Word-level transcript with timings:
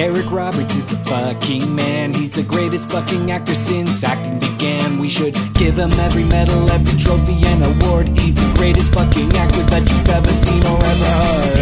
Eric 0.00 0.30
Roberts 0.30 0.76
is 0.76 0.94
a 0.94 0.96
fucking 1.04 1.74
man. 1.74 2.14
He's 2.14 2.34
the 2.34 2.42
greatest 2.42 2.88
fucking 2.90 3.30
actor 3.30 3.54
since 3.54 4.02
acting 4.02 4.38
began. 4.38 4.98
We 4.98 5.10
should 5.10 5.34
give 5.52 5.78
him 5.78 5.92
every 6.00 6.24
medal, 6.24 6.70
every 6.70 6.98
trophy, 6.98 7.36
and 7.44 7.62
award. 7.62 8.08
He's 8.18 8.34
the 8.34 8.50
greatest 8.56 8.94
fucking 8.94 9.30
actor 9.36 9.62
that 9.64 9.86
you've 9.90 10.08
ever 10.08 10.32
seen 10.32 10.64
or 10.64 10.78
ever 10.80 11.10
heard. 11.20 11.60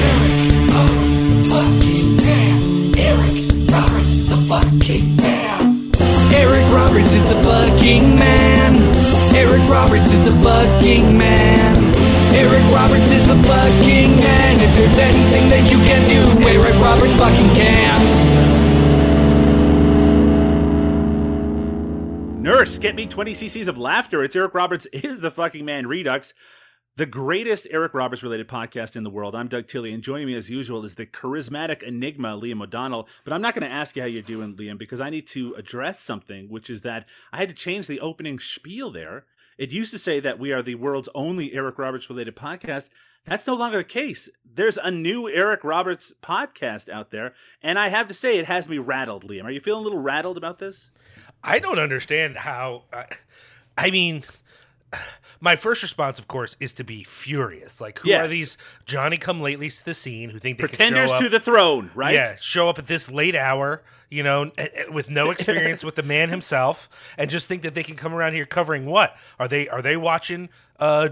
Eric 3.10 3.34
Roberts, 3.74 4.14
the 4.30 4.38
fucking 4.46 5.16
man. 5.16 5.90
Eric 6.30 6.66
Roberts 6.70 7.14
is 7.14 7.28
the 7.28 7.42
fucking 7.42 8.14
man. 8.14 8.94
Eric 9.34 9.68
Roberts 9.68 10.12
is 10.12 10.24
the 10.24 10.32
fucking 10.46 11.18
man. 11.18 11.97
Eric 12.34 12.64
Roberts 12.74 13.10
is 13.10 13.26
the 13.26 13.36
fucking 13.48 14.16
man. 14.16 14.60
If 14.60 14.76
there's 14.76 14.98
anything 14.98 15.48
that 15.48 15.70
you 15.72 15.78
can 15.88 16.04
do, 16.06 16.20
Eric 16.48 16.80
Roberts 16.82 17.14
fucking 17.16 17.54
can. 17.54 18.38
Nurse, 22.42 22.78
get 22.78 22.94
me 22.94 23.06
20 23.06 23.32
cc's 23.32 23.68
of 23.68 23.76
laughter. 23.78 24.22
It's 24.22 24.36
Eric 24.36 24.54
Roberts 24.54 24.86
is 24.92 25.20
the 25.20 25.30
fucking 25.30 25.64
man 25.64 25.86
Redux, 25.86 26.32
the 26.96 27.06
greatest 27.06 27.66
Eric 27.70 27.94
Roberts 27.94 28.22
related 28.22 28.48
podcast 28.48 28.96
in 28.96 29.04
the 29.04 29.10
world. 29.10 29.34
I'm 29.34 29.48
Doug 29.48 29.66
Tilley, 29.68 29.92
and 29.92 30.02
joining 30.02 30.26
me 30.26 30.34
as 30.34 30.48
usual 30.50 30.84
is 30.84 30.94
the 30.96 31.06
charismatic 31.06 31.82
enigma, 31.82 32.38
Liam 32.40 32.62
O'Donnell. 32.62 33.08
But 33.24 33.32
I'm 33.32 33.42
not 33.42 33.54
going 33.54 33.68
to 33.68 33.74
ask 33.74 33.96
you 33.96 34.02
how 34.02 34.08
you're 34.08 34.22
doing, 34.22 34.54
Liam, 34.56 34.78
because 34.78 35.00
I 35.00 35.10
need 35.10 35.26
to 35.28 35.54
address 35.54 36.00
something, 36.00 36.48
which 36.48 36.70
is 36.70 36.80
that 36.82 37.06
I 37.32 37.38
had 37.38 37.48
to 37.50 37.54
change 37.54 37.86
the 37.86 38.00
opening 38.00 38.38
spiel 38.38 38.90
there. 38.90 39.26
It 39.58 39.70
used 39.70 39.90
to 39.90 39.98
say 39.98 40.20
that 40.20 40.38
we 40.38 40.52
are 40.52 40.62
the 40.62 40.76
world's 40.76 41.08
only 41.14 41.52
Eric 41.52 41.78
Roberts 41.78 42.08
related 42.08 42.36
podcast. 42.36 42.88
That's 43.26 43.46
no 43.46 43.54
longer 43.54 43.78
the 43.78 43.84
case. 43.84 44.30
There's 44.54 44.78
a 44.78 44.90
new 44.90 45.28
Eric 45.28 45.64
Roberts 45.64 46.12
podcast 46.22 46.88
out 46.88 47.10
there, 47.10 47.34
and 47.62 47.78
I 47.78 47.88
have 47.88 48.08
to 48.08 48.14
say, 48.14 48.38
it 48.38 48.46
has 48.46 48.68
me 48.68 48.78
rattled, 48.78 49.28
Liam. 49.28 49.44
Are 49.44 49.50
you 49.50 49.60
feeling 49.60 49.80
a 49.80 49.84
little 49.84 50.00
rattled 50.00 50.38
about 50.38 50.58
this? 50.60 50.90
I 51.42 51.58
don't 51.58 51.78
understand 51.78 52.36
how. 52.36 52.84
I, 52.92 53.06
I 53.76 53.90
mean, 53.90 54.24
my 55.40 55.56
first 55.56 55.82
response, 55.82 56.18
of 56.18 56.28
course, 56.28 56.56
is 56.60 56.72
to 56.74 56.84
be 56.84 57.04
furious. 57.04 57.80
Like, 57.80 57.98
who 57.98 58.12
are 58.12 58.28
these 58.28 58.56
Johnny 58.86 59.16
come 59.16 59.40
latelys 59.40 59.78
to 59.78 59.84
the 59.84 59.94
scene 59.94 60.30
who 60.30 60.38
think 60.38 60.58
they 60.58 60.62
Pretenders 60.62 61.10
show 61.10 61.18
to 61.18 61.28
the 61.28 61.40
throne, 61.40 61.90
right? 61.94 62.14
Yeah, 62.14 62.36
show 62.40 62.68
up 62.68 62.78
at 62.78 62.86
this 62.86 63.10
late 63.10 63.36
hour, 63.36 63.82
you 64.10 64.22
know, 64.22 64.50
eh, 64.58 64.68
eh, 64.74 64.84
with 64.90 65.10
no 65.10 65.30
experience 65.32 65.84
with 65.84 65.94
the 65.94 66.02
man 66.02 66.28
himself, 66.28 66.88
and 67.16 67.30
just 67.30 67.48
think 67.48 67.62
that 67.62 67.74
they 67.74 67.82
can 67.82 67.94
come 67.96 68.14
around 68.14 68.34
here 68.34 68.46
covering 68.46 68.86
what? 68.86 69.16
Are 69.38 69.48
they 69.48 69.68
are 69.68 69.82
they 69.82 69.96
watching 69.96 70.48
uh 70.78 71.10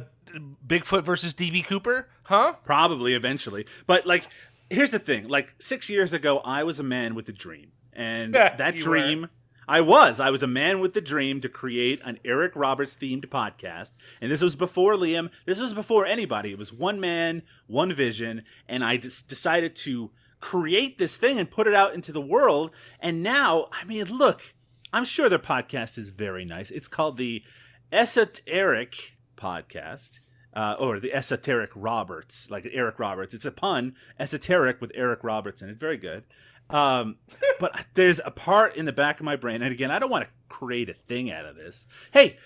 Bigfoot 0.67 1.05
versus 1.05 1.35
DB 1.35 1.65
Cooper? 1.65 2.09
Huh? 2.25 2.55
Probably 2.65 3.15
eventually. 3.15 3.67
But 3.87 4.07
like 4.07 4.27
here's 4.69 4.91
the 4.91 4.99
thing. 4.99 5.29
Like 5.29 5.55
6 5.61 5.89
years 5.89 6.13
ago 6.13 6.41
I 6.45 6.65
was 6.65 6.81
a 6.81 6.83
man 6.83 7.15
with 7.15 7.29
a 7.29 7.33
dream. 7.33 7.71
And 7.93 8.35
that 8.35 8.77
dream 8.77 9.31
I 9.69 9.81
was. 9.81 10.21
I 10.21 10.31
was 10.31 10.43
a 10.45 10.49
man 10.49 10.79
with 10.81 10.95
the 10.95 11.01
dream 11.01 11.41
to 11.41 11.49
create 11.49 12.01
an 12.05 12.21
Eric 12.25 12.53
Roberts 12.55 12.97
themed 12.97 13.27
podcast. 13.27 13.93
And 14.21 14.31
this 14.31 14.43
was 14.43 14.55
before 14.55 14.95
Liam. 14.95 15.31
This 15.45 15.59
was 15.59 15.75
before 15.75 16.07
anybody. 16.07 16.53
It 16.53 16.59
was 16.59 16.73
one 16.73 17.01
man, 17.01 17.43
one 17.67 17.93
vision, 17.93 18.45
and 18.69 18.85
I 18.85 18.97
just 18.97 19.29
decided 19.29 19.75
to 19.77 20.13
create 20.41 20.99
this 20.99 21.17
thing 21.17 21.39
and 21.39 21.51
put 21.51 21.67
it 21.67 21.75
out 21.75 21.95
into 21.95 22.13
the 22.13 22.21
world. 22.21 22.71
And 23.01 23.23
now, 23.23 23.67
I 23.73 23.85
mean, 23.85 24.05
look, 24.05 24.55
I'm 24.93 25.05
sure 25.05 25.29
their 25.29 25.39
podcast 25.39 25.99
is 25.99 26.11
very 26.11 26.45
nice. 26.45 26.71
It's 26.71 26.89
called 26.89 27.17
the 27.17 27.43
Esoteric 27.91 29.17
Podcast. 29.37 30.21
Uh, 30.55 30.75
or 30.79 30.99
the 30.99 31.13
esoteric 31.13 31.69
Roberts, 31.75 32.51
like 32.51 32.67
Eric 32.73 32.99
Roberts. 32.99 33.35
It's 33.35 33.45
a 33.45 33.51
pun, 33.51 33.95
esoteric 34.19 34.81
with 34.81 34.91
Eric 34.95 35.23
Roberts 35.23 35.61
in 35.61 35.69
it. 35.69 35.77
Very 35.77 35.99
good. 35.99 36.25
Um, 36.69 37.17
but 37.61 37.87
there's 37.95 38.21
a 38.25 38.31
part 38.31 38.77
in 38.77 38.87
the 38.87 38.93
back 38.93 39.21
of 39.21 39.25
my 39.25 39.37
brain, 39.37 39.63
and 39.63 39.73
again, 39.73 39.91
I 39.91 39.99
don't 39.99 40.11
want 40.11 40.25
to 40.25 40.31
create 40.49 40.89
a 40.89 40.95
thing 40.95 41.31
out 41.31 41.45
of 41.45 41.57
this. 41.57 41.87
Hey, 42.13 42.39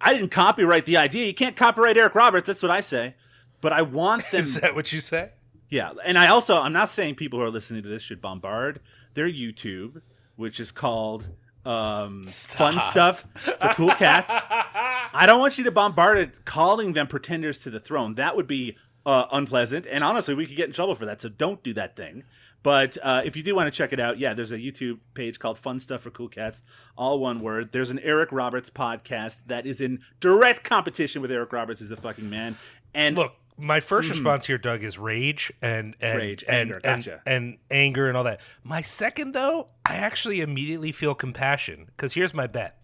I 0.00 0.12
didn't 0.12 0.30
copyright 0.30 0.84
the 0.84 0.96
idea. 0.96 1.26
You 1.26 1.34
can't 1.34 1.56
copyright 1.56 1.96
Eric 1.96 2.14
Roberts. 2.14 2.46
That's 2.46 2.62
what 2.62 2.70
I 2.70 2.80
say. 2.80 3.14
But 3.60 3.72
I 3.72 3.82
want 3.82 4.30
them. 4.30 4.42
Is 4.42 4.54
that 4.56 4.74
what 4.74 4.92
you 4.92 5.00
say? 5.00 5.30
Yeah, 5.68 5.92
and 6.04 6.18
I 6.18 6.28
also 6.28 6.56
I'm 6.56 6.72
not 6.72 6.90
saying 6.90 7.16
people 7.16 7.38
who 7.38 7.44
are 7.44 7.50
listening 7.50 7.82
to 7.82 7.88
this 7.88 8.02
should 8.02 8.20
bombard 8.20 8.80
their 9.14 9.28
YouTube, 9.28 10.02
which 10.36 10.60
is 10.60 10.70
called 10.70 11.26
um, 11.64 12.24
fun 12.24 12.78
stuff 12.78 13.26
for 13.40 13.72
cool 13.74 13.90
cats. 13.90 14.32
I 14.50 15.24
don't 15.26 15.40
want 15.40 15.58
you 15.58 15.64
to 15.64 15.72
bombard 15.72 16.18
it 16.18 16.44
calling 16.44 16.92
them 16.92 17.08
pretenders 17.08 17.58
to 17.60 17.70
the 17.70 17.80
throne. 17.80 18.14
That 18.14 18.36
would 18.36 18.46
be 18.46 18.76
uh, 19.04 19.26
unpleasant, 19.32 19.86
and 19.90 20.04
honestly, 20.04 20.34
we 20.34 20.46
could 20.46 20.56
get 20.56 20.68
in 20.68 20.72
trouble 20.72 20.94
for 20.94 21.06
that. 21.06 21.20
So 21.20 21.28
don't 21.28 21.62
do 21.62 21.74
that 21.74 21.96
thing. 21.96 22.22
But 22.66 22.98
uh, 23.00 23.22
if 23.24 23.36
you 23.36 23.44
do 23.44 23.54
want 23.54 23.72
to 23.72 23.76
check 23.76 23.92
it 23.92 24.00
out, 24.00 24.18
yeah, 24.18 24.34
there's 24.34 24.50
a 24.50 24.58
YouTube 24.58 24.98
page 25.14 25.38
called 25.38 25.56
Fun 25.56 25.78
Stuff 25.78 26.00
for 26.00 26.10
Cool 26.10 26.26
Cats, 26.26 26.64
all 26.98 27.20
one 27.20 27.38
word. 27.38 27.70
There's 27.70 27.90
an 27.90 28.00
Eric 28.00 28.32
Roberts 28.32 28.70
podcast 28.70 29.38
that 29.46 29.66
is 29.66 29.80
in 29.80 30.00
direct 30.18 30.64
competition 30.64 31.22
with 31.22 31.30
Eric 31.30 31.52
Roberts 31.52 31.80
is 31.80 31.90
the 31.90 31.96
fucking 31.96 32.28
man. 32.28 32.58
And 32.92 33.14
Look, 33.14 33.34
my 33.56 33.78
1st 33.78 34.10
response 34.10 34.46
here, 34.46 34.58
Doug, 34.58 34.82
is 34.82 34.98
rage 34.98 35.52
and, 35.62 35.94
and. 36.00 36.18
Rage, 36.18 36.42
and, 36.48 36.56
anger, 36.56 36.74
and, 36.82 36.82
gotcha. 37.04 37.22
and 37.24 37.58
anger 37.70 38.08
and 38.08 38.16
all 38.16 38.24
that. 38.24 38.40
My 38.64 38.80
second, 38.80 39.30
though, 39.30 39.68
I 39.88 39.94
actually 39.94 40.40
immediately 40.40 40.90
feel 40.90 41.14
compassion 41.14 41.84
because 41.96 42.14
here's 42.14 42.34
my 42.34 42.48
bet: 42.48 42.82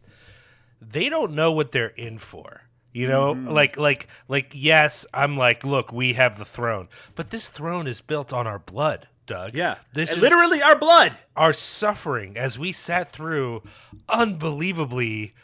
they 0.81 1.09
don't 1.09 1.32
know 1.32 1.50
what 1.50 1.72
they're 1.72 1.88
in 1.88 2.19
for. 2.19 2.62
You 2.93 3.09
know, 3.09 3.34
Mm-hmm. 3.34 3.49
like 3.49 3.76
like 3.78 4.06
like 4.28 4.53
yes, 4.54 5.06
I'm 5.12 5.37
like, 5.37 5.64
look, 5.64 5.93
we 5.93 6.12
have 6.12 6.38
the 6.38 6.44
throne, 6.44 6.88
but 7.16 7.31
this 7.31 7.49
throne 7.49 7.88
is 7.88 8.00
built 8.00 8.32
on 8.32 8.47
our 8.47 8.60
blood, 8.60 9.09
Doug. 9.32 9.54
yeah, 9.54 9.76
this 9.93 10.12
is 10.12 10.19
literally 10.19 10.62
our 10.62 10.76
blood. 10.76 11.16
our 11.37 11.53
suffering 11.53 12.37
as 12.37 12.59
we 12.59 12.72
sat 12.72 13.10
through 13.10 13.62
unbelievably 14.09 15.34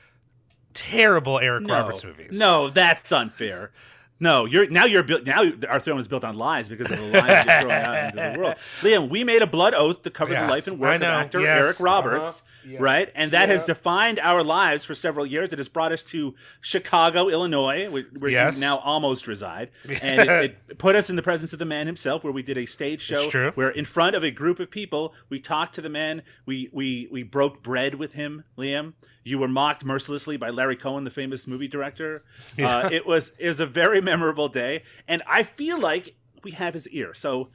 terrible 0.75 1.39
Eric 1.39 1.65
no, 1.65 1.75
Roberts 1.75 2.05
movies. 2.05 2.39
No, 2.39 2.71
that's 2.71 3.11
unfair. 3.13 3.73
No, 4.21 4.47
you're 4.47 4.69
now 4.69 4.85
you're 4.85 5.03
built 5.03 5.25
now 5.25 5.45
our 5.69 5.79
throne 5.79 5.99
is 5.99 6.09
built 6.09 6.25
on 6.25 6.37
lies 6.37 6.69
because 6.69 6.91
of 6.91 6.99
the 6.99 7.07
lies 7.07 7.47
you're 7.47 7.61
throwing 7.61 7.71
out 7.71 8.05
into 8.05 8.33
the 8.33 8.39
world. 8.39 8.55
Liam, 8.81 9.09
we 9.09 9.23
made 9.23 9.43
a 9.43 9.47
blood 9.47 9.75
oath 9.75 10.03
to 10.03 10.11
cover 10.11 10.33
Yeah, 10.33 10.47
the 10.47 10.51
life 10.51 10.67
and 10.67 10.79
work 10.79 10.97
of 10.97 11.03
actor 11.03 11.41
yes, 11.41 11.59
Eric 11.65 11.81
Roberts, 11.81 12.41
uh-huh, 12.41 12.58
yeah. 12.67 12.79
right? 12.81 13.11
And 13.15 13.33
that 13.33 13.49
has 13.49 13.65
defined 13.65 14.19
our 14.21 14.43
lives 14.43 14.85
for 14.85 14.95
several 14.95 15.27
years. 15.27 15.53
It 15.53 15.59
has 15.59 15.69
brought 15.69 15.93
us 15.93 16.03
to 16.05 16.35
Chicago, 16.61 17.29
Illinois, 17.29 17.89
where, 17.91 18.31
Yes. 18.31 18.57
you 18.57 18.61
now 18.61 18.79
almost 18.79 19.27
reside, 19.27 19.71
and 20.03 20.21
it, 20.29 20.57
it 20.69 20.79
put 20.79 20.95
us 20.97 21.11
in 21.11 21.17
the 21.17 21.23
presence 21.23 21.53
of 21.53 21.59
the 21.59 21.65
man 21.65 21.87
himself, 21.87 22.25
where 22.25 22.33
we 22.33 22.43
did 22.43 22.59
a 22.59 22.67
stage 22.67 23.01
show 23.03 23.29
where 23.55 23.71
in 23.71 23.85
front 23.85 24.17
of 24.17 24.23
a 24.25 24.31
group 24.31 24.61
of 24.61 24.71
people 24.71 25.15
we 25.29 25.41
talked 25.41 25.75
to 25.75 25.81
the 25.81 25.89
man, 25.89 26.23
we 26.47 26.69
we 26.73 27.09
we 27.11 27.23
broke 27.23 27.63
bread 27.63 27.95
with 27.95 28.13
him, 28.13 28.45
Liam. 28.57 28.95
You 29.25 29.39
were 29.39 29.49
mocked 29.49 29.85
mercilessly 29.85 30.39
by 30.39 30.49
Larry 30.51 30.77
Cohen, 30.77 31.05
the 31.05 31.11
famous 31.11 31.47
movie 31.47 31.69
director. 31.69 32.25
Uh, 32.59 32.89
it 32.91 33.07
was 33.07 33.33
it 33.39 33.49
was 33.49 33.61
a 33.61 33.67
very 33.67 34.01
memorable 34.01 34.49
day, 34.49 34.83
and 35.07 35.23
I 35.27 35.43
feel 35.43 35.79
like 35.79 36.15
we 36.43 36.53
have 36.53 36.75
his 36.75 36.89
ear. 36.89 37.15
So, 37.15 37.49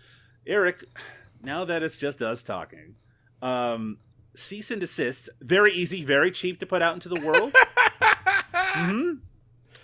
Eric, 0.45 0.83
now 1.41 1.65
that 1.65 1.83
it's 1.83 1.97
just 1.97 2.21
us 2.21 2.43
talking, 2.43 2.95
um, 3.41 3.97
cease 4.35 4.71
and 4.71 4.79
desist. 4.79 5.29
Very 5.41 5.73
easy, 5.73 6.03
very 6.03 6.31
cheap 6.31 6.59
to 6.59 6.65
put 6.65 6.81
out 6.81 6.93
into 6.93 7.09
the 7.09 7.19
world. 7.21 7.53
hmm 8.53 9.13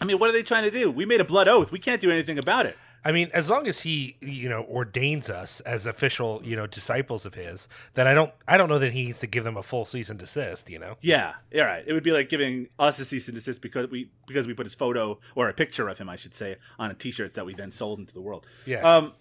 I 0.02 0.06
mean, 0.06 0.18
what 0.18 0.30
are 0.30 0.34
they 0.34 0.44
trying 0.44 0.64
to 0.64 0.72
do? 0.72 0.90
We 0.90 1.06
made 1.06 1.20
a 1.20 1.26
blood 1.26 1.48
oath. 1.50 1.72
We 1.72 1.80
can't 1.80 2.00
do 2.00 2.10
anything 2.10 2.40
about 2.40 2.66
it. 2.66 2.78
I 3.04 3.12
mean, 3.12 3.30
as 3.34 3.50
long 3.50 3.68
as 3.68 3.82
he, 3.82 4.18
you 4.22 4.50
know, 4.50 4.64
ordains 4.64 5.30
us 5.30 5.62
as 5.62 5.86
official, 5.86 6.42
you 6.44 6.56
know, 6.56 6.68
disciples 6.68 7.26
of 7.26 7.34
his, 7.34 7.70
then 7.94 8.08
I 8.08 8.14
don't, 8.14 8.32
I 8.48 8.58
don't 8.58 8.68
know 8.68 8.80
that 8.80 8.92
he 8.92 9.06
needs 9.06 9.20
to 9.20 9.28
give 9.28 9.44
them 9.46 9.56
a 9.56 9.64
full 9.64 9.86
cease 9.86 10.10
and 10.10 10.20
desist. 10.20 10.70
You 10.70 10.80
know, 10.80 10.98
Yeah, 11.02 11.34
all 11.56 11.62
right. 11.62 11.84
It 11.86 11.94
would 11.94 12.04
be 12.04 12.12
like 12.12 12.30
giving 12.30 12.68
us 12.78 13.00
a 13.00 13.06
cease 13.06 13.28
and 13.28 13.36
desist 13.36 13.62
because 13.62 13.90
we 13.90 14.10
because 14.28 14.48
we 14.48 14.54
put 14.54 14.66
his 14.66 14.74
photo 14.74 15.18
or 15.36 15.48
a 15.48 15.54
picture 15.54 15.88
of 15.88 15.98
him, 15.98 16.10
I 16.10 16.18
should 16.18 16.36
say, 16.36 16.58
on 16.78 16.92
a 16.92 16.94
T-shirt 16.94 17.34
that 17.36 17.46
we 17.46 17.54
then 17.54 17.72
sold 17.72 18.00
into 18.00 18.14
the 18.14 18.22
world. 18.22 18.46
Yeah. 18.66 18.82
Um, 18.82 19.14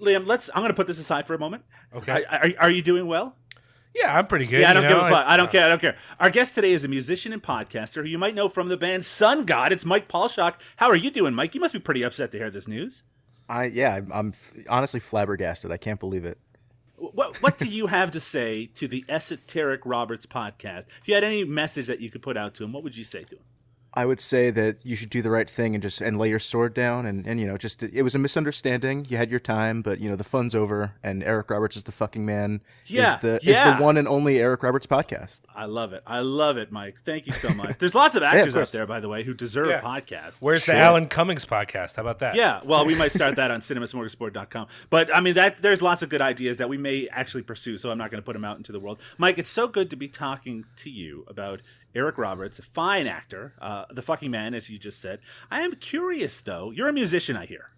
Liam, 0.00 0.26
let's. 0.26 0.48
I'm 0.54 0.60
going 0.60 0.68
to 0.68 0.74
put 0.74 0.86
this 0.86 1.00
aside 1.00 1.26
for 1.26 1.34
a 1.34 1.38
moment. 1.38 1.64
Okay. 1.94 2.24
I, 2.30 2.36
are, 2.36 2.52
are 2.60 2.70
you 2.70 2.82
doing 2.82 3.06
well? 3.06 3.34
Yeah, 3.96 4.16
I'm 4.16 4.26
pretty 4.26 4.46
good. 4.46 4.60
Yeah, 4.60 4.70
I 4.70 4.72
don't 4.74 4.82
know? 4.82 4.88
give 4.90 4.98
a 4.98 5.08
fuck. 5.08 5.26
I 5.26 5.36
don't 5.36 5.48
uh, 5.48 5.50
care. 5.50 5.64
I 5.64 5.68
don't 5.68 5.80
care. 5.80 5.96
Our 6.20 6.30
guest 6.30 6.54
today 6.54 6.72
is 6.72 6.84
a 6.84 6.88
musician 6.88 7.32
and 7.32 7.42
podcaster 7.42 8.02
who 8.02 8.08
you 8.08 8.18
might 8.18 8.34
know 8.34 8.48
from 8.48 8.68
the 8.68 8.76
band 8.76 9.04
Sun 9.04 9.44
God. 9.44 9.72
It's 9.72 9.84
Mike 9.84 10.08
Paulshock. 10.08 10.54
How 10.76 10.88
are 10.88 10.96
you 10.96 11.10
doing, 11.10 11.34
Mike? 11.34 11.54
You 11.54 11.60
must 11.60 11.72
be 11.72 11.80
pretty 11.80 12.02
upset 12.02 12.30
to 12.32 12.38
hear 12.38 12.50
this 12.50 12.68
news. 12.68 13.02
I 13.48 13.64
yeah, 13.64 13.94
I'm, 13.94 14.12
I'm 14.12 14.28
f- 14.28 14.52
honestly 14.68 15.00
flabbergasted. 15.00 15.70
I 15.70 15.76
can't 15.76 16.00
believe 16.00 16.24
it. 16.24 16.38
What 16.96 17.40
What 17.42 17.58
do 17.58 17.66
you 17.66 17.86
have 17.86 18.10
to 18.12 18.20
say 18.20 18.66
to 18.74 18.88
the 18.88 19.04
Esoteric 19.08 19.82
Roberts 19.84 20.26
podcast? 20.26 20.84
If 21.00 21.08
you 21.08 21.14
had 21.14 21.24
any 21.24 21.44
message 21.44 21.86
that 21.86 22.00
you 22.00 22.10
could 22.10 22.22
put 22.22 22.36
out 22.36 22.54
to 22.54 22.64
him, 22.64 22.72
what 22.72 22.82
would 22.82 22.96
you 22.96 23.04
say 23.04 23.24
to 23.24 23.36
him? 23.36 23.42
I 23.96 24.04
would 24.06 24.20
say 24.20 24.50
that 24.50 24.84
you 24.84 24.94
should 24.94 25.10
do 25.10 25.22
the 25.22 25.30
right 25.30 25.48
thing 25.48 25.74
and 25.74 25.82
just 25.82 26.00
and 26.00 26.18
lay 26.18 26.28
your 26.28 26.38
sword 26.38 26.74
down 26.74 27.06
and, 27.06 27.26
and 27.26 27.40
you 27.40 27.46
know 27.46 27.56
just 27.56 27.82
it 27.82 28.02
was 28.02 28.14
a 28.14 28.18
misunderstanding. 28.18 29.06
You 29.08 29.16
had 29.16 29.30
your 29.30 29.40
time, 29.40 29.82
but 29.82 29.98
you 30.00 30.10
know 30.10 30.16
the 30.16 30.24
fun's 30.24 30.54
over. 30.54 30.92
And 31.02 31.22
Eric 31.24 31.50
Roberts 31.50 31.76
is 31.76 31.84
the 31.84 31.92
fucking 31.92 32.24
man. 32.26 32.60
Yeah, 32.86 33.14
is 33.16 33.20
the 33.22 33.40
yeah. 33.42 33.72
is 33.72 33.78
the 33.78 33.82
one 33.84 33.96
and 33.96 34.06
only 34.06 34.38
Eric 34.38 34.62
Roberts 34.62 34.86
podcast. 34.86 35.40
I 35.54 35.64
love 35.64 35.92
it. 35.92 36.02
I 36.06 36.20
love 36.20 36.56
it, 36.56 36.70
Mike. 36.70 36.96
Thank 37.04 37.26
you 37.26 37.32
so 37.32 37.48
much. 37.50 37.78
There's 37.78 37.94
lots 37.94 38.14
of 38.16 38.22
actors 38.22 38.54
out 38.54 38.68
there, 38.72 38.86
by 38.86 39.00
the 39.00 39.08
way, 39.08 39.22
who 39.22 39.34
deserve 39.34 39.68
Yeah. 39.68 39.80
podcasts. 39.80 40.42
Where's 40.42 40.64
Sure. 40.64 40.74
the 40.74 40.80
Alan 40.80 41.06
Cummings 41.08 41.44
podcast? 41.46 41.96
How 41.96 42.02
about 42.02 42.18
that? 42.18 42.34
Yeah, 42.34 42.60
well, 42.64 42.84
we 42.84 42.94
might 42.94 43.12
start 43.12 43.36
that 43.36 43.50
on 43.50 43.60
cinemasmorgasbord.com. 43.60 44.66
But 44.90 45.14
I 45.14 45.20
mean, 45.20 45.34
that 45.34 45.62
there's 45.62 45.82
lots 45.82 46.02
of 46.02 46.08
good 46.08 46.20
ideas 46.20 46.58
that 46.58 46.68
we 46.68 46.76
may 46.76 47.08
actually 47.08 47.42
pursue. 47.42 47.76
So 47.78 47.90
I'm 47.90 47.98
not 47.98 48.10
going 48.10 48.20
to 48.20 48.24
put 48.24 48.34
them 48.34 48.44
out 48.44 48.56
into 48.56 48.72
the 48.72 48.80
world. 48.80 48.98
Mike, 49.18 49.38
it's 49.38 49.50
so 49.50 49.68
good 49.68 49.90
to 49.90 49.96
be 49.96 50.08
talking 50.08 50.64
to 50.78 50.90
you 50.90 51.24
about 51.28 51.62
Eric 51.96 52.18
Roberts, 52.18 52.58
a 52.58 52.62
fine 52.62 53.06
actor, 53.06 53.54
uh, 53.60 53.86
the 53.90 54.02
fucking 54.02 54.30
man, 54.30 54.54
as 54.54 54.68
you 54.68 54.78
just 54.78 55.00
said. 55.00 55.20
I 55.50 55.62
am 55.62 55.74
curious, 55.76 56.40
though. 56.40 56.70
You're 56.70 56.88
a 56.88 56.92
musician, 56.92 57.36
I 57.36 57.46
hear. 57.46 57.70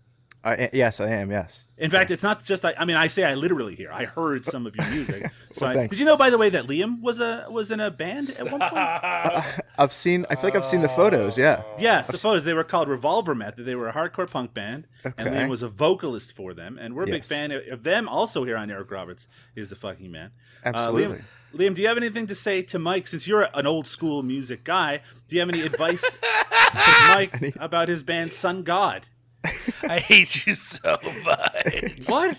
I, 0.45 0.71
yes, 0.73 1.01
I 1.01 1.09
am. 1.11 1.31
Yes. 1.31 1.67
In 1.77 1.91
fact, 1.91 2.11
it's 2.13 2.23
not 2.23 2.45
just 2.45 2.65
I, 2.65 2.73
I 2.79 2.85
mean, 2.85 2.97
I 2.97 3.09
say 3.09 3.25
I 3.25 3.35
literally 3.35 3.75
hear. 3.75 3.91
I 3.91 4.05
heard 4.05 4.45
some 4.45 4.67
of 4.67 4.77
your 4.77 4.87
music. 4.89 5.31
So 5.55 5.67
Well, 5.67 5.71
I, 5.73 5.75
thanks. 5.75 5.97
did 5.97 6.01
you 6.01 6.07
know, 6.07 6.17
by 6.17 6.29
the 6.31 6.37
way, 6.39 6.51
that 6.51 6.67
Liam 6.67 7.01
was 7.01 7.21
a 7.21 7.47
was 7.51 7.71
in 7.71 7.81
a 7.81 7.91
band 7.91 8.29
at 8.39 8.53
one 8.53 8.61
point? 8.61 9.63
I've 9.79 9.93
seen. 9.93 10.27
I 10.31 10.35
feel 10.35 10.45
like 10.45 10.57
I've 10.57 10.65
seen 10.65 10.83
the 10.83 10.89
photos. 10.91 11.39
Yeah. 11.39 11.63
yes 11.79 11.81
Yeah, 11.81 12.03
suppose 12.03 12.45
they 12.45 12.53
were 12.53 12.63
called 12.65 12.87
Revolver 12.89 13.35
Method. 13.35 13.65
They 13.65 13.75
were 13.75 13.89
a 13.89 13.93
hardcore 13.93 14.31
punk 14.31 14.53
band, 14.53 14.87
and 15.05 15.31
Liam 15.31 15.49
was 15.49 15.63
a 15.63 15.69
vocalist 15.69 16.33
for 16.33 16.53
them. 16.53 16.79
And 16.79 16.95
we're 16.95 17.05
a 17.05 17.07
big 17.07 17.25
fan 17.25 17.51
of 17.51 17.83
them. 17.83 18.09
Also, 18.09 18.45
here 18.45 18.57
on 18.59 18.71
Eric 18.71 18.91
Roberts 18.91 19.27
is 19.57 19.71
the 19.71 19.75
fucking 19.75 20.13
man. 20.13 20.31
Uh, 20.65 20.69
Absolutely. 20.69 21.17
Liam, 21.17 21.23
Liam, 21.55 21.75
do 21.75 21.81
you 21.83 21.89
have 21.89 21.97
anything 21.97 22.27
to 22.27 22.35
say 22.35 22.63
to 22.63 22.79
Mike? 22.79 23.07
Since 23.07 23.27
you're 23.27 23.49
an 23.55 23.67
old 23.67 23.87
school 23.87 24.23
music 24.23 24.65
guy, 24.65 25.01
do 25.29 25.37
you 25.37 25.41
have 25.41 25.49
any 25.49 25.63
advice 25.63 26.03
to 26.03 27.09
Mike 27.09 27.57
about 27.57 27.89
his 27.89 28.03
band 28.03 28.33
Sun 28.33 28.63
God? 28.65 29.07
I 29.83 29.99
hate 30.01 30.47
you 30.47 30.55
so 30.55 30.97
much. 31.25 32.01
What? 32.07 32.37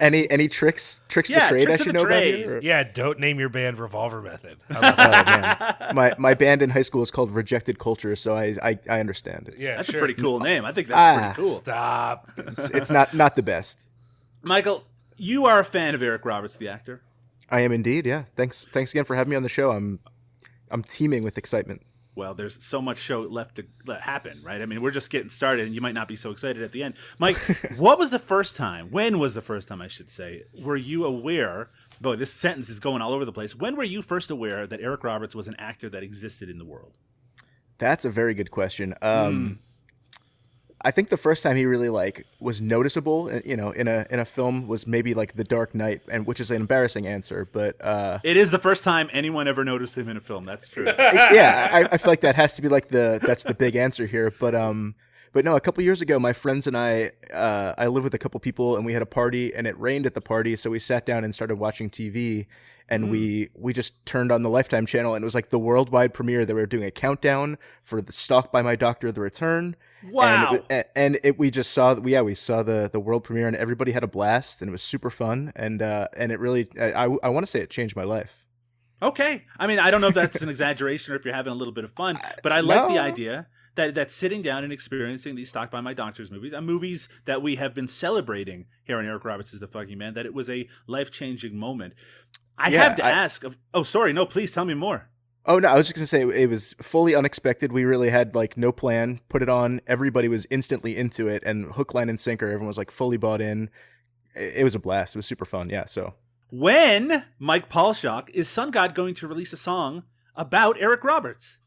Any 0.00 0.30
any 0.30 0.48
tricks 0.48 1.02
tricks 1.08 1.28
Yeah, 1.28 1.36
of 1.36 1.42
the 1.44 1.48
trade 1.50 1.64
tricks 1.66 1.80
I 1.80 1.84
should 1.84 1.92
know 1.94 2.04
trade. 2.04 2.34
about 2.44 2.48
here? 2.50 2.60
yeah, 2.62 2.82
don't 2.82 3.18
name 3.20 3.38
your 3.38 3.50
band 3.50 3.78
Revolver 3.78 4.22
Method. 4.22 4.56
How 4.70 4.78
about 4.78 4.96
that? 4.96 5.76
Oh 5.80 5.84
man, 5.84 5.94
my 5.94 6.14
my 6.16 6.34
band 6.34 6.62
in 6.62 6.70
high 6.70 6.80
school 6.82 7.02
is 7.02 7.10
called 7.10 7.30
Rejected 7.30 7.78
Culture, 7.78 8.16
so 8.16 8.34
I 8.34 8.56
I, 8.62 8.78
I 8.88 9.00
understand. 9.00 9.48
It's, 9.52 9.62
Yeah. 9.62 9.76
That's 9.76 9.90
Sure. 9.90 9.98
a 9.98 10.02
pretty 10.02 10.14
cool 10.20 10.40
name. 10.40 10.64
I 10.64 10.72
think 10.72 10.88
that's 10.88 10.98
Ah, 10.98 11.32
pretty 11.34 11.48
cool. 11.50 11.58
Stop. 11.58 12.30
it's, 12.38 12.70
it's 12.70 12.90
not 12.90 13.12
not 13.12 13.36
the 13.36 13.42
best. 13.42 13.86
Michael, 14.42 14.84
you 15.18 15.44
are 15.44 15.60
a 15.60 15.64
fan 15.64 15.94
of 15.94 16.02
Eric 16.02 16.24
Roberts, 16.24 16.56
the 16.56 16.68
actor. 16.68 17.02
I 17.50 17.60
am 17.60 17.72
indeed. 17.72 18.06
Yeah. 18.06 18.24
Thanks 18.34 18.66
thanks 18.72 18.92
again 18.92 19.04
for 19.04 19.16
having 19.16 19.30
me 19.30 19.36
on 19.36 19.42
the 19.42 19.48
show. 19.48 19.70
I'm 19.72 20.00
I'm 20.70 20.82
teeming 20.82 21.22
with 21.22 21.38
excitement. 21.38 21.82
well, 22.16 22.34
there's 22.34 22.62
so 22.64 22.80
much 22.82 22.98
show 22.98 23.20
left 23.20 23.56
to 23.56 23.66
let 23.86 24.00
happen, 24.00 24.40
right? 24.42 24.60
I 24.62 24.66
mean, 24.66 24.80
we're 24.82 24.90
just 24.90 25.10
getting 25.10 25.28
started, 25.28 25.66
and 25.66 25.74
you 25.74 25.80
might 25.80 25.94
not 25.94 26.08
be 26.08 26.16
so 26.16 26.30
excited 26.30 26.62
at 26.62 26.72
the 26.72 26.82
end. 26.82 26.94
Mike, 27.18 27.36
what 27.76 27.98
was 27.98 28.10
the 28.10 28.18
first 28.18 28.56
time? 28.56 28.90
When 28.90 29.18
was 29.18 29.34
the 29.34 29.42
first 29.42 29.68
time, 29.68 29.80
I 29.82 29.86
should 29.88 30.10
say? 30.10 30.42
Were 30.60 30.76
you 30.76 31.04
aware? 31.04 31.68
Boy, 32.00 32.16
this 32.16 32.32
sentence 32.32 32.68
is 32.68 32.80
going 32.80 33.00
all 33.02 33.12
over 33.12 33.24
the 33.24 33.32
place. 33.32 33.54
When 33.54 33.76
were 33.76 33.84
you 33.84 34.02
first 34.02 34.30
aware 34.30 34.66
that 34.66 34.80
Eric 34.80 35.04
Roberts 35.04 35.34
was 35.34 35.46
an 35.46 35.56
actor 35.58 35.88
that 35.90 36.02
existed 36.02 36.48
in 36.50 36.58
the 36.58 36.64
world? 36.64 36.98
That's 37.78 38.04
a 38.04 38.10
very 38.10 38.34
good 38.34 38.50
question. 38.50 38.94
Um, 39.02 39.60
I 40.86 40.92
think 40.92 41.08
the 41.08 41.16
first 41.16 41.42
time 41.42 41.56
he 41.56 41.66
really 41.66 41.88
like 41.88 42.24
was 42.38 42.60
noticeable, 42.60 43.28
uh, 43.32 43.40
you 43.44 43.56
know, 43.56 43.72
in 43.72 43.88
a 43.88 44.06
in 44.08 44.20
a 44.20 44.24
film 44.24 44.68
was 44.68 44.86
maybe 44.86 45.14
like 45.14 45.32
The 45.32 45.42
Dark 45.42 45.74
Knight, 45.74 46.00
and 46.08 46.28
which 46.28 46.38
is 46.38 46.52
an 46.52 46.60
embarrassing 46.60 47.08
answer, 47.08 47.48
but 47.52 47.84
uh, 47.84 48.20
It 48.22 48.36
is 48.36 48.52
the 48.52 48.60
first 48.60 48.84
time 48.84 49.10
anyone 49.12 49.48
ever 49.48 49.64
noticed 49.64 49.98
him 49.98 50.08
in 50.08 50.16
a 50.16 50.20
film. 50.20 50.44
That's 50.44 50.68
true. 50.68 50.84
yeah, 50.98 51.70
I, 51.72 51.94
I 51.94 51.96
feel 51.96 52.12
like 52.12 52.20
that 52.20 52.36
has 52.36 52.54
to 52.54 52.62
be 52.62 52.68
like 52.68 52.86
the 52.86 53.18
that's 53.20 53.42
the 53.42 53.54
big 53.54 53.74
answer 53.74 54.06
here. 54.06 54.32
But 54.38 54.54
um, 54.54 54.94
but 55.32 55.44
no, 55.44 55.56
a 55.56 55.60
couple 55.60 55.82
years 55.82 56.00
ago, 56.00 56.20
my 56.20 56.32
friends 56.32 56.68
and 56.68 56.76
I, 56.76 57.10
uh, 57.34 57.74
I 57.76 57.88
live 57.88 58.04
with 58.04 58.14
a 58.14 58.18
couple 58.18 58.38
people, 58.38 58.76
and 58.76 58.86
we 58.86 58.92
had 58.92 59.02
a 59.02 59.06
party, 59.06 59.52
and 59.52 59.66
it 59.66 59.76
rained 59.80 60.06
at 60.06 60.14
the 60.14 60.20
party, 60.20 60.54
so 60.54 60.70
we 60.70 60.78
sat 60.78 61.04
down 61.04 61.24
and 61.24 61.34
started 61.34 61.56
watching 61.56 61.90
TV, 61.90 62.46
and 62.88 63.10
we 63.10 63.48
we 63.56 63.72
just 63.72 64.06
turned 64.06 64.30
on 64.30 64.42
the 64.42 64.50
Lifetime 64.50 64.86
channel, 64.86 65.16
and 65.16 65.24
it 65.24 65.26
was 65.26 65.34
like 65.34 65.48
the 65.48 65.58
worldwide 65.58 66.14
premiere. 66.14 66.44
They 66.44 66.54
were 66.54 66.64
doing 66.64 66.84
a 66.84 66.92
countdown 66.92 67.58
for 67.82 68.00
the 68.00 68.12
Stalked 68.12 68.52
by 68.52 68.62
My 68.62 68.76
Doctor: 68.76 69.10
The 69.10 69.20
Return. 69.20 69.74
Wow. 70.04 70.50
And, 70.52 70.62
it, 70.70 70.90
and 70.94 71.18
it, 71.24 71.38
we 71.38 71.50
just 71.50 71.72
saw, 71.72 71.94
we 71.94 72.12
yeah, 72.12 72.22
we 72.22 72.34
saw 72.34 72.62
the 72.62 72.88
the 72.92 73.00
world 73.00 73.24
premiere, 73.24 73.46
and 73.48 73.56
everybody 73.56 73.92
had 73.92 74.04
a 74.04 74.06
blast, 74.08 74.60
and 74.62 74.68
it 74.68 74.72
was 74.72 74.82
super 74.82 75.10
fun, 75.10 75.52
and 75.56 75.82
uh, 75.82 76.08
and 76.16 76.32
it 76.32 76.40
really, 76.40 76.68
I, 76.80 76.92
I, 77.06 77.16
I 77.22 77.28
want 77.28 77.44
to 77.46 77.50
say 77.50 77.60
it 77.60 77.70
changed 77.70 77.96
my 77.96 78.04
life. 78.04 78.46
Okay. 79.02 79.44
I 79.58 79.66
mean, 79.66 79.78
I 79.78 79.90
don't 79.90 80.00
know 80.00 80.06
if 80.08 80.14
that's 80.14 80.40
an 80.42 80.48
exaggeration 80.48 81.12
or 81.12 81.16
if 81.16 81.24
you're 81.24 81.34
having 81.34 81.52
a 81.52 81.56
little 81.56 81.74
bit 81.74 81.84
of 81.84 81.92
fun, 81.92 82.18
but 82.42 82.52
I 82.52 82.60
like 82.60 82.88
the 82.88 82.98
idea 82.98 83.46
that 83.74 83.94
that 83.94 84.10
sitting 84.10 84.40
down 84.40 84.64
and 84.64 84.72
experiencing 84.72 85.34
these 85.34 85.50
Stalked 85.50 85.70
by 85.70 85.80
My 85.82 85.92
Doctors 85.92 86.30
movies, 86.30 86.54
uh, 86.54 86.60
movies 86.62 87.08
that 87.26 87.42
we 87.42 87.56
have 87.56 87.74
been 87.74 87.88
celebrating 87.88 88.66
here 88.84 88.98
on 88.98 89.04
Eric 89.04 89.24
Roberts 89.24 89.52
is 89.52 89.60
the 89.60 89.68
fucking 89.68 89.98
man, 89.98 90.14
that 90.14 90.24
it 90.24 90.32
was 90.32 90.48
a 90.48 90.66
life 90.86 91.10
changing 91.10 91.58
moment. 91.58 91.92
I 92.56 92.70
Yeah, 92.70 92.84
have 92.84 92.96
to 92.96 93.04
I- 93.04 93.10
ask. 93.10 93.44
Of, 93.44 93.58
oh, 93.74 93.82
sorry. 93.82 94.14
No, 94.14 94.24
please 94.24 94.50
tell 94.52 94.64
me 94.64 94.72
more. 94.74 95.10
Oh 95.48 95.58
no, 95.60 95.68
I 95.68 95.76
was 95.76 95.86
just 95.86 95.94
gonna 95.94 96.06
say 96.06 96.22
it 96.22 96.48
was 96.50 96.74
fully 96.82 97.14
unexpected. 97.14 97.70
We 97.72 97.84
really 97.84 98.10
had 98.10 98.34
like 98.34 98.56
no 98.56 98.72
plan. 98.72 99.20
Put 99.28 99.42
it 99.42 99.48
on. 99.48 99.80
Everybody 99.86 100.28
was 100.28 100.46
instantly 100.50 100.96
into 100.96 101.28
it, 101.28 101.42
and 101.46 101.72
hook, 101.72 101.94
line, 101.94 102.08
and 102.08 102.20
sinker. 102.20 102.46
Everyone 102.46 102.66
was 102.66 102.78
like 102.78 102.90
fully 102.90 103.16
bought 103.16 103.40
in. 103.40 103.70
It, 104.34 104.64
was 104.64 104.74
a 104.74 104.78
blast. 104.78 105.14
It 105.14 105.18
was 105.18 105.26
super 105.26 105.44
fun. 105.46 105.70
Yeah. 105.70 105.86
So 105.86 106.14
When 106.50 107.24
Mike 107.38 107.70
Paulshock 107.70 108.28
is 108.30 108.48
Sun 108.48 108.70
God 108.70 108.94
going 108.94 109.14
to 109.14 109.26
release 109.26 109.52
a 109.52 109.56
song 109.56 110.02
about 110.34 110.76
Eric 110.78 111.04
Roberts? 111.04 111.58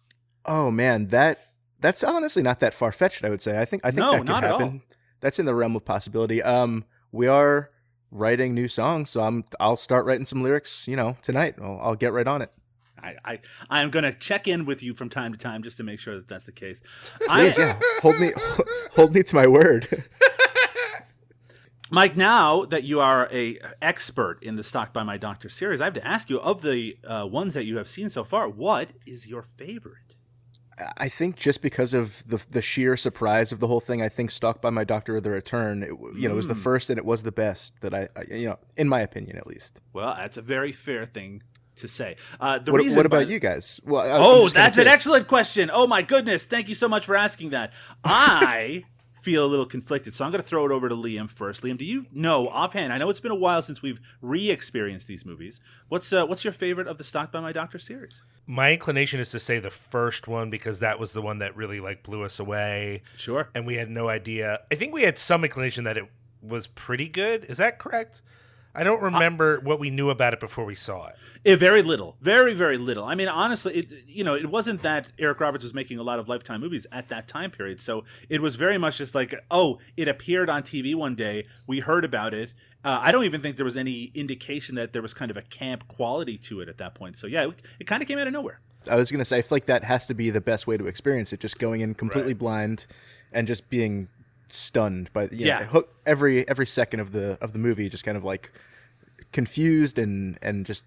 oh 0.46 0.70
man, 0.72 1.08
that 1.08 1.40
that's 1.80 2.04
honestly 2.04 2.42
not 2.44 2.60
that 2.60 2.74
far 2.74 2.92
fetched. 2.92 3.24
I 3.24 3.30
would 3.30 3.42
say. 3.42 3.60
I 3.60 3.66
think 3.66 3.86
I 3.86 3.92
think 3.92 4.00
No, 4.00 4.12
that 4.12 4.20
could 4.20 4.30
happen. 4.30 4.82
That's 5.22 5.40
in 5.40 5.46
the 5.46 5.56
realm 5.56 5.76
of 5.76 5.86
possibility. 5.86 6.42
Um, 6.44 6.86
we 7.12 7.28
are 7.28 7.72
writing 8.12 8.54
new 8.54 8.68
songs, 8.68 9.10
so 9.10 9.22
I'm 9.22 9.46
I'll 9.60 9.76
start 9.78 10.06
writing 10.06 10.26
some 10.26 10.44
lyrics. 10.44 10.88
You 10.88 10.96
know, 10.98 11.18
tonight. 11.22 11.56
I'll, 11.62 11.80
I'll 11.82 11.96
get 11.96 12.12
right 12.14 12.28
on 12.28 12.42
it. 12.42 12.52
I, 13.04 13.40
I, 13.70 13.82
am 13.82 13.90
going 13.90 14.04
to 14.04 14.14
check 14.14 14.48
in 14.48 14.66
with 14.66 14.84
you 14.84 14.94
from 14.94 15.10
time 15.10 15.32
to 15.32 15.38
time 15.38 15.64
just 15.64 15.78
to 15.78 15.84
make 15.84 16.00
sure 16.00 16.16
that 16.16 16.28
that's 16.28 16.46
the 16.46 16.52
case. 16.52 16.82
Please, 17.18 17.58
I, 17.58 17.62
yeah. 17.62 17.80
Hold 18.02 18.20
me, 18.20 18.32
hold 18.96 19.14
me 19.14 19.24
to 19.24 19.36
my 19.36 19.48
word. 19.48 20.06
Mike, 21.92 22.16
now 22.16 22.66
that 22.66 22.84
you 22.84 23.00
are 23.00 23.28
a 23.32 23.58
expert 23.82 24.44
in 24.44 24.56
the 24.56 24.64
Stalked 24.64 24.94
by 24.94 25.02
My 25.02 25.18
Doctor 25.18 25.50
series, 25.50 25.82
I 25.82 25.86
have 25.86 25.96
to 25.96 26.06
ask 26.06 26.30
you 26.30 26.40
of 26.40 26.62
the 26.62 26.98
uh, 27.04 27.26
ones 27.26 27.56
that 27.56 27.66
you 27.66 27.78
have 27.78 27.90
seen 27.90 28.10
so 28.10 28.24
far, 28.24 28.48
what 28.48 28.94
is 29.08 29.26
your 29.26 29.42
favorite? 29.42 30.10
I 30.98 31.10
think 31.10 31.36
just 31.36 31.62
because 31.62 31.94
of 31.94 32.24
the 32.26 32.42
the 32.50 32.62
sheer 32.62 32.96
surprise 32.96 33.52
of 33.52 33.60
the 33.60 33.68
whole 33.68 33.82
thing, 33.82 34.02
I 34.02 34.10
think 34.10 34.32
Stalked 34.32 34.62
by 34.62 34.70
My 34.70 34.84
Doctor: 34.84 35.18
or 35.18 35.22
The 35.22 35.32
Return," 35.32 35.84
it, 35.84 35.90
you 36.16 36.30
know, 36.30 36.36
was 36.36 36.48
the 36.48 36.54
Mm. 36.54 36.64
first 36.64 36.90
and 36.90 36.98
it 36.98 37.06
was 37.06 37.24
the 37.24 37.32
best 37.32 37.74
that 37.82 37.94
I, 37.94 38.08
I, 38.16 38.24
you 38.34 38.48
know, 38.48 38.60
in 38.78 38.88
my 38.88 39.02
opinion 39.02 39.38
at 39.38 39.48
least. 39.48 39.82
Well, 39.94 40.16
that's 40.18 40.38
a 40.38 40.42
very 40.42 40.72
fair 40.72 41.06
thing 41.06 41.44
to 41.80 41.88
say. 41.88 42.16
Uh, 42.40 42.60
the 42.60 42.72
What, 42.72 42.80
reason 42.82 42.96
what 42.98 43.06
about 43.06 43.26
why- 43.26 43.32
you 43.32 43.40
guys? 43.40 43.80
Well, 43.84 44.02
I- 44.02 44.18
Oh, 44.18 44.48
that's 44.50 44.78
an 44.78 44.88
excellent 44.88 45.28
question. 45.28 45.70
Oh 45.74 45.88
my 45.88 46.02
goodness, 46.02 46.44
thank 46.46 46.70
you 46.70 46.76
so 46.76 46.88
much 46.88 47.06
for 47.06 47.16
asking 47.16 47.50
that. 47.52 47.74
I 48.04 48.86
feel 49.22 49.46
a 49.46 49.48
little 49.48 49.66
conflicted, 49.66 50.14
so 50.14 50.24
I'm 50.24 50.32
going 50.32 50.42
to 50.42 50.48
throw 50.48 50.66
it 50.66 50.72
over 50.72 50.88
to 50.88 50.96
Liam 50.96 51.30
first. 51.30 51.62
Liam, 51.62 51.78
do 51.78 51.84
you 51.86 52.06
know 52.12 52.48
offhand? 52.48 52.94
I 52.94 52.98
know 52.98 53.10
it's 53.10 53.20
been 53.20 53.32
a 53.32 53.36
while 53.36 53.62
since 53.62 53.82
we've 53.82 54.00
re-experienced 54.22 55.08
these 55.08 55.26
movies. 55.26 55.60
What's 55.90 56.12
uh, 56.14 56.26
what's 56.26 56.44
your 56.46 56.54
favorite 56.54 56.88
of 56.88 56.98
the 56.98 57.04
Stalked 57.04 57.34
by 57.34 57.42
My 57.42 57.52
Doctor 57.52 57.78
series? 57.80 58.22
My 58.48 58.72
inclination 58.74 59.20
is 59.20 59.30
to 59.32 59.40
say 59.40 59.60
the 59.60 59.70
first 59.70 60.28
one 60.28 60.50
because 60.50 60.80
that 60.80 61.00
was 61.00 61.14
the 61.14 61.22
one 61.22 61.40
that 61.40 61.56
really 61.56 61.80
like 61.80 62.02
blew 62.04 62.24
us 62.24 62.40
away, 62.40 63.04
Sure. 63.16 63.50
and 63.54 63.68
we 63.68 63.76
had 63.76 63.90
no 63.90 64.10
idea. 64.10 64.62
I 64.72 64.76
think 64.76 64.94
we 64.94 65.04
had 65.04 65.18
some 65.18 65.44
inclination 65.44 65.84
that 65.84 65.98
it 65.98 66.06
was 66.42 66.66
pretty 66.68 67.08
good. 67.10 67.46
Is 67.46 67.58
that 67.58 67.78
correct? 67.78 68.22
I 68.76 68.84
don't 68.84 69.02
remember 69.02 69.60
what 69.62 69.80
we 69.80 69.90
knew 69.90 70.10
about 70.10 70.34
it 70.34 70.40
before 70.40 70.64
we 70.66 70.76
saw 70.76 71.08
it. 71.08 71.16
Eh, 71.46 71.56
very 71.56 71.82
little, 71.82 72.16
very 72.22 72.54
very 72.54 72.78
little. 72.78 73.04
I 73.06 73.16
mean, 73.16 73.28
honestly, 73.28 73.74
it 73.76 73.88
you 74.08 74.24
know, 74.24 74.36
it 74.36 74.46
wasn't 74.50 74.82
that 74.84 75.08
Eric 75.18 75.40
Roberts 75.40 75.64
was 75.64 75.74
making 75.74 75.98
a 75.98 76.04
lot 76.04 76.20
of 76.20 76.30
Lifetime 76.30 76.62
movies 76.62 76.86
at 76.92 77.10
that 77.10 77.28
time 77.28 77.50
period. 77.52 77.82
So 77.82 78.04
it 78.30 78.42
was 78.42 78.56
very 78.56 78.78
much 78.78 78.98
just 78.98 79.16
like, 79.16 79.34
oh, 79.50 79.80
it 79.98 80.08
appeared 80.08 80.50
on 80.50 80.64
TV 80.64 80.94
one 80.96 81.16
day. 81.16 81.46
We 81.66 81.80
heard 81.80 82.06
about 82.06 82.34
it. 82.34 82.54
Uh, 82.84 83.00
I 83.02 83.12
don't 83.12 83.26
even 83.26 83.42
think 83.42 83.56
there 83.58 83.66
was 83.66 83.76
any 83.76 84.12
indication 84.14 84.76
that 84.76 84.94
there 84.94 85.02
was 85.02 85.14
kind 85.14 85.32
of 85.32 85.38
a 85.38 85.42
camp 85.42 85.88
quality 85.88 86.38
to 86.38 86.62
it 86.62 86.70
at 86.70 86.78
that 86.78 86.96
point. 86.96 87.18
So 87.18 87.28
yeah, 87.28 87.48
it, 87.48 87.62
it 87.80 87.88
kind 87.88 88.02
of 88.02 88.08
came 88.08 88.20
out 88.20 88.28
of 88.28 88.34
nowhere. 88.34 88.60
I 88.90 88.96
was 88.96 89.12
gonna 89.12 89.26
say 89.26 89.40
I 89.40 89.42
feel 89.42 89.56
like 89.56 89.66
that 89.66 89.84
has 89.84 90.06
to 90.08 90.14
be 90.14 90.30
the 90.30 90.40
best 90.42 90.68
way 90.68 90.78
to 90.78 90.88
experience 90.88 91.34
it. 91.34 91.40
Just 91.40 91.58
going 91.60 91.82
in 91.82 91.96
completely 91.96 92.34
Right. 92.34 92.40
blind 92.40 92.86
and 93.34 93.48
just 93.48 93.70
being 93.70 94.08
stunned 94.50 95.12
by 95.14 95.24
you 95.26 95.46
Yeah. 95.48 95.60
know, 95.60 95.66
hook 95.66 95.96
every 96.06 96.48
every 96.48 96.68
second 96.68 97.00
of 97.00 97.12
the 97.12 97.38
of 97.42 97.54
the 97.54 97.60
movie, 97.60 97.90
just 97.90 98.04
kind 98.04 98.18
of 98.18 98.24
like 98.24 98.52
confused 99.32 99.98
and 100.00 100.38
and 100.42 100.66
just 100.66 100.84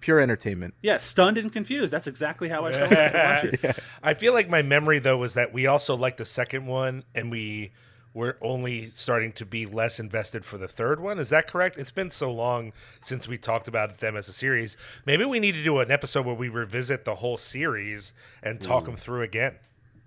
pure 0.00 0.20
entertainment. 0.20 0.74
Yeah, 0.82 0.98
stunned 0.98 1.38
and 1.38 1.52
confused. 1.52 1.92
That's 1.92 2.06
exactly 2.06 2.48
how 2.48 2.66
I 2.66 2.72
felt. 2.72 2.90
when 2.90 2.98
I 2.98 3.34
watched 3.42 3.64
it. 3.64 3.78
I 4.02 4.14
feel 4.14 4.32
like 4.32 4.48
my 4.48 4.62
memory 4.62 4.98
though 4.98 5.16
was 5.18 5.34
that 5.34 5.52
we 5.52 5.66
also 5.66 5.96
liked 5.96 6.18
the 6.18 6.24
second 6.24 6.66
one, 6.66 7.04
and 7.14 7.30
we 7.30 7.72
were 8.14 8.36
only 8.42 8.86
starting 8.88 9.32
to 9.32 9.46
be 9.46 9.64
less 9.64 9.98
invested 9.98 10.44
for 10.44 10.58
the 10.58 10.68
third 10.68 11.00
one. 11.00 11.18
Is 11.18 11.30
that 11.30 11.46
correct? 11.48 11.78
It's 11.78 11.90
been 11.90 12.10
so 12.10 12.30
long 12.30 12.74
since 13.00 13.26
we 13.26 13.38
talked 13.38 13.66
about 13.68 14.00
them 14.00 14.18
as 14.18 14.28
a 14.28 14.34
series. 14.34 14.76
Maybe 15.06 15.24
we 15.24 15.40
need 15.40 15.54
to 15.54 15.64
do 15.64 15.78
an 15.78 15.90
episode 15.90 16.26
where 16.26 16.34
we 16.34 16.50
revisit 16.50 17.06
the 17.06 17.14
whole 17.16 17.38
series 17.38 18.12
and 18.42 18.60
talk 18.60 18.84
them 18.84 18.96
through 18.96 19.22
again. 19.22 19.54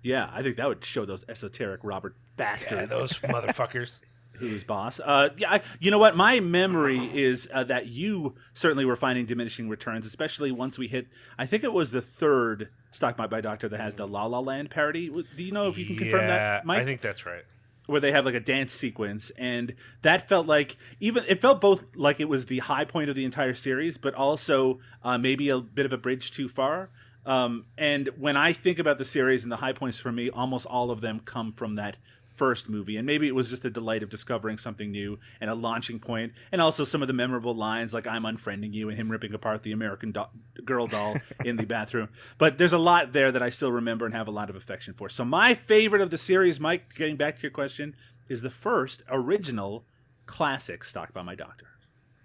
Yeah, 0.02 0.30
I 0.32 0.40
think 0.44 0.56
that 0.56 0.68
would 0.68 0.84
show 0.84 1.04
those 1.04 1.24
esoteric 1.28 1.80
Robert 1.82 2.14
bastards. 2.36 2.80
Yeah, 2.80 2.86
those 2.86 3.12
motherfuckers. 3.20 4.00
who's 4.38 4.64
boss. 4.64 5.00
Uh, 5.02 5.30
yeah, 5.36 5.54
I, 5.54 5.60
you 5.80 5.90
know 5.90 5.98
what? 5.98 6.16
My 6.16 6.40
memory 6.40 7.10
is 7.14 7.48
uh, 7.52 7.64
that 7.64 7.86
you 7.86 8.34
certainly 8.54 8.84
were 8.84 8.96
finding 8.96 9.26
diminishing 9.26 9.68
returns, 9.68 10.06
especially 10.06 10.52
once 10.52 10.78
we 10.78 10.88
hit. 10.88 11.08
I 11.38 11.46
think 11.46 11.64
it 11.64 11.72
was 11.72 11.90
the 11.90 12.02
third 12.02 12.68
Stalked 12.90 13.18
by 13.30 13.40
Doctor 13.40 13.68
that 13.68 13.80
has 13.80 13.94
the 13.94 14.06
La 14.06 14.24
La 14.26 14.38
Land 14.38 14.70
parody. 14.70 15.08
Do 15.08 15.42
you 15.42 15.52
know 15.52 15.68
if 15.68 15.76
you 15.76 15.84
can 15.84 15.96
confirm 15.96 16.22
yeah, 16.22 16.28
that, 16.28 16.64
Mike? 16.64 16.80
I 16.80 16.84
think 16.84 17.00
that's 17.00 17.26
right. 17.26 17.44
Where 17.86 18.00
they 18.00 18.10
have 18.10 18.24
like 18.24 18.34
a 18.34 18.40
dance 18.40 18.72
sequence, 18.72 19.30
and 19.36 19.74
that 20.02 20.28
felt 20.28 20.46
like 20.46 20.76
even 20.98 21.24
it 21.28 21.40
felt 21.40 21.60
both 21.60 21.84
like 21.94 22.18
it 22.18 22.28
was 22.28 22.46
the 22.46 22.58
high 22.58 22.84
point 22.84 23.10
of 23.10 23.14
the 23.14 23.24
entire 23.24 23.54
series, 23.54 23.96
but 23.96 24.14
also 24.14 24.80
uh, 25.04 25.18
maybe 25.18 25.50
a 25.50 25.60
bit 25.60 25.86
of 25.86 25.92
a 25.92 25.98
bridge 25.98 26.32
too 26.32 26.48
far. 26.48 26.90
Um, 27.24 27.66
and 27.76 28.08
when 28.18 28.36
I 28.36 28.52
think 28.52 28.78
about 28.78 28.98
the 28.98 29.04
series 29.04 29.42
and 29.42 29.52
the 29.52 29.56
high 29.56 29.72
points 29.72 29.98
for 29.98 30.10
me, 30.10 30.30
almost 30.30 30.66
all 30.66 30.90
of 30.90 31.00
them 31.00 31.20
come 31.24 31.52
from 31.52 31.74
that 31.76 31.96
first 32.36 32.68
movie 32.68 32.96
and 32.96 33.06
maybe 33.06 33.26
it 33.26 33.34
was 33.34 33.50
just 33.50 33.62
the 33.62 33.70
delight 33.70 34.02
of 34.02 34.10
discovering 34.10 34.58
something 34.58 34.90
new 34.90 35.18
and 35.40 35.50
a 35.50 35.54
launching 35.54 35.98
point 35.98 36.32
and 36.52 36.60
also 36.60 36.84
some 36.84 37.02
of 37.02 37.08
the 37.08 37.14
memorable 37.14 37.54
lines 37.54 37.94
like 37.94 38.06
i'm 38.06 38.24
unfriending 38.24 38.72
you 38.72 38.88
and 38.88 38.98
him 38.98 39.10
ripping 39.10 39.34
apart 39.34 39.62
the 39.62 39.72
american 39.72 40.12
do- 40.12 40.62
girl 40.64 40.86
doll 40.86 41.16
in 41.44 41.56
the 41.56 41.66
bathroom. 41.66 42.08
But 42.38 42.58
there's 42.58 42.72
a 42.72 42.78
lot 42.78 43.12
there 43.12 43.32
that 43.32 43.42
i 43.42 43.48
still 43.50 43.72
remember 43.72 44.04
and 44.04 44.14
have 44.14 44.28
a 44.28 44.32
lot 44.32 44.50
of 44.50 44.56
affection 44.56 44.94
for. 44.94 45.08
So 45.08 45.24
my 45.24 45.54
favorite 45.54 46.02
of 46.02 46.10
the 46.10 46.18
series 46.18 46.60
mike 46.60 46.94
getting 46.94 47.16
back 47.16 47.36
to 47.36 47.42
your 47.42 47.50
question 47.50 47.94
is 48.28 48.42
the 48.42 48.50
first 48.50 49.02
original 49.08 49.84
classic 50.26 50.84
Stalked 50.84 51.14
by 51.14 51.22
My 51.22 51.34
Doctor. 51.34 51.66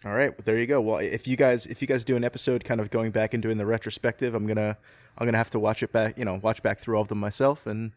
All 0.04 0.14
right, 0.14 0.32
well, 0.32 0.44
there 0.44 0.58
you 0.58 0.66
go. 0.66 0.82
Well, 0.82 0.98
if 0.98 1.28
you 1.28 1.38
guys 1.38 1.68
if 1.68 1.82
you 1.82 1.88
guys 1.88 2.04
do 2.04 2.16
an 2.16 2.24
episode 2.24 2.64
kind 2.64 2.82
of 2.82 2.90
going 2.90 3.12
back 3.12 3.34
and 3.36 3.44
doing 3.44 3.58
the 3.58 3.68
retrospective, 3.68 4.34
I'm 4.34 4.48
gonna 4.48 4.78
I'm 5.18 5.28
gonna 5.28 5.38
have 5.38 5.52
to 5.52 5.60
watch 5.60 5.84
it 5.84 5.92
back, 5.92 6.18
you 6.18 6.26
know, 6.26 6.40
watch 6.42 6.64
back 6.64 6.80
through 6.80 6.96
all 6.96 7.04
of 7.04 7.08
them 7.08 7.20
myself 7.20 7.68
and 7.68 7.92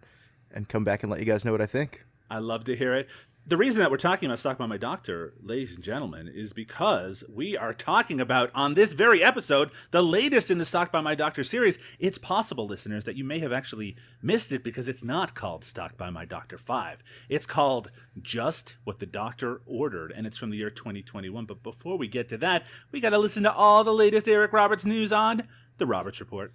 and 0.54 0.68
come 0.68 0.84
back 0.84 1.02
and 1.02 1.10
let 1.10 1.20
you 1.20 1.26
guys 1.26 1.44
know 1.44 1.52
what 1.52 1.60
I 1.60 1.66
think. 1.66 2.04
I 2.30 2.38
love 2.38 2.64
to 2.64 2.76
hear 2.76 2.94
it. 2.94 3.08
The 3.46 3.58
reason 3.58 3.80
that 3.80 3.90
we're 3.90 3.98
talking 3.98 4.26
about 4.26 4.38
Stalked 4.38 4.58
by 4.58 4.64
My 4.64 4.78
Doctor, 4.78 5.34
ladies 5.42 5.74
and 5.74 5.84
gentlemen, 5.84 6.32
is 6.34 6.54
because 6.54 7.24
we 7.28 7.58
are 7.58 7.74
talking 7.74 8.18
about, 8.18 8.50
on 8.54 8.72
this 8.72 8.94
very 8.94 9.22
episode, 9.22 9.70
the 9.90 10.02
latest 10.02 10.50
in 10.50 10.56
the 10.56 10.64
Stalked 10.64 10.92
by 10.92 11.02
My 11.02 11.14
Doctor 11.14 11.44
series. 11.44 11.78
It's 11.98 12.16
possible, 12.16 12.66
listeners, 12.66 13.04
that 13.04 13.16
you 13.16 13.24
may 13.24 13.40
have 13.40 13.52
actually 13.52 13.96
missed 14.22 14.50
it 14.50 14.64
because 14.64 14.88
it's 14.88 15.04
not 15.04 15.34
called 15.34 15.62
Stalked 15.62 15.98
by 15.98 16.08
My 16.08 16.24
Doctor 16.24 16.56
5. 16.56 17.04
It's 17.28 17.44
called 17.44 17.90
Just 18.22 18.76
What 18.84 18.98
the 18.98 19.04
Doctor 19.04 19.60
Ordered, 19.66 20.10
and 20.16 20.26
it's 20.26 20.38
from 20.38 20.48
the 20.48 20.56
year 20.56 20.70
2021. 20.70 21.44
But 21.44 21.62
before 21.62 21.98
we 21.98 22.08
get 22.08 22.30
to 22.30 22.38
that, 22.38 22.62
we 22.92 23.00
got 23.00 23.10
to 23.10 23.18
listen 23.18 23.42
to 23.42 23.52
all 23.52 23.84
the 23.84 23.92
latest 23.92 24.26
Eric 24.26 24.54
Roberts 24.54 24.86
news 24.86 25.12
on 25.12 25.46
The 25.76 25.86
Roberts 25.86 26.18
Report. 26.18 26.54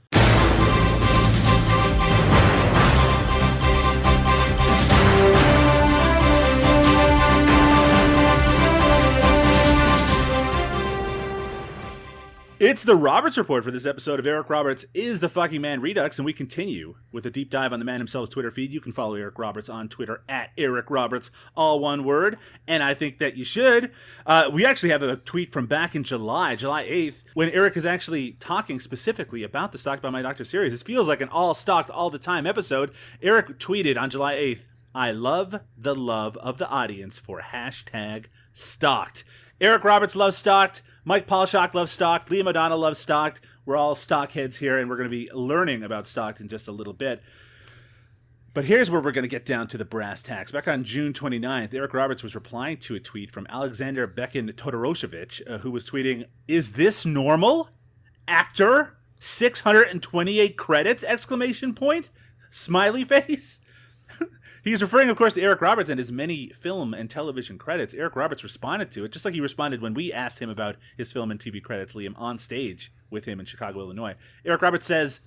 It's 12.59 12.83
the 12.83 12.97
Roberts 12.97 13.37
Report 13.37 13.63
for 13.63 13.71
this 13.71 13.85
episode 13.85 14.19
of 14.19 14.27
Eric 14.27 14.49
Roberts 14.49 14.83
is 14.93 15.21
the 15.21 15.29
fucking 15.29 15.61
man 15.61 15.79
Redux, 15.79 16.19
and 16.19 16.25
we 16.25 16.33
continue 16.33 16.95
with 17.09 17.25
a 17.25 17.29
deep 17.29 17.49
dive 17.49 17.71
on 17.71 17.79
the 17.79 17.85
man 17.85 18.01
himself's 18.01 18.31
Twitter 18.31 18.51
feed. 18.51 18.73
You 18.73 18.81
can 18.81 18.91
follow 18.91 19.15
Eric 19.15 19.39
Roberts 19.39 19.69
on 19.69 19.87
Twitter 19.87 20.23
at 20.27 20.49
Eric 20.57 20.89
Roberts, 20.89 21.31
all 21.55 21.79
one 21.79 22.03
word, 22.03 22.37
and 22.67 22.83
I 22.83 22.95
think 22.95 23.19
that 23.19 23.37
you 23.37 23.45
should. 23.45 23.93
Uh, 24.25 24.49
we 24.51 24.65
actually 24.65 24.89
have 24.89 25.01
a 25.01 25.15
tweet 25.15 25.53
from 25.53 25.67
back 25.67 25.95
in 25.95 26.03
July, 26.03 26.57
July 26.57 26.83
8th, 26.83 27.13
when 27.33 27.47
Eric 27.51 27.77
is 27.77 27.85
actually 27.85 28.31
talking 28.41 28.81
specifically 28.81 29.41
about 29.41 29.71
the 29.71 29.77
Stalked 29.77 30.01
by 30.01 30.09
My 30.09 30.21
Doctor 30.21 30.43
series. 30.43 30.73
It 30.73 30.85
feels 30.85 31.07
like 31.07 31.21
an 31.21 31.29
all 31.29 31.53
stalked 31.53 31.89
all 31.89 32.09
the 32.09 32.19
time 32.19 32.45
episode. 32.45 32.91
Eric 33.21 33.57
tweeted 33.59 33.97
on 33.97 34.09
July 34.09 34.35
8th, 34.35 34.61
I 34.93 35.11
love 35.11 35.61
the 35.77 35.95
love 35.95 36.35
of 36.35 36.57
the 36.57 36.67
audience 36.67 37.17
for 37.17 37.39
hashtag 37.39 38.25
Stalked. 38.51 39.23
Eric 39.61 39.85
Roberts 39.85 40.17
loves 40.17 40.35
Stalked. 40.35 40.81
Mike 41.05 41.27
Paulshock 41.27 41.73
loves 41.73 41.91
stock. 41.91 42.29
Liam 42.29 42.47
O'Donnell 42.47 42.79
loves 42.79 42.99
stock. 42.99 43.41
We're 43.65 43.77
all 43.77 43.95
stock 43.95 44.31
heads 44.31 44.57
here, 44.57 44.77
and 44.77 44.89
we're 44.89 44.97
going 44.97 45.09
to 45.09 45.15
be 45.15 45.29
learning 45.31 45.83
about 45.83 46.07
Stalked 46.07 46.39
in 46.39 46.47
just 46.47 46.67
a 46.67 46.71
little 46.71 46.93
bit. 46.93 47.21
But 48.53 48.65
here's 48.65 48.89
where 48.89 48.99
we're 48.99 49.11
going 49.11 49.23
to 49.23 49.29
get 49.29 49.45
down 49.45 49.67
to 49.67 49.77
the 49.77 49.85
brass 49.85 50.23
tacks. 50.23 50.51
Back 50.51 50.67
on 50.67 50.83
June 50.83 51.13
29th, 51.13 51.73
Eric 51.73 51.93
Roberts 51.93 52.23
was 52.23 52.33
replying 52.35 52.77
to 52.77 52.95
a 52.95 52.99
tweet 52.99 53.31
from 53.31 53.45
Alexander 53.47 54.07
Bekin 54.07 54.47
Todoroshevich, 54.53 55.41
uh, 55.47 55.57
who 55.59 55.71
was 55.71 55.87
tweeting, 55.87 56.25
Is 56.47 56.71
this 56.71 57.05
normal? 57.05 57.69
Actor? 58.27 58.97
628 59.19 60.57
credits? 60.57 61.03
Exclamation 61.03 61.75
point? 61.75 62.09
Smiley 62.49 63.03
face? 63.05 63.61
He's 64.63 64.81
referring, 64.81 65.09
of 65.09 65.17
course, 65.17 65.33
to 65.33 65.41
Eric 65.41 65.61
Roberts 65.61 65.89
and 65.89 65.99
his 65.99 66.11
many 66.11 66.49
film 66.49 66.93
and 66.93 67.09
television 67.09 67.57
credits. 67.57 67.93
Eric 67.93 68.15
Roberts 68.15 68.43
responded 68.43 68.91
to 68.91 69.05
it, 69.05 69.11
just 69.11 69.25
like 69.25 69.33
he 69.33 69.41
responded 69.41 69.81
when 69.81 69.93
we 69.93 70.11
asked 70.11 70.39
him 70.39 70.49
about 70.49 70.75
his 70.97 71.11
film 71.11 71.31
and 71.31 71.39
TV 71.39 71.61
credits, 71.61 71.93
Liam, 71.93 72.13
on 72.17 72.37
stage 72.37 72.91
with 73.09 73.25
him 73.25 73.39
in 73.39 73.45
Chicago, 73.45 73.79
Illinois. 73.79 74.15
Eric 74.45 74.61
Roberts 74.61 74.85
says, 74.85 75.21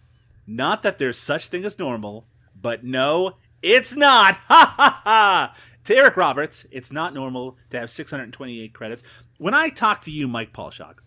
Not 0.47 0.83
that 0.83 0.99
there's 0.99 1.19
such 1.19 1.49
thing 1.49 1.65
as 1.65 1.79
normal, 1.79 2.27
but 2.61 2.85
no, 2.85 3.37
it's 3.63 3.95
not. 3.95 4.37
Ha 4.49 4.75
ha 4.77 5.01
ha. 5.05 5.57
To 5.85 5.97
Eric 5.97 6.17
Roberts, 6.17 6.65
it's 6.71 6.93
not 6.93 7.13
normal 7.13 7.57
to 7.71 7.81
have 7.81 7.91
628 7.91 8.73
credits. 8.73 9.03
When 9.39 9.55
I 9.55 9.69
talk 9.69 10.03
to 10.03 10.13
you, 10.13 10.29
Mike 10.29 10.53
Paulshock, 10.53 10.99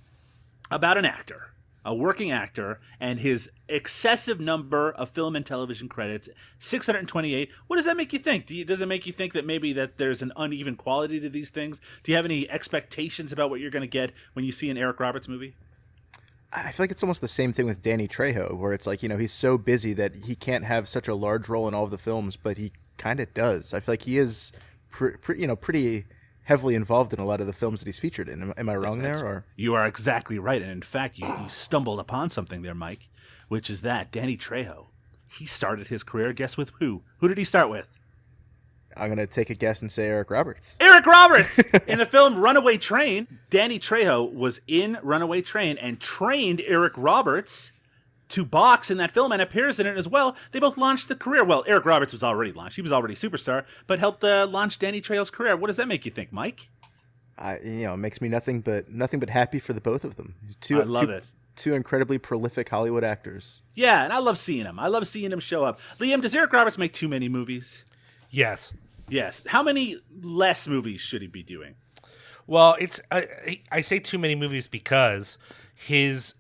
about 0.70 0.98
an 0.98 1.06
actor, 1.06 1.52
a 1.86 1.94
working 1.94 2.32
actor, 2.32 2.80
and 3.00 3.20
his 3.20 3.50
excessive 3.70 4.40
number 4.40 4.92
of 4.92 5.12
film 5.12 5.36
and 5.36 5.46
television 5.46 5.88
credits, 5.88 6.28
628. 6.60 7.50
What 7.68 7.76
does 7.78 7.86
that 7.86 7.96
make 7.96 8.12
you 8.12 8.20
think? 8.20 8.48
Do 8.48 8.56
you, 8.56 8.66
does 8.66 8.82
it 8.82 8.88
make 8.88 9.06
you 9.06 9.14
think 9.14 9.34
that 9.34 9.46
maybe 9.46 9.72
that 9.74 9.98
there's 9.98 10.22
an 10.22 10.34
uneven 10.36 10.76
quality 10.76 11.20
to 11.20 11.30
these 11.30 11.52
things? 11.52 11.80
Do 12.04 12.12
you 12.12 12.16
have 12.16 12.26
any 12.26 12.50
expectations 12.50 13.32
about 13.32 13.52
what 13.52 13.60
you're 13.60 13.72
going 13.72 13.82
to 13.82 13.88
get 13.88 14.12
when 14.34 14.44
you 14.44 14.52
see 14.52 14.70
an 14.70 14.78
Eric 14.78 15.00
Roberts 15.00 15.28
movie? 15.28 15.56
I 16.52 16.72
feel 16.72 16.86
like 16.86 16.92
it's 16.92 17.04
almost 17.04 17.22
the 17.22 17.28
same 17.28 17.54
thing 17.54 17.66
with 17.66 17.82
Danny 17.82 18.08
Trejo, 18.08 18.58
where 18.58 18.74
it's 18.74 18.88
like 18.88 19.04
you 19.04 19.10
know 19.10 19.18
he's 19.18 19.34
so 19.34 19.58
busy 19.58 19.94
that 19.94 20.16
he 20.16 20.36
can't 20.36 20.64
have 20.64 20.88
such 20.88 21.08
a 21.08 21.16
large 21.16 21.50
role 21.50 21.68
in 21.68 21.74
all 21.74 21.84
of 21.84 21.92
the 21.92 21.98
films, 21.98 22.38
but 22.38 22.58
he 22.58 22.72
kind 22.98 23.20
of 23.20 23.34
does. 23.34 23.74
I 23.74 23.80
feel 23.80 23.94
like 23.94 24.04
he 24.04 24.18
is, 24.18 24.54
pre- 24.90 25.18
pre- 25.18 25.40
you 25.40 25.48
know, 25.48 25.58
pretty 25.58 26.06
heavily 26.46 26.76
involved 26.76 27.14
in 27.14 27.20
a 27.20 27.26
lot 27.26 27.42
of 27.42 27.48
the 27.48 27.54
films 27.54 27.82
that 27.82 27.88
he's 27.88 28.00
featured 28.00 28.30
in. 28.30 28.42
Am, 28.42 28.54
am 28.58 28.70
I 28.70 28.76
wrong 28.76 29.00
there? 29.00 29.24
Or 29.26 29.46
You 29.56 29.76
are 29.76 29.86
exactly 29.86 30.40
right. 30.40 30.62
And 30.62 30.72
in 30.72 30.82
fact, 30.82 31.18
you, 31.18 31.28
you 31.28 31.50
stumbled 31.50 32.00
upon 32.00 32.30
something 32.30 32.62
there, 32.62 32.74
Mike, 32.74 33.10
which 33.48 33.70
is 33.70 33.82
that 33.82 34.12
Danny 34.12 34.38
Trejo, 34.38 34.88
he 35.28 35.46
started 35.46 35.88
his 35.88 36.04
career, 36.04 36.34
guess 36.34 36.56
with 36.56 36.72
who? 36.80 37.04
Who 37.18 37.28
did 37.28 37.38
he 37.38 37.44
start 37.44 37.70
with? 37.70 37.88
I'm 38.98 39.10
gonna 39.10 39.28
take 39.28 39.50
a 39.50 39.56
guess 39.56 39.82
and 39.82 39.92
say 39.92 40.06
Eric 40.06 40.32
Roberts. 40.32 40.78
Eric 40.80 41.06
Roberts 41.06 41.60
in 41.88 41.98
the 42.00 42.06
film 42.06 42.40
Runaway 42.40 42.78
Train. 42.78 43.28
Danny 43.50 43.78
Trejo 43.78 44.32
was 44.32 44.62
in 44.68 44.98
Runaway 45.04 45.42
Train 45.42 45.78
and 45.78 46.00
trained 46.00 46.62
Eric 46.66 46.94
Roberts 46.96 47.72
to 48.30 48.46
box 48.46 48.90
in 48.90 48.98
that 48.98 49.12
film 49.12 49.32
and 49.32 49.42
appears 49.42 49.80
in 49.80 49.86
it 49.86 49.98
as 49.98 50.08
well. 50.08 50.36
They 50.52 50.60
both 50.60 50.78
launched 50.78 51.08
the 51.08 51.16
career. 51.16 51.44
Well, 51.44 51.64
Eric 51.68 51.86
Roberts 51.86 52.14
was 52.14 52.24
already 52.24 52.52
launched; 52.52 52.76
he 52.76 52.82
was 52.82 52.92
already 52.92 53.14
a 53.14 53.18
superstar, 53.18 53.66
but 53.88 54.00
helped 54.00 54.24
uh, 54.24 54.48
launch 54.48 54.80
Danny 54.80 55.02
Trejo's 55.02 55.30
career. 55.30 55.56
What 55.56 55.68
does 55.68 55.78
that 55.78 55.88
make 55.88 56.06
you 56.06 56.12
think, 56.12 56.32
Mike? 56.32 56.70
I, 57.38 57.60
you 57.60 57.84
know, 57.84 57.94
it 57.96 57.98
makes 57.98 58.22
me 58.22 58.30
nothing 58.30 58.62
but 58.62 58.90
nothing 58.90 59.20
but 59.20 59.30
happy 59.30 59.60
for 59.60 59.74
the 59.74 59.82
both 59.82 60.04
of 60.04 60.16
them. 60.16 60.36
Two, 60.62 60.82
I 60.82 60.86
love 60.86 61.06
two- 61.06 61.12
it. 61.12 61.24
Two 61.56 61.74
incredibly 61.74 62.18
prolific 62.18 62.68
Hollywood 62.68 63.06
actors. 63.06 63.62
Yeah, 63.74 64.04
and 64.04 64.12
I 64.12 64.18
love 64.18 64.38
seeing 64.38 64.66
them. 64.66 64.78
I 64.78 64.88
love 64.88 65.08
seeing 65.08 65.30
them 65.30 65.40
show 65.40 65.64
up. 65.64 65.80
Liam, 66.00 66.22
does 66.22 66.36
Eric 66.36 66.52
Roberts 66.52 66.78
make 66.78 66.92
too 66.92 67.08
many 67.08 67.30
movies? 67.30 67.86
Yes. 68.30 68.74
Yes. 69.08 69.42
How 69.48 69.64
many 69.64 69.96
less 70.22 70.68
movies 70.68 71.00
should 71.00 71.22
he 71.22 71.28
be 71.30 71.44
doing? 71.44 71.76
Well, 72.46 72.76
it's 72.80 73.00
I, 73.10 73.62
I 73.72 73.80
say 73.80 74.00
too 74.00 74.18
many 74.18 74.36
movies 74.36 74.68
because 74.68 75.38
his 75.74 76.34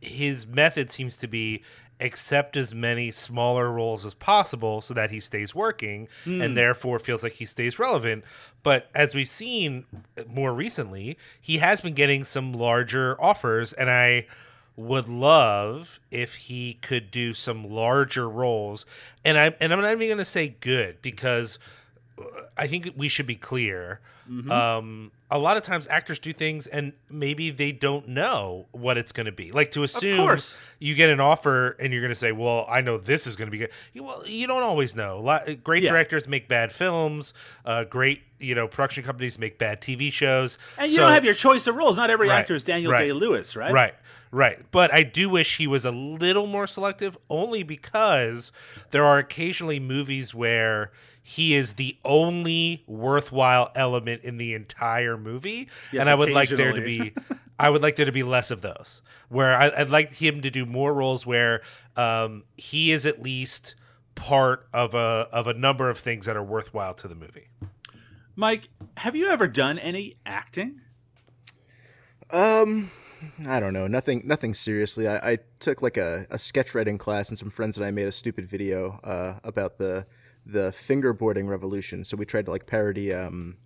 his 0.00 0.46
method 0.46 0.90
seems 0.90 1.16
to 1.18 1.28
be 1.28 1.62
accept 2.00 2.56
as 2.56 2.74
many 2.74 3.10
smaller 3.10 3.70
roles 3.70 4.04
as 4.04 4.14
possible 4.14 4.80
so 4.80 4.92
that 4.94 5.10
he 5.10 5.20
stays 5.20 5.54
working 5.54 6.08
and 6.24 6.42
hmm. 6.42 6.54
therefore 6.54 6.98
feels 6.98 7.22
like 7.22 7.34
he 7.34 7.46
stays 7.46 7.78
relevant. 7.78 8.24
But 8.62 8.88
as 8.94 9.14
we've 9.14 9.28
seen 9.28 9.86
more 10.26 10.52
recently, 10.52 11.16
he 11.40 11.58
has 11.58 11.80
been 11.80 11.94
getting 11.94 12.24
some 12.24 12.52
larger 12.52 13.20
offers 13.22 13.72
and 13.72 13.90
I 13.90 14.26
would 14.76 15.08
love 15.08 16.00
if 16.10 16.34
he 16.34 16.74
could 16.74 17.10
do 17.10 17.32
some 17.32 17.70
larger 17.70 18.28
roles. 18.28 18.84
And 19.24 19.38
I 19.38 19.54
and 19.60 19.72
I'm 19.72 19.80
not 19.80 19.92
even 19.92 20.08
going 20.08 20.18
to 20.18 20.24
say 20.24 20.56
good 20.60 21.00
because 21.00 21.58
I 22.56 22.66
think 22.68 22.92
we 22.96 23.08
should 23.08 23.26
be 23.26 23.34
clear. 23.34 24.00
Mm-hmm. 24.30 24.50
Um, 24.50 25.10
a 25.30 25.38
lot 25.38 25.56
of 25.56 25.64
times 25.64 25.86
actors 25.88 26.18
do 26.18 26.32
things 26.32 26.66
and 26.68 26.92
maybe 27.10 27.50
they 27.50 27.72
don't 27.72 28.08
know 28.08 28.66
what 28.72 28.96
it's 28.96 29.10
going 29.12 29.26
to 29.26 29.32
be. 29.32 29.50
Like 29.50 29.72
to 29.72 29.82
assume 29.82 30.38
you 30.78 30.94
get 30.94 31.10
an 31.10 31.18
offer 31.20 31.70
and 31.80 31.92
you're 31.92 32.00
going 32.02 32.12
to 32.12 32.14
say, 32.18 32.30
"Well, 32.32 32.64
I 32.68 32.80
know 32.80 32.96
this 32.98 33.26
is 33.26 33.34
going 33.36 33.48
to 33.48 33.50
be 33.50 33.58
good." 33.58 33.70
You- 33.92 34.04
Well, 34.04 34.22
you 34.26 34.46
don't 34.46 34.62
always 34.62 34.94
know. 34.94 35.20
Lot- 35.20 35.62
Great 35.64 35.82
Yeah. 35.82 35.90
directors 35.90 36.28
make 36.28 36.46
bad 36.48 36.70
films. 36.72 37.34
Uh, 37.66 37.84
great, 37.84 38.22
you 38.38 38.54
know, 38.54 38.68
production 38.68 39.02
companies 39.02 39.38
make 39.38 39.58
bad 39.58 39.80
TV 39.82 40.10
shows. 40.12 40.56
And 40.78 40.90
you 40.90 40.96
So- 40.96 41.02
don't 41.02 41.12
have 41.12 41.24
your 41.24 41.34
choice 41.34 41.66
of 41.66 41.74
roles. 41.74 41.96
Not 41.96 42.10
every 42.10 42.28
Right, 42.28 42.38
actor 42.38 42.54
is 42.54 42.62
Daniel 42.62 42.92
right, 42.92 43.00
Day 43.06 43.12
Lewis, 43.12 43.56
right? 43.56 43.72
Right, 43.72 43.94
right. 44.30 44.60
But 44.70 44.94
I 44.94 45.02
do 45.02 45.28
wish 45.28 45.56
he 45.58 45.66
was 45.66 45.84
a 45.84 45.90
little 45.90 46.46
more 46.46 46.66
selective, 46.68 47.18
only 47.28 47.62
because 47.64 48.52
there 48.92 49.04
are 49.04 49.18
occasionally 49.18 49.80
movies 49.80 50.32
where 50.34 50.92
he 51.26 51.54
is 51.54 51.72
the 51.74 51.96
only 52.04 52.84
worthwhile 52.86 53.72
element 53.74 54.22
in 54.24 54.36
the 54.36 54.52
entire 54.52 55.16
movie, 55.16 55.68
Yes, 55.90 56.02
and 56.02 56.10
I 56.10 56.14
would 56.14 56.30
like 56.30 56.50
there 56.50 56.72
to 56.74 56.82
be, 56.82 57.14
I 57.58 57.70
would 57.70 57.80
like 57.80 57.96
there 57.96 58.04
to 58.04 58.12
be 58.12 58.22
less 58.22 58.50
of 58.50 58.60
those. 58.60 59.00
Where 59.30 59.56
I, 59.56 59.72
I'd 59.74 59.88
like 59.88 60.12
him 60.12 60.42
to 60.42 60.50
do 60.50 60.66
more 60.66 60.92
roles 60.92 61.24
where 61.24 61.62
um, 61.96 62.44
he 62.58 62.92
is 62.92 63.06
at 63.06 63.22
least 63.22 63.74
part 64.14 64.68
of 64.74 64.92
a 64.92 65.26
of 65.32 65.46
a 65.46 65.54
number 65.54 65.88
of 65.88 65.98
things 65.98 66.26
that 66.26 66.36
are 66.36 66.44
worthwhile 66.44 66.92
to 66.92 67.08
the 67.08 67.14
movie. 67.14 67.48
Mike, 68.36 68.68
have 68.98 69.16
you 69.16 69.28
ever 69.30 69.48
done 69.48 69.78
any 69.78 70.16
acting? 70.26 70.82
Um, 72.30 72.90
I 73.46 73.60
don't 73.60 73.72
know. 73.72 73.86
Nothing. 73.86 74.22
Nothing 74.26 74.52
seriously. 74.52 75.08
I, 75.08 75.32
I 75.32 75.38
took 75.58 75.80
like 75.80 75.96
a, 75.96 76.26
a 76.28 76.38
sketch 76.38 76.74
writing 76.74 76.98
class, 76.98 77.30
and 77.30 77.38
some 77.38 77.48
friends 77.48 77.78
and 77.78 77.86
I 77.86 77.90
made 77.92 78.08
a 78.08 78.12
stupid 78.12 78.46
video 78.46 79.00
uh, 79.02 79.38
about 79.42 79.78
the 79.78 80.04
the 80.46 80.70
fingerboarding 80.70 81.48
revolution. 81.48 82.04
So 82.04 82.16
we 82.16 82.24
tried 82.26 82.44
to 82.46 82.50
like 82.50 82.66
parody 82.66 83.12
um, 83.12 83.56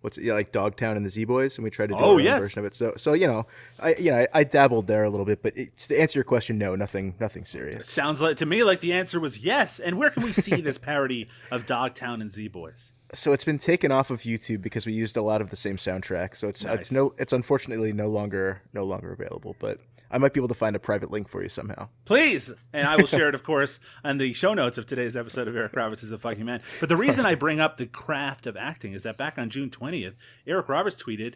what's 0.00 0.18
it, 0.18 0.24
yeah, 0.24 0.34
like 0.34 0.52
Dogtown 0.52 0.96
and 0.96 1.04
the 1.06 1.10
Z 1.10 1.24
Boys, 1.24 1.56
and 1.56 1.64
we 1.64 1.70
tried 1.70 1.88
to 1.88 1.94
do 1.94 2.00
Oh, 2.00 2.14
our 2.14 2.20
yes. 2.20 2.38
version 2.40 2.58
of 2.60 2.64
it. 2.66 2.74
So 2.74 2.92
so 2.96 3.12
you 3.14 3.26
know, 3.26 3.46
I 3.80 3.94
you 3.94 4.10
know 4.10 4.18
I, 4.18 4.28
I 4.32 4.44
dabbled 4.44 4.86
there 4.86 5.04
a 5.04 5.10
little 5.10 5.26
bit, 5.26 5.42
but 5.42 5.56
it, 5.56 5.76
to 5.78 5.98
answer 5.98 6.18
your 6.18 6.24
question, 6.24 6.58
no, 6.58 6.74
nothing 6.76 7.14
nothing 7.20 7.44
serious. 7.44 7.88
Sounds 7.90 8.20
like 8.20 8.36
to 8.38 8.46
me 8.46 8.62
like 8.64 8.80
the 8.80 8.92
answer 8.92 9.18
was 9.20 9.38
yes. 9.44 9.78
And 9.80 9.98
where 9.98 10.10
can 10.10 10.22
we 10.22 10.32
see 10.32 10.60
this 10.60 10.76
parody 10.78 11.28
of 11.50 11.64
Dogtown 11.66 12.20
and 12.20 12.30
Z 12.30 12.48
Boys? 12.48 12.92
So 13.12 13.32
it's 13.32 13.44
been 13.44 13.58
taken 13.58 13.92
off 13.92 14.10
of 14.10 14.22
YouTube 14.22 14.60
because 14.60 14.86
we 14.86 14.92
used 14.92 15.16
a 15.16 15.22
lot 15.22 15.40
of 15.40 15.50
the 15.50 15.56
same 15.56 15.76
soundtrack. 15.76 16.34
So 16.34 16.48
it's 16.48 16.64
Nice. 16.64 16.80
it's 16.80 16.92
no 16.92 17.14
it's 17.16 17.32
unfortunately 17.32 17.92
no 17.92 18.08
longer 18.08 18.60
no 18.72 18.84
longer 18.84 19.12
available, 19.12 19.56
but. 19.58 19.78
I 20.10 20.18
might 20.18 20.32
be 20.32 20.40
able 20.40 20.48
to 20.48 20.54
find 20.54 20.76
a 20.76 20.78
private 20.78 21.10
link 21.10 21.28
for 21.28 21.42
you 21.42 21.48
somehow. 21.48 21.88
Please. 22.04 22.52
And 22.72 22.86
I 22.86 22.96
will 22.96 23.06
share 23.06 23.28
it, 23.28 23.34
of 23.34 23.42
course, 23.44 23.80
on 24.04 24.18
the 24.18 24.32
show 24.32 24.54
notes 24.54 24.78
of 24.78 24.86
today's 24.86 25.16
episode 25.16 25.48
of 25.48 25.56
Eric 25.56 25.74
Roberts 25.74 26.02
is 26.02 26.10
the 26.10 26.18
fucking 26.18 26.44
man. 26.44 26.60
But 26.80 26.88
the 26.88 26.96
reason 26.96 27.26
I 27.26 27.34
bring 27.34 27.58
up 27.60 27.76
the 27.78 27.86
craft 27.86 28.46
of 28.46 28.56
acting 28.56 28.92
is 28.92 29.02
that 29.02 29.16
back 29.18 29.38
on 29.38 29.50
June 29.50 29.70
20th, 29.70 30.14
Eric 30.46 30.68
Roberts 30.68 30.96
tweeted, 31.02 31.34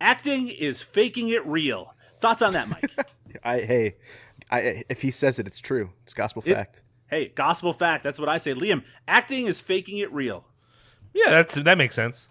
Acting 0.00 0.48
is 0.48 0.80
faking 0.80 1.28
it 1.28 1.44
real. 1.46 1.94
Thoughts 2.20 2.42
on 2.42 2.52
that, 2.52 2.68
Mike? 2.68 2.90
I 3.44 3.60
hey, 3.60 3.96
I 4.50 4.84
if 4.88 5.02
he 5.02 5.10
says 5.10 5.38
it, 5.38 5.46
it's 5.46 5.60
true. 5.60 5.90
It's 6.04 6.14
gospel 6.14 6.42
It- 6.46 6.54
fact. 6.54 6.82
hey, 7.08 7.28
gospel 7.28 7.72
fact. 7.72 8.02
That's 8.04 8.18
what 8.18 8.28
I 8.28 8.38
say. 8.38 8.54
Liam, 8.54 8.82
acting 9.08 9.46
is 9.46 9.60
faking 9.60 9.98
it 9.98 10.12
real. 10.12 10.44
Yeah, 11.14 11.30
that's 11.30 11.54
that 11.56 11.78
makes 11.78 11.94
sense. 11.94 12.28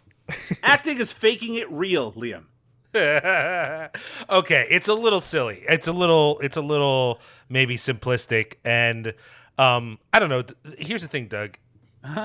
Acting 0.64 0.98
is 1.00 1.12
faking 1.12 1.56
it 1.56 1.70
real, 1.72 2.12
Liam. 2.14 2.46
okay, 2.96 4.68
it's 4.70 4.88
a 4.88 4.94
little 4.94 5.22
silly. 5.22 5.64
It's 5.70 5.88
a 5.88 5.92
little 5.92 6.40
it's 6.40 6.58
a 6.58 6.62
little 6.62 7.20
maybe 7.48 7.76
simplistic 7.76 8.56
and 8.66 9.14
um 9.58 10.00
I 10.12 10.20
don't 10.20 10.30
know. 10.30 10.44
Here's 10.78 11.02
the 11.02 11.08
thing, 11.08 11.28
Doug. 11.28 11.58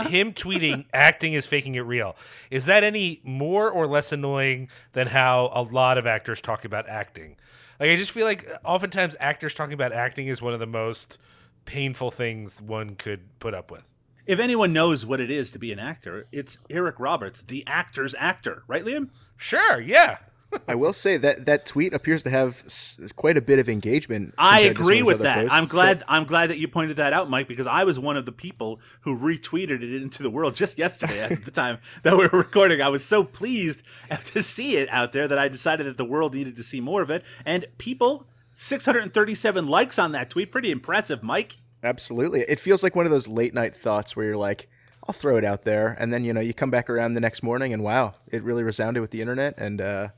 Him 0.07 0.33
tweeting 0.33 0.87
acting 0.95 1.35
is 1.35 1.47
faking 1.47 1.75
it 1.75 1.81
real. 1.81 2.17
Is 2.51 2.65
that 2.67 2.85
any 2.85 3.21
more 3.25 3.71
or 3.71 3.87
less 3.87 4.13
annoying 4.13 4.69
than 4.93 5.09
how 5.09 5.51
a 5.53 5.63
lot 5.63 5.99
of 5.99 6.07
actors 6.07 6.41
talk 6.41 6.65
about 6.65 6.89
acting? 6.89 7.37
Like 7.79 7.91
I 7.91 7.97
just 7.97 8.13
feel 8.13 8.25
like 8.25 8.49
oftentimes 8.65 9.17
actors 9.21 9.53
talking 9.53 9.75
about 9.75 9.93
acting 9.93 10.29
is 10.29 10.41
one 10.41 10.55
of 10.55 10.61
the 10.61 10.67
most 10.67 11.19
painful 11.65 12.11
things 12.11 12.63
one 12.63 12.95
could 12.95 13.39
put 13.39 13.53
up 13.53 13.71
with. 13.71 13.85
If 14.27 14.39
anyone 14.39 14.73
knows 14.73 15.05
what 15.05 15.21
it 15.21 15.31
is 15.31 15.51
to 15.51 15.59
be 15.59 15.73
an 15.73 15.79
actor, 15.79 16.27
it's 16.33 16.57
Eric 16.71 16.99
Roberts, 16.99 17.43
the 17.47 17.63
actor's 17.67 18.15
actor. 18.19 18.63
Right, 18.67 18.85
Liam? 18.85 19.11
Sure, 19.37 19.79
yeah. 19.79 20.19
I 20.69 20.75
will 20.75 20.93
say 20.93 21.17
that 21.17 21.47
that 21.47 21.67
tweet 21.67 21.93
appears 21.95 22.23
to 22.25 22.31
have 22.31 22.63
s- 22.67 22.99
quite 23.17 23.37
a 23.37 23.41
bit 23.41 23.59
of 23.59 23.69
engagement. 23.69 24.35
I 24.39 24.65
compared 24.69 24.77
to 24.77 24.83
some 24.83 24.83
agree 24.93 25.03
with 25.03 25.19
that. 25.21 25.37
posts, 25.39 25.53
I'm 25.55 25.67
so- 25.67 25.71
glad. 25.73 26.03
I'm 26.09 26.25
glad 26.25 26.51
that 26.51 26.59
you 26.59 26.69
pointed 26.69 26.97
that 26.97 27.13
out, 27.13 27.29
Mike, 27.31 27.49
because 27.49 27.67
I 27.67 27.85
was 27.85 27.99
one 27.99 28.17
of 28.17 28.27
the 28.27 28.33
people 28.33 28.81
who 29.03 29.17
retweeted 29.19 29.83
it 29.83 30.03
into 30.03 30.23
the 30.23 30.31
world 30.31 30.55
just 30.55 30.79
yesterday. 30.79 31.21
at 31.23 31.45
the 31.45 31.51
time 31.51 31.79
that 32.03 32.17
we 32.17 32.27
were 32.27 32.39
recording, 32.39 32.81
I 32.81 32.89
was 32.89 33.05
so 33.05 33.25
pleased 33.25 33.83
to 34.27 34.43
see 34.43 34.77
it 34.77 34.89
out 34.91 35.13
there 35.13 35.29
that 35.29 35.39
I 35.39 35.49
decided 35.49 35.87
that 35.87 35.97
the 35.97 36.05
world 36.05 36.35
needed 36.35 36.57
to 36.57 36.63
see 36.63 36.81
more 36.81 37.03
of 37.03 37.11
it. 37.11 37.25
And 37.45 37.67
people, 37.79 38.27
637 38.55 39.67
likes 39.67 39.99
on 39.99 40.13
that 40.13 40.31
tweet, 40.31 40.51
pretty 40.53 40.71
impressive, 40.71 41.23
Mike. 41.23 41.57
Absolutely, 41.83 42.41
it 42.43 42.59
feels 42.61 42.83
like 42.83 42.97
one 42.97 43.05
of 43.05 43.13
those 43.13 43.29
late 43.29 43.53
night 43.53 43.77
thoughts 43.77 44.17
where 44.17 44.25
you're 44.25 44.37
like, 44.39 44.69
"I'll 45.07 45.13
throw 45.13 45.37
it 45.37 45.45
out 45.45 45.65
there," 45.65 45.95
and 46.01 46.11
then 46.13 46.25
you 46.25 46.33
know 46.33 46.41
you 46.41 46.55
come 46.55 46.71
back 46.71 46.89
around 46.89 47.13
the 47.13 47.21
next 47.21 47.43
morning 47.43 47.75
and 47.75 47.83
wow, 47.83 48.15
it 48.33 48.43
really 48.43 48.63
resounded 48.63 49.03
with 49.03 49.11
the 49.11 49.21
internet. 49.21 49.53
And 49.59 49.83
uh, 49.83 50.09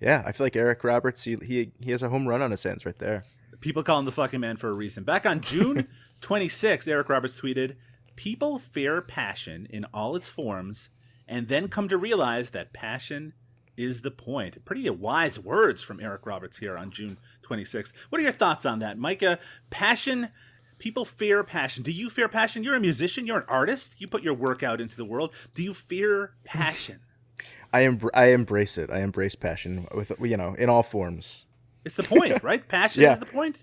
yeah, 0.00 0.22
I 0.26 0.32
feel 0.32 0.44
like 0.46 0.56
Eric 0.56 0.84
Roberts, 0.84 1.24
he, 1.24 1.36
he 1.36 1.72
he 1.80 1.90
has 1.90 2.02
a 2.02 2.08
home 2.08 2.28
run 2.28 2.42
on 2.42 2.50
his 2.50 2.62
hands 2.62 2.84
right 2.84 2.98
there. 2.98 3.22
People 3.60 3.82
call 3.82 3.98
him 3.98 4.04
the 4.04 4.12
fucking 4.12 4.40
man 4.40 4.56
for 4.56 4.68
a 4.68 4.74
reason. 4.74 5.04
Back 5.04 5.24
on 5.24 5.40
June 5.40 5.88
26th, 6.20 6.86
Eric 6.86 7.08
Roberts 7.08 7.40
tweeted, 7.40 7.76
People 8.14 8.58
fear 8.58 9.00
passion 9.00 9.66
in 9.70 9.86
all 9.92 10.16
its 10.16 10.28
forms 10.28 10.90
and 11.28 11.48
then 11.48 11.68
come 11.68 11.88
to 11.88 11.96
realize 11.98 12.50
that 12.50 12.72
passion 12.72 13.32
is 13.76 14.02
the 14.02 14.10
point. 14.10 14.64
Pretty 14.64 14.88
wise 14.88 15.38
words 15.38 15.82
from 15.82 16.00
Eric 16.00 16.26
Roberts 16.26 16.58
here 16.58 16.76
on 16.78 16.90
June 16.90 17.18
26th. 17.48 17.92
What 18.08 18.20
are 18.20 18.22
your 18.22 18.32
thoughts 18.32 18.64
on 18.64 18.78
that, 18.80 18.98
Micah? 18.98 19.38
Passion. 19.70 20.30
People 20.78 21.04
fear 21.04 21.42
passion. 21.42 21.82
Do 21.82 21.90
you 21.90 22.10
fear 22.10 22.28
passion? 22.28 22.62
You're 22.62 22.76
a 22.76 22.80
musician. 22.80 23.26
You're 23.26 23.38
an 23.38 23.46
artist. 23.48 23.94
You 23.98 24.06
put 24.08 24.22
your 24.22 24.34
work 24.34 24.62
out 24.62 24.80
into 24.80 24.96
the 24.96 25.04
world. 25.04 25.32
Do 25.54 25.62
you 25.62 25.74
fear 25.74 26.32
passion? 26.44 27.00
I 27.76 27.82
em- 27.84 28.10
I 28.14 28.26
embrace 28.26 28.78
it. 28.78 28.90
I 28.90 29.00
embrace 29.00 29.34
passion 29.34 29.86
with 29.94 30.12
you 30.20 30.36
know 30.36 30.54
in 30.54 30.68
all 30.68 30.82
forms. 30.82 31.44
It's 31.84 31.96
the 31.96 32.02
point, 32.02 32.42
right? 32.50 32.66
Passion 32.66 33.02
Yeah. 33.02 33.12
is 33.12 33.18
the 33.20 33.26
point. 33.26 33.56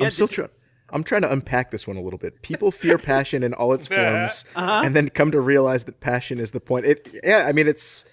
I'm 0.00 0.10
still 0.10 0.28
trying. 0.28 0.48
I'm 0.94 1.04
trying 1.04 1.22
to 1.22 1.32
unpack 1.32 1.70
this 1.70 1.86
one 1.86 1.96
a 1.96 2.02
little 2.02 2.18
bit. 2.18 2.42
People 2.42 2.70
fear 2.70 2.98
passion 3.12 3.42
in 3.42 3.54
all 3.54 3.72
its 3.72 3.86
forms, 3.86 4.44
Uh-huh. 4.54 4.82
and 4.84 4.94
then 4.94 5.08
come 5.08 5.30
to 5.32 5.40
realize 5.40 5.84
that 5.84 6.00
passion 6.00 6.38
is 6.38 6.50
the 6.50 6.60
point. 6.60 6.84
It, 6.86 7.08
yeah, 7.24 7.46
I 7.48 7.52
mean, 7.52 7.66
it's, 7.66 8.04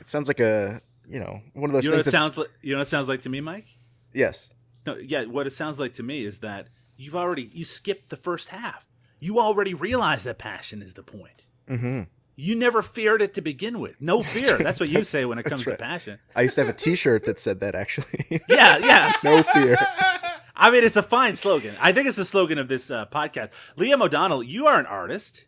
it 0.00 0.08
sounds 0.10 0.28
like 0.28 0.38
a, 0.40 0.80
you 1.08 1.18
know, 1.18 1.40
one 1.54 1.70
of 1.70 1.74
those 1.74 1.84
You 1.84 1.90
know 1.90 1.96
what 1.96 2.06
it 2.06 2.10
sounds 2.10 2.36
like? 2.36 2.48
You 2.60 2.74
know 2.74 2.80
what 2.80 2.88
it 2.88 2.90
sounds 2.90 3.08
like 3.08 3.22
to 3.22 3.30
me, 3.30 3.40
Mike? 3.40 3.66
yes, 4.12 4.52
No, 4.86 4.96
yeah, 4.96 5.24
what 5.24 5.46
it 5.46 5.52
sounds 5.54 5.78
like 5.78 5.94
to 5.94 6.02
me 6.02 6.24
is 6.26 6.40
that 6.40 6.68
you've 6.96 7.16
already 7.16 7.50
you 7.54 7.64
skipped 7.64 8.10
the 8.10 8.16
first 8.18 8.48
half. 8.48 8.84
You 9.18 9.38
already 9.40 9.72
realized 9.74 10.24
that 10.26 10.38
passion 10.38 10.82
is 10.82 10.92
the 10.94 11.02
point. 11.02 11.42
hmm 11.68 12.02
You 12.40 12.56
never 12.56 12.80
feared 12.82 13.20
it 13.22 13.34
to 13.34 13.40
begin 13.42 13.80
with. 13.80 14.00
No 14.00 14.22
fear. 14.22 14.56
That's 14.58 14.80
what 14.80 14.88
you 14.88 15.04
say 15.04 15.24
when 15.24 15.38
it 15.38 15.44
comes 15.44 15.66
right. 15.66 15.76
to 15.76 15.82
passion. 15.82 16.18
I 16.34 16.42
used 16.42 16.54
to 16.54 16.62
have 16.62 16.70
a 16.70 16.76
T-shirt 16.76 17.24
that 17.24 17.38
said 17.38 17.60
that 17.60 17.74
actually. 17.74 18.40
Yeah, 18.48 18.78
yeah. 18.78 19.12
no 19.24 19.42
fear. 19.42 19.76
I 20.56 20.70
mean, 20.70 20.84
it's 20.84 20.96
a 20.96 21.02
fine 21.02 21.36
slogan. 21.36 21.74
I 21.80 21.92
think 21.92 22.08
it's 22.08 22.16
the 22.16 22.24
slogan 22.24 22.58
of 22.58 22.68
this 22.68 22.90
uh, 22.90 23.06
podcast. 23.06 23.50
Liam 23.76 24.00
O'Donnell, 24.02 24.42
you 24.42 24.66
are 24.66 24.78
an 24.78 24.86
artist. 24.86 25.44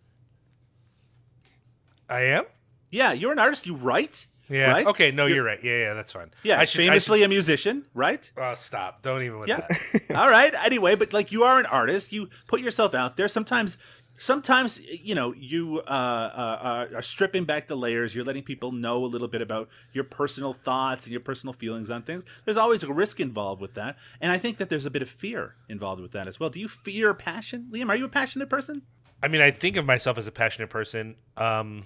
I 2.09 2.21
am? 2.23 2.45
Yeah, 2.91 3.13
you're 3.13 3.33
an 3.33 3.39
artist. 3.39 3.67
You 3.67 3.75
write. 3.75 4.27
Yeah. 4.49 4.71
Right? 4.71 4.87
Okay, 4.87 5.11
no, 5.11 5.25
You're- 5.25 5.37
you're, 5.37 5.45
right. 5.45 5.63
Yeah, 5.63 5.79
yeah, 5.79 5.95
that's 5.95 6.13
fine. 6.13 6.31
Yeah, 6.43 6.61
I 6.61 6.67
should, 6.67 6.83
I 6.83 6.89
famously 6.89 7.23
a 7.23 7.29
musician, 7.29 7.87
right? 7.95 8.31
oh, 8.37 8.53
stop. 8.55 9.03
Don't 9.03 9.23
even 9.23 9.39
with 9.39 9.49
Yeah. 9.49 9.67
that. 9.67 10.03
All 10.15 10.29
right. 10.29 10.55
Anyway, 10.63 10.95
but 10.95 11.13
like 11.13 11.33
you 11.33 11.45
are 11.45 11.59
an 11.59 11.67
artist, 11.67 12.13
you 12.13 12.29
put 12.49 12.61
yourself 12.61 12.95
out 12.95 13.17
there. 13.17 13.29
Sometimes, 13.29 13.79
sometimes 14.23 14.81
you 14.81 15.15
know 15.15 15.35
you 15.37 15.81
uh, 15.87 15.91
uh, 15.91 16.87
uh, 16.93 16.97
are 16.97 17.03
stripping 17.03 17.45
back 17.45 17.67
the 17.67 17.77
layers. 17.77 18.15
You're 18.15 18.25
letting 18.25 18.45
people 18.45 18.73
know 18.73 19.05
a 19.05 19.07
little 19.07 19.29
bit 19.29 19.43
about 19.43 19.69
your 19.93 20.05
personal 20.05 20.55
thoughts 20.65 21.05
and 21.05 21.13
your 21.13 21.21
personal 21.21 21.53
feelings 21.53 21.91
on 21.91 22.03
things. 22.03 22.25
There's 22.45 22.57
always 22.57 22.83
a 22.85 22.93
risk 22.93 23.21
involved 23.21 23.61
with 23.61 23.75
that, 23.75 23.97
and 24.21 24.31
I 24.31 24.39
think 24.39 24.59
that 24.59 24.69
there's 24.71 24.87
a 24.87 24.91
bit 24.91 25.03
of 25.03 25.09
fear 25.11 25.57
involved 25.69 26.01
with 26.01 26.13
that 26.13 26.29
as 26.29 26.39
well. 26.39 26.51
Do 26.51 26.61
you 26.61 26.69
fear 26.69 27.13
passion, 27.15 27.69
Liam? 27.73 27.89
Are 27.89 27.97
you 27.97 28.05
a 28.05 28.09
passionate 28.09 28.49
person? 28.49 28.83
I 29.23 29.29
mean, 29.29 29.41
I 29.41 29.51
think 29.51 29.77
of 29.77 29.85
myself 29.85 30.19
as 30.19 30.27
a 30.27 30.33
passionate 30.33 30.71
person. 30.71 31.17
Um, 31.37 31.85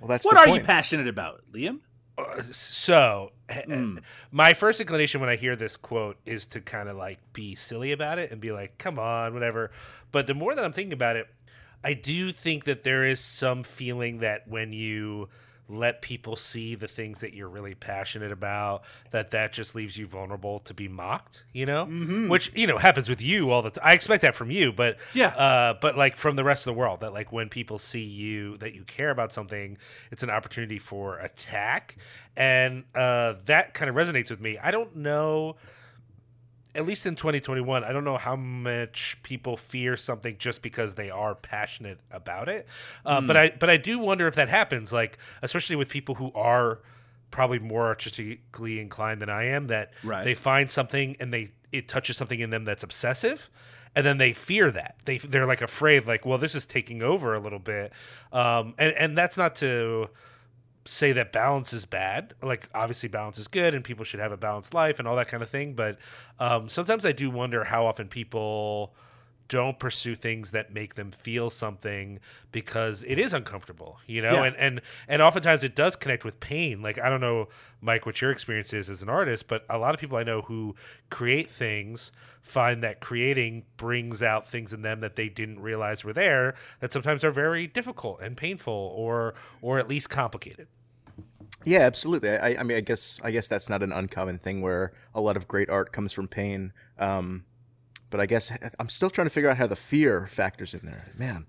Well, 0.00 0.08
that's 0.08 0.24
What 0.26 0.34
the 0.34 0.40
are 0.40 0.46
point. 0.46 0.62
you 0.62 0.66
passionate 0.66 1.08
about, 1.08 1.42
Liam? 1.52 1.80
Uh, 2.18 2.42
so, 2.50 3.32
Hmm. 3.66 3.98
my 4.32 4.54
first 4.54 4.80
inclination 4.80 5.20
when 5.20 5.30
I 5.30 5.36
hear 5.36 5.54
this 5.54 5.76
quote 5.76 6.16
is 6.26 6.46
to 6.48 6.60
kind 6.60 6.88
of 6.88 6.96
like 6.96 7.18
be 7.32 7.54
silly 7.54 7.92
about 7.92 8.18
it 8.18 8.30
and 8.32 8.40
be 8.40 8.50
like, 8.52 8.76
come 8.78 8.98
on, 8.98 9.34
whatever. 9.34 9.70
But 10.12 10.26
the 10.26 10.34
more 10.34 10.54
that 10.54 10.64
I'm 10.64 10.72
thinking 10.72 10.92
about 10.92 11.16
it, 11.16 11.28
I 11.84 11.92
do 11.94 12.32
think 12.32 12.64
that 12.64 12.82
there 12.82 13.04
is 13.04 13.20
some 13.20 13.62
feeling 13.62 14.18
that 14.18 14.48
when 14.48 14.72
you 14.72 15.28
let 15.68 16.00
people 16.00 16.36
see 16.36 16.74
the 16.76 16.86
things 16.86 17.18
that 17.20 17.34
you're 17.34 17.48
really 17.48 17.74
passionate 17.74 18.30
about 18.30 18.82
that 19.10 19.30
that 19.30 19.52
just 19.52 19.74
leaves 19.74 19.96
you 19.96 20.06
vulnerable 20.06 20.60
to 20.60 20.72
be 20.72 20.86
mocked 20.88 21.44
you 21.52 21.66
know 21.66 21.86
Mm-hmm. 21.86 22.28
which 22.28 22.52
you 22.54 22.66
know 22.68 22.78
happens 22.78 23.08
with 23.08 23.20
you 23.20 23.50
all 23.50 23.62
the 23.62 23.70
time 23.70 23.82
i 23.84 23.92
expect 23.92 24.22
that 24.22 24.34
from 24.36 24.50
you 24.50 24.72
but 24.72 24.96
Yeah. 25.12 25.28
uh, 25.28 25.74
but 25.80 25.96
like 25.96 26.16
from 26.16 26.36
the 26.36 26.44
rest 26.44 26.66
of 26.66 26.74
the 26.74 26.78
world 26.78 27.00
that 27.00 27.12
like 27.12 27.32
when 27.32 27.48
people 27.48 27.78
see 27.80 28.04
you 28.04 28.56
that 28.58 28.74
you 28.74 28.84
care 28.84 29.10
about 29.10 29.32
something 29.32 29.76
it's 30.12 30.22
an 30.22 30.30
opportunity 30.30 30.78
for 30.78 31.18
attack 31.18 31.96
and 32.36 32.84
uh, 32.94 33.34
that 33.46 33.74
kind 33.74 33.88
of 33.90 33.96
resonates 33.96 34.30
with 34.30 34.40
me 34.40 34.58
i 34.62 34.70
don't 34.70 34.94
know 34.94 35.56
at 36.76 36.86
least 36.86 37.06
in 37.06 37.14
2021 37.16 37.82
i 37.84 37.92
don't 37.92 38.04
know 38.04 38.16
how 38.16 38.36
much 38.36 39.16
people 39.22 39.56
fear 39.56 39.96
something 39.96 40.36
just 40.38 40.62
because 40.62 40.94
they 40.94 41.10
are 41.10 41.34
passionate 41.34 41.98
about 42.10 42.48
it 42.48 42.66
uh, 43.04 43.20
Hmm. 43.20 43.26
but 43.26 43.36
i 43.36 43.48
but 43.50 43.70
i 43.70 43.76
do 43.76 43.98
wonder 43.98 44.26
if 44.28 44.34
that 44.34 44.48
happens 44.48 44.92
like 44.92 45.18
especially 45.42 45.76
with 45.76 45.88
people 45.88 46.14
who 46.16 46.30
are 46.34 46.80
probably 47.30 47.58
more 47.58 47.86
artistically 47.86 48.78
inclined 48.80 49.20
than 49.20 49.28
i 49.30 49.44
am 49.44 49.66
that 49.68 49.92
Right. 50.04 50.24
they 50.24 50.34
find 50.34 50.70
something 50.70 51.16
and 51.18 51.32
they 51.32 51.48
it 51.72 51.88
touches 51.88 52.16
something 52.16 52.38
in 52.40 52.50
them 52.50 52.64
that's 52.64 52.82
obsessive 52.84 53.50
and 53.94 54.04
then 54.06 54.18
they 54.18 54.32
fear 54.32 54.70
that 54.70 54.96
they 55.06 55.18
they're 55.18 55.46
like 55.46 55.62
afraid 55.62 56.06
like 56.06 56.24
well 56.24 56.38
this 56.38 56.54
is 56.54 56.66
taking 56.66 57.02
over 57.02 57.34
a 57.34 57.40
little 57.40 57.58
bit 57.58 57.92
um 58.32 58.74
and 58.78 58.92
and 58.92 59.18
that's 59.18 59.36
not 59.36 59.56
to 59.56 60.08
say 60.86 61.12
that 61.12 61.32
balance 61.32 61.72
is 61.72 61.84
bad. 61.84 62.34
Like 62.42 62.68
obviously 62.74 63.08
balance 63.08 63.38
is 63.38 63.48
good 63.48 63.74
and 63.74 63.84
people 63.84 64.04
should 64.04 64.20
have 64.20 64.32
a 64.32 64.36
balanced 64.36 64.72
life 64.74 64.98
and 64.98 65.06
all 65.06 65.16
that 65.16 65.28
kind 65.28 65.42
of 65.42 65.48
thing. 65.50 65.74
But 65.74 65.98
um, 66.38 66.68
sometimes 66.68 67.04
I 67.04 67.12
do 67.12 67.30
wonder 67.30 67.64
how 67.64 67.86
often 67.86 68.08
people 68.08 68.94
don't 69.48 69.78
pursue 69.78 70.16
things 70.16 70.50
that 70.50 70.74
make 70.74 70.96
them 70.96 71.12
feel 71.12 71.50
something 71.50 72.18
because 72.50 73.04
it 73.04 73.16
is 73.16 73.32
uncomfortable, 73.32 74.00
you 74.04 74.20
know, 74.20 74.32
Yeah. 74.32 74.44
and, 74.46 74.56
and 74.56 74.80
and 75.06 75.22
oftentimes 75.22 75.62
it 75.62 75.76
does 75.76 75.94
connect 75.94 76.24
with 76.24 76.40
pain. 76.40 76.82
Like 76.82 76.98
I 76.98 77.08
don't 77.08 77.20
know, 77.20 77.46
Mike, 77.80 78.06
what 78.06 78.20
your 78.20 78.32
experience 78.32 78.72
is 78.74 78.90
as 78.90 79.02
an 79.02 79.08
artist, 79.08 79.46
but 79.46 79.64
a 79.70 79.78
lot 79.78 79.94
of 79.94 80.00
people 80.00 80.16
I 80.16 80.24
know 80.24 80.42
who 80.42 80.74
create 81.10 81.48
things 81.48 82.10
find 82.42 82.82
that 82.82 83.00
creating 83.00 83.64
brings 83.76 84.20
out 84.20 84.48
things 84.48 84.72
in 84.72 84.82
them 84.82 84.98
that 85.00 85.14
they 85.14 85.28
didn't 85.28 85.60
realize 85.60 86.02
were 86.04 86.12
there 86.12 86.56
that 86.80 86.92
sometimes 86.92 87.22
are 87.22 87.30
very 87.30 87.68
difficult 87.68 88.20
and 88.20 88.36
painful 88.36 88.72
or 88.96 89.34
or 89.62 89.78
at 89.78 89.86
least 89.86 90.10
complicated. 90.10 90.66
Yeah, 91.66 91.80
absolutely. 91.80 92.30
I, 92.30 92.60
I 92.60 92.62
mean, 92.62 92.76
I 92.76 92.80
guess 92.80 93.20
I 93.22 93.30
guess 93.32 93.48
that's 93.48 93.68
not 93.68 93.82
an 93.82 93.90
uncommon 93.92 94.38
thing 94.38 94.62
where 94.62 94.92
a 95.14 95.20
lot 95.20 95.36
of 95.36 95.46
great 95.48 95.68
art 95.68 95.92
comes 95.92 96.12
from 96.12 96.28
pain. 96.28 96.72
Um, 96.98 97.44
but 98.08 98.20
I 98.20 98.26
guess 98.26 98.52
I'm 98.78 98.88
still 98.88 99.10
trying 99.10 99.26
to 99.26 99.30
figure 99.30 99.50
out 99.50 99.56
how 99.58 99.66
the 99.66 99.74
fear 99.76 100.28
factors 100.28 100.72
in 100.74 100.80
there. 100.84 101.06
Man, 101.18 101.46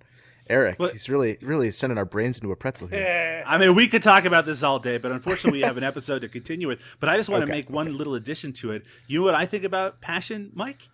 Eric, 0.50 0.80
Well- 0.80 0.90
he's 0.90 1.08
really 1.08 1.38
really 1.44 1.72
sending 1.72 2.00
our 2.00 2.06
brains 2.06 2.38
into 2.40 2.52
a 2.52 2.56
pretzel 2.56 2.88
here. 2.88 3.44
I 3.46 3.60
mean, 3.60 3.76
we 3.76 3.88
could 3.88 4.02
talk 4.02 4.26
about 4.26 4.46
this 4.48 4.64
all 4.64 4.80
day, 4.80 4.98
but 4.98 5.12
unfortunately, 5.12 5.60
we 5.60 5.66
have 5.66 5.78
an 5.78 5.84
episode 5.84 6.20
to 6.22 6.28
continue 6.28 6.68
with. 6.68 6.80
But 7.00 7.10
I 7.10 7.16
just 7.16 7.30
want 7.30 7.42
to 7.46 7.52
Okay, 7.52 7.60
make 7.60 7.70
one 7.70 7.96
little 7.96 8.16
addition 8.16 8.54
to 8.54 8.72
it. 8.72 8.84
You 9.06 9.20
know 9.20 9.26
what 9.26 9.36
I 9.36 9.46
think 9.46 9.64
about 9.64 10.02
passion, 10.02 10.52
Mike? 10.56 10.90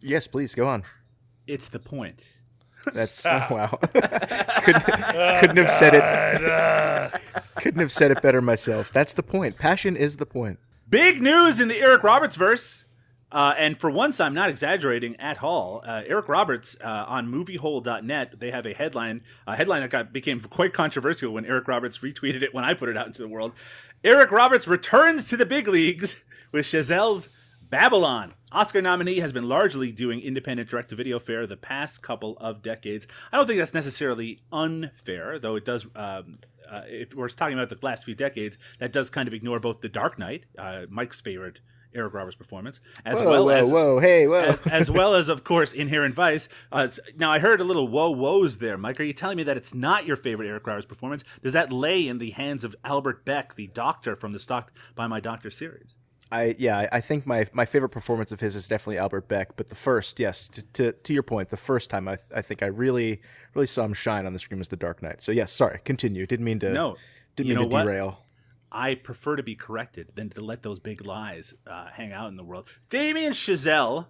Yes, 0.00 0.26
please 0.26 0.54
go 0.54 0.66
on. 0.66 0.84
It's 1.46 1.68
the 1.68 1.78
point. 1.78 2.20
That's 2.92 3.26
oh, 3.26 3.46
wow. 3.50 3.66
couldn't, 4.62 4.84
couldn't 5.40 5.56
have 5.56 5.70
said 5.70 5.94
it. 5.94 7.20
couldn't 7.56 7.80
have 7.80 7.92
said 7.92 8.10
it 8.10 8.22
better 8.22 8.40
myself. 8.40 8.92
That's 8.92 9.12
the 9.12 9.22
point. 9.22 9.58
Passion 9.58 9.96
is 9.96 10.16
the 10.16 10.26
point. 10.26 10.58
Big 10.88 11.20
news 11.20 11.58
in 11.58 11.68
the 11.68 11.78
Eric 11.78 12.02
Roberts 12.02 12.36
verse. 12.36 12.84
Uh, 13.32 13.54
and 13.58 13.78
for 13.78 13.90
once, 13.90 14.20
I'm 14.20 14.34
not 14.34 14.48
exaggerating 14.48 15.16
at 15.16 15.42
all. 15.42 15.82
Uh, 15.84 16.02
Eric 16.06 16.28
Roberts 16.28 16.76
uh, 16.80 17.04
on 17.08 17.26
MovieHole.net, 17.26 18.38
they 18.38 18.52
have 18.52 18.66
a 18.66 18.72
headline, 18.72 19.22
a 19.46 19.56
headline 19.56 19.82
that 19.82 19.90
got 19.90 20.12
became 20.12 20.40
quite 20.40 20.72
controversial 20.72 21.32
when 21.32 21.44
Eric 21.44 21.66
Roberts 21.66 21.98
retweeted 21.98 22.42
it 22.42 22.54
when 22.54 22.64
I 22.64 22.72
put 22.72 22.88
it 22.88 22.96
out 22.96 23.08
into 23.08 23.22
the 23.22 23.28
world. 23.28 23.52
Eric 24.04 24.30
Roberts 24.30 24.68
returns 24.68 25.24
to 25.28 25.36
the 25.36 25.44
big 25.44 25.66
leagues 25.66 26.22
with 26.52 26.66
Chazelle's 26.66 27.28
Babylon. 27.60 28.34
Oscar 28.52 28.80
nominee 28.80 29.18
has 29.18 29.32
been 29.32 29.48
largely 29.48 29.90
doing 29.90 30.20
independent 30.20 30.70
direct-to-video 30.70 31.18
fare 31.18 31.46
the 31.46 31.56
past 31.56 32.00
couple 32.02 32.36
of 32.38 32.62
decades. 32.62 33.06
I 33.32 33.36
don't 33.36 33.46
think 33.46 33.58
that's 33.58 33.74
necessarily 33.74 34.38
unfair, 34.52 35.38
though 35.38 35.56
it 35.56 35.64
does. 35.64 35.86
Um, 35.96 36.38
uh, 36.68 36.82
if 36.86 37.14
we're 37.14 37.28
talking 37.28 37.58
about 37.58 37.68
the 37.68 37.78
last 37.84 38.04
few 38.04 38.14
decades, 38.14 38.58
that 38.78 38.92
does 38.92 39.10
kind 39.10 39.28
of 39.28 39.34
ignore 39.34 39.60
both 39.60 39.80
The 39.80 39.88
Dark 39.88 40.18
Knight, 40.18 40.44
uh, 40.58 40.86
Mike's 40.88 41.20
favorite 41.20 41.60
Eric 41.94 42.14
Roberts 42.14 42.36
performance, 42.36 42.80
as 43.04 43.18
Whoa, 43.18 43.30
well 43.30 43.44
whoa, 43.46 43.50
as 43.50 43.70
whoa, 43.70 43.98
hey, 43.98 44.28
whoa. 44.28 44.40
as, 44.40 44.66
as 44.66 44.90
well 44.90 45.14
as, 45.16 45.28
of 45.28 45.44
course, 45.44 45.72
Inherent 45.72 46.14
Vice. 46.14 46.48
Uh, 46.70 46.88
now, 47.16 47.32
I 47.32 47.38
heard 47.38 47.60
a 47.60 47.64
little 47.64 47.88
whoa 47.88 48.10
woes 48.10 48.58
there, 48.58 48.76
Mike. 48.76 49.00
Are 49.00 49.04
you 49.04 49.12
telling 49.12 49.36
me 49.36 49.42
that 49.44 49.56
it's 49.56 49.74
not 49.74 50.06
your 50.06 50.16
favorite 50.16 50.48
Eric 50.48 50.66
Roberts 50.66 50.86
performance? 50.86 51.24
Does 51.42 51.54
that 51.54 51.72
lay 51.72 52.06
in 52.06 52.18
the 52.18 52.30
hands 52.30 52.64
of 52.64 52.76
Albert 52.84 53.24
Beck, 53.24 53.54
the 53.54 53.68
doctor 53.68 54.14
from 54.14 54.32
the 54.32 54.38
Stalked 54.38 54.76
by 54.94 55.06
My 55.06 55.20
Doctor 55.20 55.50
series? 55.50 55.96
I 56.30 56.56
yeah, 56.58 56.88
I- 56.90 57.00
think 57.00 57.26
my 57.26 57.46
my 57.52 57.64
favorite 57.64 57.90
performance 57.90 58.32
of 58.32 58.40
his 58.40 58.56
is 58.56 58.66
definitely 58.68 58.98
Albert 58.98 59.28
Beck. 59.28 59.56
But 59.56 59.68
the 59.68 59.74
first, 59.74 60.18
yes, 60.18 60.48
to 60.48 60.62
to, 60.62 60.92
to 60.92 61.12
your 61.12 61.22
point, 61.22 61.50
the 61.50 61.56
first 61.56 61.88
time 61.90 62.08
I 62.08 62.18
I 62.34 62.42
think 62.42 62.62
I 62.62 62.66
really 62.66 63.20
really 63.54 63.66
saw 63.66 63.84
him 63.84 63.94
shine 63.94 64.26
on 64.26 64.32
the 64.32 64.38
screen 64.38 64.58
was 64.58 64.68
The 64.68 64.76
Dark 64.76 65.02
Knight. 65.02 65.22
So 65.22 65.32
yes, 65.32 65.52
sorry, 65.52 65.80
continue. 65.84 66.26
Didn't 66.26 66.44
mean 66.44 66.58
to. 66.60 66.72
No. 66.72 66.96
didn't 67.36 67.50
mean 67.50 67.58
to 67.70 67.74
what? 67.76 67.84
derail. 67.84 68.22
I 68.72 68.96
prefer 68.96 69.36
to 69.36 69.42
be 69.42 69.54
corrected 69.54 70.08
than 70.16 70.28
to 70.30 70.40
let 70.40 70.62
those 70.62 70.80
big 70.80 71.06
lies 71.06 71.54
uh, 71.66 71.86
hang 71.92 72.12
out 72.12 72.28
in 72.28 72.36
the 72.36 72.44
world. 72.44 72.68
Damien 72.90 73.32
Chazelle, 73.32 74.06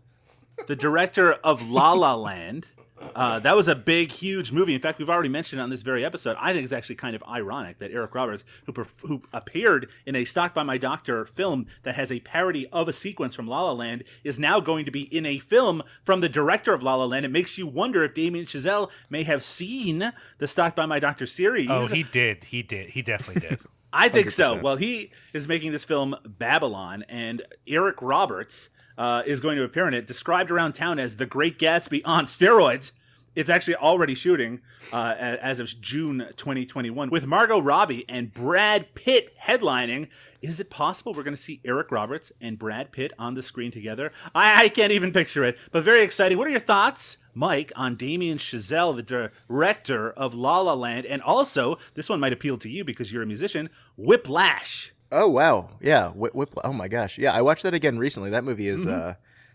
the 0.66 0.74
director 0.74 1.34
of 1.34 1.68
La 1.68 1.92
La 1.92 2.14
Land, 2.14 2.66
uh, 3.14 3.38
that 3.40 3.54
was 3.54 3.68
a 3.68 3.74
big, 3.74 4.10
huge 4.10 4.52
movie. 4.52 4.74
In 4.74 4.80
fact, 4.80 4.98
we've 4.98 5.10
already 5.10 5.28
mentioned 5.28 5.60
on 5.60 5.70
this 5.70 5.82
very 5.82 6.04
episode. 6.04 6.36
I 6.40 6.52
think 6.52 6.64
it's 6.64 6.72
actually 6.72 6.96
kind 6.96 7.14
of 7.14 7.22
ironic 7.24 7.78
that 7.78 7.90
Eric 7.90 8.14
Roberts, 8.14 8.44
who, 8.64 8.72
perf- 8.72 9.00
who 9.02 9.22
appeared 9.32 9.88
in 10.06 10.16
a 10.16 10.24
Stalked 10.24 10.54
by 10.54 10.62
My 10.62 10.78
Doctor 10.78 11.26
film 11.26 11.66
that 11.82 11.94
has 11.94 12.10
a 12.10 12.20
parody 12.20 12.66
of 12.68 12.88
a 12.88 12.92
sequence 12.92 13.34
from 13.34 13.46
La 13.46 13.62
La 13.62 13.72
Land, 13.72 14.04
is 14.24 14.38
now 14.38 14.60
going 14.60 14.84
to 14.84 14.90
be 14.90 15.02
in 15.14 15.26
a 15.26 15.38
film 15.38 15.82
from 16.04 16.20
the 16.20 16.28
director 16.28 16.72
of 16.72 16.82
La 16.82 16.94
La 16.94 17.04
Land. 17.04 17.26
It 17.26 17.30
makes 17.30 17.58
you 17.58 17.66
wonder 17.66 18.04
if 18.04 18.14
Damien 18.14 18.46
Chazelle 18.46 18.90
may 19.10 19.24
have 19.24 19.44
seen 19.44 20.12
the 20.38 20.48
Stalked 20.48 20.76
by 20.76 20.86
My 20.86 20.98
Doctor 20.98 21.26
series. 21.26 21.68
Oh, 21.70 21.86
he 21.86 22.02
did. 22.02 22.44
He 22.44 22.62
did. 22.62 22.90
He 22.90 23.02
definitely 23.02 23.48
did. 23.48 23.60
I 23.92 24.08
think 24.08 24.30
so. 24.30 24.56
100%. 24.56 24.62
Well, 24.62 24.76
he 24.76 25.10
is 25.32 25.48
making 25.48 25.72
this 25.72 25.84
film 25.84 26.16
Babylon, 26.24 27.04
and 27.08 27.42
Eric 27.66 27.96
Roberts 28.02 28.68
uh, 28.98 29.22
is 29.26 29.40
going 29.40 29.56
to 29.56 29.64
appear 29.64 29.86
in 29.88 29.94
it, 29.94 30.06
described 30.06 30.50
around 30.50 30.72
town 30.72 30.98
as 30.98 31.16
the 31.16 31.26
Great 31.26 31.58
Gatsby 31.58 32.02
on 32.04 32.26
steroids. 32.26 32.92
It's 33.36 33.50
actually 33.50 33.76
already 33.76 34.14
shooting 34.14 34.62
uh, 34.94 35.14
as 35.18 35.60
of 35.60 35.68
June 35.82 36.26
2021 36.36 37.10
with 37.10 37.26
Margot 37.26 37.60
Robbie 37.60 38.06
and 38.08 38.32
Brad 38.32 38.94
Pitt 38.94 39.36
headlining. 39.44 40.08
Is 40.40 40.58
it 40.58 40.70
possible 40.70 41.12
we're 41.12 41.22
going 41.22 41.36
to 41.36 41.42
see 41.42 41.60
Eric 41.62 41.92
Roberts 41.92 42.32
and 42.40 42.58
Brad 42.58 42.92
Pitt 42.92 43.12
on 43.18 43.34
the 43.34 43.42
screen 43.42 43.70
together? 43.70 44.10
I, 44.34 44.64
I 44.64 44.68
can't 44.70 44.92
even 44.92 45.12
picture 45.12 45.44
it, 45.44 45.58
but 45.70 45.84
very 45.84 46.00
exciting. 46.00 46.38
What 46.38 46.46
are 46.46 46.50
your 46.50 46.60
thoughts, 46.60 47.18
Mike, 47.34 47.72
on 47.76 47.96
Damien 47.96 48.38
Chazelle, 48.38 48.96
the 48.96 49.30
director 49.48 50.12
of 50.12 50.34
La 50.34 50.60
La 50.60 50.72
Land, 50.72 51.04
and 51.04 51.20
also 51.20 51.78
this 51.94 52.08
one 52.08 52.20
might 52.20 52.32
appeal 52.32 52.56
to 52.56 52.70
you 52.70 52.84
because 52.84 53.12
you're 53.12 53.22
a 53.22 53.26
musician, 53.26 53.68
Whiplash. 53.98 54.94
Oh 55.12 55.28
wow, 55.28 55.70
yeah. 55.80 56.08
Whip, 56.10 56.34
whip, 56.34 56.50
oh 56.64 56.72
my 56.72 56.88
gosh, 56.88 57.18
yeah. 57.18 57.32
I 57.32 57.42
watched 57.42 57.62
that 57.62 57.74
again 57.74 57.98
recently. 57.98 58.30
That 58.30 58.44
movie 58.44 58.68
is 58.68 58.84
Mm-hmm. 58.86 59.00
uh, 59.10 59.14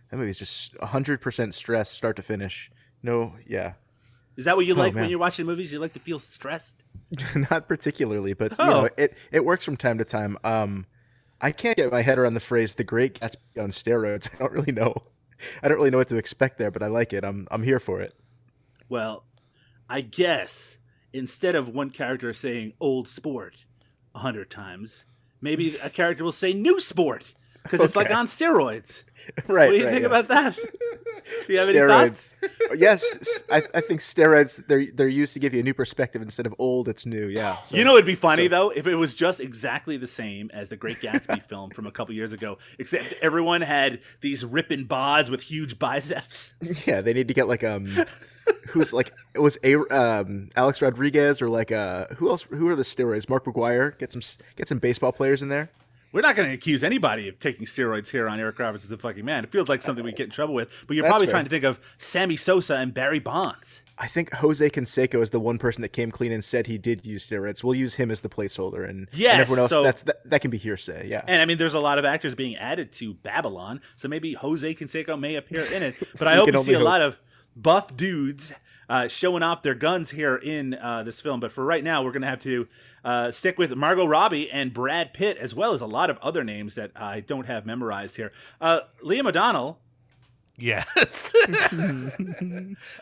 that 0.09 0.17
movie 0.17 0.29
is 0.29 0.39
just 0.39 0.75
hundred 0.77 1.21
percent 1.21 1.53
stress, 1.53 1.89
start 1.89 2.15
to 2.17 2.21
finish. 2.21 2.71
No, 3.03 3.33
yeah, 3.47 3.73
Is 4.37 4.45
that 4.45 4.55
what 4.55 4.65
you 4.65 4.75
like 4.75 4.93
when 4.93 5.09
you're 5.09 5.17
watching 5.19 5.45
movies? 5.45 5.71
You 5.71 5.79
like 5.79 5.93
to 5.93 5.99
feel 5.99 6.19
stressed? 6.19 6.83
not 7.51 7.67
particularly, 7.67 8.33
but 8.33 8.51
you 8.51 8.57
Oh. 8.59 8.81
know, 8.83 8.89
it 8.97 9.15
it 9.31 9.43
works 9.45 9.65
from 9.65 9.75
time 9.77 9.97
to 9.97 10.05
time. 10.05 10.37
Um, 10.43 10.85
I 11.41 11.51
can't 11.51 11.75
get 11.75 11.91
my 11.91 12.01
head 12.03 12.19
around 12.19 12.35
the 12.35 12.39
phrase 12.39 12.75
"the 12.75 12.83
Great 12.83 13.19
Gatsby 13.19 13.61
on 13.61 13.71
steroids." 13.71 14.29
I 14.35 14.37
don't 14.37 14.51
really 14.53 14.71
know. 14.71 14.93
I 15.63 15.67
don't 15.67 15.77
really 15.77 15.89
know 15.89 15.97
what 15.97 16.07
to 16.09 16.17
expect 16.17 16.57
there, 16.59 16.69
but 16.71 16.83
I 16.83 16.87
like 16.87 17.11
it. 17.13 17.23
I'm 17.25 17.47
I'm 17.51 17.63
here 17.63 17.79
for 17.79 17.99
it. 18.01 18.13
Well, 18.87 19.25
I 19.89 20.01
guess 20.01 20.77
instead 21.13 21.55
of 21.55 21.67
one 21.69 21.89
character 21.89 22.31
saying 22.33 22.73
old 22.79 23.09
sport 23.09 23.55
a 24.13 24.19
hundred 24.19 24.49
times, 24.51 25.05
maybe 25.41 25.75
a 25.77 25.89
character 25.89 26.23
will 26.23 26.31
say 26.31 26.53
new 26.53 26.79
sport 26.79 27.23
because 27.63 27.81
it's 27.81 27.95
like 27.95 28.11
on 28.11 28.27
steroids. 28.27 29.03
Right. 29.47 29.67
what 29.67 29.73
do 29.73 29.77
you 29.77 29.85
right, 29.85 29.91
think 29.91 30.01
yes. 30.01 30.05
about 30.07 30.27
that? 30.29 30.55
Do 30.55 31.53
you 31.53 31.59
have 31.59 31.69
any 31.69 31.77
thoughts? 31.77 32.33
steroids. 32.41 32.79
yes, 32.79 33.43
I, 33.51 33.61
think 33.81 34.01
steroids 34.01 34.65
they're 34.65 34.87
they're 34.91 35.07
used 35.07 35.33
to 35.33 35.39
give 35.39 35.53
you 35.53 35.59
a 35.59 35.63
new 35.63 35.75
perspective 35.75 36.23
instead 36.23 36.47
of 36.47 36.55
old. 36.57 36.89
It's 36.89 37.05
new. 37.05 37.27
Yeah. 37.27 37.57
So- 37.67 37.77
You 37.77 37.83
know, 37.83 37.93
it'd 37.93 38.07
be 38.07 38.15
funny 38.15 38.45
so- 38.45 38.49
though 38.49 38.69
if 38.71 38.87
it 38.87 38.95
was 38.95 39.13
just 39.13 39.39
exactly 39.39 39.95
the 39.97 40.07
same 40.07 40.49
as 40.55 40.69
the 40.69 40.75
Great 40.75 41.01
Gatsby 41.01 41.43
film 41.43 41.69
from 41.69 41.85
a 41.85 41.91
couple 41.91 42.15
years 42.15 42.33
ago, 42.33 42.57
except 42.79 43.13
everyone 43.21 43.61
had 43.61 43.99
these 44.21 44.43
ripping 44.43 44.87
bods 44.87 45.29
with 45.29 45.41
huge 45.41 45.77
biceps. 45.77 46.53
Yeah, 46.87 47.01
they 47.01 47.13
need 47.13 47.27
to 47.27 47.35
get 47.35 47.47
like 47.47 47.63
um, 47.63 48.05
who's 48.69 48.91
like 48.91 49.13
it 49.35 49.39
was 49.39 49.59
a 49.63 49.75
um 49.95 50.49
Alex 50.55 50.81
Rodriguez 50.81 51.43
or 51.43 51.47
like 51.49 51.71
uh 51.71 52.07
who 52.15 52.27
else? 52.29 52.41
Who 52.49 52.67
are 52.69 52.75
the 52.75 52.81
steroids? 52.83 53.29
Mark 53.29 53.45
McGwire. 53.45 53.95
Get 53.99 54.11
some 54.11 54.21
get 54.55 54.67
some 54.67 54.79
baseball 54.79 55.11
players 55.11 55.43
in 55.43 55.49
there. 55.49 55.69
We're 56.13 56.21
not 56.21 56.35
going 56.35 56.49
to 56.49 56.53
accuse 56.53 56.83
anybody 56.83 57.29
of 57.29 57.39
taking 57.39 57.65
steroids 57.65 58.09
here 58.09 58.27
on 58.27 58.39
Eric 58.39 58.59
Roberts 58.59 58.83
as 58.83 58.89
the 58.89 58.97
fucking 58.97 59.23
man. 59.23 59.43
It 59.45 59.51
feels 59.51 59.69
like 59.69 59.81
something 59.81 60.03
we 60.03 60.11
get 60.11 60.25
in 60.25 60.29
trouble 60.31 60.53
with. 60.53 60.69
But 60.87 60.95
you're 60.95 61.03
That's 61.03 61.11
probably 61.11 61.27
fair. 61.27 61.33
trying 61.33 61.43
to 61.45 61.49
think 61.49 61.63
of 61.63 61.79
Sammy 61.97 62.35
Sosa 62.35 62.75
and 62.75 62.93
Barry 62.93 63.19
Bonds. 63.19 63.81
I 63.97 64.07
think 64.07 64.33
Jose 64.33 64.67
Canseco 64.71 65.21
is 65.21 65.29
the 65.29 65.39
one 65.39 65.57
person 65.57 65.81
that 65.83 65.89
came 65.89 66.11
clean 66.11 66.31
and 66.31 66.43
said 66.43 66.65
he 66.67 66.77
did 66.77 67.05
use 67.05 67.29
steroids. 67.29 67.63
We'll 67.63 67.75
use 67.75 67.93
him 67.95 68.09
as 68.11 68.21
the 68.21 68.29
placeholder, 68.29 68.89
and, 68.89 69.07
Yes, 69.13 69.33
and 69.33 69.41
everyone 69.41 69.59
else 69.59 69.69
so- 69.69 69.83
that's 69.83 70.03
that, 70.03 70.27
that 70.29 70.41
can 70.41 70.49
be 70.51 70.57
hearsay. 70.57 71.07
Yeah, 71.07 71.21
And 71.27 71.41
I 71.41 71.45
mean, 71.45 71.57
there's 71.59 71.75
a 71.75 71.79
lot 71.79 71.97
of 71.99 72.03
actors 72.05 72.33
being 72.35 72.55
added 72.57 72.91
to 72.93 73.13
Babylon, 73.13 73.79
so 73.95 74.07
maybe 74.07 74.33
Jose 74.33 74.73
Canseco 74.75 75.19
may 75.19 75.35
appear 75.35 75.61
in 75.71 75.83
it. 75.83 75.95
But 76.17 76.27
I 76.27 76.35
hope 76.35 76.47
to 76.51 76.59
see 76.59 76.73
only 76.75 76.81
a 76.81 76.83
lot 76.89 77.01
of 77.01 77.15
buff 77.55 77.95
dudes 77.95 78.53
uh, 78.89 79.07
showing 79.07 79.43
off 79.43 79.61
their 79.61 79.75
guns 79.75 80.09
here 80.09 80.35
in 80.35 80.73
uh, 80.73 81.03
this 81.03 81.21
film. 81.21 81.39
But 81.39 81.51
for 81.51 81.63
right 81.63 81.83
now, 81.83 82.03
we're 82.03 82.11
going 82.11 82.23
to 82.23 82.27
have 82.27 82.41
to 82.41 82.67
uh, 83.03 83.31
stick 83.31 83.57
with 83.57 83.75
Margot 83.75 84.05
Robbie 84.05 84.49
and 84.51 84.73
Brad 84.73 85.13
Pitt, 85.13 85.37
as 85.37 85.55
well 85.55 85.73
as 85.73 85.81
a 85.81 85.85
lot 85.85 86.09
of 86.09 86.17
other 86.19 86.43
names 86.43 86.75
that 86.75 86.91
I 86.95 87.19
don't 87.19 87.47
have 87.47 87.65
memorized 87.65 88.15
here. 88.15 88.31
Uh, 88.59 88.81
Liam 89.03 89.27
O'Donnell. 89.27 89.79
Yes. 90.57 91.33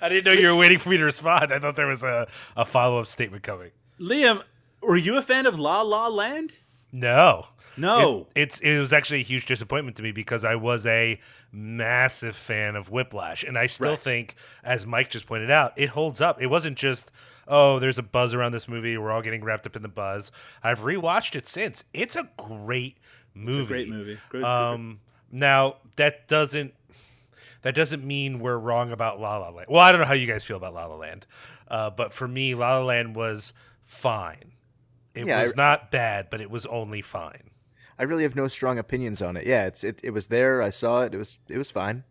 I 0.01 0.09
didn't 0.09 0.25
know 0.25 0.31
you 0.31 0.47
were 0.47 0.55
waiting 0.55 0.77
for 0.77 0.89
me 0.89 0.97
to 0.97 1.03
respond. 1.03 1.51
I 1.51 1.59
thought 1.59 1.75
there 1.75 1.87
was 1.87 2.03
a, 2.03 2.27
a 2.55 2.65
follow 2.65 2.99
up 2.99 3.07
statement 3.07 3.43
coming. 3.43 3.71
Liam, 3.99 4.43
were 4.81 4.95
you 4.95 5.17
a 5.17 5.21
fan 5.21 5.45
of 5.45 5.59
La 5.59 5.81
La 5.81 6.07
Land? 6.07 6.53
No. 6.91 7.47
No. 7.75 8.27
It, 8.35 8.41
it's 8.41 8.59
it 8.59 8.77
was 8.77 8.93
actually 8.93 9.21
a 9.21 9.23
huge 9.23 9.45
disappointment 9.45 9.97
to 9.97 10.03
me 10.03 10.11
because 10.11 10.43
I 10.43 10.55
was 10.55 10.85
a 10.85 11.19
massive 11.51 12.35
fan 12.35 12.75
of 12.75 12.89
Whiplash, 12.89 13.43
and 13.43 13.57
I 13.57 13.65
still 13.67 13.91
Right. 13.91 13.99
think, 13.99 14.35
as 14.63 14.85
Mike 14.85 15.09
just 15.09 15.25
pointed 15.25 15.49
out, 15.51 15.73
it 15.75 15.89
holds 15.89 16.21
up. 16.21 16.41
It 16.41 16.47
wasn't 16.47 16.77
just 16.77 17.11
oh, 17.51 17.79
there's 17.79 17.97
a 17.97 18.03
buzz 18.03 18.35
around 18.35 18.51
this 18.51 18.67
movie. 18.67 18.95
We're 18.95 19.09
all 19.09 19.23
getting 19.23 19.43
wrapped 19.43 19.65
up 19.65 19.75
in 19.75 19.81
the 19.81 19.87
buzz. 19.87 20.31
I've 20.63 20.81
rewatched 20.81 21.35
it 21.35 21.47
since. 21.47 21.83
It's 21.95 22.15
a 22.15 22.29
great 22.37 22.97
movie. 23.33 23.59
It's 23.61 23.69
a 23.69 23.73
great 23.73 23.89
movie. 23.89 24.19
Good- 24.29 24.43
Um, 24.43 24.99
now 25.31 25.77
that 25.95 26.27
doesn't 26.27 26.75
that 27.63 27.73
doesn't 27.73 28.05
mean 28.05 28.39
we're 28.39 28.57
wrong 28.59 28.91
about 28.91 29.19
La 29.19 29.37
La 29.37 29.49
Land. 29.49 29.67
Well, 29.69 29.81
I 29.83 29.91
don't 29.91 29.99
know 29.99 30.05
how 30.07 30.13
you 30.13 30.27
guys 30.27 30.43
feel 30.45 30.57
about 30.57 30.75
La 30.75 30.85
La 30.85 30.95
Land, 30.95 31.25
uh, 31.67 31.89
but 31.89 32.13
for 32.13 32.27
me, 32.27 32.53
La 32.53 32.77
La 32.77 32.83
Land 32.85 33.15
was 33.15 33.51
fine. 33.83 34.51
It 35.15 35.25
Yeah, 35.25 35.41
was 35.41 35.53
I- 35.53 35.55
not 35.57 35.89
bad, 35.91 36.29
but 36.29 36.41
it 36.41 36.51
was 36.51 36.67
only 36.67 37.01
fine. 37.01 37.48
I 37.99 38.03
really 38.03 38.23
have 38.23 38.35
no 38.35 38.47
strong 38.47 38.79
opinions 38.79 39.21
on 39.21 39.35
it. 39.35 39.45
Yeah, 39.45 39.65
it's 39.65 39.83
it, 39.83 39.99
it 40.03 40.11
was 40.11 40.27
there. 40.27 40.61
I 40.61 40.69
saw 40.69 41.03
it. 41.03 41.13
It 41.13 41.17
was 41.17 41.39
it 41.49 41.57
was 41.57 41.69
fine. 41.69 42.05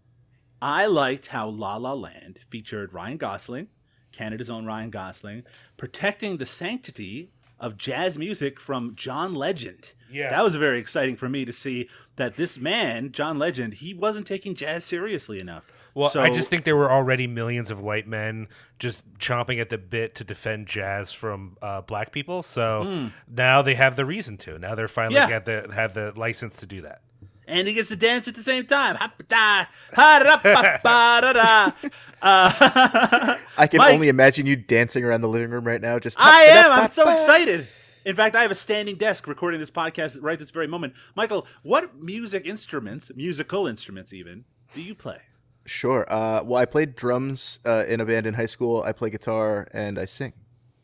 I 0.61 0.87
liked 0.87 1.29
how 1.29 1.48
La 1.48 1.77
La 1.77 1.94
Land 1.94 2.40
featured 2.51 2.92
Ryan 2.92 3.16
Gosling, 3.16 3.68
Canada's 4.12 4.51
own 4.51 4.66
Ryan 4.66 4.90
Gosling, 4.90 5.44
protecting 5.77 6.37
the 6.37 6.46
sanctity 6.46 7.31
of 7.59 7.79
jazz 7.79 8.18
music 8.18 8.61
from 8.61 8.94
John 8.94 9.35
Legend. 9.35 9.94
Yeah. 10.11 10.31
That 10.31 10.44
was 10.44 10.55
very 10.57 10.79
exciting 10.79 11.16
for 11.16 11.29
me 11.29 11.44
to 11.44 11.53
see 11.53 11.88
that 12.16 12.37
this 12.37 12.59
man, 12.59 13.12
John 13.12 13.38
Legend, 13.38 13.74
he 13.74 13.94
wasn't 13.94 14.27
taking 14.27 14.55
jazz 14.55 14.85
seriously 14.85 15.40
enough. 15.40 15.64
Well, 15.99 16.11
So- 16.11 16.23
I 16.23 16.31
just 16.31 16.49
think 16.49 16.65
there 16.65 16.77
were 16.77 16.91
already 16.93 17.27
millions 17.27 17.71
of 17.71 17.81
white 17.81 18.07
men 18.07 18.47
just 18.79 19.03
chomping 19.19 19.61
at 19.61 19.69
the 19.69 19.79
bit 19.79 20.15
to 20.17 20.25
defend 20.25 20.67
jazz 20.69 21.13
from 21.13 21.57
uh, 21.61 21.81
black 21.81 22.13
people. 22.13 22.43
So 22.43 23.11
now 23.29 23.63
they 23.63 23.75
have 23.75 23.97
the 23.97 24.05
reason 24.07 24.37
to. 24.39 24.59
Now 24.59 24.75
they're 24.77 24.87
finally. 24.89 25.17
Yeah. 25.17 25.29
have 25.29 25.45
the 25.45 25.69
have 25.75 25.95
the 25.95 26.13
license 26.17 26.59
to 26.61 26.67
do 26.67 26.83
that. 26.83 27.01
and 27.49 27.67
he 27.67 27.73
gets 27.75 27.89
to 27.89 27.97
dance 27.97 28.29
at 28.29 28.35
the 28.37 28.43
same 28.43 28.67
time. 28.67 28.95
Ha-ba-da, 28.97 29.65
ha-da-da-ba-ba-da-da. 29.95 31.73
Uh, 32.21 33.37
I 33.57 33.69
can 33.69 33.79
Mike- 33.79 33.95
only 33.95 34.09
imagine 34.09 34.45
you 34.45 34.57
dancing 34.57 35.05
around 35.05 35.21
the 35.21 35.29
living 35.29 35.51
room 35.51 35.65
right 35.65 35.81
now. 35.81 36.01
Just 36.01 36.17
I 36.21 36.43
am. 36.43 36.73
I'm 36.73 36.91
so 36.91 37.09
excited. 37.09 37.67
In 38.05 38.17
fact, 38.17 38.35
I 38.35 38.43
have 38.43 38.51
a 38.51 38.57
standing 38.57 38.97
desk 38.97 39.29
recording 39.29 39.61
this 39.61 39.71
podcast 39.71 40.19
right 40.21 40.37
this 40.37 40.51
very 40.51 40.67
moment. 40.67 40.95
Michael, 41.15 41.47
what 41.63 41.95
music 41.97 42.45
instruments, 42.45 43.13
musical 43.15 43.69
instruments 43.69 44.13
even, 44.13 44.47
do 44.73 44.83
you 44.83 44.97
play? 44.97 45.19
Sure. 45.68 46.11
Uh, 46.11 46.42
well, 46.42 46.61
I 46.61 46.64
played 46.64 46.96
drums 46.96 47.59
uh, 47.64 47.85
in 47.87 48.00
a 48.00 48.07
band 48.07 48.26
in 48.26 48.35
high 48.35 48.46
school. 48.46 48.83
I 48.83 48.92
play 48.92 49.11
guitar 49.11 49.68
and 49.72 49.98
I 49.98 50.07
sing. 50.07 50.33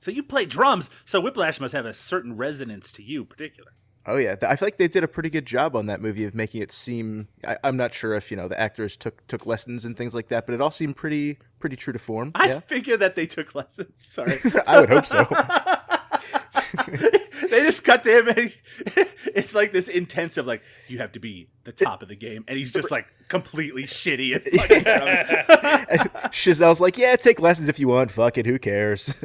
So 0.01 0.11
you 0.11 0.23
play 0.23 0.45
drums. 0.45 0.91
So 1.05 1.21
Whiplash 1.21 1.59
must 1.59 1.73
have 1.73 1.87
a 1.87 1.95
certain 1.95 2.37
resonance 2.37 2.93
to 2.93 3.03
you, 3.03 3.25
particular. 3.25 3.73
Oh 4.07 4.17
yeah, 4.17 4.37
I 4.43 4.57
feel 4.57 4.67
like 4.67 4.77
they 4.77 4.89
did 4.89 5.03
a 5.03 5.09
pretty 5.09 5.31
good 5.31 5.47
job 5.47 5.75
on 5.75 5.87
that 5.87 5.99
movie 5.99 6.27
of 6.27 6.35
making 6.35 6.61
it 6.61 6.73
seem. 6.73 7.29
I, 7.47 7.57
I'm 7.65 7.79
not 7.79 7.95
sure 7.95 8.15
if 8.15 8.31
you 8.31 8.37
know 8.37 8.49
the 8.49 8.61
actors 8.61 8.99
took 8.99 9.27
took 9.29 9.47
lessons 9.47 9.87
and 9.87 9.97
things 9.97 10.15
like 10.15 10.29
that, 10.29 10.45
but 10.45 10.55
it 10.55 10.61
all 10.61 10.71
seemed 10.71 10.97
pretty 10.97 11.39
pretty 11.59 11.77
true 11.77 11.95
to 11.95 11.99
form. 11.99 12.33
I 12.35 12.49
yeah, 12.49 12.61
figure 12.61 12.99
that 12.99 13.15
they 13.15 13.27
took 13.27 13.55
lessons. 13.55 13.95
Sorry. 13.95 14.41
I 14.67 14.81
would 14.81 14.91
hope 14.91 15.07
so. 15.07 15.25
they 17.51 17.61
just 17.61 17.85
cut 17.85 18.03
to 18.05 18.19
him 18.19 18.29
and 18.29 18.39
he, 18.39 18.51
it's 19.35 19.55
like 19.55 19.73
this 19.73 19.89
intensive 19.89 20.47
like 20.47 20.63
you 20.89 20.99
have 20.99 21.13
to 21.13 21.19
be 21.21 21.49
the 21.65 21.73
top 21.73 22.03
of 22.03 22.09
the 22.09 22.17
game 22.17 22.45
and 22.49 22.59
he's 22.59 22.73
just 22.73 22.91
like 22.91 23.07
completely 23.29 23.85
shitty. 23.85 24.35
And 24.35 24.45
Chazelle's 26.33 26.81
like, 26.81 26.99
yeah, 26.99 27.17
take 27.17 27.41
lessons 27.41 27.69
if 27.69 27.79
you 27.79 27.89
want. 27.89 28.11
Fuck 28.11 28.39
it, 28.39 28.47
who 28.47 28.59
cares? 28.59 29.15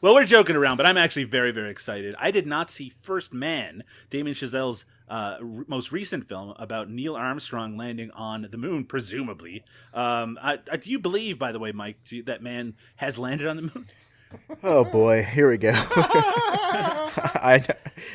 Well, 0.00 0.14
we're 0.14 0.26
joking 0.26 0.54
around, 0.54 0.76
but 0.76 0.86
I'm 0.86 0.96
actually 0.96 1.24
very, 1.24 1.50
very 1.50 1.72
excited. 1.72 2.14
I 2.20 2.30
did 2.30 2.46
not 2.46 2.70
see 2.70 2.92
First 3.02 3.34
Man, 3.34 3.82
Damien 4.10 4.32
Chazelle's 4.36 4.84
uh, 5.08 5.38
r- 5.40 5.64
most 5.66 5.90
recent 5.90 6.28
film 6.28 6.54
about 6.56 6.88
Neil 6.88 7.16
Armstrong 7.16 7.76
landing 7.76 8.12
on 8.12 8.46
the 8.48 8.56
moon, 8.56 8.84
presumably. 8.84 9.64
Um, 9.92 10.38
I, 10.40 10.60
I, 10.70 10.76
do 10.76 10.88
you 10.88 11.00
believe, 11.00 11.36
by 11.36 11.50
the 11.50 11.58
way, 11.58 11.72
Mike, 11.72 11.96
you- 12.10 12.22
that 12.22 12.44
man 12.44 12.74
has 12.94 13.18
landed 13.18 13.48
on 13.48 13.56
the 13.56 13.62
moon? 13.62 13.86
Oh 14.62 14.84
boy, 14.84 15.22
here 15.22 15.48
we 15.50 15.56
go. 15.58 15.72
I 15.74 17.64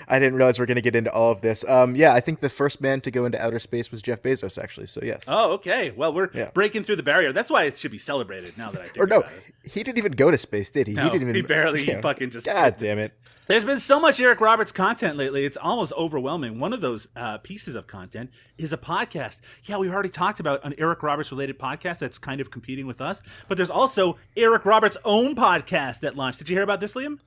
I 0.07 0.19
didn't 0.19 0.35
realize 0.35 0.59
we 0.59 0.63
are 0.63 0.65
gonna 0.67 0.81
get 0.81 0.95
into 0.95 1.11
all 1.11 1.31
of 1.31 1.41
this. 1.41 1.63
Um, 1.67 1.95
yeah, 1.95 2.13
I 2.13 2.19
think 2.19 2.39
the 2.39 2.49
first 2.49 2.81
man 2.81 3.01
to 3.01 3.11
go 3.11 3.25
into 3.25 3.41
outer 3.43 3.59
space 3.59 3.91
was 3.91 4.01
Jeff 4.01 4.21
Bezos, 4.21 4.61
actually. 4.61 4.87
So 4.87 5.01
yes. 5.03 5.23
Oh, 5.27 5.53
okay. 5.53 5.91
Well, 5.91 6.13
we're 6.13 6.29
Yeah. 6.33 6.49
breaking 6.53 6.83
through 6.83 6.97
the 6.97 7.03
barrier. 7.03 7.31
That's 7.33 7.49
why 7.49 7.63
it 7.63 7.77
should 7.77 7.91
be 7.91 7.97
celebrated 7.97 8.57
now 8.57 8.71
that 8.71 8.81
I 8.81 8.85
think 8.87 8.97
or 8.99 9.07
no, 9.07 9.23
he 9.63 9.83
didn't 9.83 9.97
even 9.97 10.13
go 10.13 10.29
to 10.31 10.37
space, 10.37 10.69
did 10.69 10.87
he? 10.87 10.93
No, 10.93 11.03
he 11.03 11.09
didn't 11.09 11.23
even. 11.23 11.35
he 11.35 11.41
barely 11.41 11.83
yeah. 11.87 12.01
fucking 12.01 12.29
just 12.31 12.45
God 12.45 12.75
damn 12.77 12.99
it! 12.99 13.13
There's 13.47 13.65
been 13.65 13.79
so 13.79 13.99
much 13.99 14.21
Eric 14.21 14.39
Roberts 14.39 14.71
content 14.71 15.17
lately, 15.17 15.43
it's 15.45 15.57
almost 15.57 15.91
overwhelming. 15.97 16.59
One 16.59 16.71
of 16.71 16.79
those 16.79 17.07
uh, 17.15 17.39
pieces 17.39 17.75
of 17.75 17.87
content 17.87 18.29
is 18.57 18.71
a 18.71 18.77
podcast. 18.77 19.39
Yeah, 19.65 19.77
we've 19.77 19.91
already 19.91 20.07
talked 20.09 20.39
about 20.39 20.63
an 20.63 20.73
Eric 20.77 21.03
Roberts 21.03 21.29
related 21.31 21.59
podcast 21.59 21.99
that's 21.99 22.17
kind 22.17 22.39
of 22.39 22.51
competing 22.51 22.87
with 22.87 23.01
us, 23.01 23.21
but 23.49 23.57
there's 23.57 23.69
also 23.69 24.17
Eric 24.37 24.63
Roberts' 24.65 24.95
own 25.03 25.35
podcast 25.35 25.99
that 26.03 26.15
launched. 26.15 26.39
Did 26.39 26.49
you 26.49 26.55
hear 26.55 26.63
about 26.63 26.79
this, 26.79 26.93
Liam? 26.93 27.19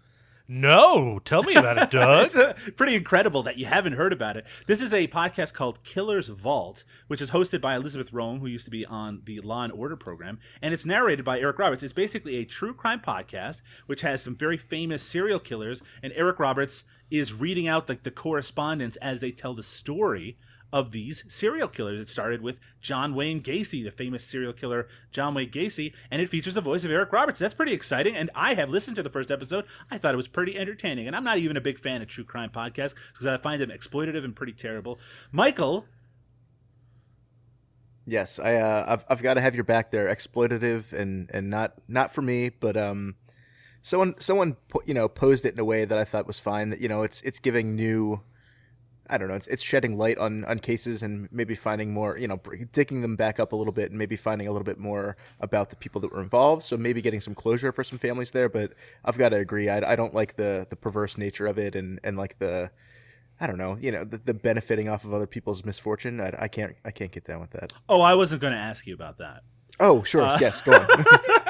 No, 0.49 1.19
tell 1.25 1.43
me 1.43 1.57
about 1.57 1.77
it, 1.77 1.91
Doug. 1.91 2.07
It's 2.27 2.37
uh, 2.37 2.55
pretty 2.77 2.95
incredible 2.95 3.43
that 3.43 3.59
you 3.59 3.67
haven't 3.67 3.95
heard 3.95 4.13
about 4.13 4.37
it. 4.37 4.47
This 4.67 4.81
is 4.81 4.95
a 4.95 5.09
podcast 5.09 5.55
called 5.55 5.83
Killer's 5.83 6.29
Vault, 6.29 6.85
which 7.09 7.21
is 7.21 7.33
hosted 7.33 7.61
by 7.61 7.75
Elizabeth 7.75 8.13
Röhm, 8.13 8.39
who 8.39 8.47
used 8.47 8.65
to 8.65 8.71
be 8.71 8.87
on 8.87 9.23
the 9.25 9.41
Law 9.41 9.65
and 9.65 9.73
Order 9.73 9.97
program, 9.97 10.39
and 10.63 10.73
it's 10.73 10.87
narrated 10.87 11.25
by 11.25 11.41
Eric 11.41 11.59
Roberts. 11.59 11.83
It's 11.83 11.93
basically 11.93 12.37
a 12.37 12.45
true 12.45 12.73
crime 12.73 13.01
podcast, 13.01 13.61
which 13.87 14.03
has 14.03 14.23
some 14.23 14.37
very 14.37 14.57
famous 14.57 15.03
serial 15.03 15.41
killers, 15.41 15.83
and 16.01 16.13
Eric 16.15 16.39
Roberts 16.39 16.85
is 17.11 17.35
reading 17.35 17.67
out 17.67 17.89
like 17.89 18.05
the 18.05 18.11
correspondence 18.13 18.95
as 18.97 19.19
they 19.19 19.33
tell 19.33 19.55
the 19.55 19.63
story 19.65 20.37
of 20.73 20.93
these 20.93 21.25
serial 21.29 21.69
killers. 21.69 22.01
It 22.01 22.09
started 22.09 22.43
with 22.43 22.59
John 22.81 23.15
Wayne 23.15 23.41
Gacy, 23.41 23.85
the 23.85 23.91
famous 23.91 24.25
serial 24.25 24.53
killer 24.53 24.89
John 25.13 25.35
Wayne 25.35 25.51
Gacy, 25.51 25.93
and 26.11 26.21
it 26.21 26.29
features 26.29 26.55
the 26.55 26.61
voice 26.61 26.85
of 26.85 26.91
Eric 26.91 27.13
Roberts. 27.13 27.39
That's 27.39 27.55
pretty 27.55 27.73
exciting. 27.73 28.17
And 28.17 28.31
I 28.35 28.55
have 28.55 28.71
listened 28.71 28.97
to 28.97 29.03
the 29.03 29.11
first 29.11 29.31
episode. 29.31 29.65
I 29.91 29.99
thought 29.99 30.15
it 30.15 30.19
was 30.19 30.29
pretty 30.29 30.57
entertaining. 30.59 31.07
And 31.07 31.17
I'm 31.17 31.25
not 31.25 31.39
even 31.39 31.57
a 31.57 31.61
big 31.61 31.79
fan 31.79 32.03
of 32.03 32.09
true 32.09 32.25
crime 32.25 32.51
podcasts 32.51 32.95
because 33.13 33.27
I 33.27 33.37
find 33.37 33.61
them 33.61 33.71
exploitative 33.71 34.25
and 34.25 34.35
pretty 34.35 34.53
terrible. 34.53 34.99
Michael, 35.33 35.87
Yes, 38.09 38.39
I 38.39 38.55
uh, 38.55 38.85
I've 38.87 39.05
I've 39.09 39.23
got 39.23 39.35
to 39.35 39.41
have 39.41 39.57
your 39.57 39.65
back 39.65 39.91
there. 39.91 40.07
Exploitative 40.07 40.93
and 40.93 41.29
and 41.35 41.51
not 41.51 41.75
not 41.89 42.15
for 42.15 42.23
me, 42.23 42.51
but 42.51 42.77
um, 42.77 43.17
someone 43.83 44.15
someone 44.21 44.57
you 44.85 44.95
know 44.95 45.09
posed 45.09 45.45
it 45.45 45.55
in 45.55 45.59
a 45.59 45.65
way 45.65 45.85
that 45.85 45.99
I 45.99 46.05
thought 46.05 46.25
was 46.25 46.39
fine. 46.39 46.71
That 46.71 46.81
you 46.81 46.89
know 46.89 47.03
it's 47.03 47.21
it's 47.23 47.41
giving 47.41 47.75
new. 47.75 48.23
I 49.09 49.19
don't 49.19 49.29
know. 49.29 49.35
It's, 49.35 49.47
it's 49.47 49.63
shedding 49.63 49.97
light 49.97 50.19
on, 50.19 50.45
on 50.45 50.59
cases 50.59 51.03
and 51.03 51.29
maybe 51.31 51.55
finding 51.55 51.93
more, 51.93 52.17
you 52.19 52.29
know, 52.29 52.41
digging 52.73 53.03
them 53.03 53.17
back 53.17 53.39
up 53.39 53.53
a 53.53 53.57
little 53.57 53.73
bit 53.73 53.91
and 53.91 53.99
maybe 53.99 54.17
finding 54.17 54.49
a 54.49 54.53
little 54.53 54.65
bit 54.65 54.79
more 54.79 55.17
about 55.41 55.71
the 55.71 55.77
people 55.77 56.01
that 56.01 56.13
were 56.13 56.23
involved. 56.23 56.63
So 56.63 56.77
maybe 56.77 57.01
getting 57.01 57.21
some 57.21 57.35
closure 57.35 57.73
for 57.73 57.85
some 57.85 57.99
families 57.99 58.33
there. 58.33 58.49
But 58.49 58.73
I've 59.05 59.19
got 59.19 59.31
to 59.31 59.37
agree. 59.37 59.69
I, 59.69 59.93
I 59.93 59.97
don't 59.97 60.15
like 60.15 60.37
the, 60.37 60.67
the 60.69 60.77
perverse 60.77 61.17
nature 61.17 61.47
of 61.47 61.59
it 61.59 61.75
and, 61.77 62.01
and 62.03 62.17
like 62.17 62.39
the, 62.39 62.71
I 63.41 63.47
don't 63.47 63.59
know, 63.59 63.77
you 63.81 63.93
know, 63.93 64.05
the, 64.05 64.19
the 64.19 64.35
benefiting 64.35 64.89
off 64.89 65.05
of 65.05 65.13
other 65.13 65.27
people's 65.27 65.65
misfortune. 65.65 66.21
I, 66.21 66.35
I 66.39 66.49
can't 66.49 66.75
I 66.85 66.91
can't 66.91 67.13
get 67.13 67.25
down 67.25 67.41
with 67.41 67.51
that. 67.51 67.73
oh, 67.89 68.01
I 68.01 68.15
wasn't 68.15 68.41
going 68.41 68.55
to 68.55 68.59
ask 68.59 68.87
you 68.87 68.95
about 68.95 69.19
that. 69.19 69.43
Oh, 69.79 70.03
sure. 70.05 70.23
Uh, 70.23 70.39
yes, 70.41 70.63
go 70.63 70.73
on. 70.73 70.87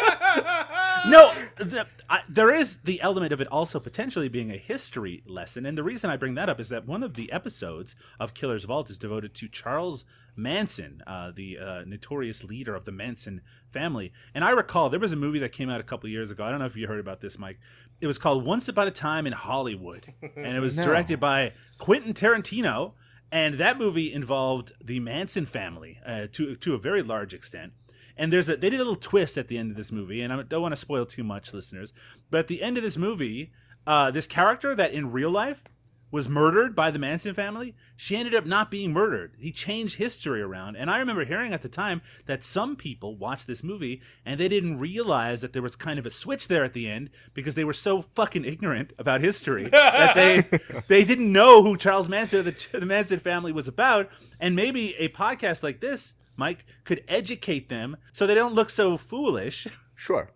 no, 1.09 1.33
the, 1.59 1.87
I, 2.09 2.21
there 2.29 2.53
is 2.55 2.79
the 2.85 3.01
element 3.01 3.33
of 3.33 3.40
it 3.40 3.49
also 3.49 3.79
potentially 3.81 4.29
being 4.29 4.51
a 4.51 4.57
history 4.57 5.23
lesson, 5.27 5.64
and 5.66 5.77
the 5.77 5.83
reason 5.83 6.11
I 6.11 6.16
bring 6.16 6.35
that 6.35 6.49
up 6.49 6.61
is 6.61 6.69
that 6.69 6.87
one 6.87 7.03
of 7.03 7.14
the 7.14 7.31
episodes 7.33 7.95
of 8.21 8.35
Killer's 8.35 8.64
Vault 8.64 8.90
is 8.90 8.99
devoted 8.99 9.35
to 9.35 9.49
Charles 9.49 10.05
Manson, 10.37 11.03
uh, 11.07 11.33
the 11.35 11.59
uh, 11.59 11.83
notorious 11.87 12.45
leader 12.45 12.75
of 12.75 12.85
the 12.85 12.92
Manson 12.92 13.40
family. 13.73 14.12
And 14.35 14.45
I 14.45 14.51
recall 14.51 14.90
there 14.90 15.01
was 15.01 15.12
a 15.12 15.16
movie 15.16 15.38
that 15.38 15.53
came 15.53 15.71
out 15.71 15.81
a 15.81 15.85
couple 15.85 16.09
years 16.11 16.31
ago. 16.31 16.45
I 16.45 16.51
don't 16.51 16.59
know 16.59 16.66
if 16.66 16.77
you 16.77 16.87
heard 16.87 17.01
about 17.01 17.21
this, 17.23 17.38
Mike. 17.38 17.59
It 18.01 18.07
was 18.07 18.19
called 18.19 18.45
Once 18.45 18.69
Upon 18.69 18.87
a 18.87 18.90
Time 18.90 19.27
in 19.27 19.33
Hollywood, 19.33 20.12
and 20.37 20.57
it 20.57 20.61
was 20.61 20.77
No. 20.77 20.85
directed 20.85 21.21
by 21.21 21.53
Quentin 21.79 22.12
Tarantino. 22.12 22.92
And 23.33 23.55
that 23.55 23.77
movie 23.79 24.12
involved 24.12 24.73
the 24.85 25.01
Manson 25.01 25.47
family 25.47 25.99
uh, 26.07 26.27
to 26.33 26.55
to 26.57 26.75
a 26.75 26.79
very 26.79 27.03
large 27.03 27.35
extent 27.35 27.73
And 28.17 28.33
there's 28.33 28.49
a 28.49 28.57
they 28.57 28.71
did 28.71 28.81
a 28.81 28.85
little 28.85 28.97
twist 28.97 29.37
at 29.37 29.49
the 29.49 29.59
end 29.59 29.71
of 29.71 29.77
this 29.77 29.93
movie, 29.93 30.23
and 30.23 30.33
I 30.33 30.43
don't 30.43 30.63
want 30.63 30.73
to 30.73 30.81
spoil 30.81 31.07
too 31.07 31.25
much, 31.25 31.53
listeners. 31.53 31.93
But 32.31 32.39
at 32.39 32.49
the 32.49 32.63
end 32.63 32.77
of 32.77 32.83
this 32.83 32.97
movie, 32.97 33.53
uh, 33.87 34.11
this 34.11 34.27
character 34.27 34.75
that 34.75 34.93
in 34.93 35.13
real 35.13 35.31
life 35.31 35.63
was 36.11 36.29
murdered 36.29 36.75
by 36.75 36.91
the 36.91 36.99
Manson 36.99 37.35
family, 37.35 37.75
she 37.97 38.17
ended 38.17 38.35
up 38.35 38.47
not 38.47 38.71
being 38.71 38.93
murdered. 38.93 39.35
He 39.39 39.51
changed 39.51 39.97
history 39.97 40.41
around. 40.41 40.77
And 40.77 40.89
I 40.89 40.99
remember 40.99 41.25
hearing 41.25 41.53
at 41.53 41.63
the 41.63 41.69
time 41.69 42.01
that 42.27 42.45
some 42.45 42.77
people 42.77 43.17
watched 43.17 43.47
this 43.47 43.65
movie 43.65 44.01
and 44.25 44.39
they 44.39 44.49
didn't 44.49 44.79
realize 44.79 45.41
that 45.41 45.53
there 45.53 45.63
was 45.63 45.75
kind 45.75 45.99
of 45.99 46.07
a 46.07 46.11
switch 46.11 46.49
there 46.49 46.65
at 46.65 46.75
the 46.75 46.89
end 46.89 47.11
because 47.35 47.55
they 47.55 47.65
were 47.65 47.73
so 47.73 48.03
fucking 48.15 48.45
ignorant 48.45 48.93
about 48.99 49.21
history 49.21 49.65
that 49.71 50.15
they 50.15 50.45
they 50.89 51.05
didn't 51.05 51.33
know 51.33 51.63
who 51.63 51.77
Charles 51.77 52.09
Manson 52.09 52.45
the, 52.45 52.69
the 52.73 52.87
Manson 52.87 53.19
family 53.19 53.53
was 53.53 53.67
about. 53.67 54.09
And 54.39 54.55
maybe 54.55 54.95
a 54.97 55.09
podcast 55.09 55.63
like 55.63 55.81
this, 55.81 56.15
Mike, 56.37 56.64
could 56.85 57.03
educate 57.09 57.68
them 57.68 57.96
so 58.12 58.27
they 58.27 58.35
don't 58.35 58.55
look 58.55 58.70
so 58.70 58.96
foolish 58.96 59.66
Sure. 59.96 60.31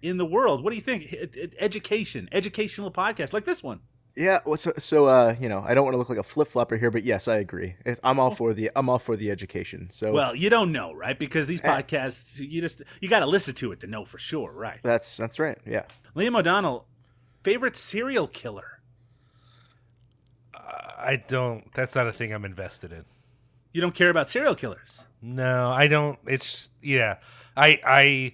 in 0.00 0.16
the 0.16 0.24
world. 0.26 0.62
What 0.64 0.70
do 0.70 0.76
you 0.76 0.82
think? 0.82 1.14
Education, 1.58 2.28
educational 2.32 2.90
podcast 2.90 3.32
like 3.32 3.44
this 3.44 3.62
one. 3.62 3.80
Yeah, 4.14 4.40
well, 4.44 4.58
so 4.58 4.72
so 4.76 5.06
uh, 5.06 5.36
you 5.40 5.48
know, 5.48 5.64
I 5.66 5.72
don't 5.74 5.84
want 5.84 5.94
to 5.94 5.98
look 5.98 6.10
like 6.10 6.18
a 6.18 6.22
flip 6.22 6.48
flopper 6.48 6.76
here, 6.76 6.90
but 6.90 7.02
yes, 7.02 7.28
I 7.28 7.36
agree. 7.38 7.76
I'm 8.04 8.20
all 8.20 8.30
for 8.30 8.52
the 8.52 8.70
I'm 8.76 8.90
all 8.90 8.98
for 8.98 9.16
the 9.16 9.30
education. 9.30 9.88
So 9.90 10.12
Well, 10.12 10.34
you 10.34 10.50
don't 10.50 10.70
know, 10.70 10.92
right? 10.92 11.18
Because 11.18 11.46
these 11.46 11.62
podcasts, 11.62 12.38
you 12.38 12.60
just 12.60 12.82
you 13.00 13.08
got 13.08 13.20
to 13.20 13.26
listen 13.26 13.54
to 13.54 13.72
it 13.72 13.80
to 13.80 13.86
know 13.86 14.04
for 14.04 14.18
sure, 14.18 14.52
right? 14.52 14.80
that's 14.82 15.16
that's 15.16 15.38
right. 15.38 15.56
Yeah. 15.66 15.84
Liam 16.14 16.38
O'Donnell, 16.38 16.86
favorite 17.42 17.74
serial 17.74 18.26
killer. 18.28 18.80
I 20.54 21.16
don't. 21.16 21.72
That's 21.74 21.94
not 21.94 22.06
a 22.06 22.12
thing 22.12 22.32
I'm 22.32 22.44
invested 22.44 22.92
in. 22.92 23.04
You 23.72 23.80
don't 23.80 23.94
care 23.94 24.10
about 24.10 24.28
serial 24.28 24.54
killers. 24.54 25.04
No, 25.22 25.70
I 25.70 25.86
don't. 25.86 26.18
It's 26.26 26.68
yeah. 26.82 27.18
I 27.56 27.80
I 27.84 28.32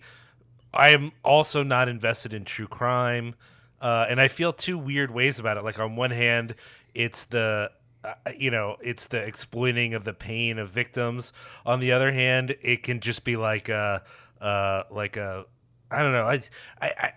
I 0.72 0.90
am 0.90 1.12
also 1.22 1.62
not 1.62 1.88
invested 1.88 2.32
in 2.32 2.44
true 2.44 2.66
crime, 2.66 3.34
uh, 3.80 4.06
and 4.08 4.20
I 4.20 4.28
feel 4.28 4.52
two 4.52 4.78
weird 4.78 5.10
ways 5.10 5.38
about 5.38 5.56
it. 5.58 5.64
Like 5.64 5.78
on 5.78 5.96
one 5.96 6.10
hand, 6.12 6.54
it's 6.94 7.24
the 7.26 7.70
uh, 8.04 8.14
you 8.36 8.50
know 8.50 8.76
it's 8.80 9.06
the 9.08 9.18
exploiting 9.18 9.92
of 9.92 10.04
the 10.04 10.14
pain 10.14 10.58
of 10.58 10.70
victims. 10.70 11.32
On 11.66 11.80
the 11.80 11.92
other 11.92 12.12
hand, 12.12 12.56
it 12.62 12.82
can 12.82 13.00
just 13.00 13.22
be 13.24 13.36
like 13.36 13.68
a 13.68 14.02
uh, 14.40 14.84
like 14.90 15.16
a 15.18 15.44
I 15.90 16.02
don't 16.02 16.12
know. 16.12 16.24
I 16.26 16.40
I. 16.80 16.92
I 16.98 17.12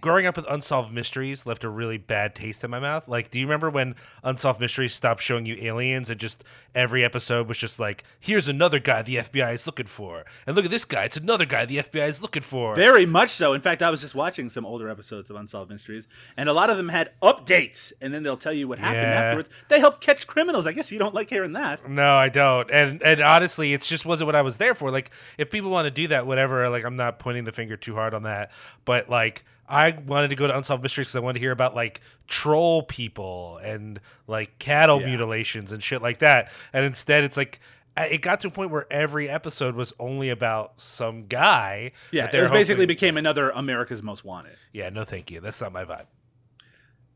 growing 0.00 0.26
up 0.26 0.36
with 0.36 0.46
unsolved 0.48 0.92
mysteries 0.92 1.46
left 1.46 1.64
a 1.64 1.68
really 1.68 1.98
bad 1.98 2.34
taste 2.34 2.64
in 2.64 2.70
my 2.70 2.78
mouth. 2.80 3.06
Like, 3.08 3.30
do 3.30 3.38
you 3.38 3.46
remember 3.46 3.68
when 3.70 3.94
unsolved 4.22 4.60
mysteries 4.60 4.94
stopped 4.94 5.22
showing 5.22 5.46
you 5.46 5.56
aliens 5.60 6.10
and 6.10 6.18
just 6.18 6.42
every 6.74 7.04
episode 7.04 7.48
was 7.48 7.58
just 7.58 7.78
like, 7.78 8.04
here's 8.18 8.48
another 8.48 8.78
guy 8.78 9.02
the 9.02 9.16
FBI 9.16 9.52
is 9.54 9.66
looking 9.66 9.86
for, 9.86 10.24
and 10.46 10.56
look 10.56 10.64
at 10.64 10.70
this 10.70 10.84
guy, 10.84 11.04
it's 11.04 11.16
another 11.16 11.44
guy 11.44 11.64
the 11.64 11.78
FBI 11.78 12.08
is 12.08 12.22
looking 12.22 12.42
for. 12.42 12.74
Very 12.74 13.06
much 13.06 13.30
so. 13.30 13.52
In 13.52 13.60
fact, 13.60 13.82
I 13.82 13.90
was 13.90 14.00
just 14.00 14.14
watching 14.14 14.48
some 14.48 14.64
older 14.64 14.88
episodes 14.88 15.30
of 15.30 15.36
Unsolved 15.36 15.70
Mysteries, 15.70 16.06
and 16.36 16.48
a 16.48 16.52
lot 16.52 16.70
of 16.70 16.76
them 16.76 16.88
had 16.88 17.10
updates, 17.22 17.92
and 18.00 18.14
then 18.14 18.22
they'll 18.22 18.36
tell 18.36 18.52
you 18.52 18.68
what 18.68 18.78
happened 18.78 19.02
Yeah. 19.02 19.20
afterwards. 19.22 19.50
They 19.68 19.80
help 19.80 20.00
catch 20.00 20.26
criminals. 20.26 20.66
I 20.66 20.72
guess 20.72 20.90
you 20.92 20.98
don't 20.98 21.14
like 21.14 21.28
hearing 21.30 21.52
that. 21.52 21.88
No, 21.88 22.14
I 22.16 22.28
don't. 22.28 22.70
And 22.70 23.02
and 23.02 23.20
honestly, 23.20 23.72
it's 23.72 23.86
just 23.86 24.06
wasn't 24.06 24.26
what 24.26 24.36
I 24.36 24.42
was 24.42 24.58
there 24.58 24.74
for. 24.74 24.90
Like, 24.90 25.10
if 25.38 25.50
people 25.50 25.70
want 25.70 25.86
to 25.86 25.90
do 25.90 26.08
that, 26.08 26.26
whatever. 26.26 26.68
Like, 26.68 26.84
I'm 26.84 26.96
not 26.96 27.18
pointing 27.18 27.44
the 27.44 27.52
finger 27.52 27.76
too 27.76 27.94
hard 27.94 28.14
on 28.14 28.22
that. 28.24 28.50
But 28.84 29.08
like, 29.10 29.44
I 29.70 29.90
wanted 30.06 30.28
to 30.28 30.34
go 30.34 30.46
to 30.46 30.56
unsolved 30.56 30.82
mysteries 30.82 31.06
because 31.08 31.16
I 31.16 31.20
wanted 31.20 31.34
to 31.34 31.40
hear 31.40 31.52
about 31.52 31.74
like 31.74 32.00
troll 32.26 32.82
people 32.82 33.58
and 33.62 34.00
like 34.26 34.58
cattle 34.58 35.00
Yeah. 35.00 35.06
mutilations 35.06 35.72
and 35.72 35.82
shit 35.82 36.02
like 36.02 36.18
that. 36.18 36.50
And 36.72 36.84
instead, 36.84 37.24
it's 37.24 37.36
like. 37.36 37.60
It 37.96 38.22
got 38.22 38.40
to 38.40 38.48
a 38.48 38.50
point 38.50 38.70
where 38.70 38.90
every 38.90 39.28
episode 39.28 39.74
was 39.74 39.92
only 39.98 40.30
about 40.30 40.80
some 40.80 41.26
guy. 41.26 41.90
Yeah, 42.12 42.22
that 42.22 42.28
it 42.28 42.32
they're 42.32 42.48
basically 42.48 42.86
became 42.86 43.16
another 43.18 43.50
America's 43.50 44.02
Most 44.02 44.24
Wanted. 44.24 44.56
yeah, 44.72 44.88
no, 44.90 45.04
thank 45.04 45.30
you. 45.30 45.40
That's 45.40 45.60
not 45.60 45.72
my 45.72 45.84
vibe. 45.84 46.06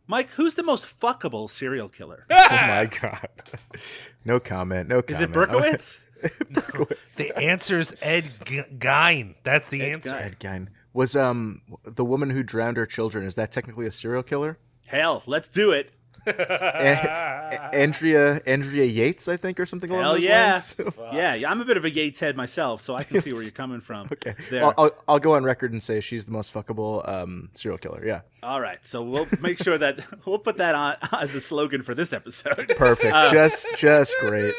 Mike, 0.07 0.29
who's 0.31 0.57
the 0.57 0.63
most 0.65 0.85
fuckable 1.01 1.49
serial 1.49 1.89
killer? 1.89 2.27
Oh 2.31 2.47
my 2.51 2.87
god. 2.87 3.29
No 4.25 4.41
comment. 4.41 4.89
No 4.89 5.01
comment. 5.01 5.11
Is 5.11 5.21
it 5.21 5.33
Berkowitz? 5.33 5.99
Berkowitz. 6.53 7.15
The 7.15 7.79
is 7.79 7.95
Ed 8.03 8.25
G- 8.45 8.63
Gein. 8.77 9.37
That's 9.45 9.71
the 9.71 9.81
Ed 9.83 9.95
answer. 9.97 10.11
Gein. 10.11 10.21
Ed 10.23 10.41
Gein. 10.41 10.69
Was 10.95 11.15
um 11.15 11.61
the 11.85 12.05
woman 12.05 12.31
who 12.31 12.43
drowned 12.43 12.79
her 12.79 12.87
children? 12.87 13.27
Is 13.27 13.35
that 13.35 13.53
technically 13.53 13.87
a 13.87 13.91
serial 13.91 14.23
killer? 14.23 14.59
Hell, 14.87 15.23
let's 15.27 15.49
do 15.49 15.73
it. 15.73 15.93
A- 16.27 17.75
Andrea 17.75 18.41
Andrea 18.47 18.85
Yates, 18.85 19.29
I 19.29 19.37
think, 19.37 19.61
or 19.61 19.67
something 19.67 19.91
along 19.91 20.03
Hell 20.03 20.15
those 20.15 20.25
yeah. 20.25 20.53
lines. 20.53 20.77
yeah, 21.13 21.35
yeah, 21.35 21.51
I'm 21.51 21.61
a 21.61 21.65
bit 21.65 21.77
of 21.77 21.85
a 21.85 21.91
Yates 21.91 22.21
head 22.21 22.37
myself, 22.37 22.81
so 22.81 22.95
I 22.95 23.03
can 23.03 23.21
see 23.21 23.33
where 23.33 23.43
you're 23.43 23.51
coming 23.51 23.81
from. 23.81 24.09
okay. 24.13 24.35
There. 24.51 24.65
I'll, 24.65 24.75
I'll, 24.79 24.91
I'll 25.09 25.19
go 25.19 25.35
on 25.35 25.45
record 25.45 25.73
and 25.73 25.83
say 25.83 26.01
she's 26.01 26.25
the 26.25 26.31
most 26.31 26.55
fuckable 26.55 27.07
um, 27.09 27.51
serial 27.55 27.77
killer. 27.77 28.03
Yeah. 28.07 28.21
All 28.43 28.61
right, 28.61 28.79
so 28.87 29.03
we'll 29.03 29.29
make 29.41 29.63
sure 29.63 29.77
that 29.79 30.01
we'll 30.27 30.39
put 30.39 30.57
that 30.59 30.75
on 30.75 30.97
as 31.13 31.33
the 31.33 31.41
slogan 31.41 31.83
for 31.83 31.95
this 31.95 32.13
episode. 32.13 32.73
Perfect. 32.77 33.15
just 33.33 33.67
just 33.77 34.15
great. 34.21 34.55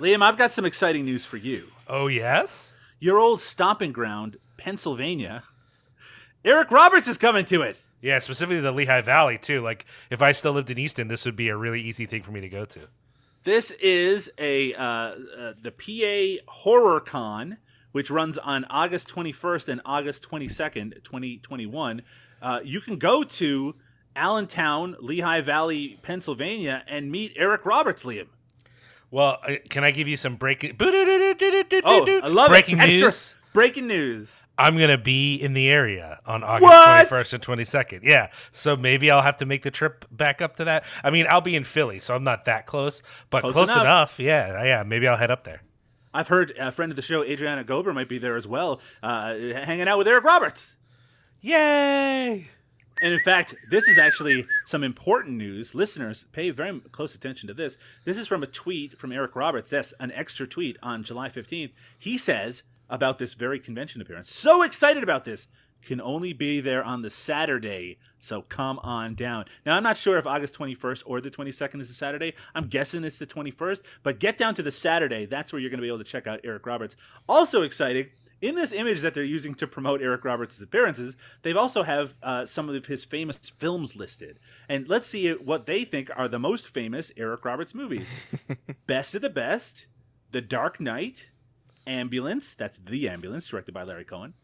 Liam, 0.00 0.22
I've 0.22 0.36
got 0.36 0.52
some 0.52 0.64
exciting 0.64 1.04
news 1.04 1.24
for 1.24 1.36
you. 1.36 1.68
Oh 1.86 2.08
yes. 2.08 2.74
Your 2.98 3.18
old 3.18 3.40
stomping 3.40 3.92
ground, 3.92 4.38
Pennsylvania. 4.56 5.44
Eric 6.46 6.70
Roberts 6.70 7.08
is 7.08 7.18
coming 7.18 7.44
to 7.46 7.62
it. 7.62 7.76
Yeah, 8.00 8.20
specifically 8.20 8.60
the 8.60 8.70
Lehigh 8.72 9.00
Valley 9.00 9.36
too. 9.36 9.60
Like 9.60 9.84
if 10.10 10.22
I 10.22 10.32
still 10.32 10.52
lived 10.52 10.70
in 10.70 10.78
Easton, 10.78 11.08
this 11.08 11.24
would 11.24 11.36
be 11.36 11.48
a 11.48 11.56
really 11.56 11.80
easy 11.80 12.06
thing 12.06 12.22
for 12.22 12.30
me 12.30 12.40
to 12.40 12.48
go 12.48 12.64
to. 12.64 12.88
This 13.42 13.72
is 13.72 14.30
a 14.38 14.72
uh, 14.74 14.82
uh, 14.82 15.14
the 15.60 15.72
PA 15.72 16.50
Horror 16.50 17.00
Con, 17.00 17.58
which 17.92 18.10
runs 18.10 18.38
on 18.38 18.64
August 18.70 19.08
21st 19.08 19.68
and 19.68 19.80
August 19.84 20.28
22nd, 20.28 21.02
2021. 21.04 22.02
Uh, 22.40 22.60
you 22.62 22.80
can 22.80 22.96
go 22.96 23.24
to 23.24 23.74
Allentown, 24.14 24.96
Lehigh 25.00 25.40
Valley, 25.40 25.98
Pennsylvania, 26.02 26.84
and 26.86 27.10
meet 27.10 27.32
Eric 27.36 27.64
Roberts, 27.64 28.04
Liam. 28.04 28.28
Well, 29.10 29.38
uh, 29.46 29.54
can 29.68 29.84
I 29.84 29.90
give 29.90 30.08
you 30.08 30.16
some 30.16 30.36
breaking? 30.36 30.76
Oh, 30.80 32.20
I 32.22 32.28
love 32.28 32.48
breaking 32.48 32.78
it. 32.78 32.82
Extra- 32.82 33.00
news. 33.00 33.34
Breaking 33.56 33.86
news. 33.86 34.42
I'm 34.58 34.76
gonna 34.76 34.98
be 34.98 35.34
in 35.36 35.54
the 35.54 35.70
area 35.70 36.20
on 36.26 36.44
August 36.44 36.62
What? 36.64 37.08
21st 37.08 37.32
and 37.32 37.42
22nd. 37.42 38.00
Yeah, 38.02 38.28
so 38.52 38.76
maybe 38.76 39.10
I'll 39.10 39.22
have 39.22 39.38
to 39.38 39.46
make 39.46 39.62
the 39.62 39.70
trip 39.70 40.04
back 40.10 40.42
up 40.42 40.56
to 40.56 40.64
that. 40.64 40.84
I 41.02 41.08
mean, 41.08 41.26
I'll 41.30 41.40
be 41.40 41.56
in 41.56 41.64
Philly, 41.64 41.98
so 41.98 42.14
I'm 42.14 42.22
not 42.22 42.44
that 42.44 42.66
close, 42.66 43.02
but 43.30 43.40
Close 43.40 43.54
close, 43.54 43.70
enough. 43.70 43.80
enough. 43.82 44.20
Yeah, 44.20 44.62
yeah. 44.62 44.82
Maybe 44.82 45.08
I'll 45.08 45.16
head 45.16 45.30
up 45.30 45.44
there. 45.44 45.62
I've 46.12 46.28
heard 46.28 46.52
a 46.58 46.70
friend 46.70 46.92
of 46.92 46.96
the 46.96 47.02
show, 47.02 47.24
Adriana 47.24 47.64
Gober, 47.64 47.94
might 47.94 48.10
be 48.10 48.18
there 48.18 48.36
as 48.36 48.46
well, 48.46 48.78
uh, 49.02 49.34
hanging 49.38 49.88
out 49.88 49.96
with 49.96 50.06
Eric 50.06 50.24
Roberts. 50.24 50.72
Yay! 51.40 52.48
And 53.00 53.14
in 53.14 53.20
fact, 53.20 53.54
this 53.70 53.88
is 53.88 53.96
actually 53.96 54.46
some 54.66 54.84
important 54.84 55.38
news. 55.38 55.74
Listeners, 55.74 56.26
pay 56.32 56.50
very 56.50 56.78
close 56.92 57.14
attention 57.14 57.46
to 57.46 57.54
this. 57.54 57.78
This 58.04 58.18
is 58.18 58.28
from 58.28 58.42
a 58.42 58.46
tweet 58.46 58.98
from 58.98 59.12
Eric 59.12 59.34
Roberts. 59.34 59.70
That's 59.70 59.94
an 59.98 60.12
extra 60.12 60.46
tweet 60.46 60.76
on 60.82 61.02
July 61.02 61.30
15th. 61.30 61.72
He 61.98 62.18
says 62.18 62.62
about 62.88 63.18
this 63.18 63.34
very 63.34 63.58
convention 63.58 64.00
appearance. 64.00 64.32
So 64.32 64.62
excited 64.62 65.02
about 65.02 65.24
this. 65.24 65.48
Can 65.82 66.00
only 66.00 66.32
be 66.32 66.60
there 66.60 66.82
on 66.82 67.02
the 67.02 67.10
Saturday, 67.10 67.98
so 68.18 68.42
come 68.42 68.80
on 68.80 69.14
down. 69.14 69.44
Now, 69.64 69.76
I'm 69.76 69.84
not 69.84 69.96
sure 69.96 70.18
if 70.18 70.26
August 70.26 70.58
21st 70.58 71.02
or 71.06 71.20
the 71.20 71.30
22nd 71.30 71.80
is 71.80 71.90
a 71.90 71.94
Saturday. 71.94 72.34
I'm 72.56 72.66
guessing 72.66 73.04
it's 73.04 73.18
the 73.18 73.26
21st, 73.26 73.82
but 74.02 74.18
get 74.18 74.36
down 74.36 74.54
to 74.56 74.62
the 74.62 74.72
Saturday. 74.72 75.26
That's 75.26 75.52
where 75.52 75.60
you're 75.60 75.70
going 75.70 75.78
to 75.78 75.82
be 75.82 75.88
able 75.88 75.98
to 75.98 76.04
check 76.04 76.26
out 76.26 76.40
Eric 76.42 76.66
Roberts. 76.66 76.96
Also 77.28 77.62
exciting, 77.62 78.08
in 78.40 78.54
this 78.54 78.72
image 78.72 79.00
that 79.00 79.14
they're 79.14 79.24
using 79.24 79.54
to 79.54 79.66
promote 79.66 80.02
Eric 80.02 80.24
Roberts' 80.24 80.60
appearances, 80.60 81.16
they've 81.42 81.56
also 81.56 81.82
have 81.82 82.16
uh, 82.22 82.44
some 82.44 82.68
of 82.68 82.86
his 82.86 83.04
famous 83.04 83.36
films 83.36 83.96
listed. 83.96 84.38
And 84.68 84.88
let's 84.88 85.06
see 85.06 85.30
what 85.32 85.66
they 85.66 85.84
think 85.84 86.10
are 86.14 86.28
the 86.28 86.38
most 86.38 86.66
famous 86.66 87.10
Eric 87.16 87.44
Roberts 87.44 87.74
movies. 87.74 88.12
best 88.86 89.14
of 89.14 89.22
the 89.22 89.30
Best, 89.30 89.86
The 90.32 90.42
Dark 90.42 90.80
Knight, 90.80 91.30
Ambulance, 91.86 92.54
that's 92.54 92.78
The 92.78 93.08
Ambulance, 93.08 93.46
directed 93.48 93.72
by 93.72 93.82
Larry 93.84 94.04
Cohen, 94.04 94.34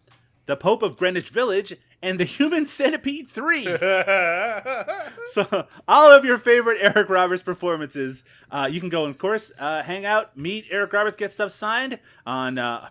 The 0.47 0.57
Pope 0.57 0.83
of 0.83 0.97
Greenwich 0.97 1.29
Village, 1.29 1.77
and 2.03 2.19
The 2.19 2.25
Human 2.25 2.67
Centipede 2.67 3.29
3. 3.29 3.65
so 5.33 5.67
all 5.89 6.11
of 6.11 6.25
your 6.25 6.39
favorite 6.39 6.79
Eric 6.81 7.09
Roberts 7.09 7.43
performances, 7.43 8.25
uh, 8.51 8.69
you 8.71 8.81
can 8.81 8.89
go 8.89 9.05
and 9.05 9.15
of 9.15 9.19
course 9.19 9.53
uh, 9.59 9.83
hang 9.83 10.05
out, 10.05 10.37
meet 10.37 10.67
Eric 10.71 10.93
Roberts, 10.93 11.17
get 11.17 11.33
stuff 11.33 11.53
signed 11.53 11.99
on 12.27 12.59
uh, 12.59 12.89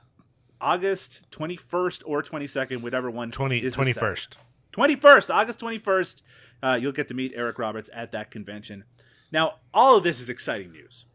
August 0.61 1.29
21st 1.31 2.03
or 2.05 2.23
22nd, 2.23 2.81
whatever 2.81 3.09
one 3.09 3.31
20, 3.31 3.57
is 3.57 3.75
21st. 3.75 4.37
21st, 4.73 5.33
August 5.33 5.59
21st. 5.59 6.21
Uh, 6.63 6.77
you'll 6.79 6.91
get 6.91 7.07
to 7.07 7.13
meet 7.13 7.33
Eric 7.35 7.57
Roberts 7.59 7.89
at 7.93 8.11
that 8.11 8.31
convention. 8.31 8.83
Now, 9.31 9.55
all 9.73 9.97
of 9.97 10.03
this 10.03 10.19
is 10.19 10.29
exciting 10.29 10.71
news. 10.71 11.05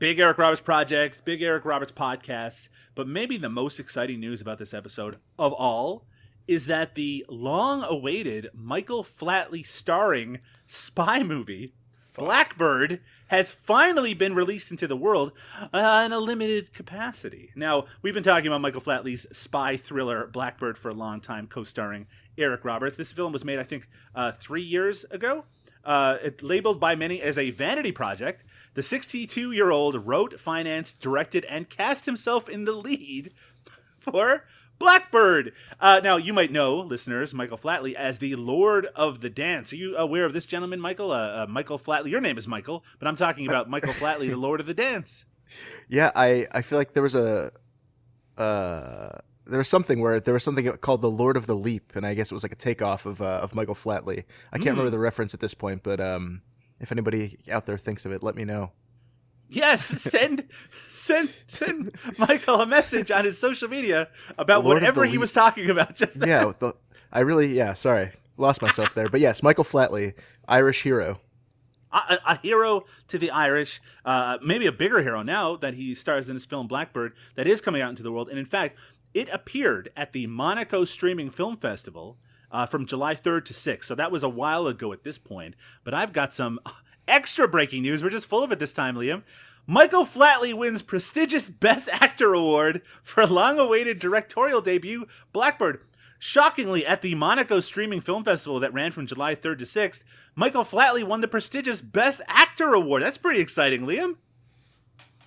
Big 0.00 0.18
Eric 0.18 0.38
Roberts 0.38 0.62
projects, 0.62 1.20
big 1.20 1.42
Eric 1.42 1.66
Roberts 1.66 1.92
podcasts, 1.92 2.70
but 2.94 3.06
maybe 3.06 3.36
the 3.36 3.50
most 3.50 3.78
exciting 3.78 4.18
news 4.18 4.40
about 4.40 4.58
this 4.58 4.72
episode 4.72 5.18
of 5.38 5.52
all 5.52 6.06
is 6.48 6.64
that 6.64 6.94
the 6.94 7.22
long 7.28 7.84
awaited 7.84 8.48
Michael 8.54 9.04
Flatley 9.04 9.64
starring 9.64 10.38
spy 10.66 11.22
movie 11.22 11.74
Blackbird 12.14 13.00
has 13.26 13.52
finally 13.52 14.14
been 14.14 14.34
released 14.34 14.70
into 14.70 14.86
the 14.86 14.96
world 14.96 15.32
uh, 15.70 16.02
in 16.06 16.12
a 16.12 16.18
limited 16.18 16.72
capacity. 16.72 17.50
Now, 17.54 17.84
we've 18.00 18.14
been 18.14 18.22
talking 18.22 18.46
about 18.46 18.62
Michael 18.62 18.80
Flatley's 18.80 19.26
spy 19.36 19.76
thriller 19.76 20.26
Blackbird 20.28 20.78
for 20.78 20.88
a 20.88 20.94
long 20.94 21.20
time, 21.20 21.46
co 21.46 21.62
starring 21.62 22.06
Eric 22.38 22.64
Roberts. 22.64 22.96
This 22.96 23.12
film 23.12 23.34
was 23.34 23.44
made, 23.44 23.58
I 23.58 23.64
think, 23.64 23.86
uh, 24.14 24.32
three 24.32 24.62
years 24.62 25.04
ago. 25.10 25.44
Uh, 25.84 26.16
it 26.22 26.42
labeled 26.42 26.80
by 26.80 26.96
many 26.96 27.20
as 27.20 27.36
a 27.36 27.50
vanity 27.50 27.92
project. 27.92 28.44
The 28.74 28.82
62 28.82 29.52
year 29.52 29.70
old 29.70 30.06
wrote, 30.06 30.38
financed, 30.40 31.00
directed, 31.00 31.44
and 31.46 31.68
cast 31.68 32.06
himself 32.06 32.48
in 32.48 32.64
the 32.64 32.72
lead 32.72 33.32
for 33.98 34.44
Blackbird. 34.78 35.52
Uh, 35.78 36.00
now, 36.02 36.16
you 36.16 36.32
might 36.32 36.50
know, 36.50 36.76
listeners, 36.76 37.34
Michael 37.34 37.58
Flatley 37.58 37.94
as 37.94 38.18
the 38.18 38.34
Lord 38.36 38.86
of 38.96 39.20
the 39.20 39.28
Dance. 39.30 39.72
Are 39.72 39.76
you 39.76 39.96
aware 39.96 40.24
of 40.24 40.32
this 40.32 40.46
gentleman, 40.46 40.80
Michael? 40.80 41.12
Uh, 41.12 41.42
uh, 41.42 41.46
Michael 41.48 41.78
Flatley. 41.78 42.10
Your 42.10 42.20
name 42.20 42.38
is 42.38 42.48
Michael, 42.48 42.84
but 42.98 43.06
I'm 43.06 43.16
talking 43.16 43.46
about 43.46 43.68
Michael 43.68 43.92
Flatley, 43.92 44.30
the 44.30 44.36
Lord 44.36 44.60
of 44.60 44.66
the 44.66 44.74
Dance. 44.74 45.24
Yeah, 45.88 46.12
I 46.14 46.46
I 46.52 46.62
feel 46.62 46.78
like 46.78 46.92
there 46.92 47.02
was 47.02 47.16
a 47.16 47.50
uh 48.38 49.18
there 49.46 49.58
was 49.58 49.66
something 49.66 50.00
where 50.00 50.20
there 50.20 50.32
was 50.32 50.44
something 50.44 50.70
called 50.76 51.02
the 51.02 51.10
Lord 51.10 51.36
of 51.36 51.46
the 51.46 51.56
Leap, 51.56 51.96
and 51.96 52.06
I 52.06 52.14
guess 52.14 52.30
it 52.30 52.34
was 52.34 52.44
like 52.44 52.52
a 52.52 52.56
takeoff 52.56 53.04
of 53.04 53.20
uh, 53.20 53.40
of 53.42 53.54
Michael 53.54 53.74
Flatley. 53.74 54.24
I 54.52 54.58
can't 54.58 54.70
remember 54.70 54.90
the 54.90 55.00
reference 55.00 55.34
at 55.34 55.40
this 55.40 55.54
point, 55.54 55.82
but 55.82 56.00
um, 56.00 56.42
if 56.80 56.90
anybody 56.90 57.38
out 57.50 57.66
there 57.66 57.78
thinks 57.78 58.04
of 58.04 58.12
it, 58.12 58.22
let 58.22 58.34
me 58.34 58.44
know. 58.44 58.72
Yes, 59.48 59.84
send 60.02 60.48
send 60.88 61.30
send 61.46 61.92
Michael 62.18 62.60
a 62.60 62.66
message 62.66 63.10
on 63.10 63.24
his 63.24 63.38
social 63.38 63.68
media 63.68 64.08
about 64.38 64.64
Lord 64.64 64.76
whatever 64.76 65.04
he 65.04 65.18
was 65.18 65.32
talking 65.32 65.68
about 65.70 65.96
just 65.96 66.20
then. 66.20 66.28
Yeah, 66.28 66.52
the, 66.58 66.74
I 67.12 67.20
really 67.20 67.54
yeah, 67.56 67.72
sorry, 67.72 68.12
lost 68.36 68.62
myself 68.62 68.94
there, 68.94 69.08
but 69.08 69.20
yes, 69.20 69.42
Michael 69.42 69.64
Flatley, 69.64 70.14
Irish 70.48 70.82
hero. 70.82 71.20
a, 71.92 72.18
a 72.26 72.38
hero 72.38 72.84
to 73.08 73.18
the 73.18 73.30
Irish, 73.30 73.80
uh, 74.04 74.38
maybe 74.42 74.66
a 74.66 74.72
bigger 74.72 75.02
hero 75.02 75.22
now 75.22 75.56
that 75.56 75.74
he 75.74 75.94
stars 75.94 76.28
in 76.28 76.34
his 76.34 76.46
film 76.46 76.68
Blackbird 76.68 77.12
that 77.34 77.48
is 77.48 77.60
coming 77.60 77.82
out 77.82 77.90
into 77.90 78.04
the 78.04 78.12
world. 78.12 78.28
And 78.28 78.38
in 78.38 78.46
fact, 78.46 78.76
it 79.12 79.28
appeared 79.32 79.90
at 79.96 80.12
the 80.12 80.28
Monaco 80.28 80.84
Streaming 80.84 81.30
Film 81.30 81.56
Festival 81.56 82.16
uh, 82.50 82.66
from 82.66 82.86
July 82.86 83.14
3rd 83.14 83.44
to 83.46 83.52
6th. 83.52 83.84
So 83.84 83.94
that 83.94 84.12
was 84.12 84.22
a 84.22 84.28
while 84.28 84.66
ago 84.66 84.92
at 84.92 85.04
this 85.04 85.18
point. 85.18 85.54
But 85.84 85.94
I've 85.94 86.12
got 86.12 86.34
some 86.34 86.60
extra 87.08 87.48
breaking 87.48 87.82
news. 87.82 88.02
We're 88.02 88.10
just 88.10 88.26
full 88.26 88.42
of 88.42 88.52
it 88.52 88.58
this 88.58 88.72
time, 88.72 88.96
Liam. 88.96 89.22
Michael 89.66 90.04
Flatley 90.04 90.52
wins 90.52 90.82
prestigious 90.82 91.48
Best 91.48 91.88
Actor 91.92 92.34
award 92.34 92.82
for 93.02 93.26
long-awaited 93.26 93.98
directorial 93.98 94.60
debut 94.60 95.06
Blackbird. 95.32 95.80
Shockingly, 96.18 96.84
at 96.84 97.00
the 97.00 97.14
Monaco 97.14 97.60
Streaming 97.60 98.00
Film 98.00 98.24
Festival 98.24 98.60
that 98.60 98.74
ran 98.74 98.92
from 98.92 99.06
July 99.06 99.34
3rd 99.34 99.60
to 99.60 99.64
6th, 99.64 100.02
Michael 100.34 100.64
Flatley 100.64 101.02
won 101.02 101.20
the 101.20 101.28
prestigious 101.28 101.80
Best 101.80 102.20
Actor 102.26 102.74
award. 102.74 103.02
That's 103.02 103.16
pretty 103.16 103.40
exciting, 103.40 103.82
Liam. 103.82 104.16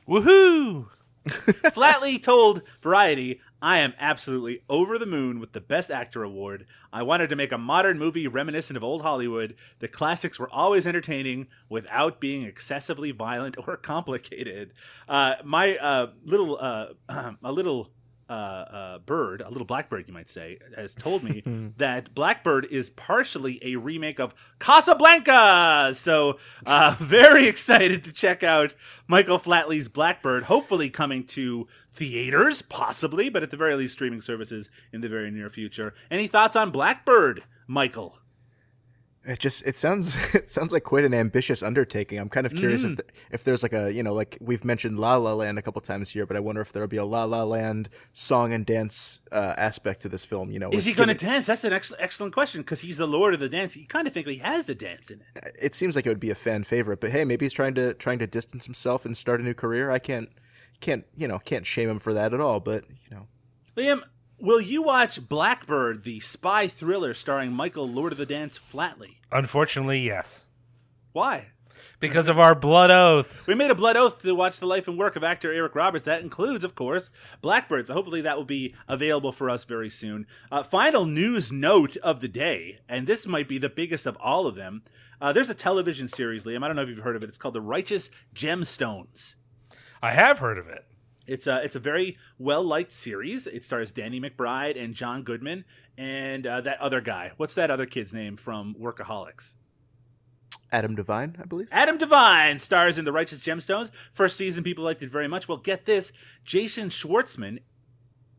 Woohoo! 0.07 0.87
Flatley 1.25 2.21
told 2.21 2.61
Variety, 2.81 3.39
I 3.63 3.77
am 3.77 3.93
absolutely 3.97 4.61
over 4.69 4.97
the 4.97 5.05
moon 5.05 5.39
with 5.39 5.53
the 5.53 5.61
Best 5.61 5.89
Actor 5.89 6.21
award. 6.21 6.65
I 6.91 7.01
wanted 7.01 7.29
to 7.29 7.37
make 7.37 7.53
a 7.53 7.57
modern 7.57 7.97
movie 7.97 8.27
reminiscent 8.27 8.75
of 8.75 8.83
old 8.83 9.03
Hollywood. 9.03 9.55
The 9.79 9.87
classics 9.87 10.37
were 10.37 10.49
always 10.49 10.85
entertaining 10.85 11.47
without 11.69 12.19
being 12.19 12.43
excessively 12.43 13.11
violent 13.11 13.55
or 13.65 13.77
complicated. 13.81 14.73
Uh, 15.07 15.35
my 15.45 15.77
uh, 15.77 16.07
little, 16.25 16.57
uh, 16.59 16.87
a 17.41 17.51
little 17.53 17.89
uh, 18.29 18.33
uh, 18.33 18.97
bird, 18.99 19.41
a 19.41 19.49
little 19.49 19.65
blackbird, 19.65 20.07
you 20.07 20.13
might 20.13 20.29
say, 20.29 20.57
has 20.75 20.95
told 20.95 21.23
me 21.23 21.43
that 21.77 22.15
Blackbird 22.15 22.65
is 22.71 22.89
partially 22.89 23.59
a 23.61 23.75
remake 23.75 24.19
of 24.19 24.33
Casablanca. 24.59 25.93
So, 25.93 26.39
uh, 26.65 26.95
very 26.99 27.47
excited 27.47 28.03
to 28.05 28.11
check 28.11 28.41
out 28.41 28.73
Michael 29.07 29.39
Flatley's 29.39 29.87
Blackbird, 29.87 30.43
hopefully 30.43 30.89
coming 30.89 31.25
to 31.27 31.67
theaters, 31.95 32.61
possibly, 32.61 33.29
but 33.29 33.43
at 33.43 33.51
the 33.51 33.57
very 33.57 33.75
least, 33.75 33.93
streaming 33.93 34.21
services 34.21 34.69
in 34.91 35.01
the 35.01 35.09
very 35.09 35.31
near 35.31 35.49
future. 35.49 35.93
Any 36.09 36.27
thoughts 36.27 36.55
on 36.55 36.71
Blackbird, 36.71 37.43
Michael? 37.67 38.17
It 39.25 39.39
just 39.39 39.65
it 39.65 39.77
sounds 39.77 40.17
it 40.33 40.49
sounds 40.49 40.73
like 40.73 40.83
quite 40.83 41.05
an 41.05 41.13
ambitious 41.13 41.63
undertaking. 41.63 42.19
I'm 42.19 42.27
kind 42.27 42.45
of 42.45 42.53
curious 42.53 42.83
if 42.83 42.97
th- 42.97 43.09
if 43.31 43.43
there's 43.45 43.63
like 43.63 43.71
a 43.71 43.93
you 43.93 44.03
know 44.03 44.13
like 44.13 44.37
we've 44.41 44.65
mentioned 44.65 44.99
La 44.99 45.15
La 45.15 45.33
Land 45.33 45.57
a 45.57 45.61
couple 45.61 45.81
times 45.81 46.09
here, 46.09 46.25
but 46.25 46.35
I 46.35 46.41
wonder 46.41 46.59
if 46.59 46.73
there'll 46.73 46.89
be 46.89 46.97
a 46.97 47.05
La 47.05 47.23
La 47.23 47.43
Land 47.43 47.87
song 48.11 48.51
and 48.51 48.65
dance 48.65 49.21
uh, 49.31 49.53
aspect 49.55 50.01
to 50.01 50.09
this 50.09 50.25
film. 50.25 50.51
You 50.51 50.59
know, 50.59 50.69
Is 50.71 50.83
he 50.83 50.93
going 50.93 51.07
to 51.07 51.15
dance? 51.15 51.45
That's 51.45 51.63
an 51.63 51.71
ex- 51.71 51.93
excellent 51.99 52.33
question 52.33 52.61
because 52.61 52.81
he's 52.81 52.97
the 52.97 53.07
lord 53.07 53.33
of 53.33 53.39
the 53.39 53.47
dance. 53.47 53.77
You 53.77 53.87
kind 53.87 54.07
of 54.07 54.13
think 54.13 54.27
he 54.27 54.37
has 54.37 54.65
the 54.65 54.75
dance 54.75 55.09
in 55.09 55.21
it. 55.21 55.55
It 55.61 55.75
seems 55.75 55.95
like 55.95 56.05
it 56.05 56.09
would 56.09 56.19
be 56.19 56.31
a 56.31 56.35
fan 56.35 56.65
favorite, 56.65 56.99
but 56.99 57.11
hey, 57.11 57.23
maybe 57.23 57.45
he's 57.45 57.53
trying 57.53 57.75
to 57.75 57.93
trying 57.93 58.19
to 58.19 58.27
distance 58.27 58.65
himself 58.65 59.05
and 59.05 59.15
start 59.15 59.39
a 59.39 59.43
new 59.43 59.53
career. 59.53 59.89
I 59.89 59.99
can't 59.99 60.29
can't 60.79 61.05
you 61.15 61.27
know 61.27 61.39
can't 61.39 61.65
shame 61.65 61.89
him 61.89 61.99
for 61.99 62.13
that 62.13 62.33
at 62.33 62.39
all. 62.39 62.59
But 62.59 62.85
you 63.09 63.15
know, 63.15 63.27
Liam, 63.75 64.01
will 64.39 64.61
you 64.61 64.81
watch 64.81 65.27
Blackbird, 65.27 66.03
the 66.03 66.19
spy 66.19 66.67
thriller 66.67 67.13
starring 67.13 67.51
Michael 67.53 67.87
Lord 67.87 68.11
of 68.11 68.17
the 68.17 68.25
Dance 68.25 68.59
Flatley? 68.71 69.15
Unfortunately, 69.31 69.99
yes. 69.99 70.45
Why? 71.13 71.47
Because 71.99 72.27
of 72.27 72.37
our 72.37 72.53
blood 72.53 72.91
oath. 72.91 73.47
We 73.47 73.55
made 73.55 73.71
a 73.71 73.75
blood 73.75 73.95
oath 73.95 74.21
to 74.23 74.35
watch 74.35 74.59
the 74.59 74.65
life 74.65 74.89
and 74.89 74.97
work 74.97 75.15
of 75.15 75.23
actor 75.23 75.53
Eric 75.53 75.73
Roberts. 75.73 76.03
That 76.03 76.21
includes, 76.21 76.65
of 76.65 76.75
course, 76.75 77.09
Blackbird. 77.41 77.87
So 77.87 77.93
hopefully 77.93 78.19
that 78.21 78.35
will 78.35 78.43
be 78.43 78.75
available 78.89 79.31
for 79.31 79.49
us 79.49 79.63
very 79.63 79.89
soon. 79.89 80.27
Uh, 80.51 80.63
final 80.63 81.05
news 81.05 81.49
note 81.49 81.95
of 81.97 82.19
the 82.19 82.27
day, 82.27 82.79
and 82.89 83.07
this 83.07 83.25
might 83.25 83.47
be 83.47 83.57
the 83.57 83.69
biggest 83.69 84.05
of 84.05 84.17
all 84.17 84.47
of 84.47 84.55
them. 84.55 84.83
Uh, 85.21 85.31
there's 85.31 85.49
a 85.49 85.55
television 85.55 86.09
series, 86.09 86.43
Liam. 86.43 86.61
I 86.61 86.67
don't 86.67 86.75
know 86.75 86.81
if 86.81 86.89
you've 86.89 86.97
heard 86.97 87.15
of 87.15 87.23
it. 87.23 87.29
It's 87.29 87.37
called 87.37 87.55
The 87.55 87.61
Righteous 87.61 88.09
Gemstones. 88.35 89.35
I 90.03 90.11
have 90.11 90.39
heard 90.39 90.57
of 90.57 90.67
it. 90.67 90.83
It's 91.25 91.47
a 91.47 91.63
it's 91.63 91.77
a 91.77 91.79
very 91.79 92.17
well 92.37 92.61
liked 92.61 92.91
series. 92.91 93.47
It 93.47 93.63
stars 93.63 93.93
Danny 93.93 94.19
McBride 94.19 94.77
and 94.77 94.93
John 94.93 95.23
Goodman 95.23 95.63
and 95.97 96.45
uh, 96.45 96.59
that 96.59 96.81
other 96.81 96.99
guy. 96.99 97.31
What's 97.37 97.55
that 97.55 97.71
other 97.71 97.85
kid's 97.85 98.13
name 98.13 98.35
from 98.35 98.75
Workaholics? 98.75 99.53
Adam 100.73 100.97
DeVine, 100.97 101.39
I 101.39 101.45
believe. 101.45 101.69
Adam 101.71 101.97
DeVine 101.97 102.59
stars 102.59 102.97
in 102.97 103.05
The 103.05 103.13
Righteous 103.13 103.39
Gemstones. 103.39 103.91
First 104.11 104.35
season, 104.35 104.61
people 104.61 104.83
liked 104.83 105.01
it 105.03 105.09
very 105.09 105.29
much. 105.29 105.47
Well, 105.47 105.57
get 105.57 105.85
this 105.85 106.11
Jason 106.43 106.89
Schwartzman, 106.89 107.59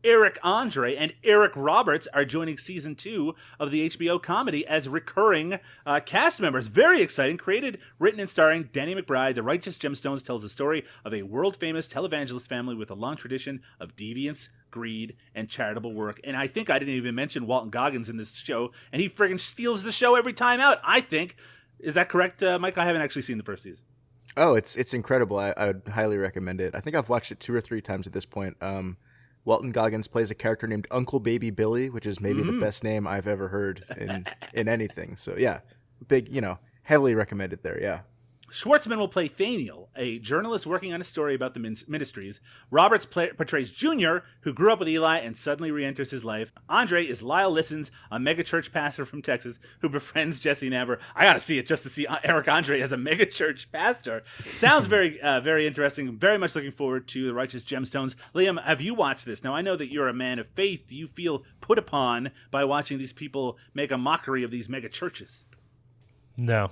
Eric 0.05 0.37
Andre, 0.43 0.95
and 0.95 1.15
Eric 1.23 1.53
Roberts 1.55 2.07
are 2.13 2.25
joining 2.25 2.59
season 2.59 2.93
two 2.93 3.33
of 3.59 3.71
the 3.71 3.89
HBO 3.89 4.21
comedy 4.21 4.65
as 4.67 4.87
recurring 4.87 5.59
uh, 5.83 5.99
cast 5.99 6.39
members. 6.39 6.67
Very 6.67 7.01
exciting. 7.01 7.37
Created, 7.37 7.79
written, 7.97 8.19
and 8.19 8.29
starring 8.29 8.69
Danny 8.71 8.93
McBride, 8.93 9.33
The 9.33 9.41
Righteous 9.41 9.79
Gemstones 9.79 10.23
tells 10.23 10.43
the 10.43 10.49
story 10.49 10.85
of 11.03 11.11
a 11.11 11.23
world 11.23 11.57
famous 11.57 11.87
televangelist 11.87 12.45
family 12.45 12.75
with 12.75 12.91
a 12.91 12.93
long 12.93 13.17
tradition 13.17 13.63
of 13.79 13.95
deviance, 13.95 14.49
greed, 14.69 15.15
and 15.33 15.49
charitable 15.49 15.93
work. 15.93 16.21
And 16.23 16.37
I 16.37 16.45
think 16.45 16.69
I 16.69 16.77
didn't 16.77 16.93
even 16.93 17.15
mention 17.15 17.47
Walton 17.47 17.71
Goggins 17.71 18.07
in 18.07 18.17
this 18.17 18.35
show, 18.35 18.71
and 18.91 19.01
he 19.01 19.09
friggin' 19.09 19.39
steals 19.39 19.81
the 19.81 19.91
show 19.91 20.13
every 20.13 20.33
time 20.33 20.59
out, 20.59 20.77
I 20.83 21.01
think. 21.01 21.35
Is 21.79 21.95
that 21.95 22.09
correct, 22.09 22.43
uh, 22.43 22.59
Mike? 22.59 22.77
I 22.77 22.85
haven't 22.85 23.01
actually 23.01 23.23
seen 23.23 23.39
the 23.39 23.43
first 23.43 23.63
season. 23.63 23.83
Oh, 24.37 24.53
it's 24.53 24.75
it's 24.75 24.93
incredible. 24.93 25.39
I, 25.39 25.53
I 25.57 25.67
would 25.67 25.87
highly 25.87 26.17
recommend 26.17 26.61
it. 26.61 26.75
I 26.75 26.79
think 26.79 26.95
I've 26.95 27.09
watched 27.09 27.31
it 27.31 27.39
two 27.39 27.55
or 27.55 27.61
three 27.61 27.81
times 27.81 28.05
at 28.05 28.13
this 28.13 28.25
point. 28.25 28.57
Um, 28.61 28.97
Walton 29.45 29.71
Goggins 29.71 30.07
plays 30.07 30.31
a 30.31 30.35
character 30.35 30.67
named 30.67 30.87
Uncle 30.91 31.19
Baby 31.19 31.51
Billy, 31.51 31.89
which 31.89 32.05
is 32.05 32.19
maybe 32.19 32.41
the 32.41 32.49
mm-hmm. 32.49 32.59
best 32.59 32.83
name 32.83 33.07
I've 33.07 33.27
ever 33.27 33.47
heard 33.49 33.85
in 33.95 34.25
in 34.53 34.67
anything. 34.67 35.15
So 35.15 35.35
yeah, 35.37 35.59
big 36.07 36.33
you 36.33 36.41
know 36.41 36.57
heavily 36.83 37.15
recommended 37.15 37.63
there. 37.63 37.79
Yeah. 37.81 38.01
Schwartzman 38.55 38.97
will 38.97 39.09
play 39.09 39.27
Thaniel, 39.27 39.89
a 39.97 40.17
journalist 40.19 40.65
working 40.65 40.93
on 40.93 41.01
a 41.01 41.03
story 41.03 41.35
about 41.35 41.53
the 41.53 41.59
min- 41.59 41.75
ministries. 41.89 42.39
Roberts 42.71 43.05
play- 43.05 43.33
portrays 43.33 43.69
Junior, 43.69 44.23
who 44.41 44.53
grew 44.53 44.71
up 44.71 44.79
with 44.79 44.87
Eli 44.87 45.17
and 45.17 45.35
suddenly 45.35 45.71
re-enters 45.71 46.11
his 46.11 46.23
life. 46.23 46.53
Andre 46.69 47.05
is 47.05 47.21
Lyle 47.21 47.51
Lissons, 47.51 47.91
a 48.09 48.17
megachurch 48.17 48.71
pastor 48.71 49.05
from 49.05 49.21
Texas 49.21 49.59
who 49.81 49.89
befriends 49.99 50.39
Jesse 50.39 50.69
Naber. 50.69 50.99
I 51.17 51.25
gotta 51.25 51.41
see 51.41 51.57
it 51.57 51.67
just 51.67 51.83
to 51.83 51.89
see 51.89 52.07
uh, 52.07 52.19
Eric 52.23 52.47
Andre 52.47 52.79
as 52.79 52.93
a 52.93 52.97
megachurch 52.97 53.65
pastor. 53.73 54.23
Sounds 54.45 54.87
very, 54.87 55.19
uh, 55.21 55.41
very 55.41 55.67
interesting. 55.67 56.17
Very 56.17 56.37
much 56.37 56.55
looking 56.55 56.71
forward 56.71 57.09
to 57.09 57.27
the 57.27 57.33
Righteous 57.33 57.65
Gemstones. 57.65 58.15
Liam, 58.33 58.63
have 58.63 58.79
you 58.79 58.93
watched 58.95 59.25
this? 59.25 59.43
Now 59.43 59.53
I 59.53 59.63
know 59.63 59.75
that 59.75 59.91
you're 59.91 60.07
a 60.07 60.13
man 60.13 60.39
of 60.39 60.47
faith. 60.47 60.85
Do 60.87 60.95
you 60.95 61.07
feel 61.07 61.43
put 61.59 61.77
upon 61.77 62.31
by 62.51 62.63
watching 62.63 62.99
these 62.99 63.11
people 63.11 63.57
make 63.73 63.91
a 63.91 63.97
mockery 63.97 64.43
of 64.43 64.51
these 64.51 64.69
megachurches? 64.69 65.43
No. 66.37 66.71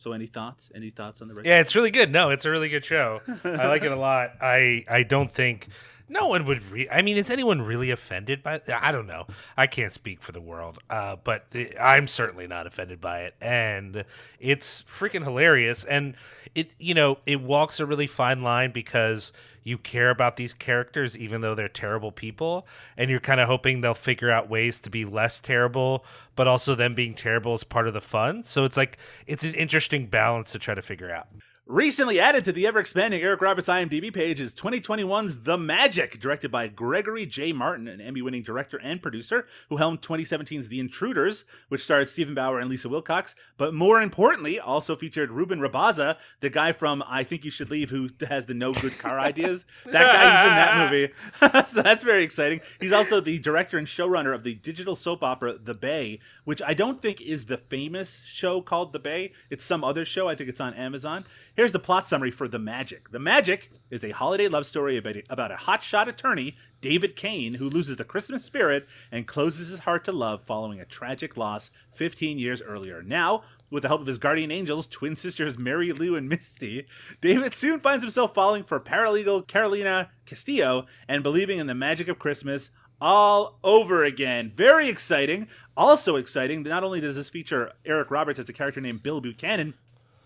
So 0.00 0.12
any 0.12 0.26
thoughts? 0.26 0.72
Any 0.74 0.88
thoughts 0.90 1.20
on 1.20 1.28
the? 1.28 1.42
Yeah, 1.44 1.60
it's 1.60 1.76
really 1.76 1.90
good. 1.90 2.10
No, 2.10 2.30
it's 2.30 2.46
a 2.46 2.50
really 2.50 2.70
good 2.70 2.84
show. 2.84 3.20
I 3.44 3.66
like 3.68 3.84
it 3.84 3.92
a 3.92 3.96
lot. 4.10 4.32
I 4.40 4.84
I 4.88 5.02
don't 5.02 5.30
think 5.30 5.68
no 6.08 6.26
one 6.26 6.46
would. 6.46 6.64
Re- 6.70 6.88
I 6.90 7.02
mean, 7.02 7.18
is 7.18 7.28
anyone 7.28 7.60
really 7.60 7.90
offended 7.90 8.42
by? 8.42 8.62
I 8.74 8.92
don't 8.92 9.06
know. 9.06 9.26
I 9.58 9.66
can't 9.66 9.92
speak 9.92 10.22
for 10.22 10.32
the 10.32 10.40
world, 10.40 10.78
uh, 10.88 11.16
but 11.22 11.46
I'm 11.78 12.08
certainly 12.08 12.46
not 12.46 12.66
offended 12.66 12.98
by 13.00 13.24
it, 13.24 13.34
and 13.42 14.04
it's 14.38 14.82
freaking 14.84 15.22
hilarious. 15.22 15.84
And 15.84 16.14
it, 16.54 16.74
you 16.78 16.94
know, 16.94 17.18
it 17.26 17.42
walks 17.42 17.78
a 17.78 17.84
really 17.84 18.06
fine 18.06 18.42
line 18.42 18.72
because 18.72 19.32
you 19.62 19.78
care 19.78 20.10
about 20.10 20.36
these 20.36 20.54
characters 20.54 21.16
even 21.16 21.40
though 21.40 21.54
they're 21.54 21.68
terrible 21.68 22.12
people 22.12 22.66
and 22.96 23.10
you're 23.10 23.20
kind 23.20 23.40
of 23.40 23.48
hoping 23.48 23.80
they'll 23.80 23.94
figure 23.94 24.30
out 24.30 24.48
ways 24.48 24.80
to 24.80 24.90
be 24.90 25.04
less 25.04 25.40
terrible 25.40 26.04
but 26.36 26.48
also 26.48 26.74
them 26.74 26.94
being 26.94 27.14
terrible 27.14 27.54
is 27.54 27.64
part 27.64 27.86
of 27.86 27.94
the 27.94 28.00
fun. 28.00 28.42
So 28.42 28.64
it's 28.64 28.76
like 28.76 28.98
it's 29.26 29.44
an 29.44 29.54
interesting 29.54 30.06
balance 30.06 30.52
to 30.52 30.58
try 30.58 30.74
to 30.74 30.82
figure 30.82 31.10
out 31.10 31.28
Recently 31.70 32.18
added 32.18 32.44
to 32.46 32.52
the 32.52 32.66
ever 32.66 32.80
expanding 32.80 33.22
Eric 33.22 33.40
Roberts 33.40 33.68
IMDb 33.68 34.12
page 34.12 34.40
is 34.40 34.52
2021's 34.52 35.44
The 35.44 35.56
Magic, 35.56 36.18
directed 36.18 36.50
by 36.50 36.68
Gregori 36.68 37.28
J. 37.28 37.52
Martin, 37.52 37.86
an 37.86 38.00
Emmy 38.00 38.22
winning 38.22 38.42
director 38.42 38.80
and 38.82 39.00
producer 39.00 39.46
who 39.68 39.76
helmed 39.76 40.02
2017's 40.02 40.66
The 40.66 40.80
Intruders, 40.80 41.44
which 41.68 41.84
starred 41.84 42.08
Steven 42.08 42.34
Bauer 42.34 42.58
and 42.58 42.68
Lisa 42.68 42.88
Wilcox, 42.88 43.36
but 43.56 43.72
more 43.72 44.02
importantly, 44.02 44.58
also 44.58 44.96
featured 44.96 45.30
Ruben 45.30 45.60
Rabasa, 45.60 46.16
the 46.40 46.50
guy 46.50 46.72
from 46.72 47.04
I 47.06 47.22
Think 47.22 47.44
You 47.44 47.52
Should 47.52 47.70
Leave 47.70 47.90
who 47.90 48.08
has 48.28 48.46
the 48.46 48.54
no 48.54 48.72
good 48.72 48.98
car 48.98 49.20
ideas. 49.20 49.64
That 49.84 50.12
guy 50.12 50.22
was 50.24 50.50
in 50.50 50.56
that 50.56 50.90
movie. 50.90 51.68
so 51.72 51.82
that's 51.82 52.02
very 52.02 52.24
exciting. 52.24 52.62
He's 52.80 52.92
also 52.92 53.20
the 53.20 53.38
director 53.38 53.78
and 53.78 53.86
showrunner 53.86 54.34
of 54.34 54.42
the 54.42 54.54
digital 54.54 54.96
soap 54.96 55.22
opera 55.22 55.56
The 55.56 55.74
Bay, 55.74 56.18
which 56.44 56.60
I 56.66 56.74
don't 56.74 57.00
think 57.00 57.20
is 57.20 57.46
the 57.46 57.58
famous 57.58 58.24
show 58.26 58.60
called 58.60 58.92
The 58.92 58.98
Bay. 58.98 59.34
It's 59.50 59.64
some 59.64 59.84
other 59.84 60.04
show. 60.04 60.26
I 60.26 60.34
think 60.34 60.50
it's 60.50 60.60
on 60.60 60.74
Amazon. 60.74 61.24
Here's 61.60 61.72
the 61.72 61.78
plot 61.78 62.08
summary 62.08 62.30
for 62.30 62.48
The 62.48 62.58
Magic. 62.58 63.10
The 63.10 63.18
Magic 63.18 63.70
is 63.90 64.02
a 64.02 64.12
holiday 64.12 64.48
love 64.48 64.64
story 64.64 64.96
about 64.96 65.16
a, 65.16 65.22
about 65.28 65.52
a 65.52 65.56
hotshot 65.56 66.08
attorney, 66.08 66.56
David 66.80 67.16
Kane, 67.16 67.52
who 67.52 67.68
loses 67.68 67.98
the 67.98 68.04
Christmas 68.04 68.46
spirit 68.46 68.86
and 69.12 69.28
closes 69.28 69.68
his 69.68 69.80
heart 69.80 70.02
to 70.06 70.12
love 70.12 70.42
following 70.42 70.80
a 70.80 70.86
tragic 70.86 71.36
loss 71.36 71.70
15 71.92 72.38
years 72.38 72.62
earlier. 72.62 73.02
Now, 73.02 73.42
with 73.70 73.82
the 73.82 73.88
help 73.88 74.00
of 74.00 74.06
his 74.06 74.16
guardian 74.16 74.50
angels, 74.50 74.86
twin 74.86 75.16
sisters 75.16 75.58
Mary 75.58 75.92
Lou 75.92 76.16
and 76.16 76.30
Misty, 76.30 76.86
David 77.20 77.52
soon 77.52 77.78
finds 77.80 78.02
himself 78.02 78.32
falling 78.32 78.64
for 78.64 78.80
paralegal 78.80 79.46
Carolina 79.46 80.08
Castillo 80.24 80.86
and 81.08 81.22
believing 81.22 81.58
in 81.58 81.66
the 81.66 81.74
magic 81.74 82.08
of 82.08 82.18
Christmas 82.18 82.70
all 83.02 83.58
over 83.62 84.02
again. 84.02 84.50
Very 84.56 84.88
exciting. 84.88 85.46
Also 85.76 86.16
exciting, 86.16 86.62
not 86.62 86.84
only 86.84 87.02
does 87.02 87.16
this 87.16 87.28
feature 87.28 87.72
Eric 87.84 88.10
Roberts 88.10 88.38
as 88.38 88.48
a 88.48 88.54
character 88.54 88.80
named 88.80 89.02
Bill 89.02 89.20
Buchanan, 89.20 89.74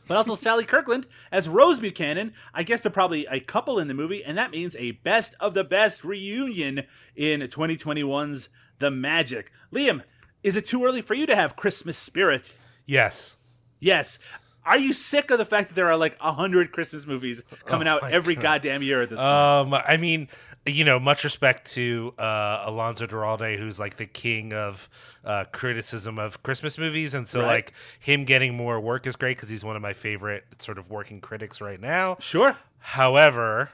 but 0.06 0.16
also 0.16 0.34
Sally 0.34 0.64
Kirkland 0.64 1.06
as 1.32 1.48
Rose 1.48 1.78
Buchanan. 1.78 2.32
I 2.52 2.62
guess 2.62 2.80
they're 2.80 2.90
probably 2.90 3.26
a 3.26 3.40
couple 3.40 3.78
in 3.78 3.88
the 3.88 3.94
movie, 3.94 4.24
and 4.24 4.36
that 4.38 4.50
means 4.50 4.76
a 4.78 4.92
best 4.92 5.34
of 5.40 5.54
the 5.54 5.64
best 5.64 6.04
reunion 6.04 6.82
in 7.16 7.40
2021's 7.40 8.48
The 8.78 8.90
Magic. 8.90 9.50
Liam, 9.72 10.02
is 10.42 10.56
it 10.56 10.64
too 10.64 10.84
early 10.84 11.00
for 11.00 11.14
you 11.14 11.26
to 11.26 11.36
have 11.36 11.56
Christmas 11.56 11.96
spirit? 11.96 12.52
yes 12.86 13.36
Yes. 13.84 14.18
Are 14.66 14.78
you 14.78 14.92
sick 14.92 15.30
of 15.30 15.38
the 15.38 15.44
fact 15.44 15.68
that 15.68 15.74
there 15.74 15.86
are 15.88 15.96
like 15.96 16.16
a 16.20 16.32
hundred 16.32 16.72
Christmas 16.72 17.06
movies 17.06 17.44
coming 17.66 17.86
Oh 17.86 17.92
out 17.92 18.10
every 18.10 18.34
God. 18.34 18.42
goddamn 18.62 18.82
year 18.82 19.02
at 19.02 19.10
this 19.10 19.18
point? 19.20 19.28
Um, 19.30 19.74
I 19.74 19.96
mean, 19.98 20.28
you 20.66 20.84
know, 20.84 20.98
much 20.98 21.22
respect 21.24 21.70
to 21.72 22.14
uh, 22.18 22.62
Alonso 22.66 23.06
Duralde, 23.06 23.58
who's 23.58 23.78
like 23.78 23.96
the 23.98 24.06
king 24.06 24.52
of 24.54 24.88
uh, 25.24 25.44
criticism 25.52 26.18
of 26.18 26.42
Christmas 26.42 26.78
movies, 26.78 27.12
and 27.14 27.28
so 27.28 27.40
Right. 27.40 27.46
like 27.46 27.72
him 28.00 28.24
getting 28.24 28.54
more 28.54 28.80
work 28.80 29.06
is 29.06 29.16
great 29.16 29.36
because 29.36 29.50
he's 29.50 29.64
one 29.64 29.76
of 29.76 29.82
my 29.82 29.92
favorite 29.92 30.44
sort 30.58 30.78
of 30.78 30.90
working 30.90 31.20
critics 31.20 31.60
right 31.60 31.80
now. 31.80 32.16
Sure. 32.20 32.56
However, 32.78 33.70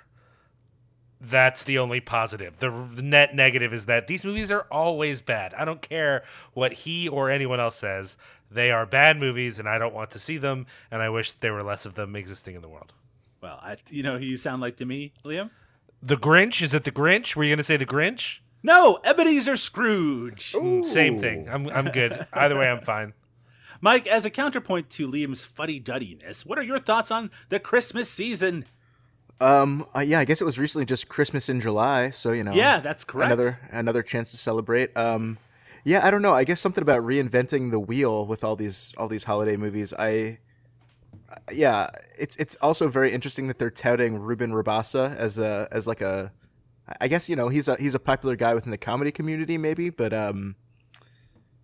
that's 1.21 1.65
the 1.65 1.79
only 1.79 2.01
positive. 2.01 2.59
The, 2.59 2.71
the 2.95 3.03
net 3.03 3.35
negative 3.35 3.75
is 3.75 3.87
that 3.87 4.07
these 4.07 4.25
movies 4.25 4.51
are 4.51 4.67
always 4.71 5.21
bad. 5.21 5.53
I 5.55 5.65
don't 5.65 5.83
care 5.83 6.23
what 6.55 6.73
he 6.73 7.09
or 7.09 7.31
anyone 7.31 7.61
else 7.61 7.77
says. 7.77 8.17
They 8.51 8.71
are 8.71 8.87
bad 8.87 9.19
movies, 9.19 9.59
and 9.59 9.69
I 9.69 9.79
don't 9.79 9.95
want 9.95 10.11
to 10.11 10.19
see 10.19 10.39
them. 10.39 10.67
And 10.91 11.03
I 11.03 11.09
wish 11.11 11.33
there 11.33 11.53
were 11.53 11.63
less 11.63 11.85
of 11.87 11.95
them 11.95 12.17
existing 12.17 12.57
in 12.57 12.63
the 12.63 12.69
world. 12.69 12.95
Well, 13.43 13.59
I, 13.63 13.77
you 13.91 14.03
know 14.03 14.19
who 14.19 14.25
you 14.25 14.37
sound 14.37 14.61
like 14.63 14.77
to 14.79 14.85
me, 14.85 15.13
Liam? 15.25 15.51
The 16.03 16.17
Grinch? 16.17 16.63
Is 16.63 16.73
it 16.75 16.85
the 16.85 16.91
Grinch? 16.91 17.37
Were 17.37 17.45
you 17.45 17.51
going 17.51 17.59
to 17.59 17.65
say 17.65 17.77
the 17.77 17.87
Grinch? 17.87 18.41
No, 18.63 18.99
Ebenezer 19.05 19.57
Scrooge. 19.57 20.53
Mm, 20.53 20.85
Same 20.85 21.19
thing. 21.19 21.49
I'm 21.49 21.69
I'm 21.71 21.87
good. 21.87 22.27
Either 22.33 22.59
way, 22.59 22.69
I'm 22.69 22.83
fine. 22.83 23.15
Mike, 23.81 24.07
as 24.07 24.27
a 24.27 24.31
counterpoint 24.31 24.91
to 24.91 25.11
Liam's 25.11 25.43
fuddy-duddiness, 25.43 26.45
what 26.45 26.59
are 26.59 26.63
your 26.63 26.79
thoughts 26.79 27.11
on 27.11 27.31
the 27.49 27.59
Christmas 27.59 28.11
season? 28.11 28.67
Um, 29.41 29.87
uh, 29.97 30.01
yeah, 30.01 30.19
I 30.19 30.25
guess 30.25 30.41
it 30.41 30.45
was 30.45 30.59
recently 30.59 30.85
just 30.85 31.09
Christmas 31.09 31.49
in 31.49 31.61
July, 31.61 32.11
so 32.11 32.33
you 32.33 32.45
know. 32.45 32.53
Yeah, 32.53 32.81
that's 32.81 33.05
correct. 33.05 33.33
Another 33.33 33.59
another 33.71 34.03
chance 34.03 34.31
to 34.33 34.37
celebrate. 34.37 34.95
Um, 34.97 35.39
yeah, 35.85 36.07
I 36.07 36.11
don't 36.11 36.23
know. 36.23 36.35
I 36.35 36.45
guess 36.45 36.61
something 36.61 36.83
about 36.83 37.03
reinventing 37.03 37.71
the 37.71 37.81
wheel 37.81 38.27
with 38.27 38.45
all 38.45 38.57
these 38.57 38.93
all 38.99 39.09
these 39.09 39.25
holiday 39.25 39.57
movies. 39.57 39.95
I, 39.99 40.39
yeah, 41.51 41.89
it's 42.19 42.37
it's 42.37 42.55
also 42.57 42.89
very 42.89 43.13
interesting 43.13 43.49
that 43.49 43.59
they're 43.59 43.71
touting 43.71 44.19
Ruben 44.19 44.53
Rabasa 44.53 45.17
as 45.17 45.39
a 45.39 45.69
as 45.73 45.87
like 45.87 46.03
a, 46.03 46.33
I 47.01 47.09
guess 47.09 47.29
you 47.29 47.37
know 47.37 47.49
he's 47.49 47.67
a 47.67 47.77
he's 47.77 47.95
a 47.95 47.99
popular 47.99 48.37
guy 48.37 48.55
within 48.55 48.71
the 48.71 48.79
comedy 48.79 49.11
community 49.11 49.57
maybe, 49.57 49.89
but 49.89 50.13
um, 50.13 50.57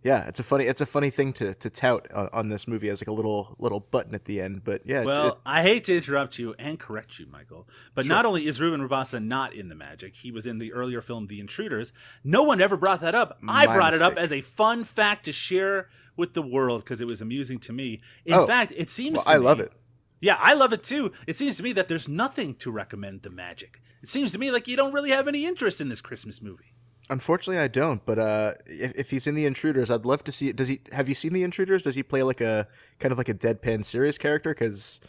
yeah, 0.06 0.26
it's 0.28 0.38
a 0.38 0.42
funny 0.44 0.66
it's 0.66 0.80
a 0.80 0.86
funny 0.86 1.10
thing 1.10 1.32
to 1.34 1.52
to 1.54 1.68
tout 1.68 2.06
on, 2.12 2.28
on 2.32 2.48
this 2.48 2.68
movie 2.68 2.88
as 2.88 3.00
like 3.02 3.08
a 3.08 3.12
little 3.12 3.56
little 3.58 3.80
button 3.80 4.14
at 4.14 4.24
the 4.24 4.40
end. 4.40 4.62
But 4.64 4.82
yeah, 4.86 5.02
Well, 5.02 5.28
it- 5.32 5.38
I 5.44 5.62
hate 5.62 5.84
to 5.84 5.96
interrupt 5.96 6.38
you 6.38 6.54
and 6.58 6.78
correct 6.78 7.18
you, 7.18 7.26
Michael, 7.26 7.68
but 7.94 8.06
not 8.06 8.24
only 8.24 8.46
is 8.46 8.60
Ruben 8.60 8.80
Rabasa 8.86 9.22
not 9.22 9.52
in 9.52 9.68
The 9.68 9.74
Magic, 9.74 10.14
he 10.14 10.30
was 10.30 10.46
in 10.46 10.58
the 10.58 10.72
earlier 10.72 11.00
film 11.00 11.26
The 11.26 11.40
Intruders. 11.40 11.92
No 12.22 12.42
one 12.44 12.60
ever 12.60 12.76
brought 12.76 13.00
that 13.00 13.14
up. 13.14 13.38
I 13.48 13.66
My 13.66 13.74
brought 13.74 13.94
it 13.94 14.02
up 14.02 14.16
as 14.16 14.30
a 14.32 14.40
fun 14.40 14.84
fact 14.84 15.24
to 15.24 15.32
share 15.32 15.88
with 16.16 16.34
the 16.34 16.42
world 16.42 16.84
because 16.84 17.00
it 17.00 17.06
was 17.06 17.20
amusing 17.20 17.58
to 17.60 17.72
me. 17.72 18.00
In 18.24 18.34
Oh, 18.34 18.46
fact, 18.46 18.72
it 18.76 18.88
seems 18.90 19.16
well, 19.16 19.24
to 19.24 19.30
I 19.30 19.36
love 19.36 19.60
it. 19.60 19.72
Yeah, 20.20 20.38
I 20.40 20.54
love 20.54 20.72
it 20.72 20.82
too. 20.82 21.12
It 21.26 21.36
seems 21.36 21.56
to 21.58 21.62
me 21.62 21.72
that 21.72 21.88
there's 21.88 22.08
nothing 22.08 22.54
to 22.56 22.70
recommend 22.70 23.22
The 23.22 23.30
Magic. 23.30 23.82
It 24.02 24.08
seems 24.08 24.30
to 24.32 24.38
me 24.38 24.50
like 24.50 24.68
you 24.68 24.76
don't 24.76 24.92
really 24.94 25.10
have 25.10 25.26
any 25.28 25.44
interest 25.44 25.80
in 25.80 25.88
this 25.88 26.00
Christmas 26.00 26.40
movie. 26.40 26.72
Unfortunately, 27.08 27.62
I 27.62 27.68
don't. 27.68 28.04
But 28.04 28.18
uh, 28.18 28.54
if, 28.66 28.92
if 28.96 29.10
he's 29.10 29.26
in 29.26 29.34
the 29.34 29.44
Intruders, 29.44 29.90
I'd 29.90 30.04
love 30.04 30.24
to 30.24 30.32
see. 30.32 30.48
It. 30.48 30.56
Does 30.56 30.68
he? 30.68 30.80
Have 30.92 31.08
you 31.08 31.14
seen 31.14 31.32
the 31.32 31.42
Intruders? 31.44 31.82
Does 31.84 31.94
he 31.94 32.02
play 32.02 32.22
like 32.22 32.40
a 32.40 32.66
kind 32.98 33.12
of 33.12 33.18
like 33.18 33.28
a 33.28 33.34
deadpan 33.34 33.84
serious 33.84 34.18
character? 34.18 34.50
Because 34.54 35.00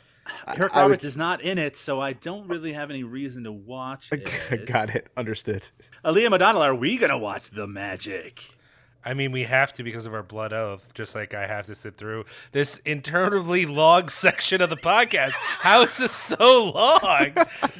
Eric 0.48 0.60
I 0.74 0.84
would- 0.84 0.89
Roberts 0.91 1.06
is 1.06 1.18
not 1.18 1.41
in 1.41 1.58
it, 1.58 1.76
so 1.78 2.00
I 2.00 2.14
don't 2.14 2.48
really 2.48 2.74
have 2.74 2.89
any 2.91 3.04
reason 3.04 3.43
to 3.45 3.52
watch 3.52 4.10
it. 4.12 4.66
got 4.68 4.93
it, 4.93 5.08
understood. 5.18 5.68
Liam 6.06 6.34
O'Donnell, 6.34 6.62
are 6.62 6.76
we 6.76 6.98
gonna 6.98 7.18
watch 7.18 7.50
The 7.50 7.66
Magic? 7.68 8.56
I 9.08 9.14
mean, 9.14 9.32
we 9.32 9.43
have 9.43 9.72
to 9.74 9.84
because 9.84 10.05
of 10.05 10.14
our 10.14 10.22
blood 10.22 10.51
oath, 10.51 10.93
just 10.93 11.16
like 11.16 11.34
I 11.34 11.47
have 11.47 11.66
to 11.68 11.76
sit 11.76 11.95
through 11.95 12.26
this 12.51 12.82
interminably 12.84 13.66
long 13.66 14.10
section 14.10 14.60
of 14.62 14.70
the 14.70 14.76
podcast. 14.76 15.32
How 15.32 15.84
is 15.84 15.95
this 15.95 16.12
so 16.12 16.66
long? 16.66 17.32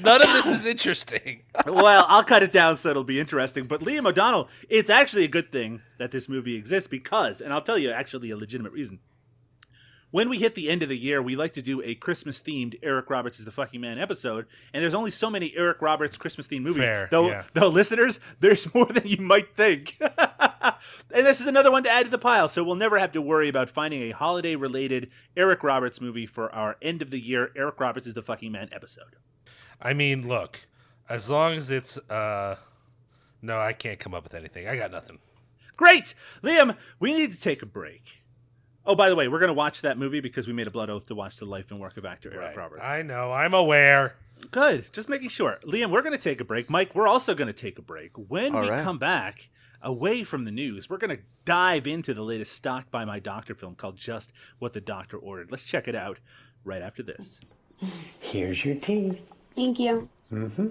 None 0.01 0.21
of 0.21 0.28
this 0.30 0.47
is 0.47 0.65
interesting. 0.65 1.41
well, 1.65 2.05
I'll 2.07 2.23
cut 2.23 2.43
it 2.43 2.53
down 2.53 2.78
so 2.78 2.91
it'll 2.91 3.03
be 3.03 3.19
interesting. 3.19 3.65
But 3.65 3.82
Liam 3.82 4.07
O'Donnell, 4.07 4.47
it's 4.69 4.89
actually 4.89 5.25
a 5.25 5.28
good 5.28 5.51
thing 5.51 5.82
that 5.97 6.11
this 6.11 6.30
movie 6.30 6.55
exists 6.55 6.88
because, 6.88 7.41
and 7.41 7.51
I'll 7.51 7.61
tell 7.61 7.78
you 7.78 7.91
actually 7.91 8.30
a 8.30 8.38
legitimate 8.38 8.71
reason. 8.71 8.99
When 10.11 10.30
we 10.30 10.38
hit 10.38 10.55
the 10.55 10.69
end 10.69 10.82
of 10.82 10.88
the 10.88 10.97
year, 10.97 11.21
we 11.21 11.36
like 11.36 11.51
to 11.53 11.61
do 11.61 11.82
a 11.84 11.93
Christmas 11.93 12.41
themed 12.41 12.80
Eric 12.82 13.09
Roberts 13.09 13.39
is 13.39 13.43
the 13.43 13.51
fucking 13.51 13.82
man 13.82 13.99
episode, 13.99 14.45
and 14.73 14.82
there's 14.82 14.93
only 14.93 15.11
so 15.11 15.30
many 15.30 15.53
Eric 15.57 15.82
Roberts 15.82 16.15
Christmas 16.15 16.47
themed 16.47 16.61
movies. 16.61 16.88
Fair, 16.88 17.09
though, 17.11 17.28
yeah. 17.28 17.43
though 17.53 17.67
listeners, 17.67 18.21
there's 18.39 18.73
more 18.73 18.86
than 18.86 19.05
you 19.05 19.17
might 19.17 19.53
think. 19.57 19.99
and 21.14 21.26
this 21.26 21.41
is 21.41 21.47
another 21.47 21.72
one 21.72 21.84
to 21.84 21.89
add 21.89 22.05
to 22.05 22.12
the 22.12 22.18
pile, 22.18 22.47
so 22.47 22.64
we'll 22.64 22.76
never 22.76 22.97
have 22.97 23.12
to 23.14 23.22
worry 23.22 23.49
about 23.49 23.70
finding 23.70 24.01
a 24.03 24.12
holiday 24.12 24.55
related 24.55 25.10
Eric 25.36 25.64
Roberts 25.64 26.01
movie 26.01 26.26
for 26.26 26.53
our 26.53 26.78
end 26.82 27.01
of 27.01 27.10
the 27.10 27.20
year 27.20 27.51
Eric 27.55 27.80
Roberts 27.80 28.08
is 28.08 28.14
the 28.14 28.22
fucking 28.22 28.51
man 28.51 28.70
episode. 28.72 29.16
I 29.82 29.93
mean, 29.93 30.28
look, 30.28 30.60
as 31.10 31.30
long 31.30 31.53
as 31.53 31.72
it's 31.72 31.97
uh 32.10 32.55
no, 33.41 33.60
I 33.60 33.74
can't 33.74 33.99
come 33.99 34.14
up 34.14 34.24
with 34.24 34.34
anything. 34.34 34.68
I 34.68 34.76
got 34.76 34.91
nothing. 34.91 35.20
Great! 35.76 36.16
Liam, 36.41 36.76
we 36.99 37.14
need 37.14 37.32
to 37.32 37.39
take 37.39 37.62
a 37.62 37.68
break. 37.68 38.24
Oh, 38.86 38.95
by 38.95 39.10
the 39.10 39.16
way, 39.16 39.28
we're 39.28 39.39
going 39.39 39.49
to 39.49 39.53
watch 39.53 39.82
that 39.82 39.97
movie 39.97 40.22
because 40.22 40.47
we 40.47 40.53
made 40.53 40.66
a 40.66 40.72
blood 40.72 40.89
oath 40.89 41.08
to 41.08 41.16
watch 41.16 41.38
the 41.38 41.45
life 41.45 41.72
and 41.72 41.80
work 41.80 41.97
of 41.97 42.05
actor 42.05 42.34
Eric 42.34 42.55
Roberts. 42.55 42.82
I 42.84 43.01
know, 43.01 43.34
I'm 43.34 43.53
aware. 43.53 44.16
Good. 44.49 44.91
Just 44.93 45.10
making 45.10 45.30
sure. 45.30 45.60
Liam, 45.66 45.91
we're 45.91 46.01
going 46.01 46.14
to 46.14 46.18
take 46.18 46.39
a 46.39 46.45
break. 46.45 46.70
Mike, 46.70 46.95
we're 46.95 47.08
also 47.08 47.36
going 47.36 47.47
to 47.47 47.53
take 47.53 47.78
a 47.78 47.82
break. 47.82 48.12
When 48.16 48.55
All 48.55 48.62
we 48.62 48.70
right. 48.70 48.84
come 48.84 48.97
back, 48.97 49.49
away 49.82 50.23
from 50.23 50.45
the 50.45 50.51
news, 50.51 50.89
we're 50.89 50.97
going 50.97 51.15
to 51.15 51.23
dive 51.45 51.88
into 51.88 52.13
the 52.13 52.23
latest 52.23 52.53
Stalked 52.53 52.91
by 52.91 53.05
My 53.05 53.19
Doctor 53.19 53.53
film 53.55 53.75
called 53.75 53.97
Just 53.97 54.32
What 54.59 54.73
the 54.73 54.82
Doctor 54.82 55.17
Ordered. 55.17 55.51
Let's 55.51 55.63
check 55.63 55.88
it 55.88 55.95
out 55.95 56.19
right 56.63 56.82
after 56.82 57.03
this. 57.03 57.39
Here's 58.19 58.63
your 58.65 58.75
tea. 58.75 59.21
Thank 59.55 59.80
you. 59.80 60.09
Mm-hmm. 60.32 60.67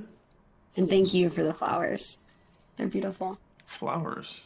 And 0.77 0.89
thank 0.89 1.15
you 1.15 1.31
for 1.31 1.43
the 1.43 1.55
flowers. 1.55 2.19
They're 2.77 2.87
beautiful. 2.89 3.39
Flowers. 3.65 4.45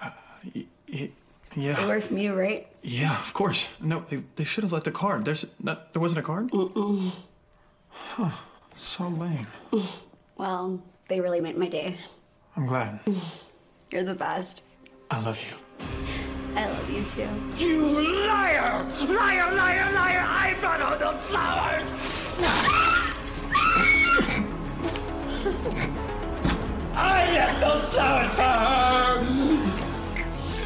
Uh, 0.00 0.10
y- 0.54 0.66
y- 0.92 1.10
They 1.54 1.60
yeah, 1.62 1.86
were 1.86 2.00
from 2.00 2.18
you, 2.18 2.34
right? 2.34 2.68
yeah, 2.82 3.18
of 3.20 3.32
course. 3.34 3.68
No, 3.80 4.04
they, 4.10 4.22
they 4.36 4.44
should 4.44 4.62
have 4.64 4.72
left 4.72 4.86
a 4.86 4.92
card. 4.92 5.24
There's 5.24 5.44
not, 5.60 5.92
there 5.92 6.00
wasn't 6.02 6.20
a 6.20 6.22
card. 6.22 6.50
Huh? 7.88 8.30
So 8.76 9.08
lame. 9.08 9.46
Well, 10.36 10.82
they 11.08 11.20
really 11.20 11.40
made 11.40 11.56
my 11.56 11.68
day. 11.68 11.98
I'm 12.56 12.66
glad. 12.66 13.00
You're 13.90 14.02
the 14.02 14.14
best. 14.16 14.62
I 15.12 15.20
love 15.20 15.38
you. 15.40 15.86
I 16.56 16.68
love 16.68 16.90
you 16.90 17.04
too. 17.04 17.28
You 17.56 17.86
liar! 18.26 18.82
Liar, 19.06 19.54
liar, 19.54 19.92
liar! 19.92 20.26
I 20.26 20.56
brought 20.58 20.80
all 20.80 20.98
the 20.98 21.18
flowers! 21.20 22.34
I 26.96 27.30
left 27.32 27.60
those 27.60 27.94
flowers 27.94 28.34
for 28.34 28.42
her. 28.42 29.16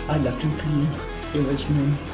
I 0.09 0.19
left 0.19 0.41
him 0.41 0.53
for 0.53 0.69
you. 0.69 1.43
It 1.43 1.47
was 1.47 1.69
me. 1.69 2.10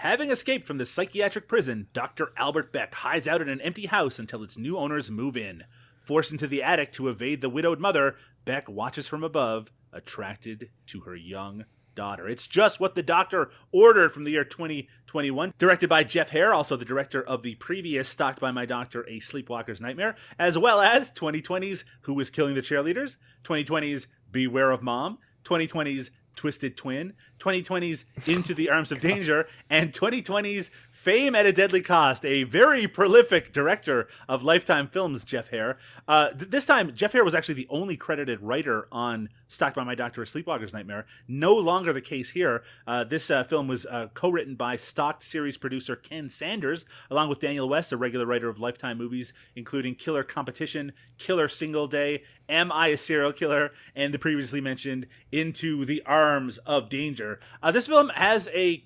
Having 0.00 0.30
escaped 0.30 0.66
from 0.66 0.76
the 0.76 0.84
psychiatric 0.84 1.48
prison, 1.48 1.86
Dr. 1.94 2.30
Albert 2.36 2.70
Beck 2.70 2.92
hides 2.92 3.26
out 3.26 3.40
in 3.40 3.48
an 3.48 3.62
empty 3.62 3.86
house 3.86 4.18
until 4.18 4.42
its 4.42 4.58
new 4.58 4.76
owners 4.76 5.10
move 5.10 5.38
in. 5.38 5.64
Forced 6.02 6.32
into 6.32 6.46
the 6.46 6.62
attic 6.62 6.92
to 6.92 7.08
evade 7.08 7.40
the 7.40 7.48
widowed 7.48 7.80
mother, 7.80 8.16
Beck 8.44 8.68
watches 8.68 9.06
from 9.06 9.24
above, 9.24 9.72
attracted 9.94 10.68
to 10.88 11.00
her 11.00 11.16
young 11.16 11.64
daughter. 11.94 12.28
It's 12.28 12.46
just 12.46 12.78
what 12.78 12.94
the 12.94 13.02
doctor 13.02 13.50
ordered 13.72 14.12
from 14.12 14.24
the 14.24 14.32
year 14.32 14.44
2021. 14.44 15.54
Directed 15.56 15.88
by 15.88 16.04
Jeff 16.04 16.28
Hare, 16.28 16.52
also 16.52 16.76
the 16.76 16.84
director 16.84 17.22
of 17.22 17.42
the 17.42 17.54
previous 17.54 18.06
Stalked 18.06 18.38
by 18.38 18.50
My 18.50 18.66
Doctor, 18.66 19.00
A 19.08 19.18
Sleepwalker's 19.18 19.80
Nightmare, 19.80 20.14
as 20.38 20.58
well 20.58 20.82
as 20.82 21.10
2020's 21.10 21.86
Who 22.02 22.12
Was 22.12 22.28
Killing 22.28 22.54
the 22.54 22.60
Cheerleaders, 22.60 23.16
2020's 23.44 24.08
Beware 24.30 24.72
of 24.72 24.82
Mom, 24.82 25.16
2020's 25.44 26.10
Twisted 26.36 26.76
Twin, 26.76 27.14
2020's 27.40 28.04
Into 28.26 28.54
the 28.54 28.70
Arms 28.70 28.92
of 28.92 29.00
Danger, 29.00 29.48
and 29.68 29.92
2020's 29.92 30.70
Fame 31.06 31.36
at 31.36 31.46
a 31.46 31.52
Deadly 31.52 31.82
Cost, 31.82 32.24
a 32.24 32.42
very 32.42 32.88
prolific 32.88 33.52
director 33.52 34.08
of 34.28 34.42
Lifetime 34.42 34.88
films, 34.88 35.22
Jeff 35.22 35.50
Hare. 35.50 35.78
Uh, 36.08 36.30
th- 36.30 36.50
this 36.50 36.66
time, 36.66 36.92
Jeff 36.96 37.12
Hare 37.12 37.24
was 37.24 37.32
actually 37.32 37.54
the 37.54 37.68
only 37.70 37.96
credited 37.96 38.40
writer 38.40 38.88
on 38.90 39.28
Stalked 39.46 39.76
by 39.76 39.84
My 39.84 39.94
Doctor, 39.94 40.22
A 40.22 40.24
Sleepwalker's 40.24 40.74
Nightmare. 40.74 41.06
No 41.28 41.54
longer 41.54 41.92
the 41.92 42.00
case 42.00 42.30
here. 42.30 42.64
Uh, 42.88 43.04
this 43.04 43.30
uh, 43.30 43.44
film 43.44 43.68
was 43.68 43.86
uh, 43.86 44.08
co 44.14 44.30
written 44.30 44.56
by 44.56 44.76
Stalked 44.76 45.22
series 45.22 45.56
producer 45.56 45.94
Ken 45.94 46.28
Sanders, 46.28 46.84
along 47.08 47.28
with 47.28 47.38
Daniel 47.38 47.68
West, 47.68 47.92
a 47.92 47.96
regular 47.96 48.26
writer 48.26 48.48
of 48.48 48.58
Lifetime 48.58 48.98
movies, 48.98 49.32
including 49.54 49.94
Killer 49.94 50.24
Competition, 50.24 50.90
Killer 51.18 51.46
Single 51.46 51.86
Day, 51.86 52.24
Am 52.48 52.72
I 52.72 52.88
a 52.88 52.96
Serial 52.96 53.32
Killer, 53.32 53.70
and 53.94 54.12
the 54.12 54.18
previously 54.18 54.60
mentioned 54.60 55.06
Into 55.30 55.84
the 55.84 56.02
Arms 56.04 56.58
of 56.66 56.88
Danger. 56.88 57.38
Uh, 57.62 57.70
this 57.70 57.86
film 57.86 58.08
has 58.08 58.48
a 58.52 58.82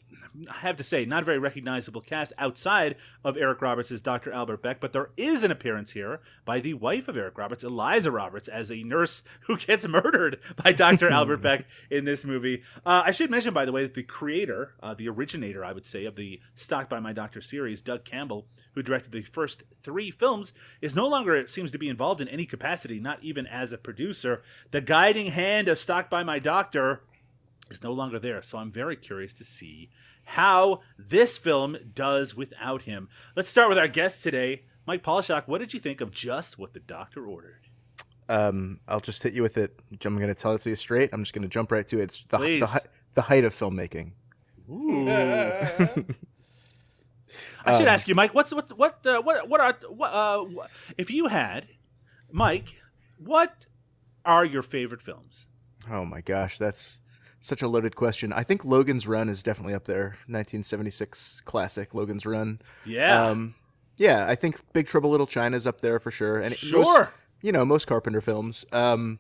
I 0.49 0.59
have 0.59 0.77
to 0.77 0.85
say, 0.85 1.05
not 1.05 1.23
a 1.23 1.27
very 1.27 1.39
recognizable 1.39 2.01
cast 2.01 2.33
outside 2.39 2.97
of 3.25 3.37
Eric 3.37 3.61
Roberts 3.61 3.91
as 3.91 4.01
Dr. 4.01 4.33
Albert 4.33 4.63
Beck, 4.63 4.81
but 4.81 4.93
there 4.93 5.11
is 5.17 5.43
an 5.45 5.51
appearance 5.51 5.91
here 5.91 6.21
by 6.45 6.61
the 6.61 6.75
wife 6.75 7.09
of 7.09 7.17
Eric 7.17 7.37
Roberts, 7.37 7.65
Eliza 7.65 8.11
Roberts, 8.11 8.49
as 8.49 8.71
a 8.71 8.83
nurse 8.83 9.23
who 9.47 9.57
gets 9.57 9.87
murdered 9.87 10.39
by 10.63 10.73
Dr. 10.73 11.09
Albert 11.11 11.39
Beck 11.39 11.65
in 11.91 12.05
this 12.05 12.25
movie. 12.25 12.63
Uh, 12.87 13.03
I 13.05 13.11
should 13.11 13.31
mention, 13.31 13.53
by 13.53 13.65
the 13.65 13.73
way, 13.73 13.83
that 13.83 13.95
the 13.95 14.03
creator, 14.03 14.75
uh, 14.83 14.95
the 14.95 15.09
originator, 15.09 15.65
I 15.65 15.73
would 15.73 15.87
say, 15.87 16.05
of 16.05 16.17
the 16.17 16.41
Stalked 16.55 16.91
by 16.91 17.01
My 17.01 17.13
Doctor 17.13 17.41
series, 17.41 17.83
Doug 17.83 18.05
Campbell, 18.05 18.47
who 18.75 18.83
directed 18.83 19.13
the 19.13 19.23
first 19.23 19.65
three 19.83 20.11
films, 20.11 20.53
is 20.81 20.95
no 20.95 21.09
longer, 21.09 21.35
it 21.35 21.51
seems 21.51 21.73
to 21.73 21.79
be 21.79 21.89
involved 21.89 22.21
in 22.21 22.29
any 22.29 22.47
capacity, 22.47 23.01
not 23.01 23.23
even 23.23 23.47
as 23.47 23.73
a 23.73 23.79
producer. 23.79 24.43
The 24.71 24.81
guiding 24.81 25.33
hand 25.33 25.69
of 25.69 25.79
Stalked 25.79 26.11
by 26.11 26.23
My 26.23 26.39
Doctor 26.39 27.01
is 27.71 27.83
no 27.83 27.93
longer 27.93 28.19
there, 28.19 28.43
so 28.43 28.59
I'm 28.59 28.71
very 28.71 28.97
curious 28.97 29.33
to 29.35 29.45
see 29.45 29.91
how 30.35 30.81
this 30.97 31.37
film 31.37 31.77
does 31.95 32.37
without 32.37 32.83
him. 32.83 33.09
Let's 33.35 33.49
start 33.49 33.69
with 33.69 33.79
our 33.79 33.89
guest 33.89 34.23
today, 34.23 34.63
Mike 34.87 35.03
Paulshock. 35.03 35.49
What 35.49 35.59
did 35.59 35.75
you 35.75 35.81
think 35.81 36.01
of 36.01 36.11
just 36.13 36.59
what 36.59 36.73
the 36.73 36.79
doctor 36.81 37.27
ordered? 37.27 37.67
Um, 38.29 38.79
I'll 38.87 39.01
just 39.01 39.25
hit 39.25 39.33
you 39.33 39.43
with 39.43 39.59
it. 39.59 39.77
I'm 40.05 40.17
going 40.17 40.29
to 40.29 40.35
tell 40.35 40.55
it 40.55 40.61
to 40.61 40.71
you 40.71 40.77
straight. 40.77 41.11
I'm 41.13 41.23
just 41.23 41.33
going 41.35 41.43
to 41.43 41.49
jump 41.49 41.73
right 41.73 41.87
to 41.89 41.99
it. 41.99 42.03
It's 42.05 42.25
the, 42.27 42.39
the, 42.39 42.83
the 43.15 43.23
height 43.23 43.43
of 43.45 43.53
filmmaking. 43.53 44.13
Ooh. 44.71 45.09
I 47.65 47.73
should 47.75 47.83
Um, 47.83 47.89
ask 47.89 48.07
you, 48.09 48.15
Mike. 48.15 48.33
What's 48.35 48.53
what 48.53 48.77
what 48.77 49.05
uh, 49.07 49.21
what 49.23 49.49
what 49.49 49.61
are 49.61 49.77
what, 49.89 50.13
uh, 50.13 50.39
what, 50.43 50.71
if 50.99 51.11
you 51.11 51.27
had, 51.27 51.69
Mike? 52.31 52.83
What 53.19 53.67
are 54.25 54.45
your 54.45 54.63
favorite 54.63 55.01
films? 55.03 55.47
Oh 55.91 56.05
my 56.05 56.21
gosh, 56.21 56.59
that's 56.59 57.01
such 57.41 57.63
a 57.63 57.69
loaded 57.69 57.97
question. 57.97 58.33
I 58.33 58.43
think 58.43 58.65
Logan's 58.65 59.07
Run 59.09 59.29
is 59.29 59.43
definitely 59.43 59.75
up 59.75 59.85
there. 59.87 60.17
1976 60.27 61.41
classic 61.45 61.95
Logan's 61.95 62.27
Run. 62.27 62.61
Yeah, 62.85 63.27
Um, 63.29 63.55
yeah, 63.97 64.27
I 64.29 64.35
think 64.35 64.57
Big 64.73 64.87
Trouble 64.87 65.11
Little 65.11 65.27
China 65.27 65.57
is 65.57 65.67
up 65.67 65.81
there 65.81 65.99
for 65.99 66.11
sure. 66.11 66.39
And 66.39 66.53
it- 66.53 66.59
Sure. 66.59 67.11
you 67.43 67.53
know, 67.53 67.65
most 67.65 67.87
Carpenter 67.87 68.21
films. 68.21 68.65
Um, 68.73 69.19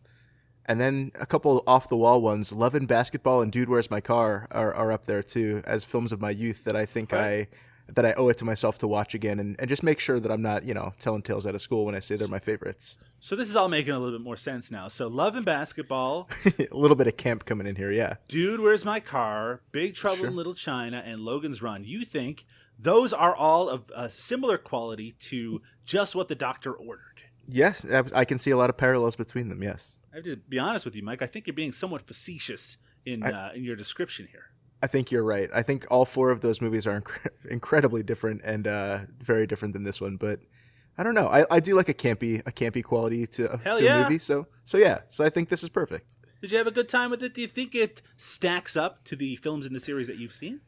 and 0.67 0.79
then 0.81 1.11
a 1.19 1.27
couple 1.27 1.63
off 1.67 1.89
the 1.89 1.97
wall 1.97 2.21
ones, 2.21 2.53
Love 2.53 2.75
and 2.75 2.87
Basketball 2.87 3.41
and 3.43 3.51
Dude 3.51 3.69
Where's 3.69 3.91
My 3.91 4.01
Car 4.01 4.47
are, 4.51 4.73
are 4.75 4.93
up 4.93 5.07
there 5.07 5.23
too 5.23 5.63
as 5.65 5.85
films 5.85 6.13
of 6.13 6.21
my 6.21 6.31
youth 6.31 6.65
that 6.65 6.77
I 6.77 6.85
think 6.87 7.13
I 7.13 7.49
that 7.95 8.05
I 8.07 8.13
owe 8.15 8.29
it 8.29 8.39
to 8.39 8.45
myself 8.45 8.79
to 8.79 8.89
watch 8.89 9.15
again 9.15 9.39
and, 9.39 9.57
and 9.59 9.69
just 9.69 9.83
make 9.83 9.99
sure 10.01 10.21
that 10.21 10.31
I'm 10.31 10.43
not, 10.43 10.65
you 10.65 10.75
know, 10.75 10.93
telling 10.99 11.23
tales 11.23 11.47
out 11.47 11.55
of 11.55 11.63
school 11.63 11.85
when 11.85 11.95
I 11.95 12.01
say 12.01 12.17
they're 12.17 12.29
my 12.29 12.39
favorites. 12.39 12.99
so 13.21 13.37
this 13.37 13.49
is 13.49 13.57
all 13.57 13.69
making 13.69 13.93
a 13.93 13.99
little 13.99 14.19
bit 14.19 14.25
more 14.25 14.37
sense 14.37 14.71
now. 14.71 14.89
So, 14.89 15.09
Love 15.09 15.37
and 15.37 15.45
Basketball, 15.45 16.29
a 16.59 16.69
little 16.77 16.97
bit 16.97 17.07
of 17.07 17.17
camp 17.17 17.45
coming 17.45 17.67
in 17.67 17.77
here, 17.77 17.93
yeah. 17.93 18.15
Dude, 18.29 18.61
Where's 18.61 18.85
My 18.85 19.01
Car, 19.01 19.61
Big 19.73 19.95
Trouble 19.95 20.17
Sure. 20.19 20.27
in 20.29 20.37
Little 20.37 20.55
China, 20.55 21.03
and 21.05 21.21
Logan's 21.21 21.61
Run. 21.63 21.85
You 21.85 22.05
think 22.05 22.47
those 22.79 23.13
are 23.13 23.35
all 23.35 23.69
of 23.69 23.91
a 23.95 24.09
similar 24.09 24.57
quality 24.59 25.13
to 25.21 25.61
just 25.85 26.15
what 26.15 26.29
the 26.29 26.35
doctor 26.35 26.73
ordered? 26.73 27.05
Yes, 27.49 27.85
I 27.85 28.05
I 28.15 28.25
can 28.25 28.39
see 28.39 28.51
a 28.53 28.57
lot 28.57 28.71
of 28.71 28.77
parallels 28.77 29.17
between 29.17 29.49
them, 29.49 29.63
yes. 29.63 29.99
I 30.13 30.17
have 30.17 30.25
to 30.25 30.37
be 30.37 30.59
honest 30.59 30.85
with 30.85 30.95
you, 30.95 31.03
Mike. 31.03 31.21
I 31.23 31.27
think 31.27 31.47
you're 31.47 31.55
being 31.55 31.73
somewhat 31.73 32.03
facetious 32.07 32.77
in 33.05 33.23
I- 33.25 33.31
uh, 33.49 33.53
in 33.55 33.65
your 33.65 33.77
description 33.77 34.29
here. 34.31 34.50
I 34.83 34.87
think 34.87 35.11
you're 35.11 35.25
right. 35.25 35.51
I 35.53 35.63
think 35.63 35.87
all 35.91 36.05
four 36.05 36.31
of 36.31 36.41
those 36.41 36.61
movies 36.61 36.87
are 36.87 37.01
incre- 37.01 37.29
incredibly 37.51 38.03
different 38.03 38.41
and 38.45 38.67
uh, 38.67 39.01
very 39.21 39.47
different 39.47 39.75
than 39.75 39.83
this 39.83 40.01
one. 40.01 40.17
But 40.17 40.41
I 40.97 41.03
don't 41.03 41.15
know. 41.15 41.29
I, 41.29 41.45
I 41.51 41.61
do 41.61 41.75
like 41.75 41.89
a 41.89 41.95
campy 41.95 42.41
a 42.47 42.53
campy 42.53 42.83
quality 42.83 43.27
to, 43.27 43.61
Hell 43.63 43.79
to 43.79 43.85
yeah. 43.85 44.01
a 44.01 44.03
movie. 44.05 44.19
So 44.19 44.47
so 44.65 44.79
yeah. 44.79 45.01
So 45.09 45.25
I 45.25 45.31
think 45.31 45.49
this 45.49 45.63
is 45.63 45.69
perfect. 45.69 46.17
Did 46.41 46.53
you 46.53 46.59
have 46.59 46.67
a 46.67 46.73
good 46.73 46.89
time 46.89 47.11
with 47.11 47.23
it? 47.23 47.35
Do 47.35 47.43
you 47.43 47.47
think 47.47 47.75
it 47.75 48.01
stacks 48.17 48.77
up 48.77 49.05
to 49.05 49.17
the 49.17 49.37
films 49.37 49.67
in 49.67 49.75
the 49.75 49.81
series 49.81 50.07
that 50.07 50.17
you've 50.17 50.35
seen? 50.35 50.61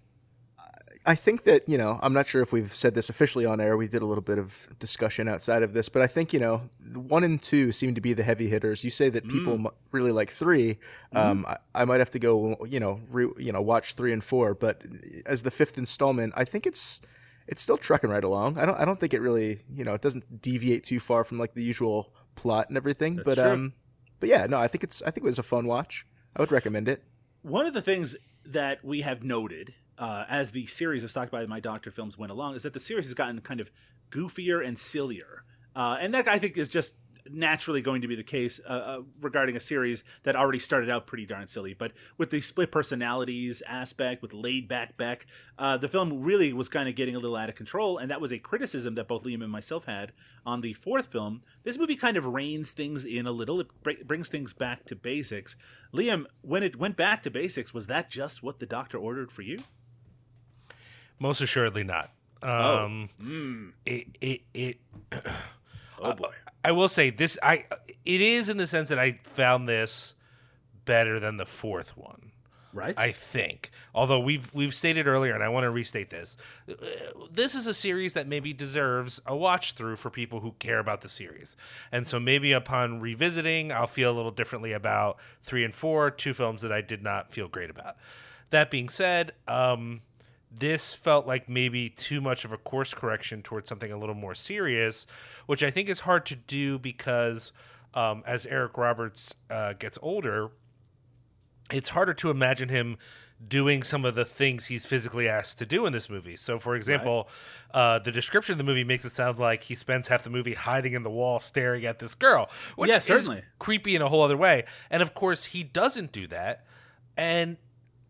I 1.05 1.17
think 1.17 1.43
that 1.45 1.69
you 1.69 1.77
know 1.77 1.99
I'm 2.03 2.13
not 2.13 2.27
sure 2.29 2.43
if 2.43 2.53
we've 2.53 2.73
said 2.73 2.95
this 2.95 3.09
officially 3.09 3.45
on 3.45 3.61
air. 3.61 3.77
We 3.77 3.89
did 3.89 4.03
a 4.03 4.07
little 4.07 4.23
bit 4.23 4.39
of 4.39 4.69
discussion 4.79 5.27
outside 5.29 5.63
of 5.65 5.73
this, 5.73 5.89
but 5.89 6.01
I 6.01 6.07
think 6.07 6.33
you 6.33 6.39
know 6.39 6.71
one 6.95 7.25
and 7.25 7.43
two 7.43 7.73
seem 7.73 7.95
to 7.97 8.01
be 8.01 8.13
the 8.13 8.23
heavy 8.23 8.49
hitters. 8.49 8.85
You 8.85 8.91
say 8.91 9.09
that 9.09 9.27
people 9.29 9.55
Mm. 9.59 9.67
m- 9.67 9.73
really 9.91 10.13
like 10.13 10.31
3 10.31 10.75
Mm-hmm. 10.75 11.17
Um, 11.19 11.45
I, 11.47 11.57
I 11.75 11.85
might 11.85 11.99
have 12.01 12.11
to 12.13 12.19
go 12.19 12.57
you 12.67 12.79
know 12.81 13.01
re, 13.11 13.29
you 13.39 13.51
know 13.53 13.61
watch 13.61 13.95
three 13.95 14.13
and 14.13 14.23
four, 14.23 14.55
but 14.55 14.83
as 15.27 15.43
the 15.43 15.51
fifth 15.51 15.77
installment, 15.77 16.33
I 16.37 16.45
think 16.45 16.67
it's 16.67 17.01
it's 17.49 17.61
still 17.61 17.77
trucking 17.79 18.09
right 18.09 18.23
along. 18.25 18.57
I 18.59 18.65
don't 18.65 18.79
I 18.79 18.85
don't 18.85 19.01
think 19.01 19.13
it 19.13 19.21
really 19.21 19.61
you 19.75 19.85
know 19.85 19.95
it 19.95 20.03
doesn't 20.03 20.41
deviate 20.41 20.85
too 20.85 21.01
far 21.01 21.25
from 21.25 21.39
like 21.39 21.55
the 21.55 21.65
usual 21.65 22.15
plot 22.37 22.69
and 22.69 22.77
everything. 22.77 23.17
That's 23.17 23.27
but 23.27 23.35
true. 23.39 23.51
um, 23.51 23.73
but 24.21 24.29
yeah, 24.29 24.47
no, 24.47 24.59
I 24.61 24.69
think 24.69 24.85
it's 24.85 25.03
I 25.03 25.07
think 25.11 25.25
it 25.25 25.31
was 25.35 25.41
a 25.41 25.43
fun 25.43 25.67
watch. 25.67 26.07
I 26.37 26.41
would 26.43 26.53
recommend 26.53 26.89
it. 26.89 27.03
One 27.43 27.67
of 27.67 27.75
the 27.75 27.83
things 27.83 28.17
that 28.47 28.85
we 28.85 29.01
have 29.01 29.23
noted 29.25 29.75
uh, 30.03 30.25
as 30.29 30.51
the 30.51 30.67
series 30.67 31.05
of 31.05 31.13
Stalked 31.13 31.31
by 31.31 31.47
My 31.47 31.61
Doctor 31.61 31.93
films 31.93 32.19
went 32.19 32.33
along 32.33 32.57
is 32.57 32.65
that 32.65 32.75
the 32.75 32.81
series 32.81 33.05
has 33.05 33.15
gotten 33.15 33.41
kind 33.41 33.61
of 33.61 33.71
goofier 34.11 34.67
and 34.67 34.77
sillier. 34.77 35.45
Uh, 35.77 35.97
and 36.01 36.13
that 36.13 36.27
I 36.27 36.41
think 36.41 36.59
is 36.59 36.67
just 36.67 36.95
naturally 37.31 37.83
going 37.83 38.03
to 38.03 38.09
be 38.09 38.17
the 38.17 38.25
case 38.25 38.61
uh, 38.69 38.73
uh, 38.73 39.03
regarding 39.21 39.57
a 39.57 39.61
series 39.61 40.03
that 40.25 40.35
already 40.35 40.59
started 40.59 40.91
out 40.91 41.07
pretty 41.07 41.25
darn 41.25 41.47
silly. 41.47 41.73
But 41.73 41.93
with 42.19 42.31
the 42.31 42.41
split 42.41 42.73
personalities 42.73 43.63
aspect, 43.65 44.23
with 44.23 44.35
laid 44.35 44.67
back 44.67 44.97
Beck, 44.97 45.25
uh, 45.57 45.77
the 45.77 45.87
film 45.87 46.21
really 46.21 46.53
was 46.53 46.69
kind 46.69 46.89
of 46.89 46.97
getting 46.97 47.15
a 47.15 47.21
little 47.21 47.37
out 47.37 47.49
of 47.49 47.55
control. 47.55 47.97
And 47.97 48.11
that 48.11 48.21
was 48.21 48.33
a 48.33 48.41
criticism 48.41 48.97
that 48.97 49.07
both 49.07 49.23
Liam 49.23 49.45
and 49.45 49.53
myself 49.53 49.85
had 49.85 50.11
on 50.45 50.63
the 50.63 50.73
fourth 50.73 51.13
film. 51.13 51.43
This 51.63 51.79
movie 51.79 51.95
kind 51.95 52.17
of 52.17 52.27
reins 52.27 52.73
things 52.73 53.05
in 53.05 53.29
a 53.29 53.33
little, 53.33 53.61
it 53.61 53.69
br- 53.85 54.05
brings 54.05 54.29
things 54.29 54.53
back 54.53 54.85
to 54.87 54.97
basics. 54.97 55.55
Liam, 55.95 56.27
when 56.41 56.65
it 56.65 56.75
went 56.75 56.97
back 56.97 57.23
to 57.23 57.31
basics, 57.31 57.73
was 57.73 57.87
that 57.87 58.11
just 58.11 58.43
what 58.43 58.59
the 58.59 58.67
doctor 58.67 58.99
ordered 58.99 59.31
for 59.31 59.43
you? 59.43 59.59
Most 61.23 61.41
assuredly 61.41 61.85
not. 61.85 62.11
Um, 62.43 63.09
Mm. 63.23 63.73
it 63.87 64.09
it 64.21 64.41
it. 64.53 64.79
Oh 66.01 66.13
boy. 66.15 66.33
I 66.65 66.73
will 66.73 66.89
say 66.89 67.11
this. 67.11 67.39
I 67.43 67.65
it 68.05 68.21
is 68.21 68.49
in 68.49 68.57
the 68.57 68.67
sense 68.67 68.89
that 68.89 68.99
I 68.99 69.21
found 69.23 69.69
this 69.69 70.15
better 70.85 71.21
than 71.21 71.37
the 71.37 71.47
fourth 71.47 71.97
one. 71.97 72.33
Right? 72.75 72.99
I 72.99 73.13
think. 73.13 73.71
Although 73.95 74.19
we've 74.19 74.53
we've 74.53 74.75
stated 74.75 75.07
earlier, 75.07 75.33
and 75.35 75.45
I 75.45 75.49
want 75.51 75.63
to 75.65 75.71
restate 75.71 76.11
this, 76.11 76.37
uh, 76.69 76.73
this 77.31 77.55
is 77.55 77.69
a 77.69 77.75
series 77.75 78.15
that 78.15 78.27
maybe 78.27 78.53
deserves 78.53 79.21
a 79.25 79.37
watch 79.37 79.75
through 79.75 79.97
for 79.97 80.11
people 80.11 80.41
who 80.41 80.53
care 80.59 80.81
about 80.81 81.03
the 81.03 81.09
series. 81.09 81.55
And 81.93 82.05
so 82.09 82.19
maybe 82.19 82.51
upon 82.51 82.99
revisiting, 82.99 83.71
I'll 83.71 83.87
feel 83.87 84.11
a 84.11 84.17
little 84.17 84.31
differently 84.33 84.73
about 84.73 85.19
three 85.43 85.65
and 85.65 85.75
four, 85.75 86.11
two 86.11 86.33
films 86.35 86.63
that 86.63 86.73
I 86.73 86.81
did 86.81 87.03
not 87.03 87.31
feel 87.31 87.47
great 87.47 87.71
about. 87.71 87.97
That 88.51 88.71
being 88.71 88.89
said, 88.89 89.33
um, 89.47 90.01
this 90.55 90.93
felt 90.93 91.27
like 91.27 91.49
maybe 91.49 91.89
too 91.89 92.21
much 92.21 92.45
of 92.45 92.53
a 92.53 92.59
course 92.59 92.93
correction 92.95 93.43
towards 93.43 93.69
something 93.69 93.91
a 93.91 93.97
little 93.99 94.15
more 94.15 94.35
serious, 94.35 95.07
which 95.47 95.63
I 95.63 95.71
think 95.71 95.89
is 95.89 96.01
hard 96.01 96.27
to 96.27 96.37
do 96.37 96.79
because 96.79 97.53
um, 97.95 98.23
as 98.27 98.45
Eric 98.47 98.77
Roberts 98.77 99.35
uh, 99.51 99.73
gets 99.75 99.99
older, 100.03 100.51
it's 101.71 101.91
harder 101.91 102.15
to 102.15 102.31
imagine 102.31 102.69
him 102.69 102.99
doing 103.49 103.83
some 103.83 104.05
of 104.05 104.15
the 104.15 104.25
things 104.25 104.67
he's 104.67 104.87
physically 104.87 105.27
asked 105.29 105.59
to 105.59 105.67
do 105.67 105.85
in 105.85 105.93
this 105.93 106.09
movie. 106.09 106.37
So, 106.37 106.59
for 106.61 106.77
example, 106.77 107.29
uh, 107.75 107.99
the 107.99 108.13
description 108.13 108.53
of 108.53 108.59
the 108.59 108.65
movie 108.65 108.85
makes 108.85 109.05
it 109.05 109.11
sound 109.11 109.39
like 109.39 109.65
he 109.65 109.75
spends 109.75 110.07
half 110.09 110.23
the 110.23 110.31
movie 110.31 110.55
hiding 110.55 110.93
in 110.93 111.03
the 111.03 111.11
wall 111.11 111.41
staring 111.41 111.85
at 111.85 111.99
this 111.99 112.15
girl, 112.15 112.49
which 112.77 112.91
Yeah, 112.91 112.99
is 112.99 113.05
certainly. 113.05 113.43
creepy 113.59 113.97
in 113.97 114.03
a 114.03 114.09
whole 114.09 114.23
other 114.23 114.37
way. 114.37 114.65
And 114.91 115.03
of 115.03 115.15
course, 115.15 115.47
he 115.47 115.65
doesn't 115.65 116.13
do 116.13 116.29
that. 116.29 116.65
And 117.17 117.57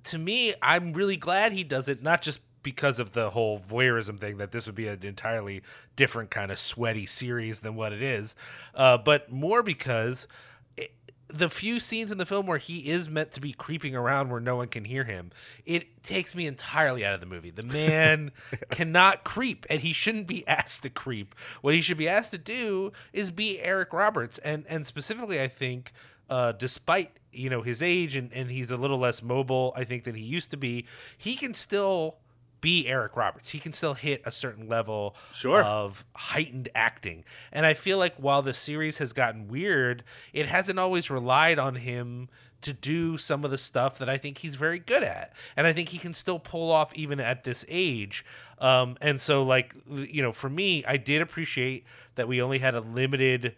to 0.05 0.19
me, 0.19 0.55
I'm 0.63 0.93
really 0.93 1.17
glad 1.17 1.53
he 1.53 1.65
does 1.65 1.89
it, 1.89 2.03
not 2.03 2.23
just 2.23 2.41
because 2.63 2.99
of 2.99 3.13
the 3.13 3.31
whole 3.31 3.59
voyeurism 3.59 4.19
thing 4.19 4.39
that 4.39 4.53
this 4.53 4.67
would 4.67 4.75
be 4.75 4.87
an 4.87 5.05
entirely 5.05 5.63
different 5.97 6.31
kind 6.31 6.51
of 6.51 6.59
sweaty 6.59 7.07
series 7.07 7.61
than 7.61 7.75
what 7.75 7.93
it 7.93 8.03
is, 8.03 8.37
uh, 8.75 8.97
but 8.97 9.31
more 9.33 9.63
because 9.63 10.29
it, 10.77 10.93
the 11.29 11.49
few 11.49 11.81
scenes 11.81 12.13
in 12.13 12.19
the 12.19 12.27
film 12.27 12.47
where 12.47 12.59
he 12.59 12.91
is 12.91 13.09
meant 13.09 13.33
to 13.33 13.41
be 13.41 13.53
creeping 13.53 13.97
around 13.97 14.29
where 14.29 14.41
no 14.41 14.57
one 14.57 14.69
can 14.69 14.85
hear 14.85 15.05
him, 15.05 15.31
it 15.65 16.03
takes 16.03 16.35
me 16.35 16.47
entirely 16.47 17.05
out 17.05 17.15
of 17.15 17.21
the 17.21 17.27
movie. 17.27 17.51
The 17.51 17.63
man 17.63 18.31
cannot 18.71 19.25
creep, 19.25 19.67
and 19.69 19.81
he 19.81 19.93
shouldn't 19.93 20.27
be 20.27 20.47
asked 20.49 20.83
to 20.85 20.91
creep. 20.91 21.35
What 21.63 21.75
he 21.75 21.81
should 21.81 21.99
be 21.99 22.09
asked 22.09 22.31
to 22.33 22.39
do 22.39 22.93
is 23.13 23.31
be 23.31 23.61
Eric 23.61 23.93
Roberts, 23.93 24.39
and 24.39 24.65
and 24.69 24.87
specifically, 24.87 25.41
I 25.41 25.49
think 25.49 25.93
uh, 26.31 26.53
despite 26.53 27.19
you 27.33 27.51
know 27.51 27.63
his 27.63 27.83
age 27.83 28.17
and, 28.17 28.33
and 28.33 28.51
he's 28.51 28.71
a 28.71 28.77
little 28.77 28.99
less 28.99 29.23
mobile, 29.23 29.73
I 29.77 29.85
think 29.85 30.05
than 30.05 30.15
he 30.15 30.23
used 30.23 30.51
to 30.53 30.57
be, 30.57 30.87
he 31.17 31.35
can 31.35 31.55
still 31.55 32.17
be 32.61 32.87
Eric 32.87 33.17
Roberts. 33.17 33.49
He 33.51 33.59
can 33.59 33.73
still 33.73 33.95
hit 33.95 34.23
a 34.25 34.31
certain 34.31 34.69
level 34.69 35.17
Sure. 35.35 35.63
of 35.65 36.05
heightened 36.15 36.69
acting. 36.77 37.25
And 37.51 37.67
I 37.67 37.75
feel 37.75 37.99
like 37.99 38.15
while 38.17 38.41
the 38.41 38.55
series 38.55 38.99
has 38.99 39.13
gotten 39.13 39.49
weird, 39.49 40.05
it 40.33 40.47
hasn't 40.47 40.79
always 40.79 41.11
relied 41.11 41.59
on 41.59 41.75
him 41.75 42.29
to 42.61 42.73
do 42.73 43.19
some 43.19 43.45
of 43.45 43.51
the 43.51 43.59
stuff 43.59 43.99
that 43.99 44.09
I 44.09 44.17
think 44.17 44.39
he's 44.39 44.55
very 44.55 44.79
good 44.79 45.03
at. 45.03 45.33
And 45.57 45.67
I 45.67 45.73
think 45.73 45.89
he 45.89 45.99
can 45.99 46.15
still 46.15 46.39
pull 46.39 46.71
off 46.71 46.95
even 46.95 47.19
at 47.19 47.43
this 47.43 47.65
age. 47.69 48.25
Um, 48.61 48.97
and 49.01 49.21
so, 49.21 49.43
like, 49.43 49.75
you 49.91 50.23
know, 50.23 50.31
for 50.31 50.49
me, 50.49 50.85
I 50.85 50.97
did 50.99 51.21
appreciate 51.21 51.85
that 52.15 52.29
we 52.29 52.41
only 52.41 52.61
had 52.61 52.77
a 52.77 52.81
limited 52.81 53.57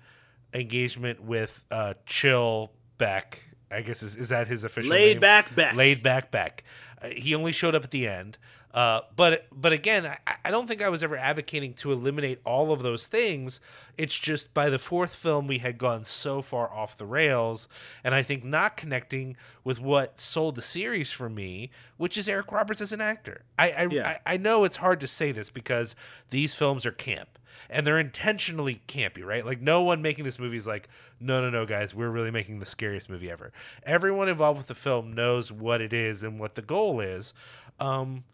engagement 0.55 1.22
with 1.22 1.62
uh, 1.70 1.93
Chill 2.07 2.70
Beck. 2.97 3.51
I 3.75 3.83
guess 3.83 4.03
is, 4.03 4.16
is 4.16 4.29
that 4.29 4.49
his 4.49 4.64
official 4.64 4.91
Laid 4.91 5.14
name? 5.14 5.20
back 5.20 5.55
Beck. 5.55 5.75
Laid 5.75 6.03
back 6.03 6.31
Beck. 6.31 6.64
Uh, 7.03 7.09
he 7.09 7.35
only 7.35 7.53
showed 7.53 7.75
up 7.75 7.85
at 7.85 7.91
the 7.91 8.07
end. 8.09 8.39
Uh, 8.75 9.03
but 9.14 9.47
but 9.53 9.72
again, 9.72 10.05
I, 10.05 10.18
I 10.45 10.51
don't 10.51 10.66
think 10.66 10.83
I 10.83 10.89
was 10.89 11.05
ever 11.05 11.16
advocating 11.16 11.75
to 11.75 11.93
eliminate 11.93 12.41
all 12.45 12.72
of 12.72 12.83
those 12.83 13.07
things. 13.07 13.61
It's 13.97 14.18
just 14.18 14.53
by 14.53 14.68
the 14.68 14.81
fourth 14.81 15.14
film 15.14 15.47
we 15.47 15.59
had 15.59 15.79
gone 15.79 16.03
so 16.05 16.43
far 16.43 16.68
off 16.72 16.97
the 16.97 17.07
rails, 17.07 17.68
and 18.03 18.16
I 18.16 18.25
think 18.25 18.43
not 18.43 18.77
connecting 18.77 19.37
with 19.62 19.81
what 19.81 20.18
sold 20.18 20.57
the 20.57 20.62
series 20.62 21.12
for 21.12 21.31
me, 21.31 21.70
which 21.99 22.18
is 22.18 22.29
Eric 22.29 22.51
Roberts 22.51 22.81
as 22.81 22.93
an 22.93 23.01
actor. 23.01 23.43
I 23.57 23.70
I, 23.70 23.87
Yeah. 23.87 24.18
I, 24.27 24.35
I 24.35 24.37
know 24.39 24.64
it's 24.64 24.79
hard 24.79 24.99
to 25.01 25.07
say 25.07 25.31
this 25.31 25.51
because 25.51 25.95
these 26.31 26.57
films 26.57 26.85
are 26.85 26.91
camp 26.91 27.39
and 27.70 27.87
they're 27.87 28.01
intentionally 28.01 28.83
campy, 28.89 29.25
right? 29.25 29.47
Like 29.47 29.61
no 29.61 29.83
one 29.83 30.03
making 30.03 30.25
this 30.25 30.41
movie 30.41 30.57
is 30.57 30.66
like, 30.66 30.89
no, 31.20 31.41
no, 31.41 31.49
no, 31.49 31.64
guys, 31.64 31.95
we're 31.95 32.11
really 32.11 32.33
making 32.33 32.59
the 32.59 32.66
scariest 32.66 33.09
movie 33.09 33.31
ever. 33.31 33.53
Everyone 33.85 34.29
involved 34.29 34.59
with 34.59 34.66
the 34.66 34.75
film 34.75 35.12
knows 35.12 35.53
what 35.53 35.81
it 35.81 35.93
is 35.93 36.25
and 36.25 36.41
what 36.41 36.57
the 36.57 36.62
goal 36.62 37.01
is. 37.01 37.33
Um, 37.79 38.25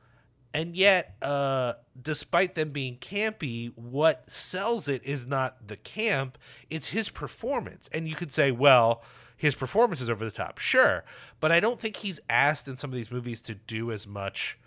and 0.53 0.75
yet, 0.77 1.15
uh, 1.23 1.75
despite 2.01 2.55
them 2.55 2.71
being 2.71 2.97
campy, 2.99 3.73
what 3.77 4.29
sells 4.31 4.89
it 4.89 5.03
is 5.05 5.27
not 5.27 5.69
the 5.69 5.77
camp, 5.77 6.39
it's 6.69 6.89
his 6.89 7.09
performance. 7.09 7.89
And 7.93 8.09
you 8.09 8.15
could 8.17 8.33
say, 8.33 8.51
well, 8.51 9.03
his 9.37 9.55
performance 9.55 10.01
is 10.01 10.11
over 10.11 10.25
the 10.25 10.31
top. 10.31 10.59
Sure. 10.59 11.05
But 11.41 11.53
I 11.53 11.61
don't 11.61 11.81
think 11.81 11.97
he's 11.97 12.21
asked 12.29 12.69
in 12.69 12.77
some 12.77 12.91
of 12.91 12.97
these 12.97 13.11
movies 13.11 13.41
to 13.43 13.55
do 13.55 13.91
as 13.93 14.07
much 14.07 14.59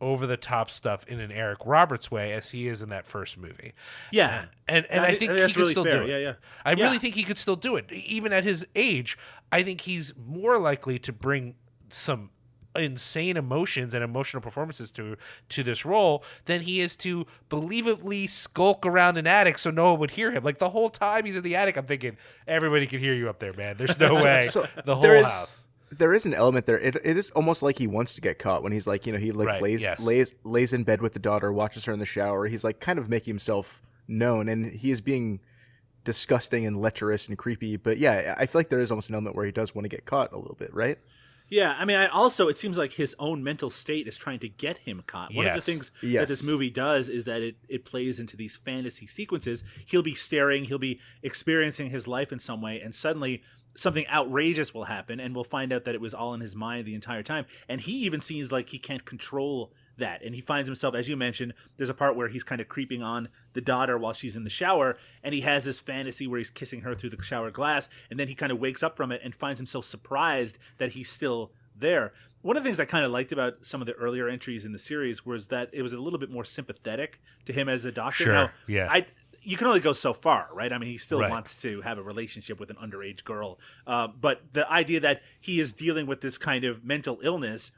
over 0.00 0.26
the 0.26 0.36
top 0.36 0.70
stuff 0.70 1.04
in 1.08 1.18
an 1.18 1.32
Eric 1.32 1.58
Roberts 1.64 2.10
way 2.10 2.32
as 2.32 2.50
he 2.50 2.68
is 2.68 2.82
in 2.82 2.88
that 2.90 3.04
first 3.06 3.36
movie. 3.36 3.72
Yeah. 4.12 4.44
And 4.68 4.86
and 4.90 5.04
I 5.04 5.08
I, 5.08 5.14
think 5.16 5.32
I 5.32 5.34
he 5.34 5.40
could 5.46 5.56
really 5.56 5.70
still 5.72 5.84
fair. 5.84 6.00
do 6.00 6.04
it. 6.04 6.10
Yeah, 6.10 6.18
yeah. 6.18 6.32
I 6.64 6.72
Yeah. 6.74 6.84
really 6.84 6.98
think 6.98 7.14
he 7.16 7.24
could 7.24 7.38
still 7.38 7.56
do 7.56 7.74
it. 7.76 7.90
Even 7.90 8.32
at 8.32 8.44
his 8.44 8.66
age, 8.76 9.18
I 9.50 9.62
think 9.62 9.80
he's 9.82 10.12
more 10.16 10.56
likely 10.58 10.98
to 11.00 11.12
bring 11.12 11.54
some 11.88 12.30
insane 12.78 13.36
emotions 13.36 13.92
and 13.94 14.02
emotional 14.02 14.40
performances 14.40 14.90
to 14.92 15.16
to 15.50 15.62
this 15.62 15.84
role 15.84 16.24
than 16.46 16.62
he 16.62 16.80
is 16.80 16.96
to 16.98 17.26
believably 17.50 18.28
skulk 18.30 18.86
around 18.86 19.16
an 19.18 19.26
attic 19.26 19.58
so 19.58 19.70
no 19.70 19.90
one 19.90 20.00
would 20.00 20.12
hear 20.12 20.30
him. 20.32 20.44
Like 20.44 20.58
the 20.58 20.70
whole 20.70 20.90
time 20.90 21.24
he's 21.24 21.36
in 21.36 21.42
the 21.42 21.56
attic, 21.56 21.76
I'm 21.76 21.86
thinking 21.86 22.16
everybody 22.46 22.86
can 22.86 23.00
hear 23.00 23.14
you 23.14 23.28
up 23.28 23.38
there, 23.38 23.52
man. 23.52 23.76
There's 23.76 23.98
no 23.98 24.12
way. 24.24 24.42
so 24.42 24.66
the 24.84 24.94
whole 24.94 25.02
there 25.02 25.16
is- 25.16 25.24
house. 25.24 25.64
There 25.90 26.12
is 26.12 26.26
an 26.26 26.34
element 26.34 26.66
there. 26.66 26.78
It, 26.78 26.96
it 26.96 27.16
is 27.16 27.30
almost 27.30 27.62
like 27.62 27.78
he 27.78 27.86
wants 27.86 28.12
to 28.14 28.20
get 28.20 28.38
caught 28.38 28.62
when 28.62 28.72
he's 28.72 28.86
like, 28.86 29.06
you 29.06 29.12
know, 29.14 29.18
he 29.18 29.32
like 29.32 29.46
Right, 29.48 29.62
lays 29.62 29.80
yes. 29.80 30.04
lays 30.04 30.34
lays 30.44 30.74
in 30.74 30.84
bed 30.84 31.00
with 31.00 31.14
the 31.14 31.18
daughter, 31.18 31.50
watches 31.50 31.86
her 31.86 31.94
in 31.94 31.98
the 31.98 32.04
shower. 32.04 32.46
He's 32.46 32.62
like 32.62 32.78
kind 32.78 32.98
of 32.98 33.08
making 33.08 33.30
himself 33.32 33.80
known, 34.06 34.50
and 34.50 34.66
he 34.70 34.90
is 34.90 35.00
being 35.00 35.40
disgusting 36.04 36.66
and 36.66 36.80
lecherous 36.80 37.26
and 37.26 37.38
creepy. 37.38 37.76
But 37.78 37.96
yeah, 37.96 38.34
I 38.38 38.44
feel 38.44 38.58
like 38.58 38.68
there 38.68 38.80
is 38.80 38.90
almost 38.90 39.08
an 39.08 39.14
element 39.14 39.34
where 39.34 39.46
he 39.46 39.52
does 39.52 39.74
want 39.74 39.86
to 39.86 39.88
get 39.88 40.04
caught 40.04 40.30
a 40.32 40.36
little 40.38 40.56
bit, 40.56 40.74
right? 40.74 40.98
Yeah, 41.50 41.74
I 41.78 41.84
mean, 41.84 41.96
I 41.96 42.06
also 42.08 42.48
it 42.48 42.58
seems 42.58 42.76
like 42.76 42.92
his 42.92 43.16
own 43.18 43.42
mental 43.42 43.70
state 43.70 44.06
is 44.06 44.16
trying 44.16 44.38
to 44.40 44.48
get 44.48 44.78
him 44.78 45.02
caught. 45.06 45.34
One 45.34 45.46
of 45.46 45.52
the 45.52 45.56
Yes. 45.58 45.66
things 45.66 45.90
that 46.02 46.28
this 46.28 46.42
movie 46.42 46.70
does 46.70 47.08
is 47.08 47.24
that 47.24 47.42
it 47.42 47.56
it 47.68 47.84
plays 47.84 48.20
into 48.20 48.36
these 48.36 48.56
fantasy 48.56 49.06
sequences. 49.06 49.64
He'll 49.86 50.02
be 50.02 50.14
staring, 50.14 50.64
he'll 50.64 50.78
be 50.78 51.00
experiencing 51.22 51.90
his 51.90 52.06
life 52.06 52.32
in 52.32 52.38
some 52.38 52.60
way, 52.60 52.80
and 52.80 52.94
suddenly 52.94 53.42
something 53.74 54.06
outrageous 54.08 54.74
will 54.74 54.84
happen, 54.84 55.20
and 55.20 55.34
we'll 55.34 55.44
find 55.44 55.72
out 55.72 55.84
that 55.84 55.94
it 55.94 56.00
was 56.00 56.12
all 56.12 56.34
in 56.34 56.40
his 56.40 56.54
mind 56.56 56.84
the 56.86 56.94
entire 56.94 57.22
time. 57.22 57.46
And 57.68 57.80
he 57.80 57.92
even 58.04 58.20
seems 58.20 58.50
like 58.52 58.68
he 58.70 58.78
can't 58.78 59.04
control 59.04 59.72
that, 59.98 60.22
and 60.22 60.34
he 60.34 60.40
finds 60.40 60.66
himself, 60.68 60.94
as 60.94 61.08
you 61.08 61.16
mentioned, 61.16 61.54
there's 61.76 61.90
a 61.90 61.94
part 61.94 62.16
where 62.16 62.28
he's 62.28 62.44
kind 62.44 62.60
of 62.60 62.68
creeping 62.68 63.02
on 63.02 63.28
the 63.52 63.60
daughter 63.60 63.96
while 63.98 64.12
she's 64.12 64.34
in 64.36 64.44
the 64.44 64.50
shower, 64.50 64.96
and 65.22 65.34
he 65.34 65.42
has 65.42 65.64
this 65.64 65.78
fantasy 65.80 66.26
where 66.26 66.38
he's 66.38 66.50
kissing 66.50 66.80
her 66.80 66.94
through 66.94 67.10
the 67.10 67.22
shower 67.22 67.50
glass, 67.50 67.88
and 68.10 68.18
then 68.18 68.28
he 68.28 68.34
kind 68.34 68.50
of 68.52 68.58
wakes 68.58 68.82
up 68.82 68.96
from 68.96 69.12
it 69.12 69.20
and 69.22 69.34
finds 69.34 69.58
himself 69.58 69.84
surprised 69.84 70.58
that 70.78 70.92
he's 70.92 71.10
still 71.10 71.52
there. 71.76 72.12
One 72.42 72.56
of 72.56 72.62
the 72.62 72.68
things 72.68 72.80
I 72.80 72.84
kind 72.84 73.04
of 73.04 73.10
liked 73.10 73.32
about 73.32 73.64
some 73.66 73.80
of 73.80 73.86
the 73.86 73.94
earlier 73.94 74.28
entries 74.28 74.64
in 74.64 74.72
the 74.72 74.78
series 74.78 75.26
was 75.26 75.48
that 75.48 75.70
it 75.72 75.82
was 75.82 75.92
a 75.92 75.98
little 75.98 76.18
bit 76.18 76.30
more 76.30 76.44
sympathetic 76.44 77.20
to 77.44 77.52
him 77.52 77.68
as 77.68 77.84
a 77.84 77.92
doctor. 77.92 78.24
Sure, 78.24 78.32
Now, 78.32 78.50
yeah. 78.66 78.88
I 78.90 79.06
you 79.40 79.56
can 79.56 79.66
only 79.68 79.80
go 79.80 79.92
so 79.94 80.12
far, 80.12 80.48
right? 80.52 80.72
I 80.72 80.78
mean, 80.78 80.90
he 80.90 80.98
still 80.98 81.20
Right. 81.20 81.30
wants 81.30 81.60
to 81.62 81.80
have 81.80 81.96
a 81.96 82.02
relationship 82.02 82.60
with 82.60 82.70
an 82.70 82.76
underage 82.76 83.24
girl, 83.24 83.58
uh, 83.86 84.08
but 84.08 84.42
the 84.52 84.70
idea 84.70 85.00
that 85.00 85.22
he 85.40 85.58
is 85.58 85.72
dealing 85.72 86.06
with 86.06 86.20
this 86.20 86.36
kind 86.36 86.64
of 86.64 86.84
mental 86.84 87.18
illness 87.22 87.70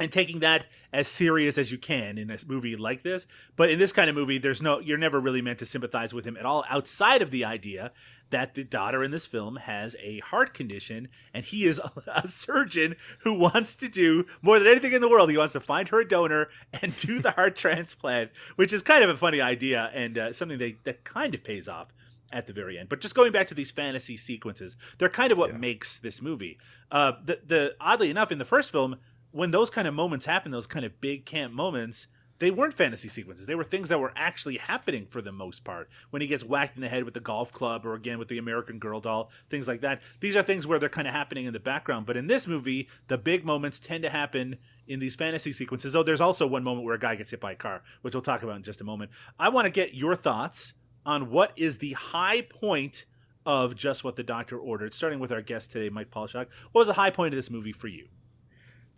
and 0.00 0.10
taking 0.10 0.40
that 0.40 0.66
as 0.92 1.06
serious 1.06 1.58
as 1.58 1.70
you 1.70 1.78
can 1.78 2.18
in 2.18 2.30
a 2.30 2.38
movie 2.46 2.74
like 2.74 3.02
this. 3.02 3.26
But 3.54 3.70
in 3.70 3.78
this 3.78 3.92
kind 3.92 4.08
of 4.08 4.16
movie, 4.16 4.38
there's 4.38 4.62
no 4.62 4.80
you're 4.80 4.98
never 4.98 5.20
really 5.20 5.42
meant 5.42 5.60
to 5.60 5.66
sympathize 5.66 6.12
with 6.12 6.24
him 6.24 6.36
at 6.36 6.46
all 6.46 6.64
outside 6.68 7.22
of 7.22 7.30
the 7.30 7.44
idea 7.44 7.92
that 8.30 8.54
the 8.54 8.64
daughter 8.64 9.04
in 9.04 9.10
this 9.10 9.26
film 9.26 9.56
has 9.56 9.96
a 10.00 10.20
heart 10.20 10.54
condition 10.54 11.08
and 11.34 11.44
he 11.44 11.66
is 11.66 11.78
a, 11.84 11.92
a 12.06 12.26
surgeon 12.26 12.96
who 13.20 13.38
wants 13.38 13.76
to 13.76 13.88
do 13.88 14.24
more 14.40 14.58
than 14.58 14.68
anything 14.68 14.92
in 14.92 15.00
the 15.00 15.08
world 15.08 15.30
he 15.30 15.36
wants 15.36 15.52
to 15.52 15.60
find 15.60 15.88
her 15.88 16.00
a 16.00 16.08
donor 16.08 16.48
and 16.80 16.96
do 16.96 17.18
the 17.18 17.32
heart 17.32 17.56
transplant 17.56 18.30
which 18.54 18.72
is 18.72 18.82
kind 18.82 19.02
of 19.02 19.10
a 19.10 19.16
funny 19.16 19.40
idea 19.40 19.90
and 19.92 20.16
uh, 20.16 20.32
something 20.32 20.58
that, 20.58 20.76
that 20.84 21.02
kind 21.04 21.34
of 21.34 21.42
pays 21.42 21.68
off 21.68 21.88
at 22.32 22.46
the 22.46 22.52
very 22.52 22.78
end. 22.78 22.88
But 22.88 23.00
just 23.00 23.14
going 23.14 23.32
back 23.32 23.48
to 23.48 23.54
these 23.54 23.70
fantasy 23.70 24.16
sequences, 24.16 24.76
they're 24.98 25.08
kind 25.08 25.32
of 25.32 25.38
what 25.38 25.58
makes 25.58 25.98
this 25.98 26.22
movie. 26.22 26.58
Uh, 26.90 27.12
the 27.24 27.40
the 27.44 27.74
oddly 27.80 28.10
enough, 28.10 28.32
in 28.32 28.38
the 28.38 28.44
first 28.44 28.70
film, 28.70 28.96
when 29.32 29.50
those 29.50 29.70
kind 29.70 29.86
of 29.86 29.94
moments 29.94 30.26
happen, 30.26 30.52
those 30.52 30.66
kind 30.66 30.84
of 30.84 31.00
big 31.00 31.24
camp 31.24 31.52
moments, 31.52 32.06
they 32.40 32.50
weren't 32.50 32.74
fantasy 32.74 33.08
sequences. 33.08 33.46
They 33.46 33.54
were 33.54 33.64
things 33.64 33.90
that 33.90 34.00
were 34.00 34.12
actually 34.16 34.56
happening 34.56 35.06
for 35.10 35.20
the 35.20 35.30
most 35.30 35.62
part. 35.62 35.90
When 36.08 36.22
he 36.22 36.28
gets 36.28 36.42
whacked 36.42 36.74
in 36.74 36.80
the 36.80 36.88
head 36.88 37.04
with 37.04 37.12
the 37.12 37.20
golf 37.20 37.52
club, 37.52 37.84
or 37.84 37.94
again 37.94 38.18
with 38.18 38.28
the 38.28 38.38
American 38.38 38.78
Girl 38.78 38.98
doll, 38.98 39.30
things 39.50 39.68
like 39.68 39.82
that. 39.82 40.00
These 40.20 40.36
are 40.36 40.42
things 40.42 40.66
where 40.66 40.78
they're 40.78 40.88
kind 40.88 41.06
of 41.06 41.12
happening 41.12 41.44
in 41.44 41.52
the 41.52 41.60
background. 41.60 42.06
But 42.06 42.16
in 42.16 42.28
this 42.28 42.46
movie, 42.46 42.88
the 43.08 43.18
big 43.18 43.44
moments 43.44 43.78
tend 43.78 44.02
to 44.04 44.10
happen 44.10 44.56
in 44.88 45.00
these 45.00 45.14
fantasy 45.14 45.52
sequences. 45.52 45.92
Though 45.92 46.02
there's 46.02 46.20
also 46.20 46.46
one 46.46 46.64
moment 46.64 46.86
where 46.86 46.94
a 46.94 46.98
guy 46.98 47.14
gets 47.14 47.30
hit 47.30 47.40
by 47.40 47.52
a 47.52 47.56
car, 47.56 47.82
which 48.00 48.14
we'll 48.14 48.22
talk 48.22 48.42
about 48.42 48.56
in 48.56 48.62
just 48.62 48.80
a 48.80 48.84
moment. 48.84 49.10
I 49.38 49.50
want 49.50 49.66
to 49.66 49.70
get 49.70 49.94
your 49.94 50.16
thoughts 50.16 50.72
on 51.04 51.30
what 51.30 51.52
is 51.56 51.78
the 51.78 51.92
high 51.92 52.40
point 52.40 53.04
of 53.44 53.74
just 53.74 54.02
what 54.02 54.16
the 54.16 54.22
doctor 54.22 54.58
ordered. 54.58 54.94
Starting 54.94 55.18
with 55.18 55.30
our 55.30 55.42
guest 55.42 55.72
today, 55.72 55.90
Mike 55.90 56.10
Paulshock. 56.10 56.46
What 56.72 56.80
was 56.80 56.88
the 56.88 56.94
high 56.94 57.10
point 57.10 57.34
of 57.34 57.38
this 57.38 57.50
movie 57.50 57.72
for 57.72 57.88
you? 57.88 58.08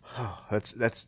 That's 0.51 0.71
that's 0.73 1.07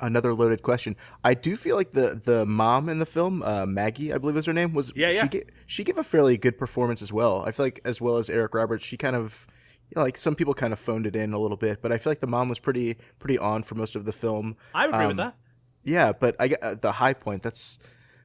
another 0.00 0.32
loaded 0.34 0.62
question. 0.62 0.96
I 1.24 1.34
do 1.34 1.56
feel 1.56 1.76
like 1.76 1.92
the 1.92 2.20
the 2.24 2.46
mom 2.46 2.88
in 2.88 2.98
the 2.98 3.06
film, 3.06 3.42
uh, 3.42 3.66
Maggie, 3.66 4.12
I 4.12 4.18
believe 4.18 4.36
was 4.36 4.46
her 4.46 4.52
name, 4.52 4.72
was 4.72 4.92
Yeah, 4.94 5.10
yeah. 5.10 5.22
She 5.22 5.28
gave, 5.28 5.44
she 5.66 5.84
gave 5.84 5.98
a 5.98 6.04
fairly 6.04 6.36
good 6.36 6.56
performance 6.58 7.02
as 7.02 7.12
well. 7.12 7.42
I 7.46 7.52
feel 7.52 7.66
like 7.66 7.80
as 7.84 8.00
well 8.00 8.16
as 8.16 8.30
Eric 8.30 8.54
Roberts, 8.54 8.84
she 8.84 8.96
kind 8.96 9.16
of 9.16 9.46
you 9.90 9.96
know, 9.96 10.02
like 10.02 10.16
some 10.16 10.34
people 10.34 10.54
kind 10.54 10.72
of 10.72 10.78
phoned 10.78 11.06
it 11.06 11.14
in 11.16 11.32
a 11.34 11.38
little 11.38 11.56
bit, 11.58 11.82
but 11.82 11.92
I 11.92 11.98
feel 11.98 12.10
like 12.10 12.20
the 12.20 12.26
mom 12.26 12.48
was 12.48 12.58
pretty 12.58 12.96
pretty 13.18 13.38
on 13.38 13.62
for 13.62 13.74
most 13.74 13.94
of 13.96 14.04
the 14.04 14.12
film. 14.12 14.56
I 14.74 14.86
would 14.86 14.94
agree 14.94 15.06
with 15.08 15.18
Um, 15.20 15.26
that. 15.26 15.36
Yeah, 15.84 16.12
but 16.12 16.36
I 16.38 16.48
get 16.48 16.62
uh, 16.62 16.74
the 16.76 16.92
high 16.92 17.12
point. 17.14 17.42
That's 17.42 17.78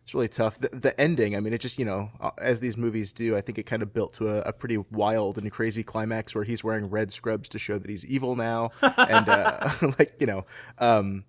it's 0.07 0.15
really 0.15 0.29
tough. 0.29 0.57
The, 0.57 0.69
the 0.69 0.97
ending, 0.97 1.35
I 1.35 1.41
mean, 1.41 1.51
it 1.51 1.59
just 1.59 1.77
you 1.77 1.83
know, 1.83 2.09
uh, 2.21 2.29
as 2.37 2.61
these 2.61 2.77
movies 2.77 3.11
do, 3.11 3.35
I 3.35 3.41
think 3.41 3.57
it 3.57 3.63
kind 3.63 3.81
of 3.83 3.93
built 3.93 4.13
to 4.13 4.29
a, 4.29 4.39
a 4.43 4.53
pretty 4.53 4.77
wild 4.77 5.37
and 5.37 5.51
crazy 5.51 5.83
climax 5.83 6.33
where 6.33 6.45
he's 6.45 6.63
wearing 6.63 6.87
red 6.87 7.11
scrubs 7.11 7.49
to 7.49 7.59
show 7.59 7.77
that 7.77 7.89
he's 7.89 8.05
evil 8.05 8.37
now, 8.37 8.71
and 8.81 9.27
uh, 9.27 9.69
like 9.99 10.13
you 10.17 10.25
know, 10.25 10.45
um, 10.77 11.25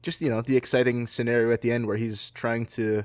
just 0.00 0.22
you 0.22 0.30
know, 0.30 0.40
the 0.40 0.56
exciting 0.56 1.06
scenario 1.06 1.52
at 1.52 1.60
the 1.60 1.70
end 1.70 1.86
where 1.86 1.98
he's 1.98 2.30
trying 2.30 2.64
to 2.64 3.04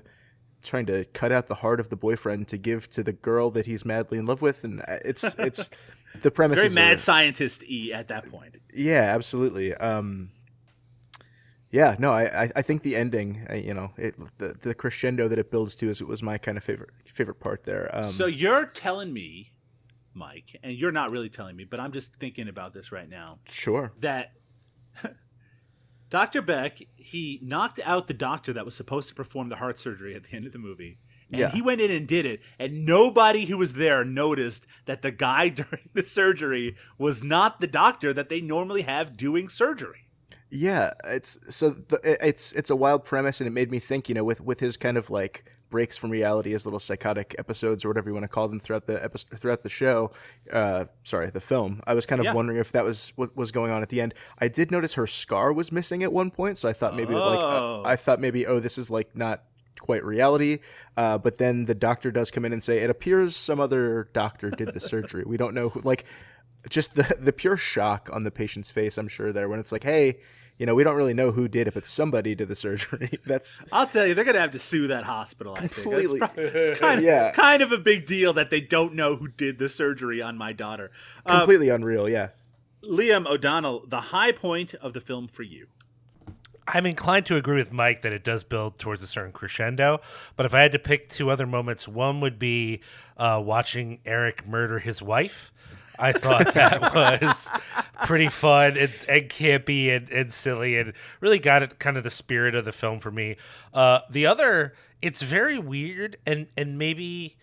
trying 0.63 0.85
to 0.85 1.03
cut 1.11 1.33
out 1.33 1.47
the 1.47 1.55
heart 1.55 1.81
of 1.81 1.89
the 1.89 1.97
boyfriend 1.97 2.47
to 2.47 2.57
give 2.57 2.89
to 2.91 3.03
the 3.03 3.11
girl 3.11 3.51
that 3.51 3.65
he's 3.65 3.83
madly 3.83 4.17
in 4.17 4.25
love 4.25 4.41
with, 4.41 4.63
and 4.63 4.79
uh, 4.79 4.99
it's 5.03 5.25
it's 5.37 5.69
the 6.21 6.31
premise 6.31 6.57
Very 6.57 6.69
mad 6.69 7.01
scientist 7.01 7.65
e 7.65 7.91
at 7.91 8.07
that 8.07 8.31
point. 8.31 8.55
yeah, 8.73 9.13
absolutely. 9.13 9.73
Um, 9.73 10.29
yeah, 11.71 11.95
no, 11.99 12.11
I, 12.11 12.49
I, 12.55 12.61
think 12.61 12.83
the 12.83 12.95
ending, 12.95 13.45
uh, 13.49 13.55
you 13.55 13.73
know, 13.73 13.91
it, 13.97 14.15
the 14.37 14.55
the 14.61 14.73
crescendo 14.73 15.27
that 15.27 15.37
it 15.37 15.51
builds 15.51 15.75
to 15.75 15.89
is 15.89 15.99
it 15.99 16.07
was 16.07 16.23
my 16.23 16.37
kind 16.37 16.57
of 16.57 16.63
favorite 16.63 16.91
favorite 17.05 17.39
part 17.39 17.65
there. 17.65 17.89
Um, 17.93 18.11
so 18.11 18.25
you're 18.25 18.65
telling 18.65 19.11
me, 19.11 19.51
Mike, 20.13 20.57
and 20.63 20.73
you're 20.73 20.91
not 20.91 21.11
really 21.11 21.29
telling 21.29 21.55
me, 21.55 21.65
but 21.65 21.79
I'm 21.79 21.91
just 21.91 22.15
thinking 22.15 22.47
about 22.47 22.73
this 22.73 22.91
right 22.91 23.09
now. 23.09 23.39
sure, 23.49 23.91
that 23.99 24.31
Dr. 26.09 26.41
Beck, 26.41 26.79
he 26.95 27.39
knocked 27.43 27.79
out 27.83 28.07
the 28.07 28.13
doctor 28.13 28.53
that 28.53 28.63
was 28.65 28.75
supposed 28.75 29.09
to 29.09 29.15
perform 29.15 29.49
the 29.49 29.57
heart 29.57 29.77
surgery 29.77 30.15
at 30.15 30.23
the 30.23 30.33
end 30.35 30.45
of 30.45 30.53
the 30.53 30.59
movie. 30.59 30.99
And 31.29 31.39
Yeah. 31.39 31.49
he 31.49 31.61
went 31.61 31.81
in 31.81 31.91
and 31.91 32.07
did 32.07 32.25
it, 32.25 32.39
and 32.57 32.85
nobody 32.85 33.45
who 33.45 33.57
was 33.57 33.73
there 33.73 34.05
noticed 34.05 34.65
that 34.85 35.01
the 35.01 35.11
guy 35.11 35.49
during 35.49 35.89
the 35.93 36.03
surgery 36.03 36.77
was 36.97 37.21
not 37.21 37.59
the 37.59 37.67
doctor 37.67 38.13
that 38.13 38.29
they 38.29 38.39
normally 38.39 38.83
have 38.83 39.17
doing 39.17 39.49
surgery. 39.49 40.06
Yeah, 40.49 40.93
it's 41.05 41.37
so 41.49 41.69
the, 41.71 41.99
it's 42.25 42.51
it's 42.53 42.69
a 42.69 42.75
wild 42.75 43.03
premise, 43.05 43.41
and 43.41 43.47
it 43.47 43.51
made 43.51 43.71
me 43.71 43.79
think, 43.79 44.09
you 44.09 44.15
know, 44.15 44.23
with 44.23 44.41
with 44.41 44.59
his 44.59 44.77
kind 44.77 44.97
of 44.97 45.09
like 45.09 45.45
breaks 45.69 45.97
from 45.97 46.09
reality, 46.09 46.51
his 46.51 46.65
little 46.65 46.79
psychotic 46.79 47.35
episodes 47.37 47.83
or 47.83 47.89
whatever 47.89 48.09
you 48.09 48.13
want 48.13 48.23
to 48.23 48.29
call 48.29 48.47
them 48.47 48.57
throughout 48.59 48.85
the 48.87 49.03
episode 49.03 49.37
throughout 49.37 49.63
the 49.63 49.69
show. 49.69 50.11
Uh, 50.51 50.85
sorry, 51.03 51.29
the 51.29 51.41
film. 51.41 51.81
I 51.85 51.93
was 51.93 52.05
kind 52.05 52.19
of 52.21 52.25
Yeah. 52.25 52.33
wondering 52.33 52.57
if 52.57 52.71
that 52.71 52.85
was 52.85 53.11
what 53.17 53.35
was 53.35 53.51
going 53.51 53.71
on 53.71 53.81
at 53.81 53.89
the 53.89 53.99
end. 53.99 54.13
I 54.39 54.47
did 54.47 54.71
notice 54.71 54.93
her 54.93 55.05
scar 55.07 55.51
was 55.51 55.71
missing 55.71 56.03
at 56.03 56.13
one 56.13 56.31
point, 56.31 56.57
so 56.57 56.69
I 56.69 56.73
thought 56.73 56.95
maybe 56.95 57.13
like 57.13 57.39
Oh. 57.39 57.81
uh, 57.83 57.87
I 57.87 57.97
thought 57.97 58.21
maybe 58.21 58.47
oh 58.47 58.59
this 58.61 58.77
is 58.77 58.89
like 58.89 59.13
not 59.15 59.43
quite 59.81 60.03
reality. 60.05 60.59
Uh, 60.95 61.17
but 61.17 61.37
then 61.37 61.65
the 61.65 61.75
doctor 61.75 62.09
does 62.11 62.31
come 62.31 62.45
in 62.45 62.53
and 62.53 62.63
say 62.63 62.77
it 62.79 62.89
appears 62.89 63.35
some 63.35 63.59
other 63.59 64.09
doctor 64.13 64.49
did 64.49 64.73
the 64.73 64.79
surgery. 64.79 65.23
We 65.25 65.35
don't 65.35 65.53
know 65.53 65.67
who. 65.69 65.81
Like 65.81 66.05
just 66.69 66.95
the 66.95 67.15
the 67.19 67.33
pure 67.33 67.57
shock 67.57 68.09
on 68.11 68.23
the 68.23 68.31
patient's 68.31 68.71
face. 68.71 68.97
I'm 68.97 69.07
sure 69.07 69.31
there 69.33 69.49
when 69.49 69.59
it's 69.59 69.71
like 69.71 69.83
hey. 69.83 70.17
You 70.59 70.65
know, 70.65 70.73
we 70.73 70.83
don't 70.83 70.95
really 70.95 71.13
know 71.13 71.29
who 71.33 71.47
did 71.47 71.67
it, 71.67 71.75
but 71.75 71.85
somebody 71.85 72.33
did 72.33 72.47
the 72.47 72.55
surgery. 72.55 73.19
That's 73.27 73.61
I'll 73.71 73.85
tell 73.85 74.07
you, 74.07 74.15
they're 74.15 74.25
gonna 74.25 74.39
have 74.39 74.49
to 74.53 74.57
sue 74.59 74.87
that 74.87 75.03
hospital. 75.03 75.53
I 75.55 75.59
think 75.59 75.73
Completely. 75.73 76.15
It's, 76.19 76.33
probably- 76.33 76.43
it's 76.45 76.79
kind 76.79 76.97
of 76.97 77.05
Yeah. 77.05 77.29
kind 77.31 77.61
of 77.61 77.71
a 77.71 77.77
big 77.77 78.07
deal 78.07 78.33
that 78.33 78.49
they 78.49 78.59
don't 78.59 78.95
know 78.95 79.17
who 79.17 79.27
did 79.27 79.59
the 79.59 79.69
surgery 79.69 80.19
on 80.19 80.35
my 80.35 80.53
daughter. 80.53 80.89
Uh, 81.27 81.37
completely 81.37 81.69
unreal. 81.69 82.09
Yeah. 82.09 82.29
Liam 82.83 83.27
O'Donnell, 83.27 83.85
the 83.87 84.01
high 84.01 84.31
point 84.31 84.73
of 84.73 84.93
the 84.93 84.99
film 84.99 85.27
for 85.27 85.43
you. 85.43 85.67
I'm 86.67 86.87
inclined 86.87 87.27
to 87.27 87.35
agree 87.35 87.57
with 87.57 87.71
Mike 87.71 88.01
that 88.01 88.11
it 88.11 88.23
does 88.23 88.43
build 88.43 88.79
towards 88.79 89.03
a 89.03 89.07
certain 89.07 89.31
crescendo. 89.31 90.01
But 90.35 90.47
if 90.47 90.55
I 90.55 90.61
had 90.61 90.71
to 90.71 90.79
pick 90.79 91.07
two 91.07 91.29
other 91.29 91.45
moments, 91.45 91.87
one 91.87 92.19
would 92.19 92.39
be 92.39 92.81
uh, 93.15 93.41
watching 93.45 93.99
Eric 94.05 94.47
murder 94.47 94.79
his 94.79 95.03
wife. 95.03 95.51
I 95.99 96.11
thought 96.11 96.53
that 96.53 96.93
was 97.21 97.49
pretty 98.05 98.29
fun 98.29 98.77
and, 98.77 99.05
and 99.09 99.29
campy 99.29 99.95
and, 99.95 100.09
and 100.09 100.31
silly 100.31 100.77
and 100.77 100.93
really 101.19 101.39
got 101.39 101.63
it 101.63 101.79
kind 101.79 101.97
of 101.97 102.03
the 102.03 102.09
spirit 102.09 102.55
of 102.55 102.65
the 102.65 102.71
film 102.71 102.99
for 102.99 103.11
me. 103.11 103.37
Uh, 103.73 104.01
the 104.09 104.25
other, 104.25 104.73
it's 105.01 105.21
very 105.21 105.59
weird 105.59 106.17
and 106.25 106.47
and 106.55 106.77
maybe 106.77 107.37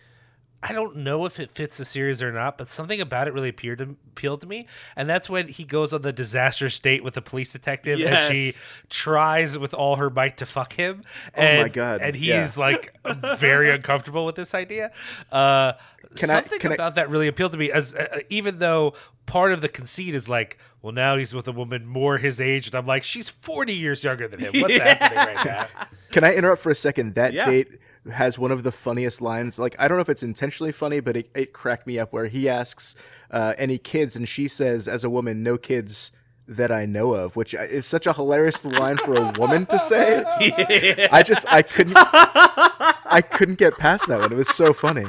I 0.67 0.73
don't 0.73 0.97
know 0.97 1.25
if 1.25 1.39
it 1.39 1.51
fits 1.51 1.77
the 1.77 1.85
series 1.85 2.23
or 2.23 2.31
not, 2.31 2.57
but 2.57 2.67
something 2.69 2.99
about 2.99 3.27
it 3.27 3.33
really 3.33 3.49
appeared 3.49 3.77
to, 3.79 3.95
appealed 4.11 4.41
to 4.41 4.47
me, 4.47 4.67
and 4.95 5.07
that's 5.07 5.29
when 5.29 5.47
he 5.47 5.63
goes 5.63 5.93
on 5.93 6.01
the 6.01 6.11
disastrous 6.11 6.79
date 6.79 7.03
with 7.03 7.13
the 7.13 7.21
police 7.21 7.51
detective, 7.53 7.99
and 8.01 8.25
she 8.33 8.53
tries 8.89 9.57
with 9.57 9.73
all 9.73 9.97
her 9.97 10.09
might 10.09 10.37
to 10.37 10.45
fuck 10.45 10.73
him. 10.73 11.03
Oh 11.37 11.41
my 11.41 11.47
And, 11.47 11.73
God, 11.73 12.01
And 12.01 12.15
he's 12.15 12.27
yeah. 12.27 12.51
like 12.57 12.95
very 13.37 13.69
uncomfortable 13.69 14.25
with 14.25 14.35
this 14.35 14.53
idea. 14.55 14.91
Uh, 15.31 15.73
Can 16.15 16.29
I- 16.29 16.33
something 16.41 16.59
can 16.59 16.71
I- 16.71 16.75
about 16.75 16.95
that 16.95 17.09
really 17.09 17.27
appealed 17.27 17.51
to 17.51 17.57
me, 17.57 17.71
as 17.71 17.93
uh, 17.93 18.19
even 18.29 18.59
though 18.59 18.93
part 19.25 19.51
of 19.51 19.61
the 19.61 19.69
conceit 19.69 20.15
is 20.15 20.29
like, 20.29 20.57
well, 20.81 20.93
now 20.93 21.17
he's 21.17 21.33
with 21.33 21.47
a 21.47 21.51
woman 21.51 21.85
more 21.85 22.17
his 22.17 22.39
age, 22.39 22.67
and 22.67 22.75
I'm 22.75 22.85
like, 22.85 23.03
she's 23.03 23.29
40 23.29 23.73
years 23.73 24.03
younger 24.03 24.27
than 24.27 24.39
him. 24.39 24.61
What's 24.61 24.77
happening 24.79 25.17
right 25.17 25.45
now? 25.45 25.67
Can 26.11 26.23
I 26.23 26.33
interrupt 26.35 26.61
for 26.61 26.69
a 26.69 26.75
second? 26.75 27.15
That 27.15 27.33
Yeah. 27.33 27.45
date 27.45 27.67
has 28.11 28.37
one 28.37 28.51
of 28.51 28.63
the 28.63 28.71
funniest 28.71 29.21
lines. 29.21 29.57
Like 29.59 29.75
I 29.79 29.87
don't 29.87 29.97
know 29.97 30.01
if 30.01 30.09
it's 30.09 30.23
intentionally 30.23 30.71
funny, 30.71 30.99
but 30.99 31.17
it, 31.17 31.29
it 31.35 31.53
cracked 31.53 31.87
me 31.87 31.99
up. 31.99 32.13
Where 32.13 32.27
he 32.27 32.47
asks, 32.49 32.95
uh, 33.31 33.53
"Any 33.57 33.77
kids?" 33.77 34.15
and 34.15 34.27
she 34.27 34.47
says, 34.47 34.87
as 34.87 35.03
a 35.03 35.09
woman, 35.09 35.43
"No 35.43 35.57
kids." 35.57 36.11
That 36.47 36.71
I 36.71 36.85
know 36.85 37.15
of, 37.15 37.35
which 37.35 37.55
is 37.55 37.87
such 37.87 38.05
a 38.05 38.13
hilarious 38.13 38.63
line 38.63 38.97
for 38.97 39.15
a 39.15 39.31
woman 39.31 39.65
to 39.65 39.79
say. 39.79 40.23
I 41.11 41.23
just 41.25 41.43
I 41.51 41.63
couldn't 41.63 41.95
I 41.97 43.23
couldn't 43.31 43.57
get 43.57 43.79
past 43.79 44.07
that 44.09 44.19
one. 44.19 44.31
It 44.31 44.35
was 44.35 44.49
so 44.49 44.71
funny. 44.71 45.05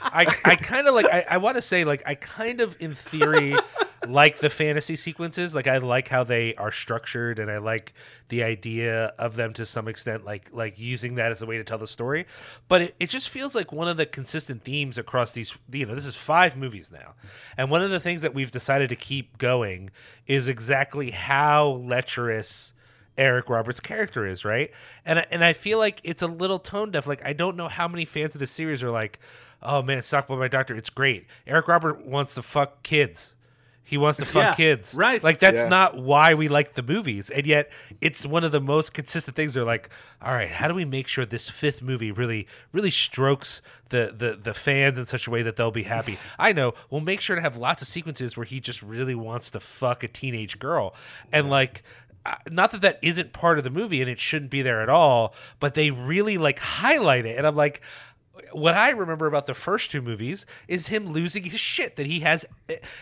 I, 0.00 0.26
I 0.44 0.54
kind 0.54 0.86
of 0.86 0.94
like 0.94 1.06
I, 1.06 1.24
I 1.28 1.36
want 1.38 1.56
to 1.56 1.62
say 1.62 1.82
like 1.82 2.04
I 2.06 2.14
kind 2.14 2.60
of 2.60 2.76
in 2.78 2.94
theory 2.94 3.56
like 4.08 4.38
the 4.38 4.48
fantasy 4.48 4.96
sequences 4.96 5.54
like 5.54 5.66
I 5.66 5.76
like 5.78 6.08
how 6.08 6.24
they 6.24 6.54
are 6.54 6.72
structured 6.72 7.38
and 7.38 7.50
I 7.50 7.58
like 7.58 7.92
the 8.28 8.42
idea 8.42 9.12
of 9.18 9.36
them 9.36 9.52
to 9.54 9.66
some 9.66 9.88
extent 9.88 10.24
like 10.24 10.48
like 10.52 10.78
using 10.78 11.16
that 11.16 11.30
as 11.30 11.42
a 11.42 11.46
way 11.46 11.58
to 11.58 11.64
tell 11.64 11.76
the 11.76 11.86
story 11.86 12.26
but 12.66 12.82
it, 12.82 12.94
it 12.98 13.10
just 13.10 13.28
feels 13.28 13.54
like 13.54 13.72
one 13.72 13.88
of 13.88 13.98
the 13.98 14.06
consistent 14.06 14.64
themes 14.64 14.96
across 14.96 15.32
these 15.32 15.56
you 15.70 15.84
know 15.84 15.94
this 15.94 16.06
is 16.06 16.16
five 16.16 16.56
movies 16.56 16.90
now 16.90 17.14
and 17.58 17.70
one 17.70 17.82
of 17.82 17.90
the 17.90 18.00
things 18.00 18.22
that 18.22 18.32
we've 18.32 18.50
decided 18.50 18.88
to 18.88 18.96
keep 18.96 19.36
going 19.36 19.90
is 20.26 20.48
exactly 20.48 21.10
how 21.10 21.68
lecherous 21.68 22.72
Eric 23.18 23.50
Roberts' 23.50 23.80
character 23.80 24.26
is, 24.26 24.46
right? 24.46 24.70
And 25.04 25.26
and 25.30 25.44
I 25.44 25.52
feel 25.52 25.76
like 25.78 26.00
it's 26.04 26.22
a 26.22 26.26
little 26.26 26.58
tone 26.58 26.90
deaf. 26.90 27.06
Like 27.06 27.22
I 27.22 27.34
don't 27.34 27.54
know 27.54 27.68
how 27.68 27.86
many 27.86 28.06
fans 28.06 28.34
of 28.34 28.38
the 28.38 28.46
series 28.46 28.82
are 28.82 28.90
like, 28.90 29.18
"Oh 29.62 29.82
man, 29.82 30.00
Stalked 30.00 30.28
by 30.28 30.36
My 30.36 30.48
Doctor, 30.48 30.74
it's 30.74 30.88
great." 30.88 31.26
Eric 31.46 31.68
Robert 31.68 32.06
wants 32.06 32.34
to 32.36 32.42
fuck 32.42 32.82
kids. 32.82 33.34
He 33.90 33.98
wants 33.98 34.20
to 34.20 34.24
fuck 34.24 34.42
Yeah, 34.44 34.54
kids, 34.54 34.94
right. 34.94 35.20
Like 35.22 35.40
that's 35.40 35.62
Yeah. 35.62 35.68
not 35.68 35.98
why 35.98 36.34
we 36.34 36.46
like 36.48 36.74
the 36.74 36.82
movies, 36.82 37.28
and 37.28 37.44
yet 37.44 37.70
it's 38.00 38.24
one 38.24 38.44
of 38.44 38.52
the 38.52 38.60
most 38.60 38.94
consistent 38.94 39.36
things. 39.36 39.54
They're 39.54 39.64
like, 39.64 39.90
all 40.22 40.32
right, 40.32 40.48
how 40.48 40.68
do 40.68 40.74
we 40.74 40.84
make 40.84 41.08
sure 41.08 41.24
this 41.26 41.50
fifth 41.50 41.82
movie 41.82 42.12
really, 42.12 42.46
really 42.72 42.92
strokes 42.92 43.60
the 43.88 44.14
the 44.16 44.38
the 44.40 44.54
fans 44.54 44.96
in 44.96 45.06
such 45.06 45.26
a 45.26 45.30
way 45.30 45.42
that 45.42 45.56
they'll 45.56 45.72
be 45.72 45.82
happy? 45.82 46.18
I 46.38 46.52
know 46.52 46.72
we'll 46.88 47.00
make 47.00 47.20
sure 47.20 47.34
to 47.34 47.42
have 47.42 47.56
lots 47.56 47.82
of 47.82 47.88
sequences 47.88 48.36
where 48.36 48.46
he 48.46 48.60
just 48.60 48.80
really 48.80 49.16
wants 49.16 49.50
to 49.50 49.58
fuck 49.60 50.04
a 50.04 50.08
teenage 50.08 50.60
girl, 50.60 50.94
and 51.32 51.50
like 51.50 51.82
uh, 52.24 52.34
not 52.50 52.70
that 52.70 52.82
that 52.82 52.98
isn't 53.02 53.32
part 53.32 53.58
of 53.58 53.64
the 53.64 53.70
movie 53.70 54.00
and 54.02 54.08
it 54.10 54.20
shouldn't 54.20 54.50
be 54.50 54.60
there 54.60 54.82
at 54.82 54.90
all 54.90 55.32
but 55.58 55.72
they 55.72 55.90
really 55.90 56.36
like 56.36 56.58
highlight 56.58 57.24
it 57.24 57.38
and 57.38 57.46
i'm 57.46 57.56
like 57.56 57.80
what 58.52 58.74
i 58.74 58.90
remember 58.90 59.26
about 59.26 59.46
the 59.46 59.54
first 59.54 59.90
two 59.90 60.02
movies 60.02 60.46
is 60.68 60.88
him 60.88 61.08
losing 61.08 61.44
his 61.44 61.60
shit 61.60 61.96
that 61.96 62.06
he 62.06 62.20
has 62.20 62.44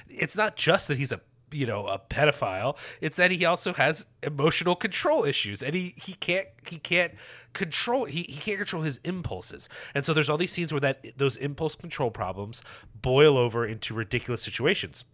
it's 0.08 0.36
not 0.36 0.56
just 0.56 0.88
that 0.88 0.98
he's 0.98 1.12
a 1.12 1.20
you 1.50 1.66
know 1.66 1.86
a 1.86 1.98
pedophile 1.98 2.76
it's 3.00 3.16
that 3.16 3.30
he 3.30 3.44
also 3.44 3.72
has 3.72 4.04
emotional 4.22 4.76
control 4.76 5.24
issues 5.24 5.62
and 5.62 5.74
he 5.74 5.94
he 5.96 6.12
can't 6.12 6.46
he 6.68 6.78
can't 6.78 7.14
control 7.58 8.04
he, 8.04 8.22
he 8.22 8.40
can't 8.40 8.58
control 8.58 8.82
his 8.82 8.98
impulses. 9.04 9.68
And 9.94 10.04
so 10.04 10.14
there's 10.14 10.28
all 10.28 10.36
these 10.36 10.52
scenes 10.52 10.72
where 10.72 10.80
that 10.80 11.04
those 11.16 11.36
impulse 11.36 11.74
control 11.74 12.10
problems 12.10 12.62
boil 13.02 13.36
over 13.36 13.66
into 13.66 13.94
ridiculous 13.94 14.42
situations. 14.42 15.04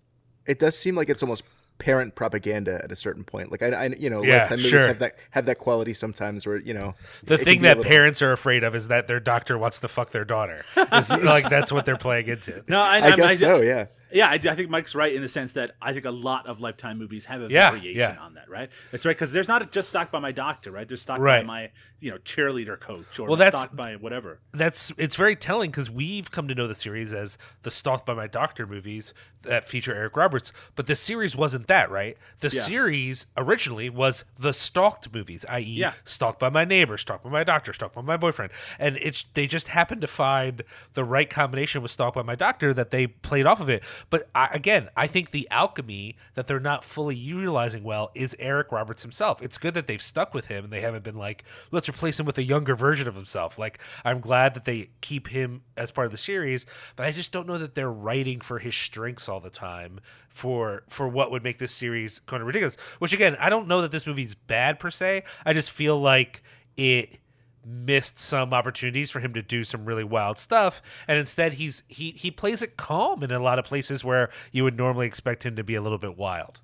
It 0.47 0.59
does 0.59 0.79
seem 0.79 0.95
like 0.95 1.09
it's 1.09 1.23
almost 1.23 1.43
parent 1.79 2.15
propaganda 2.15 2.81
at 2.83 2.93
a 2.93 2.97
certain 2.97 3.25
point. 3.25 3.51
Like 3.51 3.63
I, 3.63 3.69
I 3.71 3.87
you 3.87 4.09
know, 4.09 4.23
Yeah, 4.23 4.39
lifetime 4.39 4.59
movies 4.59 4.71
sure. 4.71 4.87
have 4.87 4.99
that 5.01 5.17
have 5.33 5.47
that 5.47 5.59
quality 5.59 5.93
sometimes 5.95 6.47
where 6.47 6.59
you 6.59 6.73
know 6.75 6.95
The 7.25 7.37
thing 7.37 7.63
that 7.63 7.79
little- 7.79 7.91
parents 7.91 8.23
are 8.23 8.33
afraid 8.33 8.63
of 8.65 8.75
is 8.75 8.89
that 8.89 9.07
their 9.09 9.21
doctor 9.21 9.59
wants 9.59 9.81
to 9.81 9.89
fuck 9.89 10.11
their 10.11 10.25
daughter. 10.25 10.65
Like 10.77 11.49
that's 11.49 11.73
what 11.73 11.85
they're 11.85 11.97
playing 11.97 12.29
into. 12.29 12.63
No, 12.69 12.81
I, 12.81 12.99
I 12.99 13.09
I'm- 13.09 13.17
guess 13.19 13.41
so. 13.41 13.61
Yeah. 13.61 13.87
Yeah, 14.15 14.29
I, 14.29 14.35
I 14.35 14.39
think 14.55 14.71
Mike's 14.71 14.95
right 14.95 15.13
in 15.13 15.21
the 15.23 15.29
sense 15.29 15.53
that 15.55 15.73
I 15.83 15.93
think 15.93 16.05
a 16.05 16.11
lot 16.11 16.47
of 16.47 16.61
Lifetime 16.61 16.99
movies 16.99 17.25
have 17.27 17.43
a 17.43 17.49
Yeah, 17.51 17.71
variation 17.71 17.99
yeah. 17.99 18.17
on 18.21 18.35
that, 18.35 18.49
right? 18.49 18.71
That's 18.93 19.05
right, 19.05 19.15
because 19.17 19.33
there's 19.33 19.49
not 19.49 19.71
just 19.73 19.89
Stalked 19.91 20.13
by 20.13 20.21
My 20.21 20.33
Doctor, 20.33 20.71
right? 20.71 20.87
There's 20.89 21.03
Stalked 21.03 21.21
Right. 21.21 21.41
by 21.41 21.47
My, 21.47 21.71
you 22.01 22.11
know, 22.11 22.19
cheerleader 22.19 22.79
coach 22.79 23.19
or 23.19 23.27
Well, 23.29 23.37
that's- 23.37 23.61
Stalked 23.61 23.77
by 23.77 23.97
whatever. 23.97 24.39
That's 24.53 24.93
it's 24.97 25.17
very 25.17 25.37
telling 25.37 25.71
because 25.71 25.91
we've 25.91 26.31
come 26.31 26.47
to 26.49 26.55
know 26.55 26.67
the 26.69 26.75
series 26.75 27.13
as 27.13 27.37
the 27.63 27.71
Stalked 27.71 28.07
by 28.07 28.15
My 28.15 28.27
Doctor 28.29 28.67
movies 28.67 29.13
that 29.43 29.65
feature 29.67 29.95
Eric 29.95 30.17
Roberts, 30.17 30.53
but 30.75 30.87
the 30.87 30.97
series 30.97 31.37
wasn't 31.37 31.67
that, 31.67 31.91
right? 31.91 32.17
The 32.41 32.49
Yeah. 32.49 32.63
series 32.63 33.27
originally 33.37 33.91
was 33.91 34.25
the 34.39 34.55
Stalked 34.55 35.13
movies, 35.13 35.45
i.e., 35.51 35.63
Yeah. 35.63 35.93
Stalked 36.05 36.39
by 36.39 36.49
My 36.49 36.65
Neighbor, 36.65 36.97
Stalked 36.97 37.25
by 37.25 37.31
My 37.31 37.45
Doctor, 37.45 37.73
Stalked 37.75 37.95
by 37.97 38.01
My 38.01 38.17
Boyfriend, 38.17 38.53
and 38.79 38.97
it's 39.03 39.25
they 39.35 39.47
just 39.47 39.69
happened 39.69 40.01
to 40.03 40.07
find 40.07 40.63
the 40.95 41.05
right 41.05 41.29
combination 41.29 41.83
with 41.83 41.91
Stalked 41.91 42.15
by 42.15 42.23
My 42.23 42.35
Doctor 42.37 42.73
that 42.73 42.91
they 42.91 43.07
played 43.09 43.45
off 43.45 43.61
of 43.61 43.69
it. 43.69 43.83
But 44.11 44.29
I, 44.35 44.49
again, 44.53 44.89
I 44.97 45.07
think 45.07 45.31
the 45.31 45.49
alchemy 45.51 46.17
that 46.35 46.47
they're 46.47 46.61
not 46.61 46.85
fully 46.85 47.17
utilizing 47.17 47.83
well 47.83 48.11
is 48.15 48.37
Eric 48.39 48.73
Roberts 48.73 49.03
himself. 49.03 49.43
It's 49.43 49.59
good 49.59 49.75
that 49.75 49.87
they've 49.87 50.03
stuck 50.03 50.35
with 50.35 50.47
him 50.47 50.65
and 50.65 50.73
they 50.73 50.81
haven't 50.81 51.05
been 51.05 51.17
like, 51.17 51.45
let's 51.71 51.89
replace 51.89 52.19
him 52.19 52.27
with 52.27 52.39
a 52.39 52.43
younger 52.43 52.75
version 52.75 53.09
of 53.09 53.15
himself. 53.15 53.59
Like, 53.59 53.79
I'm 54.05 54.21
glad 54.21 54.55
that 54.55 54.65
they 54.65 54.91
keep 55.01 55.29
him 55.29 55.63
as 55.77 55.91
part 55.91 56.07
of 56.07 56.13
the 56.13 56.19
series, 56.19 56.67
but 56.97 57.07
I 57.07 57.13
just 57.13 57.33
don't 57.33 57.47
know 57.47 57.59
that 57.59 57.75
they're 57.75 57.93
writing 57.93 58.41
for 58.41 58.59
his 58.59 58.75
strengths 58.75 59.29
all 59.29 59.41
the 59.41 59.51
time 59.51 60.01
for 60.29 60.83
for 60.89 61.07
what 61.09 61.31
would 61.31 61.45
make 61.45 61.59
this 61.59 61.73
series 61.73 62.19
kind 62.21 62.41
of 62.41 62.47
ridiculous. 62.47 62.77
Which 62.99 63.13
again, 63.13 63.37
I 63.39 63.49
don't 63.51 63.69
know 63.69 63.83
that 63.83 63.91
this 63.91 64.07
movie's 64.07 64.35
bad 64.35 64.79
per 64.79 64.91
se. 64.91 65.23
I 65.47 65.53
just 65.53 65.71
feel 65.71 65.99
like 65.99 66.43
it 66.77 67.19
missed 67.67 68.19
some 68.19 68.53
opportunities 68.53 69.11
for 69.11 69.21
him 69.21 69.35
to 69.35 69.43
do 69.43 69.65
some 69.65 69.85
really 69.85 70.05
wild 70.05 70.39
stuff. 70.39 70.83
And 71.09 71.19
instead 71.19 71.55
he's 71.55 71.83
he 71.89 72.11
he 72.13 72.31
plays 72.31 72.63
it 72.63 72.77
calm 72.77 73.23
in 73.23 73.31
a 73.31 73.39
lot 73.39 73.59
of 73.59 73.65
places 73.65 74.05
where 74.05 74.31
you 74.53 74.65
would 74.65 74.77
normally 74.77 75.07
expect 75.07 75.45
him 75.45 75.57
to 75.57 75.65
be 75.65 75.75
a 75.75 75.83
little 75.83 75.99
bit 75.99 76.17
wild. 76.17 76.61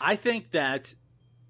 I 0.00 0.16
think 0.16 0.52
that 0.52 0.94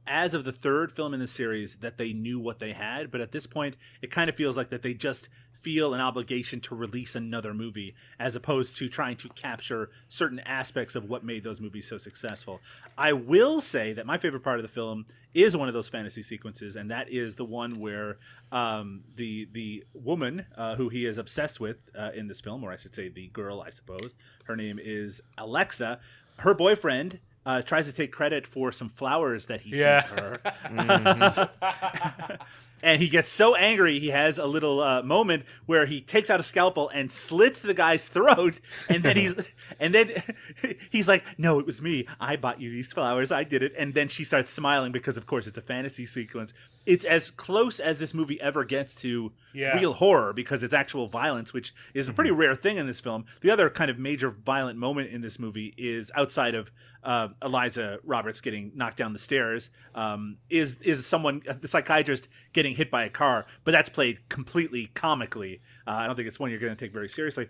as 0.06 0.32
of 0.32 0.44
the 0.44 0.52
third 0.52 0.90
film 0.90 1.12
in 1.12 1.20
the 1.20 1.28
series, 1.28 1.76
that 1.76 1.98
they 1.98 2.12
knew 2.12 2.40
what 2.40 2.58
they 2.58 2.72
had, 2.72 3.10
but 3.10 3.20
at 3.20 3.30
this 3.30 3.46
point, 3.46 3.76
it 4.00 4.10
kind 4.10 4.30
of 4.30 4.36
feels 4.36 4.56
like 4.56 4.70
that 4.70 4.82
they 4.82 4.94
just 4.94 5.28
feel 5.62 5.94
an 5.94 6.00
obligation 6.00 6.60
to 6.60 6.74
release 6.74 7.14
another 7.14 7.52
movie 7.54 7.94
as 8.18 8.34
opposed 8.34 8.76
to 8.76 8.88
trying 8.88 9.16
to 9.16 9.28
capture 9.30 9.90
certain 10.08 10.40
aspects 10.40 10.94
of 10.94 11.08
what 11.08 11.24
made 11.24 11.42
those 11.44 11.60
movies 11.60 11.88
so 11.88 11.98
successful. 11.98 12.60
I 12.96 13.12
will 13.12 13.60
say 13.60 13.92
that 13.92 14.06
my 14.06 14.18
favorite 14.18 14.42
part 14.44 14.58
of 14.58 14.62
the 14.62 14.68
film 14.68 15.06
is 15.34 15.56
one 15.56 15.68
of 15.68 15.74
those 15.74 15.88
fantasy 15.88 16.22
sequences, 16.22 16.76
and 16.76 16.90
that 16.90 17.08
is 17.10 17.36
the 17.36 17.44
one 17.44 17.78
where 17.80 18.18
um, 18.50 19.02
the 19.16 19.48
the 19.52 19.84
woman 19.94 20.46
uh, 20.56 20.74
who 20.76 20.88
he 20.88 21.04
is 21.06 21.18
obsessed 21.18 21.60
with 21.60 21.76
uh, 21.96 22.10
in 22.14 22.28
this 22.28 22.40
film, 22.40 22.64
or 22.64 22.72
I 22.72 22.76
should 22.76 22.94
say 22.94 23.08
the 23.08 23.28
girl, 23.28 23.60
I 23.60 23.70
suppose, 23.70 24.14
her 24.44 24.56
name 24.56 24.78
is 24.82 25.20
Alexa. 25.36 26.00
Her 26.38 26.54
boyfriend 26.54 27.20
uh, 27.44 27.62
tries 27.62 27.86
to 27.86 27.92
take 27.92 28.10
credit 28.12 28.46
for 28.46 28.72
some 28.72 28.88
flowers 28.88 29.46
that 29.46 29.60
he 29.62 29.70
Yeah. 29.76 30.02
sent 30.02 30.18
her. 30.18 31.48
and 32.82 33.00
he 33.00 33.08
gets 33.08 33.28
so 33.28 33.54
angry 33.54 33.98
he 33.98 34.08
has 34.08 34.38
a 34.38 34.46
little 34.46 34.80
uh, 34.80 35.02
moment 35.02 35.44
where 35.66 35.86
he 35.86 36.00
takes 36.00 36.30
out 36.30 36.40
a 36.40 36.42
scalpel 36.42 36.88
and 36.90 37.10
slits 37.10 37.62
the 37.62 37.74
guy's 37.74 38.08
throat 38.08 38.60
and 38.88 39.02
then 39.02 39.16
he's 39.16 39.36
and 39.80 39.94
then 39.94 40.22
he's 40.90 41.08
like 41.08 41.24
no 41.38 41.58
it 41.58 41.66
was 41.66 41.80
me. 41.82 42.06
I 42.20 42.36
bought 42.36 42.60
you 42.60 42.70
these 42.70 42.92
flowers. 42.92 43.32
I 43.32 43.44
did 43.44 43.62
it. 43.62 43.74
And 43.78 43.94
then 43.94 44.08
she 44.08 44.24
starts 44.24 44.50
smiling 44.50 44.92
because 44.92 45.16
of 45.16 45.26
course 45.26 45.46
it's 45.46 45.58
a 45.58 45.62
fantasy 45.62 46.06
sequence 46.06 46.52
it's 46.88 47.04
as 47.04 47.30
close 47.30 47.78
as 47.80 47.98
this 47.98 48.14
movie 48.14 48.40
ever 48.40 48.64
gets 48.64 48.94
to 48.94 49.30
Yeah. 49.52 49.76
real 49.76 49.92
horror 49.92 50.32
because 50.32 50.62
it's 50.62 50.72
actual 50.72 51.06
violence 51.08 51.52
which 51.52 51.74
is 51.92 52.08
a 52.08 52.12
pretty 52.12 52.30
rare 52.30 52.56
thing 52.56 52.78
in 52.78 52.86
this 52.86 52.98
film 52.98 53.26
the 53.42 53.50
other 53.50 53.68
kind 53.68 53.90
of 53.90 53.98
major 53.98 54.30
violent 54.30 54.78
moment 54.78 55.10
in 55.10 55.20
this 55.20 55.38
movie 55.38 55.74
is 55.76 56.10
outside 56.14 56.54
of 56.54 56.70
uh, 57.04 57.28
Eliza 57.42 57.98
Roberts 58.04 58.40
getting 58.40 58.72
knocked 58.74 58.96
down 58.96 59.12
the 59.12 59.18
stairs 59.18 59.70
um, 59.94 60.38
is 60.50 60.76
is 60.82 61.06
someone 61.06 61.42
the 61.60 61.68
psychiatrist 61.68 62.28
getting 62.52 62.74
hit 62.74 62.90
by 62.90 63.04
a 63.04 63.08
car, 63.10 63.46
but 63.64 63.70
that's 63.72 63.88
played 63.88 64.28
completely 64.28 64.86
comically. 64.94 65.60
Uh, 65.86 65.92
I 65.92 66.06
don't 66.06 66.16
think 66.16 66.26
it's 66.26 66.40
one 66.40 66.50
you're 66.50 66.58
going 66.58 66.74
to 66.74 66.84
take 66.84 66.92
very 66.92 67.08
seriously. 67.08 67.48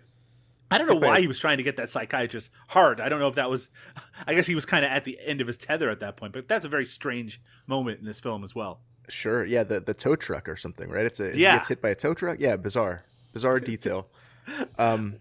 I 0.71 0.77
don't 0.77 0.85
know 0.87 0.95
why 0.95 1.19
he 1.19 1.27
was 1.27 1.39
trying 1.39 1.57
to 1.57 1.63
get 1.63 1.77
that 1.77 1.89
psychiatrist 1.89 2.51
hard. 2.67 3.01
I 3.01 3.09
don't 3.09 3.19
know 3.19 3.27
if 3.27 3.35
that 3.35 3.49
was. 3.49 3.69
I 4.27 4.35
guess 4.35 4.45
he 4.45 4.53
was 4.53 4.67
kind 4.67 4.85
of 4.85 4.91
at 4.91 5.03
the 5.03 5.17
end 5.25 5.41
of 5.41 5.47
his 5.47 5.57
tether 5.57 5.89
at 5.89 5.99
that 6.01 6.15
point, 6.15 6.31
but 6.31 6.47
that's 6.47 6.63
a 6.63 6.69
very 6.69 6.85
strange 6.85 7.41
moment 7.65 7.99
in 7.99 8.05
this 8.05 8.19
film 8.19 8.43
as 8.43 8.53
well. 8.53 8.81
Sure. 9.09 9.43
Yeah, 9.45 9.63
the 9.63 9.79
the 9.79 9.93
tow 9.93 10.15
truck 10.15 10.47
or 10.47 10.55
something, 10.55 10.89
right? 10.89 11.05
It's 11.05 11.19
a 11.19 11.35
Yeah. 11.37 11.57
gets 11.57 11.67
hit 11.67 11.81
by 11.81 11.89
a 11.89 11.95
tow 11.95 12.13
truck. 12.13 12.37
Yeah, 12.39 12.55
bizarre, 12.55 13.03
bizarre 13.33 13.59
detail. 13.71 14.07
Um, 14.77 15.17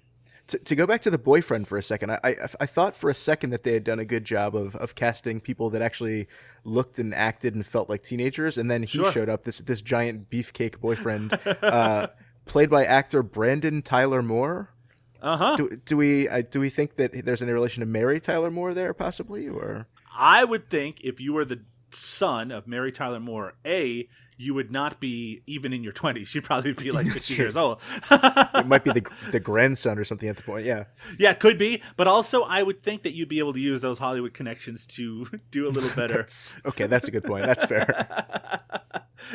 to, 0.48 0.58
to 0.58 0.74
go 0.74 0.86
back 0.86 1.02
to 1.02 1.10
the 1.10 1.18
boyfriend 1.18 1.68
for 1.68 1.76
a 1.76 1.82
second, 1.82 2.10
I, 2.12 2.18
I 2.24 2.36
I 2.60 2.66
thought 2.66 2.96
for 2.96 3.10
a 3.10 3.14
second 3.14 3.50
that 3.50 3.64
they 3.64 3.74
had 3.74 3.84
done 3.84 3.98
a 3.98 4.04
good 4.04 4.24
job 4.24 4.56
of 4.56 4.74
of 4.76 4.94
casting 4.94 5.40
people 5.40 5.68
that 5.70 5.82
actually 5.82 6.26
looked 6.64 6.98
and 6.98 7.14
acted 7.14 7.54
and 7.54 7.66
felt 7.66 7.88
like 7.90 8.02
teenagers, 8.02 8.56
and 8.56 8.70
then 8.70 8.82
he 8.82 8.98
Sure. 8.98 9.12
showed 9.12 9.28
up 9.28 9.44
this 9.44 9.58
this 9.58 9.82
giant 9.82 10.30
beefcake 10.30 10.80
boyfriend, 10.80 11.38
uh, 11.62 12.06
played 12.46 12.70
by 12.70 12.84
actor 12.86 13.22
Brandon 13.22 13.82
Tyler 13.82 14.22
Moore. 14.22 14.70
Uh 15.20 15.36
huh. 15.36 15.56
Do, 15.56 15.76
do 15.84 15.96
we 15.98 16.28
uh, 16.28 16.42
do 16.50 16.60
we 16.60 16.70
think 16.70 16.96
that 16.96 17.12
there's 17.26 17.42
any 17.42 17.52
relation 17.52 17.80
to 17.80 17.86
Mary 17.86 18.18
Tyler 18.20 18.50
Moore 18.50 18.72
there 18.72 18.94
possibly 18.94 19.48
or 19.48 19.86
I 20.16 20.44
would 20.44 20.70
think 20.70 21.00
if 21.02 21.20
you 21.20 21.32
were 21.34 21.44
the 21.44 21.60
son 21.92 22.50
of 22.50 22.66
Mary 22.66 22.92
Tyler 22.92 23.20
Moore, 23.20 23.54
a 23.64 24.08
you 24.40 24.54
would 24.54 24.70
not 24.70 25.00
be 25.00 25.42
even 25.48 25.72
in 25.72 25.82
your 25.82 25.92
twenties. 25.92 26.32
You'd 26.34 26.44
probably 26.44 26.72
be 26.72 26.92
like 26.92 27.06
fifty 27.10 27.34
years 27.34 27.56
old. 27.56 27.80
it 28.10 28.66
might 28.66 28.84
be 28.84 28.92
the 28.92 29.04
the 29.32 29.40
grandson 29.40 29.98
or 29.98 30.04
something 30.04 30.28
at 30.28 30.36
the 30.36 30.42
point? 30.42 30.64
Yeah. 30.64 30.84
Yeah, 31.18 31.32
it 31.32 31.40
could 31.40 31.58
be. 31.58 31.82
But 31.96 32.06
also, 32.06 32.42
I 32.42 32.62
would 32.62 32.82
think 32.82 33.02
that 33.02 33.14
you'd 33.14 33.28
be 33.28 33.40
able 33.40 33.52
to 33.54 33.58
use 33.60 33.80
those 33.80 33.98
Hollywood 33.98 34.34
connections 34.34 34.86
to 34.88 35.26
do 35.50 35.66
a 35.66 35.70
little 35.70 35.90
better 35.90 36.26
Okay, 36.66 36.86
that's 36.86 37.08
a 37.08 37.10
good 37.10 37.24
point. 37.24 37.46
That's 37.46 37.64
fair. 37.64 38.60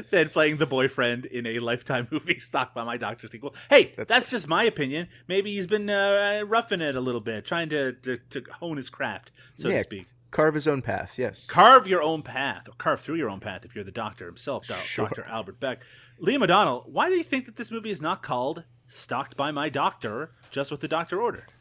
than 0.09 0.29
playing 0.29 0.57
the 0.57 0.65
boyfriend 0.65 1.25
in 1.25 1.45
a 1.45 1.59
Lifetime 1.59 2.07
movie 2.09 2.39
stalked 2.39 2.73
by 2.73 2.83
my 2.85 2.95
doctor 2.97 3.27
sequel. 3.27 3.53
Hey, 3.69 3.93
that's, 3.97 4.07
That's- 4.07 4.29
just 4.29 4.47
my 4.47 4.63
opinion. 4.63 5.09
Maybe 5.27 5.53
he's 5.53 5.67
been 5.67 5.89
uh, 5.89 6.43
roughing 6.47 6.79
it 6.81 6.95
a 6.95 7.01
little 7.01 7.21
bit, 7.21 7.45
trying 7.45 7.69
to, 7.69 7.91
to, 7.93 8.17
to 8.29 8.43
hone 8.59 8.77
his 8.77 8.89
craft, 8.89 9.31
so 9.55 9.67
Yeah. 9.67 9.79
to 9.79 9.83
speak. 9.83 10.07
Carve 10.33 10.55
his 10.55 10.67
own 10.67 10.81
path. 10.81 11.19
Yes. 11.19 11.45
Carve 11.45 11.85
your 11.87 12.01
own 12.01 12.23
path, 12.23 12.67
or 12.67 12.71
carve 12.79 12.99
through 12.99 13.17
your 13.17 13.29
own 13.29 13.39
path 13.39 13.63
if 13.65 13.75
you're 13.75 13.83
the 13.83 13.91
doctor 13.91 14.25
himself, 14.25 14.67
Doc- 14.67 14.79
Sure. 14.79 15.07
Dr. 15.07 15.25
Albert 15.25 15.59
Beck. 15.59 15.81
Liam 16.19 16.41
O'Donnell, 16.43 16.85
why 16.87 17.07
do 17.07 17.15
you 17.15 17.23
think 17.23 17.45
that 17.45 17.55
this 17.55 17.69
movie 17.69 17.91
is 17.91 18.01
not 18.01 18.23
called 18.23 18.63
Stalked 18.87 19.37
by 19.37 19.51
My 19.51 19.69
Doctor, 19.69 20.31
just 20.49 20.71
what 20.71 20.81
the 20.81 20.87
doctor 20.87 21.21
ordered? 21.21 21.51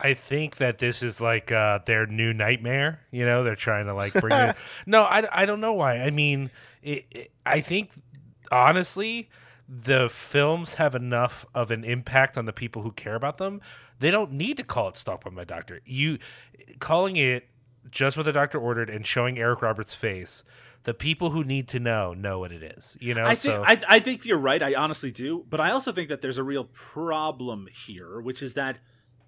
I 0.00 0.14
think 0.14 0.56
that 0.56 0.78
this 0.78 1.02
is 1.02 1.20
like 1.20 1.52
uh, 1.52 1.80
their 1.84 2.06
new 2.06 2.32
nightmare. 2.32 3.00
You 3.10 3.26
know, 3.26 3.44
they're 3.44 3.54
trying 3.54 3.84
to 3.84 3.92
like 3.92 4.14
bring 4.14 4.32
it. 4.32 4.56
No, 4.86 5.02
I, 5.02 5.42
I 5.42 5.44
don't 5.44 5.60
know 5.60 5.74
why. 5.74 5.98
I 5.98 6.08
mean, 6.10 6.50
it, 6.82 7.04
it, 7.10 7.32
I 7.44 7.60
think 7.60 7.90
honestly, 8.50 9.28
the 9.68 10.08
films 10.08 10.74
have 10.74 10.94
enough 10.94 11.44
of 11.54 11.70
an 11.70 11.84
impact 11.84 12.38
on 12.38 12.46
the 12.46 12.52
people 12.54 12.80
who 12.80 12.92
care 12.92 13.14
about 13.14 13.36
them. 13.36 13.60
They 13.98 14.10
don't 14.10 14.32
need 14.32 14.56
to 14.56 14.64
call 14.64 14.88
it 14.88 14.96
"Stalked 14.96 15.24
by 15.24 15.30
My 15.30 15.44
Doctor." 15.44 15.80
You 15.84 16.16
calling 16.78 17.16
it 17.16 17.46
just 17.90 18.16
what 18.16 18.24
the 18.24 18.32
doctor 18.32 18.58
ordered 18.58 18.90
and 18.90 19.06
showing 19.06 19.38
Eric 19.38 19.62
Roberts' 19.62 19.94
face. 19.94 20.44
The 20.84 20.94
people 20.94 21.30
who 21.30 21.44
need 21.44 21.68
to 21.68 21.80
know 21.80 22.14
know 22.14 22.38
what 22.38 22.52
it 22.52 22.62
is. 22.62 22.96
You 23.00 23.12
know, 23.12 23.24
I 23.24 23.34
think 23.34 23.54
so 23.54 23.64
I, 23.66 23.80
I 23.86 23.98
think 24.00 24.24
you're 24.24 24.38
right. 24.38 24.62
I 24.62 24.74
honestly 24.74 25.10
do, 25.10 25.44
but 25.50 25.60
I 25.60 25.72
also 25.72 25.92
think 25.92 26.08
that 26.08 26.22
there's 26.22 26.38
a 26.38 26.42
real 26.42 26.64
problem 26.64 27.68
here, 27.86 28.20
which 28.20 28.42
is 28.42 28.54
that 28.54 28.78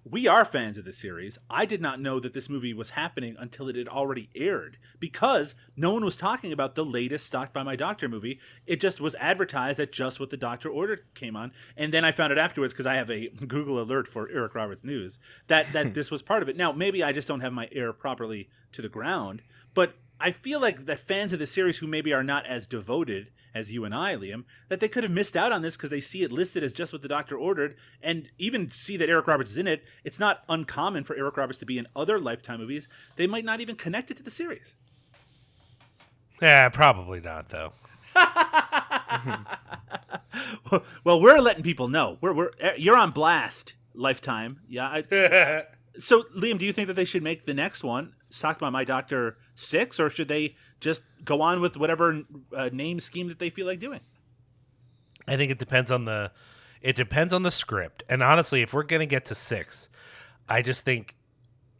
we 0.05 0.27
are 0.27 0.43
fans 0.43 0.77
of 0.77 0.83
the 0.83 0.91
series. 0.91 1.37
I 1.49 1.65
did 1.65 1.81
not 1.81 2.01
know 2.01 2.19
that 2.19 2.33
this 2.33 2.49
movie 2.49 2.73
was 2.73 2.91
happening 2.91 3.37
until 3.39 3.69
it 3.69 3.77
had 3.77 3.87
already 3.87 4.29
aired 4.35 4.77
because 4.99 5.55
no 5.77 5.93
one 5.93 6.03
was 6.03 6.17
talking 6.17 6.51
about 6.51 6.75
the 6.75 6.83
latest 6.83 7.25
Stalked 7.25 7.53
by 7.53 7.63
My 7.63 7.77
Doctor 7.77 8.09
movie. 8.09 8.39
It 8.67 8.81
just 8.81 8.99
was 8.99 9.15
advertised 9.15 9.79
that 9.79 9.93
just 9.93 10.19
what 10.19 10.29
the 10.29 10.35
doctor 10.35 10.69
ordered 10.69 11.05
came 11.13 11.37
on, 11.37 11.53
and 11.77 11.93
then 11.93 12.03
I 12.03 12.11
found 12.11 12.33
it 12.33 12.37
afterwards 12.37 12.73
because 12.73 12.85
I 12.85 12.95
have 12.95 13.09
a 13.09 13.29
Google 13.47 13.81
alert 13.81 14.07
for 14.07 14.29
Eric 14.29 14.55
Roberts 14.55 14.83
News 14.83 15.19
that 15.47 15.71
that 15.71 15.87
hmm. 15.87 15.93
this 15.93 16.11
was 16.11 16.21
part 16.21 16.43
of 16.43 16.49
it. 16.49 16.57
Now 16.57 16.73
maybe 16.73 17.01
I 17.01 17.13
just 17.13 17.27
don't 17.27 17.41
have 17.41 17.53
my 17.53 17.69
ear 17.71 17.93
properly 17.93 18.49
to 18.73 18.81
the 18.81 18.89
ground, 18.89 19.41
but 19.73 19.95
I 20.19 20.31
feel 20.31 20.59
like 20.59 20.85
the 20.85 20.97
fans 20.97 21.31
of 21.31 21.39
the 21.39 21.47
series 21.47 21.77
who 21.77 21.87
maybe 21.87 22.13
are 22.13 22.23
not 22.23 22.45
as 22.45 22.67
devoted 22.67 23.29
as 23.53 23.71
you 23.71 23.85
and 23.85 23.93
I, 23.93 24.15
Liam, 24.15 24.45
that 24.69 24.79
they 24.79 24.87
could 24.87 25.03
have 25.03 25.11
missed 25.11 25.35
out 25.35 25.51
on 25.51 25.61
this 25.61 25.75
because 25.75 25.89
they 25.89 26.01
see 26.01 26.23
it 26.23 26.31
listed 26.31 26.63
as 26.63 26.73
just 26.73 26.91
what 26.91 27.01
the 27.01 27.07
doctor 27.07 27.37
ordered, 27.37 27.75
and 28.01 28.29
even 28.37 28.71
see 28.71 28.97
that 28.97 29.09
Eric 29.09 29.27
Roberts 29.27 29.51
is 29.51 29.57
in 29.57 29.67
it. 29.67 29.83
It's 30.03 30.19
not 30.19 30.43
uncommon 30.49 31.03
for 31.03 31.15
Eric 31.15 31.37
Roberts 31.37 31.59
to 31.59 31.65
be 31.65 31.77
in 31.77 31.87
other 31.95 32.19
Lifetime 32.19 32.59
movies. 32.59 32.87
They 33.15 33.27
might 33.27 33.45
not 33.45 33.61
even 33.61 33.75
connect 33.75 34.11
it 34.11 34.17
to 34.17 34.23
the 34.23 34.31
series. 34.31 34.75
yeah, 36.41 36.69
probably 36.69 37.19
not 37.19 37.49
though. 37.49 37.73
well, 41.03 41.21
we're 41.21 41.39
letting 41.39 41.63
people 41.63 41.87
know. 41.87 42.17
We're, 42.21 42.33
we're 42.33 42.51
eh, 42.59 42.73
you're 42.77 42.97
on 42.97 43.11
blast, 43.11 43.73
Lifetime. 43.93 44.61
Yeah. 44.67 44.87
I, 44.87 45.63
so, 45.97 46.23
Liam, 46.35 46.57
do 46.57 46.65
you 46.65 46.73
think 46.73 46.87
that 46.87 46.95
they 46.95 47.05
should 47.05 47.23
make 47.23 47.45
the 47.45 47.53
next 47.53 47.83
one 47.83 48.13
"Stalked 48.29 48.59
by 48.59 48.69
My 48.69 48.83
Doctor" 48.83 49.37
six, 49.55 49.99
or 49.99 50.09
should 50.09 50.27
they 50.27 50.55
just 50.83 51.01
go 51.23 51.41
on 51.41 51.61
with 51.61 51.77
whatever 51.77 52.21
uh, 52.55 52.69
name 52.71 52.99
scheme 52.99 53.29
that 53.29 53.39
they 53.39 53.49
feel 53.49 53.65
like 53.65 53.79
doing? 53.79 54.01
I 55.27 55.37
think 55.37 55.51
it 55.51 55.57
depends 55.57 55.89
on 55.89 56.05
the 56.05 56.31
it 56.81 56.95
depends 56.95 57.33
on 57.33 57.43
the 57.43 57.51
script. 57.51 58.03
And 58.09 58.21
honestly, 58.21 58.61
if 58.61 58.73
we're 58.73 58.83
gonna 58.83 59.05
get 59.05 59.25
to 59.25 59.35
six, 59.35 59.89
I 60.47 60.61
just 60.61 60.83
think 60.83 61.15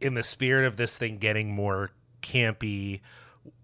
in 0.00 0.14
the 0.14 0.22
spirit 0.22 0.66
of 0.66 0.76
this 0.76 0.98
thing 0.98 1.18
getting 1.18 1.54
more 1.54 1.90
campy 2.22 3.00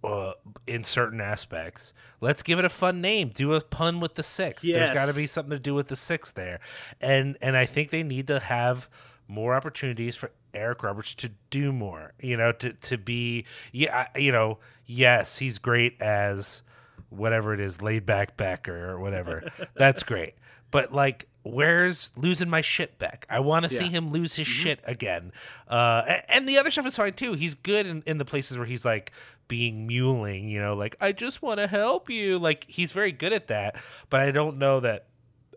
uh, 0.04 0.32
in 0.66 0.84
certain 0.84 1.20
aspects, 1.20 1.94
let's 2.20 2.42
give 2.42 2.58
it 2.58 2.66
a 2.66 2.70
fun 2.70 3.00
name. 3.00 3.30
Do 3.34 3.54
a 3.54 3.62
pun 3.62 4.00
with 4.00 4.14
the 4.14 4.22
six. 4.22 4.62
There's 4.62 4.94
got 4.94 5.06
to 5.06 5.14
be 5.14 5.26
something 5.26 5.50
to 5.50 5.58
do 5.58 5.74
with 5.74 5.88
the 5.88 5.96
six 5.96 6.30
there, 6.30 6.60
and 7.00 7.38
and 7.40 7.56
I 7.56 7.64
think 7.64 7.90
they 7.90 8.02
need 8.02 8.26
to 8.26 8.38
have 8.38 8.90
more 9.30 9.54
opportunities 9.54 10.16
for 10.16 10.30
Eric 10.52 10.82
Roberts 10.82 11.14
to 11.16 11.30
do 11.50 11.72
more. 11.72 12.12
You 12.20 12.36
know, 12.36 12.52
to 12.52 12.72
to 12.72 12.98
be 12.98 13.44
yeah, 13.72 14.08
you 14.16 14.32
know, 14.32 14.58
yes, 14.86 15.38
he's 15.38 15.58
great 15.58 16.00
as 16.00 16.62
whatever 17.08 17.54
it 17.54 17.60
is, 17.60 17.80
laid 17.80 18.06
back 18.06 18.36
Beck 18.36 18.68
or 18.68 18.98
whatever. 18.98 19.50
That's 19.74 20.02
great. 20.02 20.34
But 20.70 20.92
like, 20.92 21.26
where's 21.42 22.12
losing 22.16 22.48
my 22.48 22.60
shit 22.60 22.98
Beck? 22.98 23.26
I 23.28 23.40
want 23.40 23.64
to 23.64 23.70
see 23.70 23.86
him 23.88 24.10
lose 24.10 24.34
his 24.34 24.46
shit 24.46 24.80
again. 24.84 25.32
Uh, 25.68 26.18
and 26.28 26.48
the 26.48 26.58
other 26.58 26.70
stuff 26.70 26.86
is 26.86 26.96
fine 26.96 27.14
too. 27.14 27.34
He's 27.34 27.54
good 27.54 27.86
in, 27.86 28.02
in 28.06 28.18
the 28.18 28.24
places 28.24 28.56
where 28.56 28.66
he's 28.66 28.84
like 28.84 29.12
being 29.48 29.86
muling, 29.86 30.48
you 30.48 30.60
know, 30.60 30.74
like 30.74 30.96
I 31.00 31.12
just 31.12 31.42
want 31.42 31.58
to 31.58 31.66
help 31.66 32.08
you. 32.08 32.38
Like 32.38 32.66
he's 32.68 32.92
very 32.92 33.12
good 33.12 33.32
at 33.32 33.48
that. 33.48 33.76
But 34.08 34.20
I 34.20 34.30
don't 34.30 34.58
know 34.58 34.80
that 34.80 35.06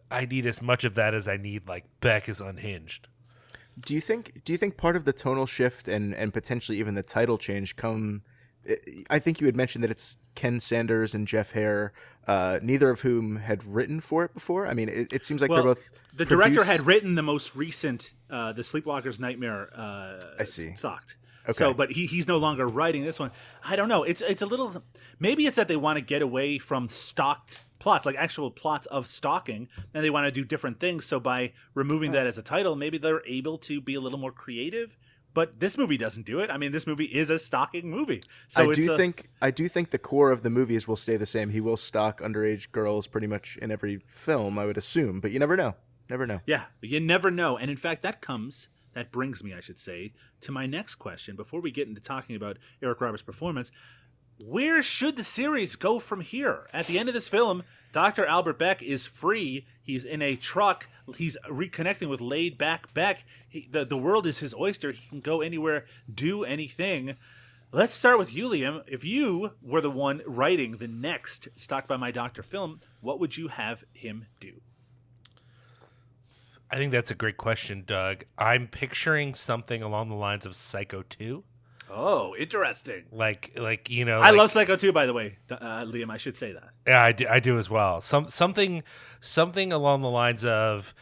I 0.10 0.26
need 0.26 0.46
as 0.46 0.62
much 0.62 0.84
of 0.84 0.96
that 0.96 1.14
as 1.14 1.28
I 1.28 1.38
need 1.38 1.68
like 1.68 1.86
Beck 2.00 2.28
is 2.28 2.42
unhinged. 2.42 3.08
Do 3.80 3.94
you 3.94 4.02
think? 4.02 4.44
Do 4.46 4.54
you 4.54 4.58
think 4.58 4.78
part 4.78 4.96
of 4.96 5.06
the 5.06 5.14
tonal 5.14 5.46
shift 5.46 5.88
and 5.88 6.14
and 6.14 6.34
potentially 6.34 6.80
even 6.80 6.96
the 6.96 7.04
title 7.04 7.38
change 7.38 7.76
come? 7.76 8.24
I 9.10 9.20
think 9.20 9.42
you 9.42 9.46
had 9.46 9.58
mentioned 9.58 9.84
that 9.84 9.92
it's 9.92 10.18
Ken 10.36 10.62
Sanders 10.62 11.14
and 11.14 11.28
Jeff 11.28 11.52
Hare, 11.52 11.92
uh, 12.28 12.60
neither 12.62 12.90
of 12.90 13.02
whom 13.02 13.36
had 13.38 13.64
written 13.66 14.00
for 14.00 14.24
it 14.24 14.34
before. 14.34 14.68
I 14.68 14.74
mean, 14.74 14.88
it, 14.88 15.12
it 15.12 15.26
seems 15.26 15.42
like 15.42 15.50
well, 15.50 15.64
they're 15.64 15.74
both. 15.74 15.90
the 16.16 16.24
director 16.24 16.64
had 16.64 16.86
written 16.86 17.16
the 17.16 17.22
most 17.22 17.58
recent, 17.58 18.14
uh, 18.30 18.54
the 18.54 18.62
Sleepwalker's 18.62 19.20
Nightmare. 19.20 19.70
Uh, 19.76 20.22
I 20.40 20.46
see. 20.46 20.76
Stalked. 20.76 21.18
Okay. 21.44 21.54
So, 21.54 21.74
but 21.74 21.92
he, 21.92 22.06
he's 22.06 22.26
no 22.26 22.38
longer 22.38 22.66
writing 22.66 23.04
this 23.04 23.20
one. 23.20 23.32
I 23.66 23.76
don't 23.76 23.90
know. 23.90 24.04
It's 24.04 24.22
it's 24.22 24.42
a 24.42 24.46
little. 24.46 24.82
Maybe 25.20 25.46
it's 25.46 25.58
that 25.58 25.68
they 25.68 25.76
want 25.76 25.98
to 25.98 26.02
get 26.02 26.22
away 26.22 26.58
from 26.58 26.88
stocked 26.88 27.60
plots, 27.84 28.06
like 28.06 28.16
actual 28.16 28.50
plots 28.50 28.88
of 28.88 29.08
stalking, 29.08 29.68
and 29.94 30.04
they 30.04 30.10
want 30.10 30.26
to 30.26 30.32
do 30.32 30.46
different 30.46 30.80
things. 30.80 31.06
So 31.06 31.20
by 31.20 31.52
removing 31.76 32.14
that 32.14 32.26
as 32.26 32.38
a 32.38 32.42
title, 32.42 32.78
maybe 32.78 32.98
they're 32.98 33.22
able 33.28 33.58
to 33.60 33.82
be 33.82 33.94
a 33.94 34.00
little 34.00 34.18
more 34.18 34.32
creative. 34.32 34.98
But 35.34 35.60
this 35.60 35.78
movie 35.78 35.98
doesn't 35.98 36.26
do 36.26 36.40
it. 36.40 36.50
I 36.50 36.58
mean, 36.58 36.72
this 36.72 36.88
movie 36.88 37.06
is 37.06 37.30
a 37.30 37.40
stalking 37.40 37.90
movie. 37.90 38.22
So 38.48 38.70
I 38.72 38.74
do 38.74 38.94
a- 38.94 38.96
think 38.96 39.30
I 39.42 39.52
do 39.52 39.68
think 39.68 39.90
the 39.90 39.98
core 39.98 40.32
of 40.32 40.44
the 40.44 40.50
movies 40.50 40.88
will 40.88 40.96
stay 40.96 41.18
the 41.18 41.26
same. 41.26 41.50
He 41.50 41.60
will 41.60 41.76
stalk 41.76 42.22
underage 42.22 42.72
girls 42.72 43.08
pretty 43.08 43.28
much 43.28 43.58
in 43.58 43.70
every 43.72 43.98
film, 44.06 44.58
I 44.58 44.66
would 44.66 44.78
assume, 44.78 45.20
but 45.20 45.32
you 45.32 45.40
never 45.40 45.58
know. 45.58 45.76
Never 46.10 46.26
know. 46.26 46.40
Yeah, 46.46 46.66
you 46.82 47.00
never 47.00 47.32
know. 47.32 47.58
And 47.58 47.70
in 47.72 47.78
fact, 47.78 48.04
that 48.04 48.22
comes, 48.22 48.68
that 48.94 49.12
brings 49.12 49.44
me, 49.44 49.54
I 49.54 49.60
should 49.60 49.80
say, 49.80 50.14
to 50.42 50.52
my 50.52 50.68
next 50.68 50.96
question. 50.96 51.36
Before 51.36 51.60
we 51.60 51.72
get 51.72 51.88
into 51.88 52.02
talking 52.02 52.36
about 52.36 52.60
Eric 52.82 53.02
Roberts' 53.02 53.24
performance, 53.24 53.72
where 54.38 54.84
should 54.84 55.16
the 55.16 55.24
series 55.24 55.76
go 55.76 56.00
from 56.00 56.22
here? 56.22 56.68
At 56.74 56.88
the 56.88 57.00
end 57.00 57.10
of 57.10 57.16
this 57.16 57.28
film, 57.28 57.64
Dr. 57.92 58.26
Albert 58.26 58.58
Beck 58.58 58.82
is 58.82 59.06
free. 59.06 59.68
He's 59.82 60.04
in 60.04 60.22
a 60.22 60.36
truck. 60.36 60.88
He's 61.16 61.38
reconnecting 61.50 62.10
with 62.10 62.22
laid 62.22 62.58
back 62.58 62.94
Beck. 62.94 63.24
He, 63.48 63.68
the, 63.72 63.86
the 63.86 63.98
world 63.98 64.26
is 64.26 64.40
his 64.40 64.54
oyster. 64.56 64.92
He 64.92 65.08
can 65.08 65.20
go 65.20 65.42
anywhere, 65.42 65.86
do 66.14 66.44
anything. 66.44 67.16
Let's 67.72 67.94
start 67.94 68.20
with 68.20 68.34
you, 68.34 68.50
Liam. 68.50 68.84
If 68.88 69.04
you 69.04 69.54
were 69.62 69.82
the 69.82 69.92
one 69.92 70.22
writing 70.28 70.78
the 70.78 70.88
next 70.88 71.48
Stalked 71.56 71.88
by 71.88 71.98
My 71.98 72.12
Doctor 72.12 72.44
film, 72.44 72.82
what 73.02 73.20
would 73.20 73.38
you 73.38 73.48
have 73.48 73.84
him 73.94 74.28
do? 74.40 74.62
I 76.70 76.78
think 76.78 76.92
that's 76.92 77.12
a 77.12 77.16
great 77.16 77.38
question, 77.38 77.84
Doug. 77.86 78.26
I'm 78.38 78.68
picturing 78.68 79.36
something 79.36 79.84
along 79.84 80.10
the 80.10 80.16
lines 80.16 80.46
of 80.46 80.56
Psycho 80.56 81.04
2. 81.04 81.44
Oh, 81.96 82.36
interesting. 82.38 83.04
Like, 83.12 83.52
like 83.58 83.90
you 83.90 84.04
know, 84.06 84.20
I 84.20 84.30
like- 84.32 84.38
love 84.40 84.52
Psycho 84.52 84.76
2, 84.76 84.92
by 84.92 85.06
the 85.06 85.14
way, 85.14 85.38
uh, 85.52 85.86
Liam. 85.86 86.10
I 86.10 86.18
should 86.18 86.36
say 86.36 86.52
that. 86.54 86.70
Yeah, 86.88 87.04
I 87.04 87.12
do, 87.12 87.28
I 87.30 87.40
do 87.40 87.58
as 87.58 87.70
well. 87.70 88.02
Some 88.02 88.28
something 88.28 88.84
something 89.22 89.72
along 89.72 90.02
the 90.02 90.10
lines 90.10 90.44
of 90.46 90.94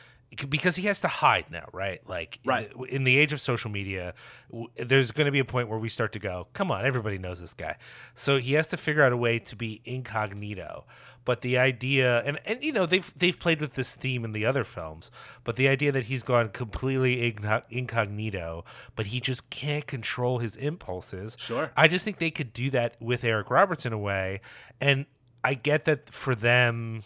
because 0.50 0.78
he 0.78 0.84
has 0.88 1.02
to 1.02 1.08
hide 1.10 1.46
now, 1.52 1.68
right? 1.74 2.00
Like 2.08 2.40
Right. 2.46 2.72
in 2.90 3.04
the 3.04 3.18
age 3.18 3.34
of 3.34 3.42
social 3.42 3.70
media, 3.70 4.14
w- 4.50 4.70
there's 4.78 5.12
going 5.12 5.26
to 5.26 5.32
be 5.32 5.40
a 5.40 5.46
point 5.46 5.68
where 5.68 5.78
we 5.80 5.90
start 5.90 6.14
to 6.14 6.20
go, 6.20 6.48
"Come 6.54 6.72
on, 6.72 6.86
everybody 6.86 7.18
knows 7.18 7.42
this 7.42 7.54
guy." 7.54 7.76
So 8.16 8.38
he 8.40 8.54
has 8.54 8.68
to 8.70 8.78
figure 8.78 9.04
out 9.04 9.12
a 9.12 9.18
way 9.18 9.40
to 9.40 9.56
be 9.56 9.82
incognito. 9.84 10.86
But 11.26 11.42
the 11.42 11.58
idea 11.58 12.22
and 12.24 12.40
and 12.46 12.64
you 12.64 12.72
know, 12.72 12.86
they've 12.86 13.14
they've 13.16 13.38
played 13.38 13.60
with 13.62 13.74
this 13.74 13.96
theme 13.96 14.24
in 14.26 14.32
the 14.32 14.46
other 14.46 14.64
films, 14.64 15.12
but 15.44 15.56
the 15.58 15.68
idea 15.68 15.92
that 15.92 16.06
he's 16.06 16.24
gone 16.24 16.50
completely 16.50 17.36
incognito, 17.70 18.64
but 18.96 19.08
he 19.08 19.20
just 19.20 19.50
can't 19.50 19.86
control 19.86 20.40
his 20.40 20.56
impulses. 20.56 21.36
Sure. 21.40 21.72
I 21.76 21.88
just 21.88 22.06
think 22.06 22.18
they 22.20 22.32
could 22.32 22.54
do 22.54 22.70
that 22.72 22.96
with 23.00 23.24
Eric 23.24 23.50
Roberts 23.50 23.86
in 23.86 23.94
a 23.94 23.98
way. 24.00 24.42
And 24.80 25.06
I 25.44 25.56
get 25.56 25.86
that 25.86 26.10
for 26.10 26.36
them, 26.36 27.04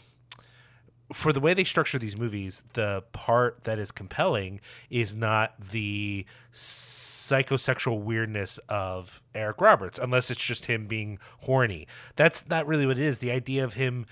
for 1.14 1.32
the 1.32 1.40
way 1.40 1.54
they 1.54 1.64
structure 1.64 2.00
these 2.00 2.18
movies, 2.18 2.64
the 2.74 3.04
part 3.12 3.62
that 3.66 3.78
is 3.78 3.92
compelling 3.92 4.60
is 4.90 5.16
not 5.16 5.60
the 5.60 6.26
psychosexual 6.52 8.02
weirdness 8.02 8.58
of 8.70 9.22
Eric 9.34 9.62
Roberts, 9.62 10.00
unless 10.00 10.32
it's 10.32 10.44
just 10.44 10.66
him 10.66 10.88
being 10.88 11.20
horny. 11.42 11.88
That's 12.16 12.48
not 12.50 12.66
really 12.66 12.86
what 12.86 12.98
it 12.98 13.04
is. 13.04 13.20
The 13.20 13.32
idea 13.32 13.64
of 13.64 13.74
him 13.74 14.08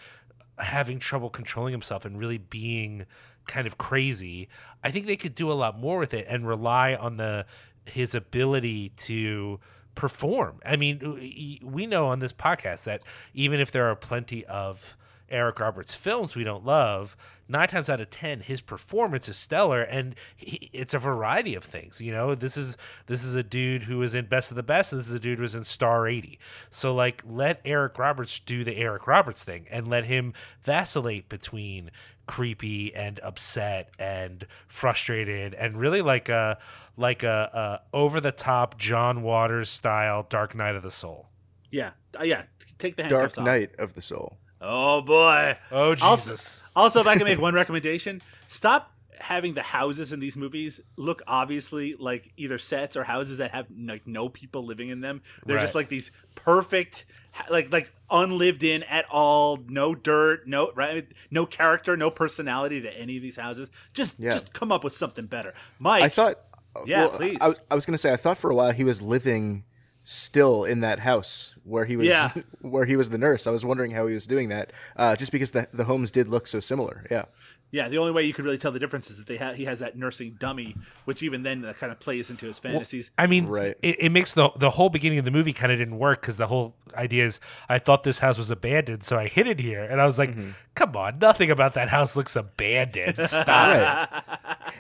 having 0.60 1.00
trouble 1.00 1.30
controlling 1.30 1.72
himself 1.72 2.06
and 2.06 2.20
really 2.20 2.38
being 2.38 3.06
kind 3.48 3.66
of 3.66 3.78
crazy. 3.78 4.48
I 4.84 4.92
think 4.92 5.08
they 5.08 5.18
could 5.18 5.36
do 5.36 5.52
a 5.52 5.54
lot 5.54 5.80
more 5.80 5.98
with 5.98 6.14
it 6.14 6.28
and 6.30 6.48
rely 6.48 6.96
on 6.96 7.18
the 7.18 7.46
his 7.86 8.16
ability 8.16 8.90
to 8.96 9.60
perform. 9.96 10.60
I 10.66 10.76
mean, 10.76 11.60
we 11.62 11.86
know 11.86 12.08
on 12.08 12.20
this 12.20 12.34
podcast 12.34 12.86
that 12.86 13.02
even 13.34 13.60
if 13.60 13.72
there 13.72 13.90
are 13.90 13.96
plenty 13.96 14.46
of 14.46 14.96
Eric 15.34 15.60
Roberts 15.60 15.96
films 15.96 16.36
we 16.36 16.44
don't 16.44 16.64
love, 16.64 17.18
nine 17.48 17.68
times 17.68 17.90
out 17.90 18.00
of 18.00 18.10
ten, 18.10 18.42
his 18.42 18.62
performance 18.62 19.28
is 19.28 19.36
stellar, 19.36 19.82
and 19.82 20.16
he, 20.36 20.70
it's 20.72 20.94
a 20.94 21.00
variety 21.00 21.56
of 21.56 21.64
things. 21.64 22.00
You 22.00 22.12
know, 22.14 22.36
this 22.36 22.56
is 22.56 22.78
this 23.08 23.24
is 23.24 23.36
a 23.36 23.44
dude 23.44 23.84
who 23.84 23.98
was 23.98 24.16
in 24.16 24.28
Best 24.28 24.52
of 24.52 24.56
the 24.56 24.64
Best. 24.64 24.94
And 24.94 25.00
this 25.02 25.10
is 25.10 25.14
a 25.14 25.20
dude 25.20 25.40
who 25.40 25.42
was 25.42 25.56
in 25.56 25.64
Star 25.64 26.08
eighty. 26.08 26.40
So 26.70 26.94
like, 26.94 27.24
let 27.28 27.60
Eric 27.66 27.98
Roberts 27.98 28.40
do 28.40 28.64
the 28.64 28.78
Eric 28.78 29.08
Roberts 29.08 29.44
thing, 29.44 29.68
and 29.70 29.88
let 29.88 30.06
him 30.06 30.34
vacillate 30.64 31.28
between 31.28 31.92
creepy 32.26 32.96
and 32.96 33.20
upset 33.20 33.90
and 34.00 34.48
frustrated 34.66 35.54
and 35.56 35.78
really 35.78 36.02
like 36.02 36.30
a 36.30 36.58
like 36.96 37.24
a, 37.24 37.82
a 37.92 37.96
over 37.98 38.22
the 38.22 38.32
top 38.32 38.78
John 38.78 39.24
Waters 39.24 39.70
style 39.70 40.26
Dark 40.30 40.56
Night 40.56 40.76
of 40.76 40.84
the 40.84 40.92
Soul. 40.92 41.28
Yeah, 41.72 41.92
uh, 42.20 42.24
yeah. 42.24 42.44
Take 42.78 42.96
the 42.96 43.04
Dark 43.04 43.14
handcuffs 43.14 43.38
off. 43.40 43.46
Night 43.46 43.72
of 43.80 43.94
the 43.94 44.02
Soul. 44.02 44.38
Oh 44.66 45.02
boy. 45.02 45.58
Oh 45.72 45.94
Jesus. 45.96 46.64
Also, 46.76 47.00
if 47.02 47.08
I 47.08 47.16
can 47.16 47.26
make 47.26 47.40
one 47.40 47.54
recommendation, 47.54 48.22
stop 48.48 48.92
having 49.20 49.54
the 49.54 49.62
houses 49.62 50.12
in 50.12 50.20
these 50.20 50.36
movies 50.36 50.82
look 50.98 51.22
obviously 51.28 51.96
like 51.98 52.32
either 52.36 52.58
sets 52.58 52.98
or 52.98 53.04
houses 53.06 53.38
that 53.38 53.52
have 53.52 53.66
like 53.78 54.06
no 54.08 54.28
people 54.30 54.66
living 54.66 54.90
in 54.90 55.02
them. 55.02 55.22
They're 55.46 55.60
just 55.60 55.76
like 55.76 55.90
these 55.90 56.12
perfect, 56.36 57.06
like 57.50 57.72
like 57.72 57.92
unlived 58.10 58.64
in 58.64 58.84
at 58.84 59.06
all. 59.12 59.60
No 59.68 59.96
dirt, 59.96 60.48
no 60.48 60.72
right, 60.76 61.08
no 61.30 61.46
character, 61.46 61.96
no 61.98 62.10
personality 62.10 62.82
to 62.82 62.98
any 63.00 63.18
of 63.18 63.22
these 63.22 63.36
houses. 63.38 63.70
Just 63.94 64.16
Yeah. 64.18 64.32
just 64.32 64.54
come 64.54 64.72
up 64.72 64.84
with 64.84 64.94
something 64.94 65.26
better, 65.26 65.54
Mike. 65.80 66.04
I 66.04 66.10
thought. 66.10 66.40
Yeah, 66.88 67.02
well, 67.02 67.10
please. 67.12 67.38
I, 67.40 67.54
I 67.70 67.76
was 67.76 67.86
going 67.86 67.94
to 67.94 68.00
say 68.00 68.12
I 68.12 68.16
thought 68.18 68.38
for 68.40 68.50
a 68.50 68.56
while 68.56 68.72
he 68.72 68.84
was 68.84 69.00
living 69.00 69.64
still 70.04 70.64
in 70.66 70.82
that 70.82 71.00
house 71.00 71.56
where 71.64 71.86
he 71.86 71.96
was 71.96 72.08
Yeah. 72.08 72.32
where 72.62 72.86
he 72.86 72.96
was 72.96 73.10
the 73.10 73.18
nurse. 73.18 73.48
I 73.48 73.52
was 73.52 73.64
wondering 73.66 73.92
how 73.92 74.08
he 74.08 74.14
was 74.14 74.28
doing 74.28 74.50
that, 74.50 74.72
uh, 74.98 75.16
just 75.16 75.32
because 75.32 75.52
the 75.52 75.68
the 75.74 75.86
homes 75.86 76.12
did 76.12 76.28
look 76.28 76.48
so 76.48 76.60
similar. 76.60 77.06
Yeah. 77.10 77.26
Yeah, 77.74 77.90
the 77.90 77.98
only 77.98 78.12
way 78.12 78.22
you 78.22 78.34
could 78.34 78.46
really 78.46 78.60
tell 78.60 78.72
the 78.72 78.78
difference 78.78 79.10
is 79.10 79.18
that 79.18 79.26
they 79.26 79.36
ha- 79.38 79.54
he 79.54 79.66
has 79.66 79.80
that 79.80 79.98
nursing 79.98 80.36
dummy, 80.40 80.76
which 81.06 81.24
even 81.24 81.42
then 81.42 81.66
uh, 81.66 81.74
kind 81.74 81.92
of 81.92 82.00
plays 82.00 82.30
into 82.30 82.46
his 82.46 82.60
fantasies. 82.60 83.10
I 83.18 83.26
mean, 83.26 83.48
Right. 83.48 83.76
it, 83.82 83.96
it 84.00 84.12
makes 84.12 84.34
the 84.36 84.52
the 84.58 84.70
whole 84.70 84.90
beginning 84.92 85.18
of 85.18 85.26
the 85.26 85.32
movie 85.32 85.54
kind 85.54 85.72
of 85.72 85.80
didn't 85.80 85.98
work 85.98 86.22
because 86.22 86.38
the 86.38 86.46
whole 86.46 86.76
idea 86.94 87.26
is 87.26 87.40
I 87.68 87.80
thought 87.80 88.04
this 88.04 88.20
house 88.20 88.38
was 88.38 88.52
abandoned, 88.52 89.04
so 89.04 89.18
I 89.18 89.28
hid 89.28 89.48
it 89.48 89.60
here, 89.60 89.84
and 89.84 90.00
I 90.00 90.06
was 90.06 90.20
like, 90.20 90.36
"Come 90.76 90.96
on, 90.96 91.18
nothing 91.18 91.50
about 91.50 91.74
that 91.74 91.90
house 91.90 92.16
looks 92.16 92.36
abandoned. 92.36 93.18
Stop." 93.28 93.48
Right. 93.48 94.08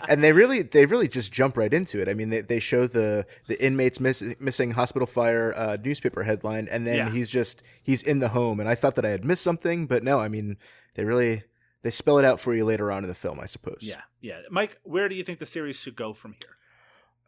and 0.08 0.24
they 0.24 0.32
really 0.32 0.62
they 0.62 0.86
really 0.86 1.08
just 1.08 1.34
jump 1.34 1.58
right 1.58 1.74
into 1.74 2.00
it. 2.00 2.08
I 2.08 2.14
mean, 2.14 2.30
they, 2.30 2.42
they 2.42 2.60
show 2.60 2.86
the 2.86 3.26
the 3.48 3.60
inmates 3.60 4.00
miss, 4.00 4.22
missing 4.40 4.72
hospital 4.72 5.08
fire 5.08 5.52
uh, 5.58 5.78
newspaper 5.84 6.22
headline, 6.24 6.68
and 6.70 6.86
then 6.86 6.96
Yeah. 6.98 7.10
he's 7.10 7.32
just 7.32 7.64
he's 7.82 8.04
in 8.04 8.20
the 8.20 8.30
home. 8.30 8.60
And 8.60 8.70
I 8.70 8.76
thought 8.76 8.94
that 8.96 9.06
I 9.06 9.10
had 9.10 9.26
missed 9.26 9.42
something, 9.44 9.88
but 9.88 10.04
no. 10.04 10.20
I 10.20 10.28
mean, 10.28 10.58
they 10.94 11.06
really 11.06 11.44
they 11.84 11.92
spell 11.92 12.18
it 12.18 12.26
out 12.26 12.40
for 12.40 12.54
you 12.54 12.66
later 12.66 12.92
on 12.92 13.04
in 13.04 13.10
the 13.10 13.16
film, 13.16 13.40
I 13.40 13.46
suppose. 13.46 13.80
yeah, 13.82 14.02
yeah. 14.22 14.40
Mike, 14.50 14.80
where 14.84 15.08
do 15.08 15.16
you 15.16 15.24
think 15.24 15.40
the 15.40 15.46
series 15.46 15.76
should 15.76 15.96
go 15.96 16.14
from 16.14 16.34
here? 16.34 16.58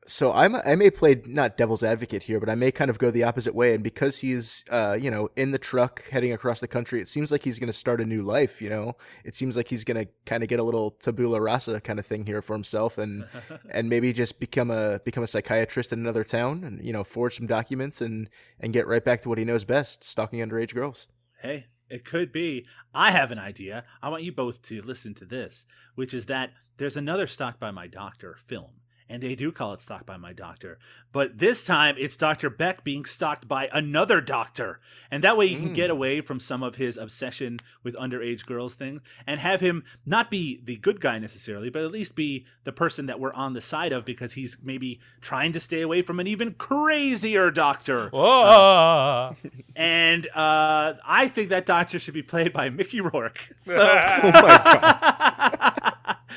So 0.08 0.32
I'm 0.32 0.56
I 0.56 0.76
may 0.76 0.92
play 0.92 1.20
not 1.26 1.58
devil's 1.58 1.82
advocate 1.82 2.24
here, 2.24 2.40
but 2.40 2.48
I 2.48 2.54
may 2.54 2.72
kind 2.72 2.92
of 2.92 3.00
go 3.00 3.10
the 3.10 3.24
opposite 3.24 3.56
way. 3.56 3.74
And 3.74 3.84
because 3.84 4.20
he's 4.20 4.64
uh, 4.70 4.96
you 5.00 5.10
know 5.10 5.30
in 5.36 5.50
the 5.50 5.58
truck 5.58 6.08
heading 6.10 6.32
across 6.32 6.60
the 6.60 6.68
country, 6.68 7.02
it 7.02 7.10
seems 7.10 7.32
like 7.32 7.44
he's 7.44 7.58
going 7.58 7.68
to 7.68 7.74
start 7.74 8.00
a 8.00 8.06
new 8.06 8.22
life. 8.22 8.62
You 8.62 8.70
know, 8.70 8.94
it 9.24 9.36
seems 9.36 9.58
like 9.58 9.70
he's 9.70 9.84
going 9.84 10.06
to 10.06 10.12
kind 10.26 10.44
of 10.44 10.50
get 10.50 10.60
a 10.60 10.64
little 10.64 10.92
tabula 10.92 11.42
rasa 11.42 11.82
kind 11.82 11.98
of 11.98 12.06
thing 12.06 12.28
here 12.28 12.44
for 12.44 12.54
himself, 12.54 13.00
and 13.00 13.26
and 13.72 13.90
maybe 13.90 14.14
just 14.14 14.40
become 14.40 14.70
a 14.70 15.00
become 15.04 15.24
a 15.24 15.28
psychiatrist 15.28 15.92
in 15.92 16.00
another 16.00 16.24
town, 16.24 16.64
and 16.64 16.86
you 16.86 16.94
know 16.94 17.04
forge 17.04 17.38
some 17.38 17.48
documents 17.48 18.00
and 18.00 18.30
and 18.60 18.74
get 18.74 18.88
right 18.88 19.04
back 19.04 19.22
to 19.22 19.30
what 19.30 19.40
he 19.40 19.46
knows 19.46 19.66
best, 19.66 20.04
stalking 20.04 20.40
underage 20.40 20.76
girls. 20.76 21.08
Hey, 21.42 21.66
it 21.90 22.06
could 22.06 22.32
be. 22.32 22.66
I 22.94 23.12
have 23.12 23.32
an 23.32 23.40
idea. 23.40 23.84
I 24.02 24.10
want 24.10 24.24
you 24.24 24.32
both 24.32 24.62
to 24.64 24.82
listen 24.82 25.14
to 25.16 25.26
this, 25.26 25.66
which 25.96 26.14
is 26.14 26.26
that 26.26 26.52
there's 26.78 26.98
another 26.98 27.28
Stalked 27.28 27.60
by 27.60 27.72
My 27.72 27.88
Doctor 27.88 28.38
film, 28.46 28.82
and 29.10 29.22
they 29.22 29.36
do 29.36 29.52
call 29.52 29.74
it 29.74 29.82
Stalked 29.82 30.06
by 30.06 30.18
My 30.18 30.34
Doctor. 30.34 30.78
But 31.12 31.38
this 31.38 31.64
time 31.64 31.96
it's 31.98 32.16
Dr. 32.18 32.50
Beck 32.50 32.84
being 32.84 33.06
stalked 33.06 33.48
by 33.48 33.70
another 33.72 34.20
doctor. 34.20 34.80
And 35.10 35.24
that 35.24 35.38
way 35.38 35.46
you 35.46 35.58
can 35.58 35.74
get 35.74 35.90
away 35.90 36.20
from 36.20 36.40
some 36.42 36.62
of 36.62 36.76
his 36.76 36.98
obsession 36.98 37.60
with 37.84 37.96
underage 37.96 38.46
girls 38.46 38.76
thing 38.76 39.00
and 39.26 39.40
have 39.40 39.62
him 39.62 39.84
not 40.06 40.30
be 40.30 40.60
the 40.64 40.76
good 40.76 41.00
guy 41.00 41.20
necessarily, 41.20 41.70
but 41.70 41.84
at 41.84 41.92
least 41.92 42.16
be 42.16 42.46
the 42.66 42.74
person 42.74 43.06
that 43.06 43.20
we're 43.20 43.32
on 43.34 43.54
the 43.54 43.62
side 43.62 43.94
of 43.94 44.04
because 44.04 44.34
he's 44.34 44.58
maybe 44.62 45.00
trying 45.22 45.54
to 45.54 45.60
stay 45.60 45.82
away 45.82 46.02
from 46.02 46.20
an 46.20 46.28
even 46.28 46.54
crazier 46.54 47.50
doctor. 47.52 48.10
Whoa. 48.10 49.36
And 49.76 50.28
uh, 50.36 50.96
I 51.06 51.30
think 51.30 51.50
that 51.50 51.66
doctor 51.66 52.00
should 52.00 52.14
be 52.14 52.24
played 52.24 52.52
by 52.52 52.70
Mickey 52.70 53.00
Rourke. 53.02 53.52
So, 53.60 53.74
Oh 53.82 54.32
my 54.32 54.42
god. 54.64 55.74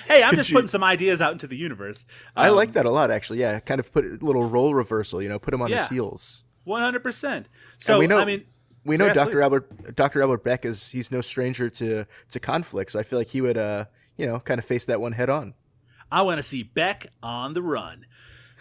hey, 0.07 0.23
I'm 0.23 0.31
Could 0.31 0.37
just 0.39 0.51
you- 0.51 0.57
putting 0.57 0.69
some 0.69 0.85
ideas 0.85 1.21
out 1.21 1.33
into 1.33 1.47
the 1.47 1.57
universe. 1.57 2.05
I 2.37 2.49
Um, 2.49 2.57
like 2.57 2.73
that 2.75 2.87
a 2.87 2.91
lot, 2.91 3.11
actually. 3.11 3.41
Yeah, 3.41 3.61
kind 3.61 3.79
of 3.81 3.93
put 3.93 4.05
a 4.05 4.19
little 4.21 4.45
role 4.45 4.75
reversal. 4.75 5.23
You 5.23 5.29
know, 5.29 5.39
put 5.39 5.55
him 5.55 5.63
on 5.63 5.69
Yeah. 5.71 5.79
his 5.83 5.89
heels. 5.89 6.45
One 6.65 6.83
hundred 6.83 7.03
percent. 7.03 7.49
So 7.79 7.95
And 7.95 8.01
we 8.01 8.07
know, 8.07 8.19
I 8.19 8.25
mean, 8.25 8.45
we 8.85 8.97
know 8.97 9.07
yes, 9.07 9.15
Dr. 9.17 9.31
please. 9.33 9.41
Albert 9.43 9.97
Dr. 9.97 10.23
Albert 10.23 10.45
Beck 10.45 10.65
is 10.65 10.91
he's 10.91 11.11
no 11.11 11.21
stranger 11.21 11.71
to 11.71 12.05
to 12.31 12.41
conflict. 12.41 12.93
So 12.93 12.99
I 12.99 13.03
feel 13.03 13.19
like 13.19 13.29
he 13.29 13.41
would, 13.41 13.57
uh, 13.57 13.87
you 14.17 14.27
know, 14.27 14.41
kind 14.41 14.59
of 14.59 14.65
face 14.65 14.85
that 14.87 15.01
one 15.01 15.13
head 15.13 15.31
on. 15.31 15.55
I 16.11 16.23
want 16.23 16.39
to 16.39 16.43
see 16.43 16.63
Beck 16.63 17.09
on 17.23 17.55
the 17.55 17.63
run. 17.63 18.07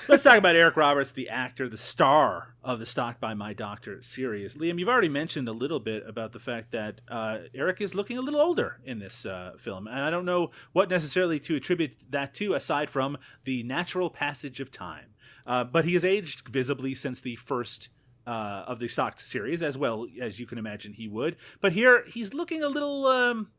Let's 0.07 0.23
talk 0.23 0.37
about 0.37 0.55
Eric 0.55 0.77
Roberts, 0.77 1.11
the 1.11 1.27
actor, 1.27 1.67
the 1.67 1.75
star 1.75 2.53
of 2.63 2.79
the 2.79 2.85
Stalked 2.85 3.19
by 3.19 3.33
My 3.33 3.51
Doctor 3.51 4.01
series. 4.01 4.55
Liam, 4.55 4.79
you've 4.79 4.87
already 4.87 5.09
mentioned 5.09 5.49
a 5.49 5.53
little 5.53 5.79
bit 5.79 6.07
about 6.07 6.31
the 6.31 6.39
fact 6.39 6.71
that 6.71 7.01
uh, 7.09 7.39
Eric 7.53 7.81
is 7.81 7.95
looking 7.95 8.17
a 8.17 8.21
little 8.21 8.39
older 8.39 8.79
in 8.85 8.99
this 8.99 9.25
uh, 9.25 9.53
film, 9.59 9.87
and 9.87 9.99
I 9.99 10.09
don't 10.09 10.23
know 10.23 10.51
what 10.71 10.89
necessarily 10.89 11.39
to 11.41 11.55
attribute 11.55 11.97
that 12.11 12.33
to 12.35 12.53
aside 12.53 12.89
from 12.89 13.17
the 13.43 13.63
natural 13.63 14.09
passage 14.09 14.59
of 14.59 14.71
time. 14.71 15.15
Uh, 15.45 15.63
but 15.63 15.83
he 15.83 15.93
has 15.93 16.05
aged 16.05 16.47
visibly 16.47 16.93
since 16.93 17.19
the 17.19 17.35
first 17.35 17.89
uh, 18.25 18.63
of 18.67 18.79
the 18.79 18.87
Stalked 18.87 19.21
series, 19.21 19.61
as 19.63 19.77
well 19.77 20.05
as 20.21 20.39
you 20.39 20.45
can 20.45 20.57
imagine 20.57 20.93
he 20.93 21.07
would. 21.07 21.35
But 21.59 21.73
here 21.73 22.05
he's 22.07 22.33
looking 22.33 22.63
a 22.63 22.69
little. 22.69 23.07
Um, 23.07 23.49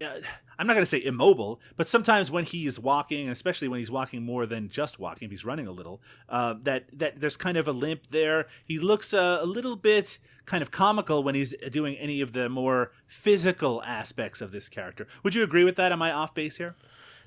uh, 0.00 0.20
I'm 0.58 0.66
not 0.66 0.74
going 0.74 0.82
to 0.82 0.90
say 0.90 1.02
immobile, 1.02 1.60
but 1.76 1.88
sometimes 1.88 2.30
when 2.30 2.44
he 2.44 2.66
is 2.66 2.78
walking, 2.78 3.28
especially 3.28 3.68
when 3.68 3.80
he's 3.80 3.90
walking 3.90 4.22
more 4.22 4.46
than 4.46 4.68
just 4.68 4.98
walking, 4.98 5.26
if 5.26 5.30
he's 5.30 5.44
running 5.44 5.66
a 5.66 5.72
little, 5.72 6.00
uh, 6.28 6.54
that 6.62 6.84
that 6.92 7.20
there's 7.20 7.36
kind 7.36 7.56
of 7.56 7.68
a 7.68 7.72
limp 7.72 8.08
there. 8.10 8.46
He 8.64 8.78
looks 8.78 9.12
uh, 9.12 9.38
a 9.40 9.46
little 9.46 9.76
bit 9.76 10.18
kind 10.46 10.62
of 10.62 10.70
comical 10.70 11.22
when 11.22 11.34
he's 11.34 11.54
doing 11.70 11.96
any 11.96 12.20
of 12.20 12.32
the 12.32 12.48
more 12.48 12.92
physical 13.06 13.82
aspects 13.84 14.40
of 14.40 14.52
this 14.52 14.68
character. 14.68 15.06
Would 15.22 15.34
you 15.34 15.42
agree 15.42 15.64
with 15.64 15.76
that? 15.76 15.92
Am 15.92 16.02
I 16.02 16.12
off 16.12 16.34
base 16.34 16.56
here? 16.56 16.74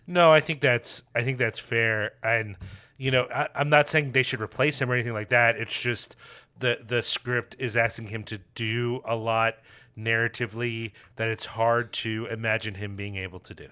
No, 0.05 0.31
I 0.31 0.39
think 0.39 0.61
that's 0.61 1.03
I 1.13 1.23
think 1.23 1.37
that's 1.37 1.59
fair, 1.59 2.13
and 2.23 2.55
you 2.97 3.11
know 3.11 3.27
I, 3.33 3.49
I'm 3.53 3.69
not 3.69 3.89
saying 3.89 4.13
they 4.13 4.23
should 4.23 4.41
replace 4.41 4.79
him 4.79 4.89
or 4.89 4.93
anything 4.93 5.13
like 5.13 5.29
that. 5.29 5.57
It's 5.57 5.79
just 5.79 6.15
the 6.59 6.79
the 6.85 7.03
script 7.03 7.55
is 7.59 7.75
asking 7.75 8.07
him 8.07 8.23
to 8.25 8.39
do 8.55 9.01
a 9.05 9.15
lot 9.15 9.55
narratively 9.97 10.91
that 11.15 11.29
it's 11.29 11.45
hard 11.45 11.91
to 11.91 12.27
imagine 12.29 12.75
him 12.75 12.95
being 12.95 13.15
able 13.15 13.39
to 13.39 13.53
do. 13.53 13.67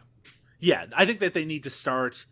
Yeah, 0.59 0.85
I 0.95 1.05
think 1.05 1.19
that 1.19 1.33
they 1.33 1.45
need 1.45 1.63
to 1.63 1.69
start 1.69 2.25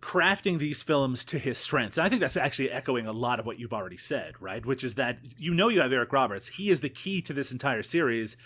crafting 0.00 0.58
these 0.58 0.82
films 0.82 1.24
to 1.26 1.38
his 1.38 1.58
strengths. 1.58 1.98
And 1.98 2.06
I 2.06 2.08
think 2.08 2.20
that's 2.20 2.36
actually 2.36 2.70
echoing 2.70 3.06
a 3.06 3.12
lot 3.12 3.38
of 3.38 3.46
what 3.46 3.58
you've 3.58 3.72
already 3.72 3.98
said, 3.98 4.34
right? 4.40 4.64
Which 4.64 4.82
is 4.82 4.94
that 4.94 5.18
you 5.36 5.52
know 5.52 5.68
you 5.68 5.80
have 5.80 5.92
Eric 5.92 6.12
Roberts. 6.12 6.48
He 6.48 6.70
is 6.70 6.80
the 6.80 6.88
key 6.88 7.20
to 7.22 7.32
this 7.32 7.52
entire 7.52 7.82
series. 7.82 8.36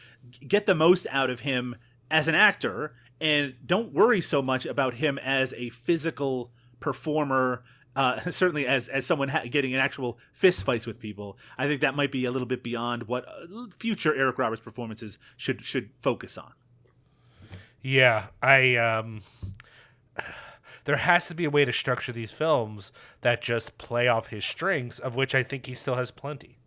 Get 0.46 0.66
the 0.66 0.74
most 0.74 1.06
out 1.10 1.30
of 1.30 1.40
him 1.40 1.76
as 2.10 2.28
an 2.28 2.34
actor 2.34 2.94
and 3.20 3.54
don't 3.64 3.92
worry 3.92 4.20
so 4.20 4.42
much 4.42 4.66
about 4.66 4.94
him 4.94 5.18
as 5.18 5.54
a 5.54 5.70
physical 5.70 6.50
performer. 6.80 7.62
Uh, 7.96 8.18
certainly, 8.30 8.66
as 8.66 8.88
as 8.88 9.06
someone 9.06 9.28
ha- 9.28 9.44
getting 9.48 9.72
in 9.72 9.78
actual 9.80 10.18
fist 10.32 10.64
fights 10.64 10.86
with 10.86 10.98
people, 10.98 11.36
I 11.56 11.66
think 11.66 11.80
that 11.80 11.94
might 11.94 12.12
be 12.12 12.24
a 12.24 12.30
little 12.30 12.46
bit 12.46 12.62
beyond 12.62 13.04
what 13.04 13.24
uh, 13.28 13.66
future 13.78 14.14
Eric 14.14 14.38
Roberts 14.38 14.62
performances 14.62 15.18
should 15.36 15.64
should 15.64 15.90
focus 16.00 16.36
on. 16.36 16.52
Yeah, 17.82 18.26
I 18.42 18.76
um 18.76 19.22
there 20.84 20.96
has 20.96 21.28
to 21.28 21.34
be 21.34 21.44
a 21.44 21.50
way 21.50 21.64
to 21.64 21.72
structure 21.72 22.12
these 22.12 22.32
films 22.32 22.92
that 23.20 23.42
just 23.42 23.78
play 23.78 24.08
off 24.08 24.28
his 24.28 24.44
strengths 24.44 24.98
of 24.98 25.16
which 25.16 25.34
I 25.34 25.42
think 25.42 25.66
he 25.66 25.74
still 25.74 25.96
has 25.96 26.10
plenty. 26.10 26.58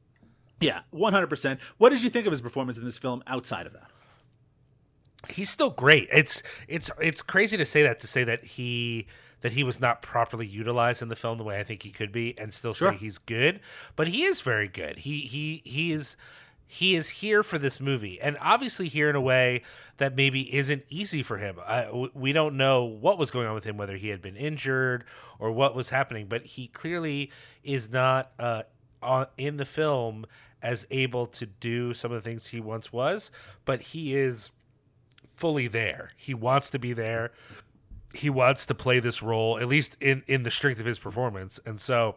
Yeah, 0.60 0.82
one 0.92 1.14
hundred 1.14 1.28
percent. 1.28 1.60
What 1.78 1.90
did 1.90 2.04
you 2.04 2.10
think 2.10 2.26
of 2.26 2.32
his 2.32 2.42
performance 2.42 2.78
in 2.78 2.86
this 2.86 2.98
film 2.98 3.24
outside 3.28 3.68
of 3.68 3.74
that? 3.74 3.90
He's 5.30 5.50
still 5.50 5.72
great. 5.72 6.08
It's 6.12 6.42
it's 6.68 6.90
it's 7.02 7.22
crazy 7.22 7.58
to 7.58 7.66
say 7.66 7.84
that 7.84 8.00
to 8.00 8.08
say 8.08 8.24
that 8.24 8.44
he 8.46 9.08
that 9.42 9.54
he 9.54 9.64
was 9.64 9.80
not 9.80 10.02
properly 10.02 10.46
utilized 10.48 11.02
in 11.02 11.10
the 11.10 11.16
film 11.16 11.38
the 11.38 11.44
way 11.44 11.60
I 11.60 11.64
think 11.64 11.84
he 11.84 11.90
could 11.92 12.12
be 12.12 12.38
and 12.38 12.54
still 12.54 12.74
Sure. 12.74 12.92
say 12.92 12.98
he's 12.98 13.18
good, 13.18 13.60
but 13.96 14.08
he 14.08 14.24
is 14.24 14.42
very 14.42 14.68
good. 14.68 15.00
He 15.00 15.22
he 15.22 15.62
he 15.66 15.92
is 15.92 16.16
he 16.70 16.96
is 16.98 17.10
here 17.10 17.44
for 17.44 17.58
this 17.58 17.80
movie 17.80 18.20
and 18.20 18.38
obviously 18.42 18.90
here 18.90 19.10
in 19.10 19.16
a 19.16 19.22
way 19.22 19.62
that 19.98 20.18
maybe 20.18 20.54
isn't 20.54 20.84
easy 20.90 21.24
for 21.24 21.38
him. 21.38 21.56
I, 21.66 21.90
we 22.14 22.34
don't 22.34 22.58
know 22.58 22.84
what 22.84 23.18
was 23.18 23.32
going 23.32 23.48
on 23.48 23.54
with 23.54 23.64
him, 23.64 23.78
whether 23.78 23.96
he 23.96 24.10
had 24.10 24.22
been 24.22 24.36
injured 24.36 25.06
or 25.40 25.52
what 25.52 25.76
was 25.76 25.90
happening, 25.92 26.26
but 26.28 26.46
he 26.46 26.68
clearly 26.68 27.32
is 27.64 27.90
not 27.90 28.32
uh, 28.38 28.64
on, 29.02 29.28
in 29.38 29.56
the 29.56 29.64
film 29.66 30.26
as 30.62 30.86
able 30.92 31.26
to 31.28 31.46
do 31.46 31.94
some 31.94 32.12
of 32.12 32.22
the 32.22 32.30
things 32.30 32.48
he 32.48 32.60
once 32.60 32.92
was, 32.92 33.32
but 33.64 33.80
he 33.82 34.16
is 34.18 34.50
fully 35.36 35.68
there. 35.68 36.12
He 36.18 36.34
wants 36.34 36.70
to 36.72 36.80
be 36.80 36.92
there. 36.94 37.32
He 38.14 38.30
wants 38.30 38.66
to 38.68 38.76
play 38.76 39.00
this 39.00 39.22
role, 39.22 39.60
at 39.60 39.68
least 39.68 39.98
in 40.00 40.24
in 40.28 40.44
the 40.44 40.52
strength 40.52 40.80
of 40.80 40.86
his 40.86 41.00
performance. 41.00 41.60
And 41.66 41.80
so 41.80 42.16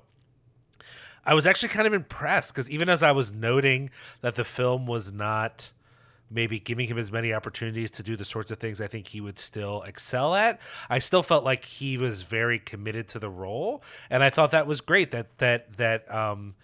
I 1.25 1.35
was 1.35 1.47
actually 1.47 1.69
kind 1.71 1.87
of 1.87 1.93
impressed 1.93 2.55
because 2.55 2.71
even 2.71 2.89
as 2.89 3.03
I 3.03 3.13
was 3.13 3.33
noting 3.33 3.91
that 4.21 4.35
the 4.35 4.45
film 4.45 4.87
was 4.87 5.13
not 5.13 5.71
maybe 6.31 6.61
giving 6.61 6.87
him 6.87 6.97
as 6.97 7.11
many 7.11 7.35
opportunities 7.35 7.91
to 7.91 8.03
do 8.03 8.17
the 8.17 8.25
sorts 8.25 8.51
of 8.53 8.59
things 8.59 8.81
I 8.81 8.87
think 8.87 9.09
he 9.09 9.21
would 9.21 9.39
still 9.39 9.83
excel 9.83 10.35
at, 10.35 10.61
I 10.89 11.01
still 11.01 11.25
felt 11.25 11.45
like 11.45 11.65
he 11.65 11.99
was 11.99 12.23
very 12.23 12.61
committed 12.61 13.09
to 13.09 13.19
the 13.19 13.29
role, 13.29 13.83
and 14.09 14.23
I 14.23 14.31
thought 14.31 14.53
that 14.53 14.67
was 14.67 14.81
great 14.81 15.11
that 15.11 15.39
that 15.39 15.77
that 15.77 16.13
um 16.15 16.55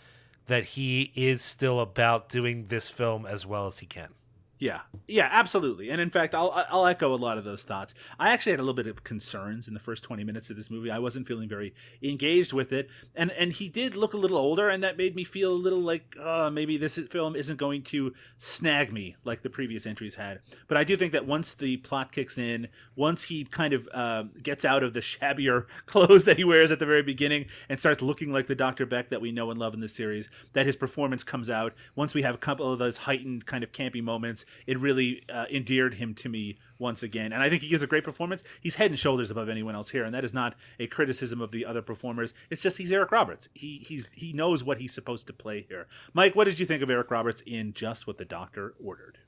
that 0.46 0.64
he 0.64 1.12
is 1.16 1.42
still 1.42 1.80
about 1.80 2.28
doing 2.28 2.66
this 2.68 2.88
film 2.88 3.26
as 3.26 3.44
well 3.44 3.66
as 3.66 3.80
he 3.80 3.86
can. 3.86 4.10
Yeah, 4.58 4.80
yeah, 5.06 5.28
absolutely. 5.30 5.90
And 5.90 6.00
in 6.00 6.08
fact, 6.08 6.34
I'll 6.34 6.50
I'll 6.70 6.86
echo 6.86 7.12
a 7.12 7.16
lot 7.16 7.36
of 7.36 7.44
those 7.44 7.62
thoughts. 7.62 7.92
I 8.18 8.30
actually 8.30 8.52
had 8.52 8.60
a 8.60 8.62
little 8.62 8.74
bit 8.74 8.86
of 8.86 9.04
concerns 9.04 9.68
in 9.68 9.74
the 9.74 9.80
first 9.80 10.02
twenty 10.02 10.24
minutes 10.24 10.48
of 10.48 10.56
this 10.56 10.70
movie. 10.70 10.90
I 10.90 10.98
wasn't 10.98 11.28
feeling 11.28 11.46
very 11.46 11.74
engaged 12.02 12.54
with 12.54 12.72
it, 12.72 12.88
and 13.14 13.30
and 13.32 13.52
he 13.52 13.68
did 13.68 13.96
look 13.96 14.14
a 14.14 14.16
little 14.16 14.38
older, 14.38 14.70
and 14.70 14.82
that 14.82 14.96
made 14.96 15.14
me 15.14 15.24
feel 15.24 15.52
a 15.52 15.54
little 15.54 15.80
like 15.80 16.16
uh, 16.18 16.48
maybe 16.50 16.78
this 16.78 16.96
film 17.10 17.36
isn't 17.36 17.58
going 17.58 17.82
to 17.82 18.14
snag 18.38 18.94
me 18.94 19.16
like 19.24 19.42
the 19.42 19.50
previous 19.50 19.84
entries 19.84 20.14
had. 20.14 20.40
But 20.68 20.78
I 20.78 20.84
do 20.84 20.96
think 20.96 21.12
that 21.12 21.26
once 21.26 21.52
the 21.52 21.76
plot 21.76 22.10
kicks 22.10 22.38
in, 22.38 22.68
once 22.94 23.24
he 23.24 23.44
kind 23.44 23.74
of 23.74 23.86
uh, 23.92 24.24
gets 24.42 24.64
out 24.64 24.82
of 24.82 24.94
the 24.94 25.02
shabbier 25.02 25.66
clothes 25.84 26.24
that 26.24 26.38
he 26.38 26.44
wears 26.44 26.70
at 26.70 26.78
the 26.78 26.86
very 26.86 27.02
beginning 27.02 27.44
and 27.68 27.78
starts 27.78 28.00
looking 28.00 28.32
like 28.32 28.46
the 28.46 28.54
Dr. 28.54 28.86
Beck 28.86 29.10
that 29.10 29.20
we 29.20 29.32
know 29.32 29.50
and 29.50 29.60
love 29.60 29.74
in 29.74 29.80
the 29.80 29.88
series, 29.88 30.30
that 30.54 30.64
his 30.64 30.76
performance 30.76 31.24
comes 31.24 31.50
out. 31.50 31.74
Once 31.94 32.14
we 32.14 32.22
have 32.22 32.34
a 32.34 32.38
couple 32.38 32.72
of 32.72 32.78
those 32.78 32.96
heightened 32.96 33.44
kind 33.44 33.62
of 33.62 33.70
campy 33.72 34.02
moments, 34.02 34.45
it 34.66 34.78
really 34.78 35.22
uh, 35.28 35.46
endeared 35.50 35.94
him 35.94 36.14
to 36.14 36.28
me 36.28 36.58
once 36.78 37.02
again. 37.02 37.32
And 37.32 37.42
I 37.42 37.48
think 37.48 37.62
he 37.62 37.68
gives 37.68 37.82
a 37.82 37.86
great 37.86 38.04
performance. 38.04 38.42
He's 38.60 38.76
head 38.76 38.90
and 38.90 38.98
shoulders 38.98 39.30
above 39.30 39.48
anyone 39.48 39.74
else 39.74 39.90
here, 39.90 40.04
and 40.04 40.14
that 40.14 40.24
is 40.24 40.34
not 40.34 40.54
a 40.78 40.86
criticism 40.86 41.40
of 41.40 41.50
the 41.50 41.64
other 41.64 41.82
performers. 41.82 42.34
It's 42.50 42.62
just 42.62 42.78
he's 42.78 42.92
Eric 42.92 43.12
Roberts. 43.12 43.48
He 43.54 43.78
he's 43.78 44.08
he 44.12 44.32
knows 44.32 44.64
what 44.64 44.78
he's 44.78 44.94
supposed 44.94 45.26
to 45.28 45.32
play 45.32 45.66
here. 45.68 45.86
Mike, 46.14 46.34
what 46.34 46.44
did 46.44 46.58
you 46.58 46.66
think 46.66 46.82
of 46.82 46.90
Eric 46.90 47.10
Roberts 47.10 47.42
in 47.46 47.72
Just 47.72 48.06
What 48.06 48.18
the 48.18 48.24
Doctor 48.24 48.74
Ordered? 48.82 49.18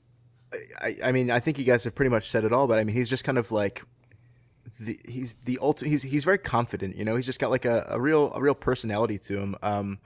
I, 0.81 0.97
I 1.03 1.11
mean, 1.11 1.29
I 1.29 1.39
think 1.39 1.59
you 1.59 1.65
guys 1.65 1.83
have 1.83 1.93
pretty 1.93 2.09
much 2.09 2.27
said 2.27 2.43
it 2.43 2.51
all, 2.51 2.67
but 2.67 2.79
I 2.79 2.83
mean, 2.83 2.95
he's 2.95 3.09
just 3.09 3.23
kind 3.23 3.37
of 3.37 3.51
like 3.51 3.83
the 4.79 4.99
he's 5.07 5.35
the 5.45 5.59
ultimate. 5.61 5.89
He's 5.89 6.03
he's 6.03 6.23
very 6.23 6.37
confident. 6.37 6.95
You 6.95 7.05
know, 7.05 7.15
he's 7.15 7.25
just 7.25 7.39
got 7.39 7.51
like 7.51 7.65
a, 7.65 7.85
a 7.89 7.99
real 7.99 8.31
a 8.33 8.41
real 8.41 8.55
personality 8.55 9.17
to 9.19 9.39
him. 9.39 9.55
Um, 9.61 9.99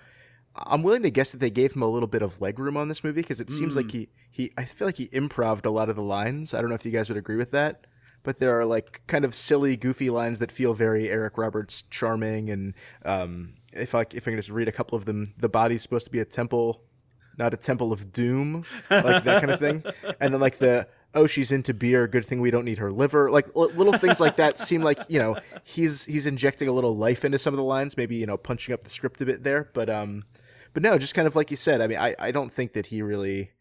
I'm 0.56 0.84
willing 0.84 1.02
to 1.04 1.10
guess 1.10 1.32
that 1.32 1.40
they 1.40 1.50
gave 1.50 1.74
him 1.74 1.82
a 1.82 1.88
little 1.88 2.08
bit 2.08 2.22
of 2.22 2.40
leg 2.40 2.60
room 2.60 2.78
on 2.78 2.88
this 2.88 3.04
movie 3.04 3.22
because 3.22 3.42
it 3.42 3.50
seems 3.50 3.76
like 3.76 3.92
he 3.92 4.10
he 4.30 4.52
I 4.58 4.66
feel 4.66 4.88
like 4.88 4.98
he 4.98 5.10
improved 5.12 5.66
a 5.66 5.72
lot 5.72 5.90
of 5.90 5.96
the 5.96 6.04
lines. 6.04 6.54
I 6.54 6.62
don't 6.62 6.70
know 6.70 6.76
if 6.76 6.86
you 6.86 6.92
guys 6.92 7.10
would 7.10 7.18
agree 7.18 7.38
with 7.38 7.52
that, 7.52 7.88
but 8.22 8.40
there 8.40 8.58
are 8.60 8.66
like 8.66 9.02
kind 9.08 9.26
of 9.26 9.34
silly, 9.34 9.76
goofy 9.76 10.10
lines 10.10 10.40
that 10.40 10.52
feel 10.52 10.74
very 10.74 11.10
Eric 11.10 11.38
Roberts 11.38 11.84
charming. 11.90 12.50
And 12.50 12.74
um, 13.04 13.54
if 13.74 13.96
I 13.96 14.02
if 14.12 14.28
I 14.28 14.32
can 14.32 14.38
just 14.38 14.50
read 14.50 14.68
a 14.68 14.72
couple 14.72 14.96
of 14.96 15.06
them, 15.06 15.34
the 15.38 15.50
body's 15.50 15.82
supposed 15.82 16.06
to 16.06 16.12
be 16.12 16.20
a 16.20 16.26
temple, 16.26 16.84
not 17.38 17.54
a 17.54 17.58
temple 17.58 17.92
of 17.92 18.12
doom, 18.14 18.64
like 18.92 19.24
that 19.24 19.42
kind 19.42 19.52
of 19.52 19.60
thing. 19.60 19.84
And 20.20 20.34
then 20.34 20.40
like 20.40 20.60
the 20.60 20.88
oh 21.16 21.26
she's 21.28 21.52
into 21.52 21.74
beer, 21.74 22.08
good 22.08 22.26
thing 22.26 22.42
we 22.42 22.52
don't 22.52 22.66
need 22.66 22.78
her 22.78 22.92
liver. 22.92 23.30
Like 23.32 23.48
l- 23.56 23.72
little 23.72 23.94
things 23.98 24.20
like 24.20 24.36
that 24.36 24.60
seem 24.60 24.84
like 24.84 25.00
you 25.10 25.20
know 25.20 25.36
he's 25.64 26.06
he's 26.06 26.26
injecting 26.26 26.68
a 26.68 26.72
little 26.72 26.96
life 26.96 27.26
into 27.26 27.40
some 27.40 27.54
of 27.54 27.58
the 27.58 27.64
lines, 27.64 27.98
maybe 27.98 28.16
you 28.16 28.28
know 28.28 28.38
punching 28.38 28.72
up 28.74 28.84
the 28.84 28.90
script 28.92 29.20
a 29.22 29.26
bit 29.26 29.44
there. 29.44 29.70
But 29.74 29.90
um, 29.90 30.26
but 30.74 30.84
no, 30.84 30.98
just 30.98 31.14
kind 31.14 31.28
of 31.28 31.36
like 31.36 31.52
you 31.52 31.58
said. 31.58 31.82
I 31.82 31.88
mean, 31.88 32.00
I 32.00 32.16
I 32.20 32.32
don't 32.32 32.52
think 32.52 32.74
that 32.74 32.88
he 32.88 33.02
really. 33.02 33.52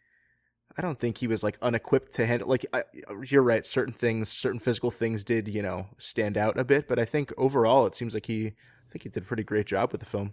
I 0.77 0.81
don't 0.81 0.97
think 0.97 1.19
he 1.19 1.27
was 1.27 1.43
like 1.43 1.59
unequipped 1.61 2.15
to 2.15 2.25
handle. 2.25 2.49
Like 2.49 2.65
I, 2.73 2.85
you're 3.27 3.43
right, 3.43 3.65
certain 3.65 3.93
things, 3.93 4.31
certain 4.31 4.59
physical 4.59 4.91
things 4.91 5.23
did 5.23 5.49
you 5.49 5.63
know 5.63 5.89
stand 5.99 6.39
out 6.39 6.59
a 6.59 6.65
bit, 6.65 6.89
but 6.89 6.99
I 6.99 7.05
think 7.05 7.33
overall 7.37 7.87
it 7.87 7.95
seems 7.95 8.15
like 8.15 8.27
he, 8.27 8.47
I 8.47 8.91
think 8.91 9.03
he 9.03 9.11
did 9.11 9.23
a 9.23 9.27
pretty 9.27 9.45
great 9.45 9.67
job 9.67 9.93
with 9.93 10.01
the 10.01 10.07
film. 10.07 10.33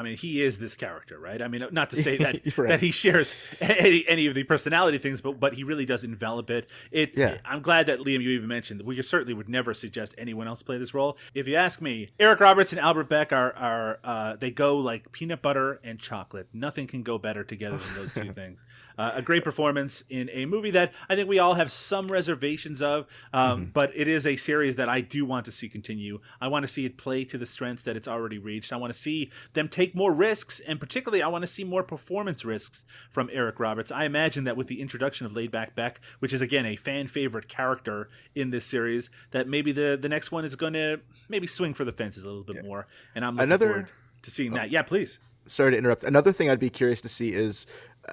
I 0.00 0.02
mean, 0.02 0.16
he 0.16 0.42
is 0.42 0.58
this 0.58 0.76
character, 0.76 1.18
right? 1.18 1.42
I 1.42 1.48
mean, 1.48 1.64
not 1.72 1.90
to 1.90 1.96
say 1.96 2.16
that 2.24 2.40
Right. 2.56 2.68
that 2.70 2.80
he 2.80 2.90
shares 2.90 3.34
any, 3.60 4.06
any 4.08 4.26
of 4.26 4.34
the 4.34 4.44
personality 4.44 4.96
things, 4.98 5.20
but 5.20 5.38
but 5.38 5.52
he 5.54 5.62
really 5.62 5.84
does 5.84 6.04
envelop 6.04 6.48
it. 6.48 6.68
It. 6.90 7.16
Yeah. 7.16 7.36
I'm 7.44 7.60
glad 7.60 7.86
that 7.86 7.98
Liam, 7.98 8.22
you 8.22 8.30
even 8.30 8.48
mentioned. 8.48 8.80
We 8.82 9.00
certainly 9.02 9.34
would 9.34 9.48
never 9.48 9.74
suggest 9.74 10.14
anyone 10.16 10.48
else 10.48 10.62
play 10.62 10.78
this 10.78 10.94
role. 10.94 11.18
If 11.34 11.46
you 11.46 11.56
ask 11.56 11.80
me, 11.82 12.10
Eric 12.18 12.40
Roberts 12.40 12.72
and 12.72 12.80
Albert 12.80 13.08
Beck 13.10 13.32
are 13.32 13.52
are 13.54 13.98
uh, 14.02 14.36
they 14.36 14.50
go 14.50 14.78
like 14.78 15.12
peanut 15.12 15.42
butter 15.42 15.80
and 15.84 15.98
chocolate. 15.98 16.48
Nothing 16.54 16.86
can 16.86 17.02
go 17.02 17.18
better 17.18 17.44
together 17.44 17.76
than 17.76 17.94
those 17.94 18.14
two 18.14 18.32
things. 18.40 18.64
Uh, 18.98 19.12
a 19.14 19.22
great 19.22 19.42
performance 19.44 20.02
in 20.10 20.28
a 20.30 20.44
movie 20.44 20.72
that 20.72 20.92
I 21.08 21.16
think 21.16 21.26
we 21.26 21.38
all 21.38 21.54
have 21.54 21.72
some 21.72 22.12
reservations 22.12 22.82
of, 22.82 23.06
um, 23.32 23.70
but 23.72 23.90
it 23.94 24.08
is 24.08 24.26
a 24.26 24.36
series 24.36 24.76
that 24.76 24.90
I 24.90 25.00
do 25.00 25.24
want 25.24 25.46
to 25.46 25.52
see 25.52 25.70
continue. 25.70 26.20
I 26.38 26.48
want 26.48 26.64
to 26.64 26.68
see 26.68 26.84
it 26.84 26.98
play 26.98 27.24
to 27.26 27.38
the 27.38 27.46
strengths 27.46 27.82
that 27.84 27.96
it's 27.96 28.08
already 28.08 28.36
reached. 28.38 28.74
I 28.74 28.76
want 28.76 28.92
to 28.92 28.98
see 28.98 29.30
them 29.54 29.68
take 29.68 29.89
more 29.94 30.12
risks, 30.12 30.60
and 30.60 30.78
particularly, 30.80 31.22
I 31.22 31.28
want 31.28 31.42
to 31.42 31.48
see 31.48 31.64
more 31.64 31.82
performance 31.82 32.44
risks 32.44 32.84
from 33.10 33.28
Eric 33.32 33.58
Roberts. 33.60 33.90
I 33.92 34.04
imagine 34.04 34.44
that 34.44 34.56
with 34.56 34.66
the 34.68 34.80
introduction 34.80 35.26
of 35.26 35.32
Laid 35.32 35.50
Back 35.50 35.74
Beck, 35.74 36.00
which 36.18 36.32
is 36.32 36.40
again 36.40 36.66
a 36.66 36.76
fan 36.76 37.06
favorite 37.06 37.48
character 37.48 38.08
in 38.34 38.50
this 38.50 38.64
series, 38.64 39.10
that 39.30 39.48
maybe 39.48 39.72
the 39.72 39.98
the 40.00 40.08
next 40.08 40.30
one 40.32 40.44
is 40.44 40.56
going 40.56 40.72
to 40.74 41.00
maybe 41.28 41.46
swing 41.46 41.74
for 41.74 41.84
the 41.84 41.92
fences 41.92 42.24
a 42.24 42.28
little 42.28 42.42
bit 42.44 42.64
more. 42.64 42.86
And 43.14 43.24
I'm 43.24 43.34
looking 43.36 43.48
Another- 43.48 43.66
forward 43.68 43.88
to 44.22 44.30
seeing 44.30 44.52
that. 44.52 44.70
Yeah, 44.70 44.82
please. 44.82 45.18
sorry 45.46 45.70
to 45.72 45.76
interrupt. 45.78 46.04
Another 46.04 46.32
thing 46.32 46.50
I'd 46.50 46.58
be 46.58 46.70
curious 46.70 47.00
to 47.00 47.08
see 47.08 47.32
is 47.32 47.66
uh, 48.08 48.12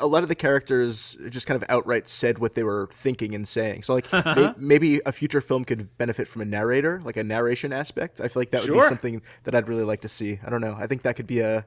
a 0.00 0.06
lot 0.06 0.22
of 0.22 0.28
the 0.28 0.34
characters 0.34 1.16
just 1.28 1.46
kind 1.46 1.62
of 1.62 1.68
outright 1.68 2.08
said 2.08 2.38
what 2.38 2.54
they 2.54 2.62
were 2.62 2.88
thinking 2.92 3.34
and 3.34 3.46
saying. 3.46 3.82
So 3.82 3.94
like 3.94 4.12
may- 4.36 4.54
maybe 4.56 5.00
a 5.06 5.12
future 5.12 5.40
film 5.40 5.64
could 5.64 5.96
benefit 5.98 6.26
from 6.28 6.42
a 6.42 6.44
narrator, 6.44 7.00
like 7.04 7.16
a 7.16 7.24
narration 7.24 7.72
aspect. 7.72 8.20
I 8.20 8.28
feel 8.28 8.40
like 8.40 8.50
that 8.52 8.62
would 8.62 8.66
Sure. 8.68 8.82
be 8.82 8.88
something 8.88 9.22
that 9.44 9.54
I'd 9.54 9.68
really 9.68 9.84
like 9.84 10.00
to 10.02 10.08
see. 10.08 10.40
I 10.44 10.50
don't 10.50 10.60
know. 10.60 10.76
I 10.78 10.86
think 10.86 11.02
that 11.02 11.16
could 11.16 11.26
be 11.26 11.40
a 11.40 11.66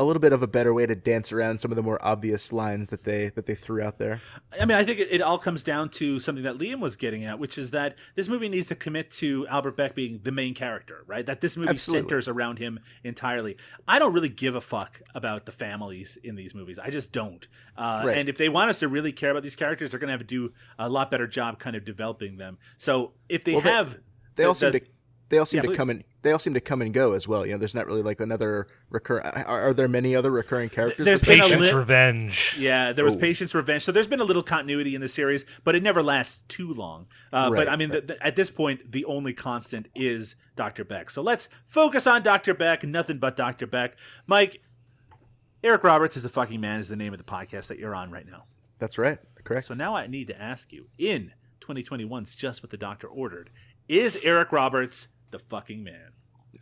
a 0.00 0.04
little 0.04 0.20
bit 0.20 0.32
of 0.32 0.42
a 0.42 0.46
better 0.46 0.72
way 0.72 0.86
to 0.86 0.94
dance 0.94 1.32
around 1.32 1.60
some 1.60 1.70
of 1.72 1.76
the 1.76 1.82
more 1.82 1.98
obvious 2.00 2.52
lines 2.52 2.88
that 2.90 3.02
they 3.04 3.30
that 3.34 3.46
they 3.46 3.54
threw 3.54 3.82
out 3.82 3.98
there. 3.98 4.22
I 4.58 4.64
mean, 4.64 4.76
I 4.78 4.84
think 4.84 5.00
it, 5.00 5.08
it 5.10 5.20
all 5.20 5.38
comes 5.38 5.62
down 5.64 5.88
to 5.90 6.20
something 6.20 6.44
that 6.44 6.56
Liam 6.56 6.78
was 6.80 6.94
getting 6.96 7.24
at, 7.24 7.38
which 7.40 7.58
is 7.58 7.72
that 7.72 7.96
this 8.14 8.28
movie 8.28 8.48
needs 8.48 8.68
to 8.68 8.76
commit 8.76 9.10
to 9.12 9.46
Albert 9.48 9.76
Beck 9.76 9.94
being 9.96 10.20
the 10.22 10.30
main 10.32 10.54
character, 10.54 11.02
right? 11.06 11.26
That 11.26 11.40
this 11.40 11.56
movie 11.56 11.70
Absolutely. 11.70 12.02
centers 12.04 12.28
around 12.28 12.58
him 12.60 12.78
entirely. 13.02 13.56
I 13.88 13.98
don't 13.98 14.12
really 14.12 14.28
give 14.28 14.54
a 14.54 14.60
fuck 14.60 15.02
about 15.14 15.44
the 15.46 15.52
families 15.52 16.16
in 16.22 16.36
these 16.36 16.54
movies. 16.54 16.78
I 16.78 16.90
just 16.90 17.12
don't. 17.12 17.46
Uh, 17.76 18.02
Right. 18.06 18.16
And 18.16 18.28
if 18.28 18.38
they 18.38 18.48
want 18.48 18.70
us 18.70 18.78
to 18.78 18.88
really 18.88 19.10
care 19.12 19.32
about 19.32 19.42
these 19.42 19.56
characters, 19.56 19.90
they're 19.90 20.00
going 20.00 20.08
to 20.08 20.12
have 20.12 20.20
to 20.20 20.24
do 20.26 20.52
a 20.78 20.88
lot 20.88 21.10
better 21.10 21.26
job 21.26 21.58
kind 21.58 21.74
of 21.74 21.84
developing 21.84 22.36
them. 22.36 22.58
So 22.78 23.12
if 23.28 23.42
they 23.44 23.52
Well, 23.54 23.62
have. 23.62 23.98
They 24.36 24.44
all 24.44 24.52
the- 24.52 24.58
seem 24.60 24.72
the- 24.72 24.80
to 24.80 24.86
they 25.30 25.38
all 25.38 25.46
seem 25.46 25.58
Yeah, 25.58 25.62
to 25.62 25.68
please. 25.68 25.76
come 25.76 25.90
and 25.90 26.04
they 26.22 26.32
all 26.32 26.38
seem 26.38 26.54
to 26.54 26.60
come 26.60 26.82
and 26.82 26.92
go 26.92 27.12
as 27.12 27.28
well. 27.28 27.44
You 27.46 27.52
know, 27.52 27.58
there's 27.58 27.74
not 27.74 27.86
really 27.86 28.02
like 28.02 28.20
another 28.20 28.66
recur. 28.90 29.20
Are, 29.20 29.68
are 29.68 29.74
there 29.74 29.88
many 29.88 30.16
other 30.16 30.30
recurring 30.30 30.68
characters? 30.68 31.04
There's 31.04 31.20
besides- 31.20 31.48
been 31.50 31.58
Patience 31.58 31.72
li- 31.72 31.78
Revenge. 31.78 32.56
Yeah, 32.58 32.92
there 32.92 33.04
was 33.04 33.14
Oh. 33.14 33.18
Patience 33.18 33.54
Revenge. 33.54 33.84
So 33.84 33.92
there's 33.92 34.06
been 34.06 34.20
a 34.20 34.24
little 34.24 34.42
continuity 34.42 34.94
in 34.94 35.00
the 35.00 35.08
series, 35.08 35.44
but 35.64 35.74
it 35.76 35.82
never 35.82 36.02
lasts 36.02 36.40
too 36.48 36.72
long. 36.74 37.06
Uh, 37.32 37.50
Right, 37.52 37.58
but 37.58 37.68
I 37.68 37.76
mean, 37.76 37.90
right. 37.90 37.98
th 38.06 38.06
th- 38.08 38.18
at 38.22 38.36
this 38.36 38.50
point, 38.50 38.90
the 38.90 39.04
only 39.04 39.32
constant 39.32 39.88
is 39.94 40.34
Dr. 40.56 40.84
Beck. 40.84 41.10
So 41.10 41.22
let's 41.22 41.48
focus 41.66 42.06
on 42.06 42.22
Dr. 42.22 42.54
Beck, 42.54 42.82
nothing 42.84 43.18
but 43.18 43.36
Dr. 43.36 43.66
Beck. 43.66 43.96
Mike, 44.26 44.60
Eric 45.62 45.84
Roberts 45.84 46.16
is 46.16 46.22
the 46.22 46.28
fucking 46.28 46.60
man, 46.60 46.80
is 46.80 46.88
the 46.88 46.96
name 46.96 47.12
of 47.12 47.18
the 47.18 47.24
podcast 47.24 47.66
that 47.68 47.78
you're 47.78 47.94
on 47.94 48.10
right 48.10 48.26
now. 48.26 48.44
That's 48.78 48.96
right. 48.98 49.18
Correct. 49.44 49.66
So 49.66 49.74
now 49.74 49.94
I 49.96 50.06
need 50.06 50.26
to 50.28 50.40
ask 50.40 50.72
you 50.72 50.86
in 50.98 51.32
2021's 51.60 52.34
Just 52.34 52.62
What 52.62 52.70
the 52.70 52.76
Doctor 52.76 53.08
Ordered, 53.08 53.50
is 53.88 54.18
Eric 54.22 54.52
Roberts 54.52 55.08
the 55.30 55.38
fucking 55.38 55.82
man? 55.82 56.12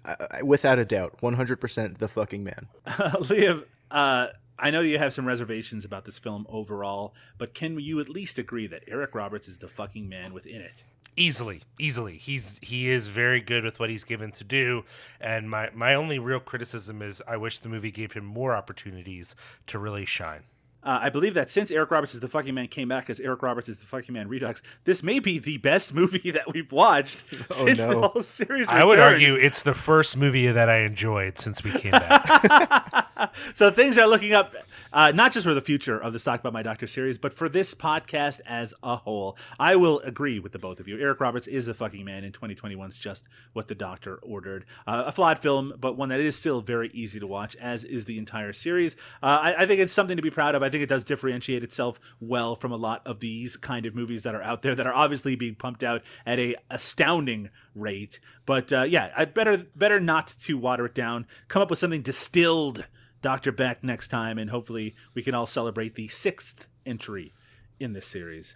I, 0.04 0.16
I, 0.30 0.42
without 0.42 0.78
a 0.78 0.84
doubt, 0.84 1.20
100% 1.20 1.98
the 1.98 2.08
fucking 2.08 2.44
man. 2.44 2.68
Liam, 2.86 3.64
uh, 3.90 4.28
I 4.58 4.70
know 4.70 4.80
you 4.80 4.98
have 4.98 5.12
some 5.12 5.26
reservations 5.26 5.84
about 5.84 6.04
this 6.04 6.18
film 6.18 6.46
overall, 6.48 7.14
but 7.38 7.54
can 7.54 7.78
you 7.78 8.00
at 8.00 8.08
least 8.08 8.38
agree 8.38 8.66
that 8.68 8.84
Eric 8.88 9.14
Roberts 9.14 9.48
is 9.48 9.58
the 9.58 9.68
fucking 9.68 10.08
man 10.08 10.32
within 10.32 10.60
it? 10.60 10.84
easily 11.16 11.62
easily 11.78 12.18
he's 12.18 12.58
he 12.62 12.90
is 12.90 13.06
very 13.06 13.40
good 13.40 13.64
with 13.64 13.80
what 13.80 13.88
he's 13.88 14.04
given 14.04 14.30
to 14.30 14.44
do 14.44 14.84
and 15.18 15.48
my 15.48 15.70
my 15.72 15.94
only 15.94 16.18
real 16.18 16.38
criticism 16.38 17.00
is 17.00 17.22
i 17.26 17.36
wish 17.36 17.58
the 17.58 17.68
movie 17.68 17.90
gave 17.90 18.12
him 18.12 18.24
more 18.24 18.54
opportunities 18.54 19.34
to 19.66 19.78
really 19.78 20.04
shine 20.04 20.42
Uh, 20.86 21.00
I 21.02 21.10
believe 21.10 21.34
that 21.34 21.50
since 21.50 21.72
Eric 21.72 21.90
Roberts 21.90 22.14
is 22.14 22.20
the 22.20 22.28
fucking 22.28 22.54
man 22.54 22.68
came 22.68 22.86
back 22.86 23.10
as 23.10 23.18
Eric 23.18 23.42
Roberts 23.42 23.68
is 23.68 23.76
the 23.76 23.86
fucking 23.86 24.12
man 24.12 24.28
Redux, 24.28 24.62
this 24.84 25.02
may 25.02 25.18
be 25.18 25.40
the 25.40 25.56
best 25.56 25.92
movie 25.92 26.30
that 26.30 26.52
we've 26.54 26.70
watched 26.70 27.24
since 27.50 27.84
the 27.84 28.08
whole 28.08 28.22
series. 28.22 28.68
i 28.68 28.84
would 28.84 29.00
argue 29.00 29.34
it's 29.34 29.64
the 29.64 29.74
first 29.74 30.16
movie 30.16 30.46
that 30.46 30.68
i 30.68 30.78
enjoyed 30.78 31.38
since 31.38 31.64
we 31.64 31.72
came 31.72 31.90
back 31.90 33.08
so 33.54 33.68
things 33.70 33.98
are 33.98 34.06
looking 34.06 34.32
up, 34.32 34.54
uh, 34.96 35.12
not 35.14 35.30
just 35.30 35.44
for 35.44 35.52
the 35.52 35.60
future 35.60 35.98
of 35.98 36.14
the 36.14 36.18
Stalked 36.18 36.40
About 36.40 36.54
My 36.54 36.62
Doctor 36.62 36.86
series, 36.86 37.18
but 37.18 37.34
for 37.34 37.50
this 37.50 37.74
podcast 37.74 38.40
as 38.46 38.72
a 38.82 38.96
whole. 38.96 39.36
I 39.60 39.76
will 39.76 40.00
agree 40.00 40.38
with 40.38 40.52
the 40.52 40.58
both 40.58 40.80
of 40.80 40.88
you. 40.88 40.98
Eric 40.98 41.20
Roberts 41.20 41.46
is 41.46 41.66
the 41.66 41.74
fucking 41.74 42.02
man 42.02 42.24
in 42.24 42.32
2021's 42.32 42.96
Just 42.96 43.28
What 43.52 43.68
the 43.68 43.74
Doctor 43.74 44.16
Ordered. 44.22 44.64
Uh, 44.86 45.04
a 45.06 45.12
flawed 45.12 45.38
film, 45.38 45.74
but 45.78 45.98
one 45.98 46.08
that 46.08 46.20
is 46.20 46.34
still 46.34 46.62
very 46.62 46.88
easy 46.94 47.20
to 47.20 47.26
watch, 47.26 47.54
as 47.56 47.84
is 47.84 48.06
the 48.06 48.16
entire 48.16 48.54
series. 48.54 48.96
Uh, 49.22 49.38
I, 49.42 49.64
I 49.64 49.66
think 49.66 49.80
it's 49.80 49.92
something 49.92 50.16
to 50.16 50.22
be 50.22 50.30
proud 50.30 50.54
of. 50.54 50.62
I 50.62 50.70
think 50.70 50.82
it 50.82 50.88
does 50.88 51.04
differentiate 51.04 51.62
itself 51.62 52.00
well 52.18 52.56
from 52.56 52.72
a 52.72 52.76
lot 52.76 53.06
of 53.06 53.20
these 53.20 53.54
kind 53.54 53.84
of 53.84 53.94
movies 53.94 54.22
that 54.22 54.34
are 54.34 54.42
out 54.42 54.62
there 54.62 54.74
that 54.74 54.86
are 54.86 54.94
obviously 54.94 55.36
being 55.36 55.56
pumped 55.56 55.82
out 55.82 56.00
at 56.24 56.38
a 56.38 56.56
astounding 56.70 57.50
rate. 57.74 58.18
But 58.46 58.72
uh, 58.72 58.84
yeah, 58.84 59.12
I 59.14 59.26
better 59.26 59.58
better 59.76 60.00
not 60.00 60.32
to 60.44 60.56
water 60.56 60.86
it 60.86 60.94
down. 60.94 61.26
Come 61.48 61.60
up 61.60 61.68
with 61.68 61.78
something 61.78 62.00
distilled 62.00 62.86
Dr. 63.26 63.50
Beck 63.50 63.82
next 63.82 64.06
time, 64.06 64.38
and 64.38 64.50
hopefully 64.50 64.94
we 65.12 65.20
can 65.20 65.34
all 65.34 65.46
celebrate 65.46 65.96
the 65.96 66.06
sixth 66.06 66.68
entry 66.86 67.34
in 67.80 67.92
this 67.92 68.06
series. 68.06 68.54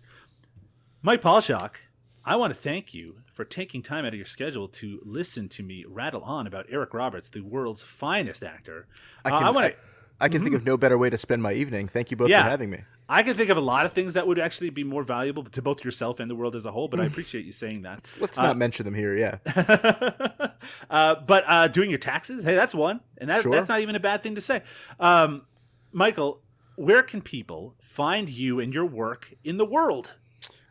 Mike 1.03 1.21
Paulshock, 1.21 1.73
I 2.25 2.37
want 2.37 2.55
to 2.55 2.61
thank 2.61 2.95
you 2.95 3.17
for 3.35 3.45
taking 3.45 3.83
time 3.83 4.05
out 4.05 4.13
of 4.13 4.15
your 4.15 4.27
schedule 4.27 4.69
to 4.69 5.01
listen 5.05 5.49
to 5.49 5.65
me 5.65 5.85
rattle 5.89 6.23
on 6.23 6.47
about 6.47 6.67
Eric 6.71 6.95
Roberts, 6.95 7.31
the 7.31 7.41
world's 7.41 7.83
finest 7.83 8.45
actor. 8.45 8.87
I 9.25 9.31
Uh, 9.31 9.39
can, 9.39 9.47
I 9.49 9.51
want 9.51 9.73
to. 9.73 9.77
I 10.21 10.29
can 10.29 10.43
think 10.43 10.55
of 10.55 10.65
no 10.65 10.77
better 10.77 10.99
way 10.99 11.09
to 11.11 11.17
spend 11.19 11.43
my 11.43 11.53
evening. 11.53 11.89
Thank 11.89 12.11
you 12.11 12.17
both 12.17 12.29
Yeah. 12.29 12.43
for 12.45 12.51
having 12.51 12.71
me. 12.71 12.81
I 13.09 13.23
can 13.23 13.37
think 13.37 13.51
of 13.51 13.57
a 13.57 13.61
lot 13.63 13.87
of 13.87 13.93
things 13.93 14.15
that 14.15 14.27
would 14.27 14.39
actually 14.39 14.71
be 14.71 14.85
more 14.85 15.03
valuable 15.03 15.43
to 15.45 15.63
both 15.63 15.85
yourself 15.85 16.21
and 16.21 16.31
the 16.31 16.35
world 16.37 16.55
as 16.55 16.65
a 16.65 16.71
whole, 16.71 16.87
but 16.89 17.01
I 17.01 17.07
appreciate 17.07 17.45
you 17.45 17.53
saying 17.53 17.83
that. 17.83 18.15
Let's 18.21 18.39
not 18.39 18.57
mention 18.57 18.85
them 18.85 18.95
here. 18.95 19.17
Yeah. 19.17 19.39
uh, 20.91 21.15
but 21.27 21.45
uh, 21.47 21.69
doing 21.69 21.91
your 21.91 21.99
taxes, 21.99 22.45
hey, 22.45 22.55
that's 22.55 22.75
one, 22.75 23.01
and 23.19 23.29
that, 23.31 23.43
Sure. 23.43 23.53
that's 23.53 23.69
not 23.69 23.81
even 23.81 23.95
a 23.97 24.01
bad 24.01 24.23
thing 24.23 24.35
to 24.37 24.41
say. 24.41 24.63
Um, 25.01 25.43
Michael, 25.93 26.43
where 26.77 27.03
can 27.03 27.21
people 27.21 27.75
find 27.81 28.29
you 28.29 28.61
and 28.61 28.73
your 28.73 28.87
work 28.87 29.35
in 29.43 29.57
the 29.57 29.67
world? 29.67 30.15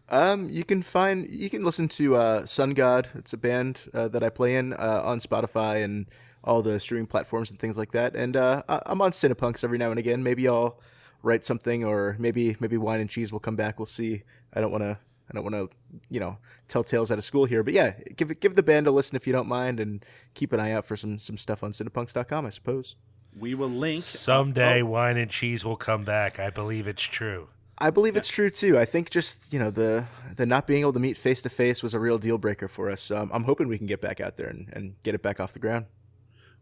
Um, 0.07 0.49
you 0.49 0.63
can 0.63 0.81
find 0.81 1.29
you 1.29 1.49
can 1.51 1.63
listen 1.63 1.87
to 1.89 2.15
uh, 2.15 2.45
Sun 2.45 2.71
God. 2.73 3.09
It's 3.13 3.31
a 3.33 3.37
band 3.37 3.89
uh, 3.93 4.07
that 4.07 4.23
I 4.23 4.29
play 4.29 4.55
in 4.55 4.73
uh, 4.73 5.01
on 5.03 5.19
Spotify 5.19 5.83
and 5.83 6.07
all 6.43 6.61
the 6.61 6.79
streaming 6.79 7.07
platforms 7.07 7.49
and 7.51 7.59
things 7.59 7.77
like 7.77 7.91
that. 7.91 8.15
And 8.15 8.35
uh, 8.37 8.63
I- 8.69 8.81
I'm 8.85 9.01
on 9.01 9.11
Cinepunks 9.11 9.63
every 9.63 9.77
now 9.77 9.89
and 9.89 9.99
again. 9.99 10.23
Maybe 10.23 10.47
I'll 10.47 10.79
write 11.23 11.43
something, 11.45 11.83
or 11.83 12.15
maybe 12.19 12.55
maybe 12.59 12.77
Wine 12.77 12.99
and 13.01 13.09
Cheese 13.09 13.31
will 13.31 13.39
come 13.39 13.55
back. 13.55 13.77
We'll 13.79 13.85
see. 13.85 14.23
I 14.53 14.61
don't 14.61 14.71
want 14.71 14.83
to. 14.83 14.97
I 15.31 15.35
don't 15.35 15.43
want 15.43 15.53
to, 15.71 15.77
you 16.09 16.19
know, 16.19 16.39
tell 16.67 16.83
tales 16.83 17.11
out 17.11 17.19
of 17.19 17.23
school 17.23 17.45
here. 17.45 17.61
But 17.61 17.73
yeah, 17.75 17.91
give 18.15 18.39
give 18.39 18.55
the 18.55 18.63
band 18.63 18.87
a 18.87 18.91
listen 18.91 19.15
if 19.15 19.27
you 19.27 19.33
don't 19.33 19.47
mind, 19.47 19.79
and 19.79 20.03
keep 20.33 20.51
an 20.53 20.59
eye 20.59 20.71
out 20.71 20.85
for 20.85 20.97
some 20.97 21.19
some 21.19 21.37
stuff 21.37 21.61
on 21.63 21.71
Cinepunks.com. 21.71 22.45
I 22.45 22.49
suppose. 22.49 22.95
We 23.37 23.53
will 23.53 23.69
link 23.69 24.03
someday 24.03 24.81
Oh, 24.81 24.85
wine 24.87 25.15
and 25.17 25.29
cheese 25.29 25.63
will 25.63 25.75
come 25.77 26.03
back 26.03 26.39
i 26.39 26.49
believe 26.49 26.87
it's 26.87 27.03
true 27.03 27.47
I 27.77 27.91
believe 27.91 28.17
it's 28.17 28.27
true 28.27 28.49
too. 28.49 28.77
I 28.77 28.83
think 28.85 29.09
just 29.09 29.53
you 29.53 29.59
know 29.59 29.69
the 29.71 30.05
the 30.35 30.45
not 30.47 30.67
being 30.67 30.81
able 30.81 30.91
to 30.93 30.99
meet 30.99 31.15
face 31.15 31.41
to 31.43 31.49
face 31.49 31.81
was 31.83 31.93
a 31.93 31.99
real 31.99 32.17
deal 32.17 32.37
breaker 32.37 32.67
for 32.67 32.89
us. 32.89 33.01
So 33.01 33.15
I'm, 33.15 33.31
I'm 33.31 33.43
hoping 33.45 33.69
we 33.69 33.77
can 33.77 33.87
get 33.87 34.01
back 34.01 34.19
out 34.19 34.35
there 34.35 34.47
and, 34.47 34.67
and 34.73 34.95
get 35.03 35.15
it 35.15 35.21
back 35.21 35.39
off 35.39 35.53
the 35.53 35.59
ground. 35.59 35.85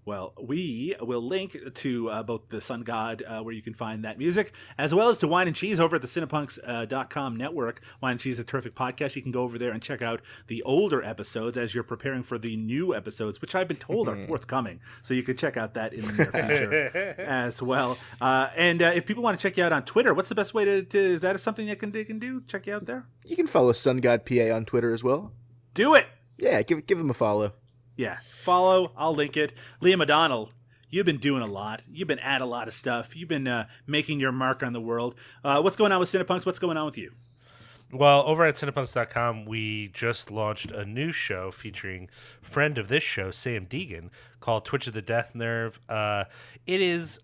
Well, 0.08 0.32
we 0.42 0.96
will 1.02 1.22
link 1.22 1.58
to 1.76 2.10
uh, 2.10 2.24
both 2.24 2.48
the 2.48 2.62
Sun 2.62 2.84
God, 2.84 3.24
uh, 3.28 3.42
where 3.42 3.54
you 3.54 3.62
can 3.62 3.74
find 3.74 4.06
that 4.06 4.18
music, 4.18 4.54
as 4.78 4.96
well 4.96 5.10
as 5.10 5.18
to 5.18 5.28
Wine 5.28 5.48
and 5.48 5.56
Cheese 5.56 5.82
over 5.82 5.98
at 5.98 6.02
the 6.02 6.08
Cinepunks.com 6.08 7.36
network. 7.36 7.82
Wine 8.00 8.12
and 8.12 8.20
Cheese 8.22 8.36
is 8.36 8.40
a 8.40 8.44
terrific 8.46 8.74
podcast. 8.74 9.18
You 9.18 9.22
can 9.22 9.34
go 9.34 9.42
over 9.42 9.60
there 9.60 9.72
and 9.72 9.84
check 9.84 10.02
out 10.02 10.22
the 10.48 10.64
older 10.64 11.04
episodes 11.04 11.58
as 11.58 11.76
you're 11.76 11.84
preparing 11.84 12.24
for 12.24 12.38
the 12.38 12.56
new 12.56 12.96
episodes, 12.96 13.42
which 13.42 13.54
I've 13.54 13.68
been 13.68 13.76
told 13.76 14.08
are 14.08 14.26
forthcoming. 14.28 14.80
So 15.04 15.14
you 15.14 15.24
can 15.24 15.36
check 15.36 15.58
out 15.58 15.74
that 15.74 15.92
in 15.92 16.08
the 16.08 16.14
near 16.14 16.32
future 16.32 17.16
as 17.18 17.62
well. 17.62 17.98
Uh, 18.22 18.48
and 18.56 18.82
uh, 18.82 18.94
if 18.96 19.06
people 19.06 19.24
want 19.24 19.38
to 19.38 19.44
check 19.46 19.58
you 19.58 19.66
out 19.66 19.74
on 19.74 19.84
Twitter, 19.84 20.14
what's 20.14 20.30
the 20.30 20.36
best 20.36 20.54
way 20.54 20.64
to, 20.64 20.84
to 20.84 20.98
is 20.98 21.20
that 21.20 21.38
something 21.42 21.68
that 21.68 21.80
can, 21.80 21.92
they 21.92 22.06
can 22.06 22.18
do? 22.18 22.42
Check 22.48 22.66
you 22.66 22.76
out 22.76 22.86
there? 22.86 23.06
You 23.26 23.36
can 23.36 23.46
follow 23.46 23.74
Sun 23.74 23.98
God 23.98 24.26
PA 24.26 24.56
on 24.56 24.64
Twitter 24.64 24.94
as 24.94 25.04
well. 25.04 25.34
Do 25.74 25.96
it! 25.96 26.08
Yeah, 26.38 26.62
give 26.62 26.86
give 26.86 26.98
them 26.98 27.10
a 27.10 27.14
follow. 27.14 27.52
Yeah, 27.98 28.20
follow. 28.44 28.94
I'll 28.96 29.14
link 29.14 29.36
it. 29.36 29.54
Liam 29.82 30.02
O'Donnell, 30.02 30.52
You've 30.90 31.06
been 31.06 31.18
doing 31.18 31.42
a 31.42 31.48
lot. 31.48 31.82
You've 31.92 32.08
been 32.08 32.20
at 32.20 32.42
a 32.42 32.46
lot 32.46 32.70
of 32.70 32.74
stuff. 32.74 33.16
You've 33.16 33.28
been 33.28 33.48
uh, 33.48 33.68
making 33.86 34.22
your 34.22 34.32
mark 34.32 34.64
on 34.64 34.72
the 34.72 34.80
world. 34.80 35.16
Uh, 35.44 35.62
what's 35.62 35.76
going 35.76 35.92
on 35.92 36.00
with 36.00 36.10
Cinepunks? 36.10 36.46
What's 36.46 36.60
going 36.60 36.78
on 36.78 36.86
with 36.86 36.98
you? 36.98 37.12
Well, 37.92 38.24
over 38.26 38.46
at 38.46 38.56
cinepunks.com, 38.56 39.46
we 39.46 39.90
just 39.90 40.32
launched 40.32 40.72
a 40.72 40.86
new 40.86 41.12
show 41.12 41.52
featuring 41.52 42.10
friend 42.42 42.78
of 42.78 42.88
this 42.88 43.04
show, 43.04 43.32
Sam 43.32 43.66
Deegan, 43.66 44.10
called 44.40 44.66
Twitch 44.66 44.88
of 44.88 44.94
the 44.94 45.02
Death 45.02 45.36
Nerve. 45.36 45.80
Uh, 45.90 46.26
it 46.66 46.82
is 46.82 47.20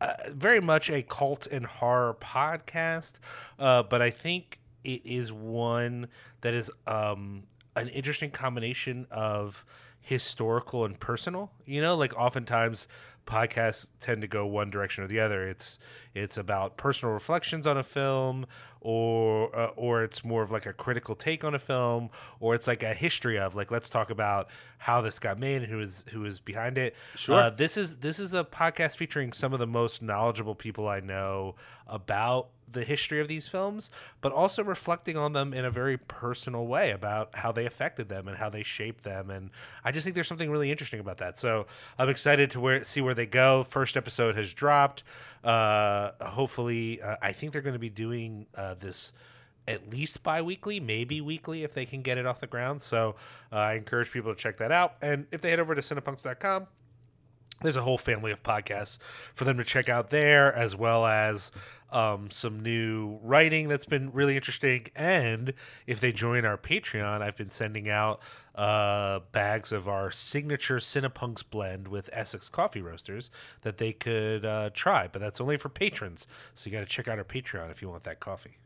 uh, 0.00 0.14
very 0.28 0.60
much 0.60 0.90
a 0.90 1.02
cult 1.02 1.46
and 1.48 1.66
horror 1.66 2.16
podcast, 2.20 3.14
uh, 3.58 3.82
but 3.84 4.02
I 4.02 4.10
think 4.10 4.60
it 4.82 5.02
is 5.04 5.32
one 5.32 6.08
that 6.42 6.54
is 6.54 6.70
um, 6.86 7.44
an 7.76 7.88
interesting 7.88 8.30
combination 8.30 9.06
of 9.10 9.64
historical 10.04 10.84
and 10.84 11.00
personal. 11.00 11.50
You 11.64 11.80
know, 11.80 11.96
like 11.96 12.14
oftentimes 12.16 12.86
podcasts 13.26 13.88
tend 14.00 14.20
to 14.20 14.28
go 14.28 14.46
one 14.46 14.68
direction 14.68 15.02
or 15.02 15.06
the 15.06 15.18
other. 15.18 15.48
It's 15.48 15.78
it's 16.14 16.36
about 16.36 16.76
personal 16.76 17.14
reflections 17.14 17.66
on 17.66 17.78
a 17.78 17.82
film, 17.82 18.46
or 18.80 19.54
uh, 19.56 19.70
or 19.76 20.04
it's 20.04 20.24
more 20.24 20.42
of 20.42 20.50
like 20.50 20.66
a 20.66 20.74
critical 20.74 21.14
take 21.14 21.42
on 21.42 21.54
a 21.54 21.58
film, 21.58 22.10
or 22.38 22.54
it's 22.54 22.66
like 22.66 22.82
a 22.82 22.92
history 22.92 23.38
of 23.38 23.54
like 23.54 23.70
let's 23.70 23.88
talk 23.88 24.10
about 24.10 24.48
how 24.76 25.00
this 25.00 25.18
got 25.18 25.38
made 25.38 25.62
and 25.62 25.72
who 25.72 25.80
is 25.80 26.04
who 26.12 26.24
is 26.26 26.38
behind 26.38 26.76
it. 26.76 26.94
Sure. 27.16 27.36
Uh, 27.36 27.50
this 27.50 27.76
is 27.78 27.96
this 27.96 28.18
is 28.18 28.34
a 28.34 28.44
podcast 28.44 28.96
featuring 28.96 29.32
some 29.32 29.54
of 29.54 29.58
the 29.58 29.66
most 29.66 30.02
knowledgeable 30.02 30.54
people 30.54 30.86
I 30.86 31.00
know 31.00 31.56
about 31.86 32.48
the 32.70 32.84
history 32.84 33.20
of 33.20 33.28
these 33.28 33.48
films, 33.48 33.90
but 34.20 34.32
also 34.32 34.62
reflecting 34.62 35.16
on 35.16 35.32
them 35.32 35.52
in 35.52 35.64
a 35.64 35.70
very 35.70 35.96
personal 35.96 36.66
way 36.66 36.90
about 36.90 37.34
how 37.34 37.52
they 37.52 37.66
affected 37.66 38.08
them 38.08 38.28
and 38.28 38.36
how 38.36 38.48
they 38.48 38.62
shaped 38.62 39.04
them. 39.04 39.30
And 39.30 39.50
I 39.84 39.92
just 39.92 40.04
think 40.04 40.14
there's 40.14 40.28
something 40.28 40.50
really 40.50 40.70
interesting 40.70 41.00
about 41.00 41.18
that. 41.18 41.38
So 41.38 41.66
I'm 41.98 42.08
excited 42.08 42.50
to 42.52 42.60
where, 42.60 42.84
see 42.84 43.00
where 43.00 43.14
they 43.14 43.26
go. 43.26 43.64
First 43.64 43.96
episode 43.96 44.36
has 44.36 44.52
dropped. 44.52 45.04
Uh, 45.42 46.12
hopefully, 46.20 47.00
uh, 47.02 47.16
I 47.22 47.32
think 47.32 47.52
they're 47.52 47.62
going 47.62 47.74
to 47.74 47.78
be 47.78 47.90
doing 47.90 48.46
uh, 48.56 48.74
this 48.74 49.12
at 49.66 49.88
least 49.90 50.22
bi-weekly 50.22 50.78
maybe 50.78 51.22
weekly 51.22 51.64
if 51.64 51.72
they 51.72 51.86
can 51.86 52.02
get 52.02 52.18
it 52.18 52.26
off 52.26 52.38
the 52.38 52.46
ground 52.46 52.82
so 52.82 53.14
uh, 53.50 53.56
i 53.56 53.72
encourage 53.72 54.10
people 54.10 54.34
to 54.34 54.38
check 54.38 54.58
that 54.58 54.70
out 54.70 54.96
and 55.00 55.26
if 55.32 55.40
they 55.40 55.48
head 55.48 55.58
over 55.58 55.74
to 55.74 55.80
cinepunks.com 55.80 56.66
there's 57.62 57.76
a 57.76 57.82
whole 57.82 57.98
family 57.98 58.32
of 58.32 58.42
podcasts 58.42 58.98
for 59.34 59.44
them 59.44 59.56
to 59.58 59.64
check 59.64 59.88
out 59.88 60.10
there, 60.10 60.54
as 60.54 60.76
well 60.76 61.06
as 61.06 61.50
um, 61.94 62.30
some 62.30 62.60
new 62.60 63.20
writing 63.22 63.68
that's 63.68 63.84
been 63.84 64.10
really 64.12 64.34
interesting. 64.34 64.88
And 64.96 65.54
if 65.86 66.00
they 66.00 66.12
join 66.12 66.44
our 66.44 66.58
Patreon, 66.58 67.22
I've 67.22 67.36
been 67.36 67.50
sending 67.50 67.88
out 67.88 68.20
uh, 68.54 69.20
bags 69.32 69.70
of 69.70 69.88
our 69.88 70.10
signature 70.10 70.78
Cinepunks 70.78 71.48
blend 71.48 71.88
with 71.88 72.10
Essex 72.12 72.48
coffee 72.48 72.82
roasters 72.82 73.30
that 73.62 73.78
they 73.78 73.92
could 73.92 74.44
uh, 74.44 74.70
try. 74.74 75.08
But 75.08 75.20
that's 75.20 75.40
only 75.40 75.56
for 75.56 75.68
patrons. 75.68 76.26
So 76.54 76.68
you 76.68 76.76
got 76.76 76.80
to 76.80 76.86
check 76.86 77.06
out 77.06 77.18
our 77.18 77.24
Patreon 77.24 77.70
if 77.70 77.80
you 77.80 77.88
want 77.88 78.02
that 78.02 78.18
coffee. 78.18 78.58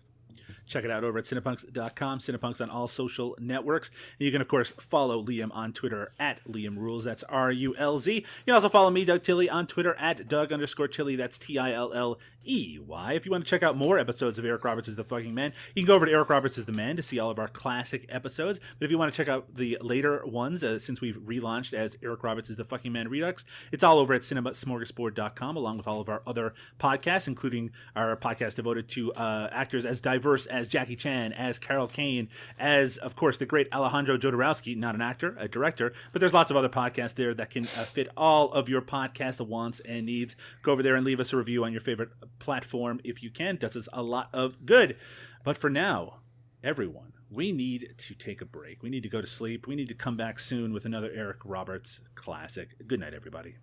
Check 0.66 0.84
it 0.84 0.90
out 0.90 1.02
over 1.02 1.18
at 1.18 1.24
cinepunks.com, 1.24 2.18
Cinepunks 2.18 2.60
on 2.60 2.68
all 2.68 2.88
social 2.88 3.34
networks. 3.38 3.90
And 4.18 4.26
you 4.26 4.32
can, 4.32 4.42
of 4.42 4.48
course, 4.48 4.72
follow 4.78 5.22
Liam 5.24 5.50
on 5.54 5.72
Twitter 5.72 6.12
at 6.18 6.44
Liam 6.44 6.76
Rulz. 6.76 7.04
That's 7.04 7.24
R 7.24 7.50
U 7.50 7.74
L 7.76 7.98
Z. 7.98 8.14
You 8.14 8.22
can 8.46 8.54
also 8.54 8.68
follow 8.68 8.90
me, 8.90 9.04
Doug 9.04 9.22
Tilley, 9.22 9.48
on 9.48 9.66
Twitter 9.66 9.94
at 9.98 10.28
Doug 10.28 10.52
underscore 10.52 10.88
Tilley. 10.88 11.16
That's 11.16 11.38
T 11.38 11.58
I 11.58 11.72
L 11.72 11.92
L 11.94 12.18
E 12.46 12.78
Y. 12.78 13.12
If 13.12 13.26
you 13.26 13.32
want 13.32 13.44
to 13.44 13.50
check 13.50 13.62
out 13.62 13.76
more 13.76 13.98
episodes 13.98 14.38
of 14.38 14.44
Eric 14.44 14.64
Roberts 14.64 14.88
is 14.88 14.96
the 14.96 15.04
Fucking 15.04 15.34
Man, 15.34 15.52
you 15.74 15.82
can 15.82 15.86
go 15.86 15.94
over 15.94 16.06
to 16.06 16.12
Eric 16.12 16.28
Roberts 16.28 16.56
is 16.58 16.66
the 16.66 16.72
Man 16.72 16.96
to 16.96 17.02
see 17.02 17.18
all 17.18 17.30
of 17.30 17.38
our 17.38 17.48
classic 17.48 18.06
episodes. 18.08 18.60
But 18.78 18.84
if 18.84 18.90
you 18.90 18.98
want 18.98 19.12
to 19.12 19.16
check 19.16 19.28
out 19.28 19.56
the 19.56 19.78
later 19.80 20.24
ones, 20.24 20.62
uh, 20.62 20.78
since 20.78 21.00
we've 21.00 21.16
relaunched 21.16 21.74
as 21.74 21.96
Eric 22.02 22.22
Roberts 22.22 22.50
is 22.50 22.56
the 22.56 22.64
Fucking 22.64 22.92
Man 22.92 23.08
Redux, 23.08 23.44
it's 23.72 23.84
all 23.84 23.98
over 23.98 24.14
at 24.14 24.22
cinemasmorgasbord.com, 24.22 25.56
along 25.56 25.78
with 25.78 25.88
all 25.88 26.00
of 26.00 26.08
our 26.08 26.22
other 26.26 26.54
podcasts, 26.78 27.26
including 27.26 27.70
our 27.96 28.16
podcast 28.16 28.54
devoted 28.54 28.88
to 28.88 29.12
uh, 29.14 29.48
actors 29.52 29.84
as 29.84 30.00
diverse 30.00 30.46
as 30.46 30.68
Jackie 30.68 30.96
Chan, 30.96 31.32
as 31.32 31.58
Carol 31.58 31.86
Kane, 31.86 32.28
as, 32.58 32.96
of 32.98 33.16
course, 33.16 33.38
the 33.38 33.46
great 33.46 33.68
Alejandro 33.72 34.16
Jodorowsky, 34.16 34.76
not 34.76 34.94
an 34.94 35.02
actor, 35.02 35.36
a 35.38 35.48
director, 35.48 35.92
but 36.12 36.20
there's 36.20 36.34
lots 36.34 36.50
of 36.50 36.56
other 36.56 36.68
podcasts 36.68 37.14
there 37.14 37.34
that 37.34 37.50
can 37.50 37.66
uh, 37.76 37.84
fit 37.84 38.08
all 38.16 38.52
of 38.52 38.68
your 38.68 38.80
podcast 38.80 39.38
wants 39.46 39.80
and 39.80 40.06
needs. 40.06 40.36
Go 40.62 40.72
over 40.72 40.82
there 40.82 40.96
and 40.96 41.04
leave 41.04 41.20
us 41.20 41.32
a 41.32 41.36
review 41.36 41.64
on 41.64 41.72
your 41.72 41.80
favorite 41.80 42.10
platform 42.38 43.00
if 43.04 43.22
you 43.22 43.30
can. 43.30 43.56
Does 43.56 43.76
us 43.76 43.88
a 43.92 44.02
lot 44.02 44.28
of 44.32 44.66
good. 44.66 44.96
But 45.44 45.56
for 45.56 45.70
now, 45.70 46.20
everyone, 46.62 47.12
we 47.30 47.52
need 47.52 47.94
to 47.98 48.14
take 48.14 48.40
a 48.40 48.46
break. 48.46 48.82
We 48.82 48.90
need 48.90 49.02
to 49.02 49.08
go 49.08 49.20
to 49.20 49.26
sleep. 49.26 49.66
We 49.66 49.76
need 49.76 49.88
to 49.88 49.94
come 49.94 50.16
back 50.16 50.40
soon 50.40 50.72
with 50.72 50.84
another 50.84 51.10
Eric 51.14 51.38
Roberts 51.44 52.00
classic. 52.14 52.70
Good 52.86 53.00
night, 53.00 53.14
everybody. 53.14 53.56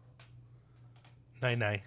Night 1.42 1.58
night. 1.58 1.84